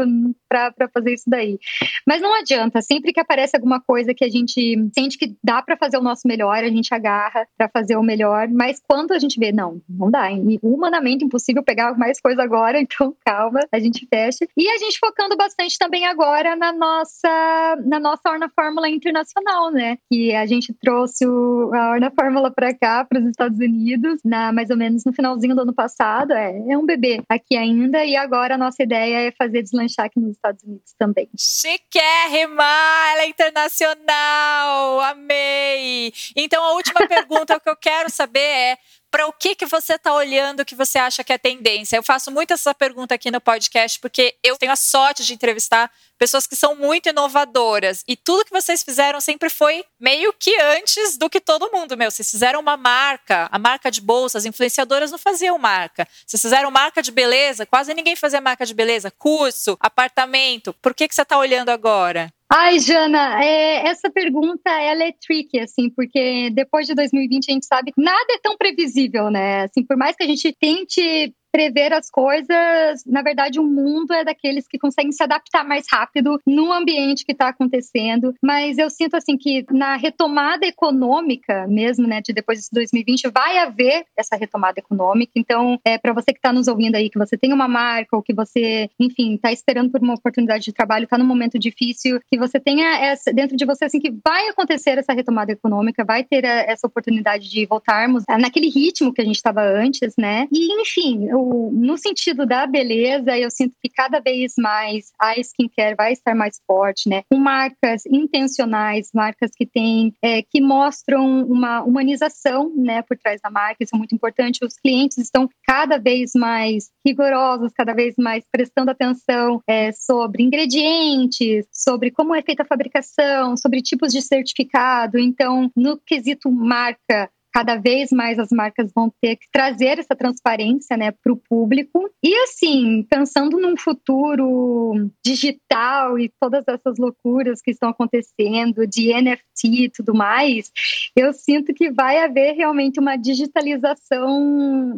para 0.48 0.88
fazer 0.92 1.14
isso 1.14 1.28
daí. 1.28 1.58
Mas 2.06 2.20
não 2.20 2.34
adianta, 2.34 2.82
sempre 2.82 3.12
que 3.12 3.20
aparece 3.20 3.56
alguma 3.56 3.80
coisa 3.80 4.14
que 4.14 4.24
a 4.24 4.28
gente 4.28 4.76
sente 4.94 5.18
que 5.18 5.36
dá 5.42 5.62
para 5.62 5.76
fazer 5.76 5.98
o 5.98 6.02
nosso 6.02 6.26
melhor, 6.26 6.62
a 6.64 6.68
gente 6.68 6.92
agarra 6.92 7.46
para 7.56 7.68
fazer 7.68 7.96
o 7.96 8.02
melhor, 8.02 8.48
mas 8.48 8.80
quando 8.86 9.12
a 9.12 9.18
gente 9.18 9.38
vê, 9.38 9.52
não, 9.52 9.80
não 9.88 10.10
dá, 10.10 10.30
hein? 10.30 10.57
Humanamente 10.62 11.24
impossível 11.24 11.62
pegar 11.62 11.96
mais 11.96 12.20
coisa 12.20 12.42
agora, 12.42 12.78
então 12.80 13.14
calma, 13.24 13.60
a 13.70 13.78
gente 13.78 14.06
fecha. 14.06 14.46
E 14.56 14.68
a 14.68 14.78
gente 14.78 14.98
focando 14.98 15.36
bastante 15.36 15.78
também 15.78 16.06
agora 16.06 16.56
na 16.56 16.72
nossa 16.72 17.76
na 17.84 18.00
nossa 18.00 18.30
Orna 18.30 18.48
Fórmula 18.48 18.88
Internacional, 18.88 19.70
né? 19.70 19.98
Que 20.10 20.34
a 20.34 20.46
gente 20.46 20.72
trouxe 20.72 21.26
o, 21.26 21.70
a 21.74 21.90
Orna 21.90 22.10
Fórmula 22.10 22.50
para 22.50 22.74
cá, 22.74 23.04
para 23.04 23.20
os 23.20 23.26
Estados 23.26 23.58
Unidos, 23.58 24.20
na 24.24 24.52
mais 24.52 24.70
ou 24.70 24.76
menos 24.76 25.04
no 25.04 25.12
finalzinho 25.12 25.54
do 25.54 25.62
ano 25.62 25.74
passado. 25.74 26.32
É, 26.32 26.56
é 26.70 26.78
um 26.78 26.86
bebê 26.86 27.22
aqui 27.28 27.56
ainda 27.56 28.04
e 28.04 28.16
agora 28.16 28.54
a 28.54 28.58
nossa 28.58 28.82
ideia 28.82 29.28
é 29.28 29.32
fazer 29.32 29.62
deslanchar 29.62 30.06
aqui 30.06 30.20
nos 30.20 30.32
Estados 30.32 30.62
Unidos 30.62 30.94
também. 30.98 31.28
Chiquérrima! 31.36 32.64
Ela 33.12 33.22
é 33.22 33.28
internacional! 33.28 35.00
Amei! 35.00 36.12
Então 36.36 36.62
a 36.62 36.74
última 36.74 37.06
pergunta 37.08 37.60
que 37.60 37.68
eu 37.68 37.76
quero 37.76 38.10
saber 38.10 38.40
é 38.40 38.78
para 39.10 39.26
o 39.26 39.32
que 39.32 39.54
que 39.54 39.66
você 39.66 39.94
está 39.94 40.12
olhando 40.14 40.64
que 40.64 40.74
você 40.74 40.98
acha 40.98 41.24
que 41.24 41.32
é 41.32 41.38
tendência? 41.38 41.96
Eu 41.96 42.02
faço 42.02 42.30
muito 42.30 42.52
essa 42.52 42.74
pergunta 42.74 43.14
aqui 43.14 43.30
no 43.30 43.40
podcast 43.40 43.98
porque 44.00 44.36
eu 44.42 44.56
tenho 44.56 44.72
a 44.72 44.76
sorte 44.76 45.24
de 45.24 45.32
entrevistar 45.32 45.90
pessoas 46.18 46.46
que 46.46 46.56
são 46.56 46.74
muito 46.74 47.08
inovadoras 47.08 48.02
e 48.06 48.16
tudo 48.16 48.44
que 48.44 48.50
vocês 48.50 48.82
fizeram 48.82 49.20
sempre 49.20 49.48
foi 49.48 49.84
meio 49.98 50.32
que 50.32 50.54
antes 50.60 51.16
do 51.16 51.30
que 51.30 51.40
todo 51.40 51.70
mundo, 51.72 51.96
meu. 51.96 52.10
Vocês 52.10 52.30
fizeram 52.30 52.60
uma 52.60 52.76
marca, 52.76 53.48
a 53.50 53.58
marca 53.58 53.90
de 53.90 54.00
bolsas, 54.00 54.44
influenciadoras 54.44 55.10
não 55.10 55.18
faziam 55.18 55.58
marca. 55.58 56.06
Vocês 56.26 56.42
fizeram 56.42 56.70
marca 56.70 57.02
de 57.02 57.10
beleza, 57.10 57.64
quase 57.64 57.94
ninguém 57.94 58.16
fazia 58.16 58.40
marca 58.40 58.66
de 58.66 58.74
beleza, 58.74 59.10
curso, 59.10 59.76
apartamento. 59.80 60.74
Por 60.74 60.94
que 60.94 61.08
que 61.08 61.14
você 61.14 61.22
está 61.22 61.38
olhando 61.38 61.70
agora? 61.70 62.32
Ai, 62.50 62.78
Jana, 62.78 63.44
é, 63.44 63.88
essa 63.88 64.10
pergunta 64.10 64.70
ela 64.70 65.04
é 65.04 65.12
tricky, 65.12 65.60
assim, 65.60 65.90
porque 65.90 66.50
depois 66.50 66.86
de 66.86 66.94
2020 66.94 67.50
a 67.50 67.52
gente 67.52 67.66
sabe 67.66 67.92
que 67.92 68.00
nada 68.00 68.26
é 68.30 68.38
tão 68.42 68.56
previsível, 68.56 69.30
né? 69.30 69.64
Assim, 69.64 69.84
por 69.84 69.98
mais 69.98 70.16
que 70.16 70.22
a 70.22 70.26
gente 70.26 70.56
tente 70.58 71.34
prever 71.52 71.92
as 71.92 72.10
coisas, 72.10 73.04
na 73.06 73.22
verdade, 73.22 73.58
o 73.58 73.64
mundo 73.64 74.12
é 74.12 74.24
daqueles 74.24 74.66
que 74.66 74.78
conseguem 74.78 75.12
se 75.12 75.22
adaptar 75.22 75.64
mais 75.64 75.86
rápido 75.90 76.40
no 76.46 76.72
ambiente 76.72 77.24
que 77.24 77.32
está 77.32 77.48
acontecendo. 77.48 78.34
Mas 78.42 78.78
eu 78.78 78.90
sinto 78.90 79.16
assim 79.16 79.36
que 79.36 79.64
na 79.70 79.96
retomada 79.96 80.66
econômica, 80.66 81.66
mesmo, 81.68 82.06
né, 82.06 82.20
de 82.20 82.32
depois 82.32 82.60
de 82.60 82.68
2020, 82.72 83.28
vai 83.28 83.58
haver 83.58 84.04
essa 84.16 84.36
retomada 84.36 84.78
econômica. 84.78 85.32
Então, 85.36 85.78
é 85.84 85.98
para 85.98 86.12
você 86.12 86.32
que 86.32 86.38
está 86.38 86.52
nos 86.52 86.68
ouvindo 86.68 86.94
aí, 86.94 87.10
que 87.10 87.18
você 87.18 87.36
tem 87.36 87.52
uma 87.52 87.68
marca 87.68 88.16
ou 88.16 88.22
que 88.22 88.34
você, 88.34 88.88
enfim, 88.98 89.34
está 89.34 89.52
esperando 89.52 89.90
por 89.90 90.02
uma 90.02 90.14
oportunidade 90.14 90.64
de 90.64 90.72
trabalho, 90.72 91.04
está 91.04 91.18
num 91.18 91.24
momento 91.24 91.58
difícil, 91.58 92.20
que 92.30 92.38
você 92.38 92.60
tenha 92.60 92.98
essa, 92.98 93.32
dentro 93.32 93.56
de 93.56 93.64
você 93.64 93.84
assim 93.84 94.00
que 94.00 94.12
vai 94.24 94.48
acontecer 94.48 94.98
essa 94.98 95.12
retomada 95.12 95.52
econômica, 95.52 96.04
vai 96.04 96.24
ter 96.24 96.44
essa 96.44 96.86
oportunidade 96.86 97.48
de 97.48 97.66
voltarmos 97.66 98.24
naquele 98.28 98.68
ritmo 98.68 99.12
que 99.12 99.20
a 99.20 99.24
gente 99.24 99.36
estava 99.36 99.62
antes, 99.62 100.14
né? 100.18 100.46
E 100.52 100.80
enfim, 100.80 101.28
eu, 101.38 101.70
no 101.72 101.96
sentido 101.96 102.44
da 102.44 102.66
beleza, 102.66 103.36
eu 103.38 103.50
sinto 103.50 103.74
que 103.80 103.88
cada 103.88 104.20
vez 104.20 104.54
mais 104.58 105.12
a 105.20 105.38
skincare 105.38 105.94
vai 105.96 106.12
estar 106.12 106.34
mais 106.34 106.60
forte, 106.66 107.08
né? 107.08 107.22
Com 107.30 107.38
marcas 107.38 108.04
intencionais, 108.06 109.10
marcas 109.14 109.50
que 109.54 109.66
têm, 109.66 110.12
é, 110.22 110.42
que 110.42 110.60
mostram 110.60 111.42
uma 111.42 111.82
humanização, 111.82 112.72
né, 112.74 113.02
por 113.02 113.16
trás 113.16 113.40
da 113.40 113.50
marca. 113.50 113.82
Isso 113.82 113.94
é 113.94 113.98
muito 113.98 114.14
importante. 114.14 114.64
Os 114.64 114.74
clientes 114.74 115.18
estão 115.18 115.48
cada 115.64 115.98
vez 115.98 116.32
mais 116.34 116.90
rigorosos, 117.06 117.72
cada 117.72 117.94
vez 117.94 118.14
mais 118.18 118.44
prestando 118.50 118.90
atenção 118.90 119.62
é, 119.66 119.92
sobre 119.92 120.42
ingredientes, 120.42 121.66
sobre 121.72 122.10
como 122.10 122.34
é 122.34 122.42
feita 122.42 122.62
a 122.62 122.66
fabricação, 122.66 123.56
sobre 123.56 123.80
tipos 123.82 124.12
de 124.12 124.22
certificado. 124.22 125.18
Então, 125.18 125.70
no 125.76 125.98
quesito 125.98 126.50
marca, 126.50 127.30
cada 127.58 127.74
vez 127.74 128.12
mais 128.12 128.38
as 128.38 128.50
marcas 128.52 128.92
vão 128.94 129.12
ter 129.20 129.34
que 129.34 129.48
trazer 129.50 129.98
essa 129.98 130.14
transparência 130.14 130.96
né, 130.96 131.10
para 131.10 131.32
o 131.32 131.36
público. 131.36 132.08
E 132.22 132.32
assim, 132.44 133.04
pensando 133.10 133.58
num 133.58 133.76
futuro 133.76 135.10
digital 135.26 136.16
e 136.20 136.30
todas 136.40 136.62
essas 136.68 136.98
loucuras 136.98 137.60
que 137.60 137.72
estão 137.72 137.88
acontecendo 137.88 138.86
de 138.86 139.12
NFT 139.12 139.66
e 139.66 139.90
tudo 139.90 140.14
mais, 140.14 140.70
eu 141.16 141.32
sinto 141.32 141.74
que 141.74 141.90
vai 141.90 142.20
haver 142.20 142.52
realmente 142.52 143.00
uma 143.00 143.16
digitalização 143.16 144.96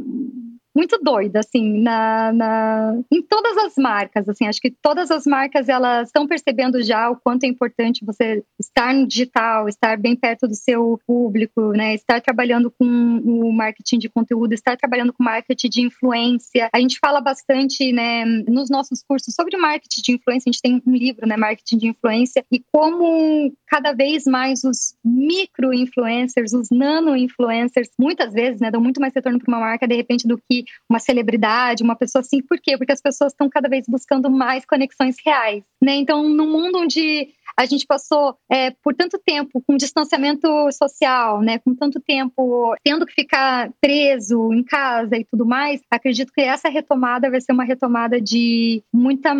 muito 0.74 0.98
doida, 1.02 1.40
assim, 1.40 1.82
na, 1.82 2.32
na, 2.32 3.00
em 3.10 3.22
todas 3.22 3.56
as 3.58 3.74
marcas, 3.76 4.28
assim, 4.28 4.46
acho 4.46 4.60
que 4.60 4.70
todas 4.70 5.10
as 5.10 5.26
marcas, 5.26 5.68
elas 5.68 6.08
estão 6.08 6.26
percebendo 6.26 6.82
já 6.82 7.10
o 7.10 7.16
quanto 7.16 7.44
é 7.44 7.48
importante 7.48 8.04
você 8.04 8.42
estar 8.58 8.94
no 8.94 9.06
digital, 9.06 9.68
estar 9.68 9.98
bem 9.98 10.14
perto 10.14 10.46
do 10.46 10.54
seu 10.54 11.00
público, 11.06 11.72
né, 11.72 11.94
estar 11.94 12.20
trabalhando 12.20 12.70
com 12.70 12.84
o 12.84 13.52
marketing 13.52 13.98
de 13.98 14.08
conteúdo, 14.08 14.52
estar 14.52 14.76
trabalhando 14.76 15.12
com 15.12 15.24
marketing 15.24 15.68
de 15.68 15.82
influência, 15.82 16.68
a 16.72 16.80
gente 16.80 16.98
fala 16.98 17.20
bastante, 17.20 17.92
né, 17.92 18.24
nos 18.24 18.70
nossos 18.70 19.02
cursos 19.02 19.34
sobre 19.34 19.56
marketing 19.56 20.02
de 20.02 20.12
influência, 20.12 20.48
a 20.48 20.52
gente 20.52 20.62
tem 20.62 20.82
um 20.86 20.92
livro, 20.92 21.26
né, 21.26 21.36
marketing 21.36 21.78
de 21.78 21.86
influência, 21.88 22.44
e 22.50 22.62
como 22.72 23.52
cada 23.66 23.92
vez 23.92 24.24
mais 24.24 24.62
os 24.62 24.94
micro-influencers, 25.04 26.52
os 26.52 26.68
nano-influencers, 26.70 27.88
muitas 27.98 28.32
vezes, 28.32 28.60
né, 28.60 28.70
dão 28.70 28.80
muito 28.80 29.00
mais 29.00 29.12
retorno 29.14 29.38
para 29.38 29.52
uma 29.52 29.60
marca, 29.60 29.86
de 29.86 29.96
repente, 29.96 30.26
do 30.26 30.38
que 30.38 30.59
uma 30.88 30.98
celebridade, 30.98 31.82
uma 31.82 31.96
pessoa 31.96 32.20
assim. 32.20 32.42
Por 32.42 32.58
quê? 32.60 32.76
Porque 32.76 32.92
as 32.92 33.00
pessoas 33.00 33.32
estão 33.32 33.48
cada 33.48 33.68
vez 33.68 33.86
buscando 33.88 34.30
mais 34.30 34.64
conexões 34.64 35.16
reais, 35.24 35.62
né? 35.82 35.94
Então, 35.94 36.28
no 36.28 36.46
mundo 36.46 36.78
onde 36.78 37.28
a 37.56 37.66
gente 37.66 37.86
passou 37.86 38.36
é, 38.50 38.70
por 38.82 38.94
tanto 38.94 39.18
tempo 39.18 39.62
com 39.66 39.76
distanciamento 39.76 40.48
social, 40.72 41.42
né, 41.42 41.58
com 41.58 41.74
tanto 41.74 42.00
tempo 42.00 42.74
tendo 42.82 43.04
que 43.04 43.12
ficar 43.12 43.70
preso 43.80 44.52
em 44.52 44.62
casa 44.62 45.16
e 45.16 45.24
tudo 45.24 45.44
mais, 45.44 45.82
acredito 45.90 46.32
que 46.32 46.40
essa 46.40 46.68
retomada 46.68 47.30
vai 47.30 47.40
ser 47.40 47.52
uma 47.52 47.64
retomada 47.64 48.20
de 48.20 48.82
muita 48.92 49.34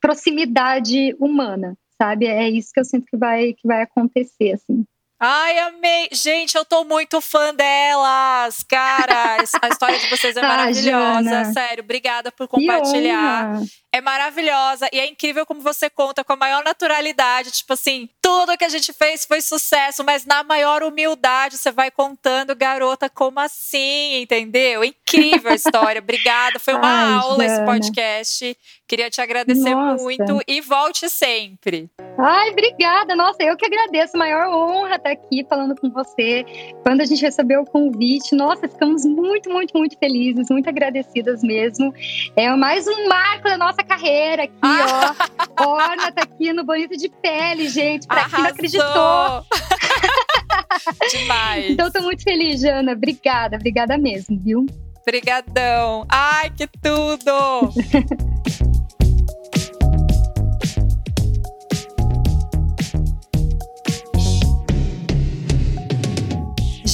proximidade 0.00 1.14
humana, 1.18 1.76
sabe? 2.00 2.26
É 2.26 2.48
isso 2.48 2.70
que 2.72 2.80
eu 2.80 2.84
sinto 2.84 3.06
que 3.06 3.16
vai 3.16 3.52
que 3.52 3.66
vai 3.66 3.82
acontecer, 3.82 4.52
assim. 4.52 4.84
Ai, 5.18 5.58
amei. 5.60 6.08
Gente, 6.12 6.56
eu 6.56 6.64
tô 6.64 6.84
muito 6.84 7.20
fã 7.20 7.54
delas. 7.54 8.62
Cara, 8.68 9.36
a 9.62 9.68
história 9.68 9.98
de 9.98 10.10
vocês 10.10 10.36
é 10.36 10.40
ah, 10.40 10.48
maravilhosa. 10.48 11.40
Ah, 11.40 11.44
Sério, 11.52 11.82
obrigada 11.82 12.30
por 12.30 12.46
compartilhar 12.46 13.60
é 13.96 14.00
maravilhosa 14.00 14.88
e 14.92 15.00
é 15.00 15.06
incrível 15.06 15.46
como 15.46 15.60
você 15.60 15.88
conta 15.88 16.22
com 16.22 16.32
a 16.34 16.36
maior 16.36 16.62
naturalidade. 16.62 17.50
Tipo 17.50 17.72
assim, 17.72 18.08
tudo 18.20 18.56
que 18.56 18.64
a 18.64 18.68
gente 18.68 18.92
fez 18.92 19.24
foi 19.24 19.40
sucesso, 19.40 20.04
mas 20.04 20.24
na 20.24 20.44
maior 20.44 20.82
humildade 20.82 21.56
você 21.56 21.72
vai 21.72 21.90
contando, 21.90 22.54
garota, 22.54 23.08
como 23.08 23.40
assim? 23.40 24.20
Entendeu? 24.20 24.84
Incrível 24.84 25.05
a 25.48 25.54
história. 25.54 26.00
Obrigada. 26.00 26.58
Foi 26.58 26.74
uma 26.74 26.88
Ai, 26.88 27.14
aula 27.14 27.46
Jana. 27.46 27.54
esse 27.54 27.64
podcast. 27.64 28.58
Queria 28.88 29.10
te 29.10 29.20
agradecer 29.20 29.74
Nossa. 29.74 30.02
muito 30.02 30.40
e 30.46 30.60
volte 30.60 31.08
sempre. 31.08 31.88
Ai, 32.18 32.50
obrigada. 32.50 33.14
Nossa, 33.14 33.42
eu 33.42 33.56
que 33.56 33.66
agradeço. 33.66 34.16
Maior 34.16 34.48
honra 34.48 34.96
estar 34.96 35.10
aqui 35.10 35.44
falando 35.48 35.74
com 35.80 35.90
você. 35.90 36.44
Quando 36.82 37.00
a 37.00 37.04
gente 37.04 37.20
recebeu 37.22 37.62
o 37.62 37.66
convite, 37.66 38.34
nossa, 38.34 38.68
ficamos 38.68 39.04
muito, 39.04 39.50
muito, 39.50 39.76
muito 39.76 39.98
felizes, 39.98 40.48
muito 40.50 40.68
agradecidas 40.68 41.42
mesmo. 41.42 41.92
É 42.36 42.48
mais 42.56 42.86
um 42.86 43.08
marco 43.08 43.44
da 43.44 43.58
nossa 43.58 43.82
carreira 43.82 44.44
aqui, 44.44 44.54
ah. 44.62 45.14
ó. 45.60 45.68
Orna 45.68 46.12
tá 46.12 46.22
aqui 46.22 46.52
no 46.52 46.64
Bonito 46.64 46.96
de 46.96 47.08
Pele, 47.08 47.68
gente. 47.68 48.06
Pra 48.06 48.22
Arrasou. 48.22 48.36
quem 48.36 48.44
não 48.44 48.50
acreditou. 48.50 49.46
Demais. 51.10 51.70
Então, 51.70 51.90
tô 51.90 52.02
muito 52.02 52.22
feliz, 52.22 52.60
Jana. 52.60 52.92
Obrigada, 52.92 53.56
obrigada 53.56 53.98
mesmo, 53.98 54.38
viu? 54.38 54.66
Obrigadão. 55.08 56.04
Ai, 56.08 56.50
que 56.50 56.66
tudo! 56.66 57.70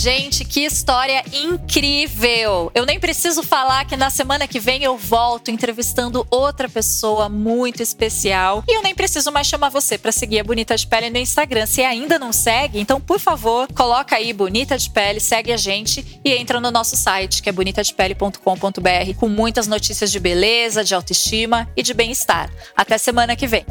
Gente, 0.02 0.44
que 0.44 0.64
história 0.64 1.22
incrível! 1.32 2.72
Eu 2.74 2.84
nem 2.84 2.98
preciso 2.98 3.40
falar 3.40 3.84
que 3.84 3.96
na 3.96 4.10
semana 4.10 4.48
que 4.48 4.58
vem 4.58 4.82
eu 4.82 4.98
volto 4.98 5.48
entrevistando 5.48 6.26
outra 6.28 6.68
pessoa 6.68 7.28
muito 7.28 7.84
especial. 7.84 8.64
E 8.66 8.76
eu 8.76 8.82
nem 8.82 8.96
preciso 8.96 9.30
mais 9.30 9.46
chamar 9.46 9.68
você 9.68 9.96
para 9.96 10.10
seguir 10.10 10.40
a 10.40 10.42
Bonita 10.42 10.76
de 10.76 10.88
Pele 10.88 11.08
no 11.08 11.18
Instagram. 11.18 11.66
Se 11.66 11.84
ainda 11.84 12.18
não 12.18 12.32
segue, 12.32 12.80
então 12.80 13.00
por 13.00 13.20
favor, 13.20 13.68
coloca 13.72 14.16
aí 14.16 14.32
Bonita 14.32 14.76
de 14.76 14.90
Pele, 14.90 15.20
segue 15.20 15.52
a 15.52 15.56
gente 15.56 16.20
e 16.24 16.32
entra 16.32 16.60
no 16.60 16.72
nosso 16.72 16.96
site, 16.96 17.40
que 17.40 17.48
é 17.48 17.52
bonitadepele.com.br, 17.52 19.14
com 19.20 19.28
muitas 19.28 19.68
notícias 19.68 20.10
de 20.10 20.18
beleza, 20.18 20.82
de 20.82 20.96
autoestima 20.96 21.70
e 21.76 21.82
de 21.84 21.94
bem-estar. 21.94 22.50
Até 22.74 22.98
semana 22.98 23.36
que 23.36 23.46
vem. 23.46 23.64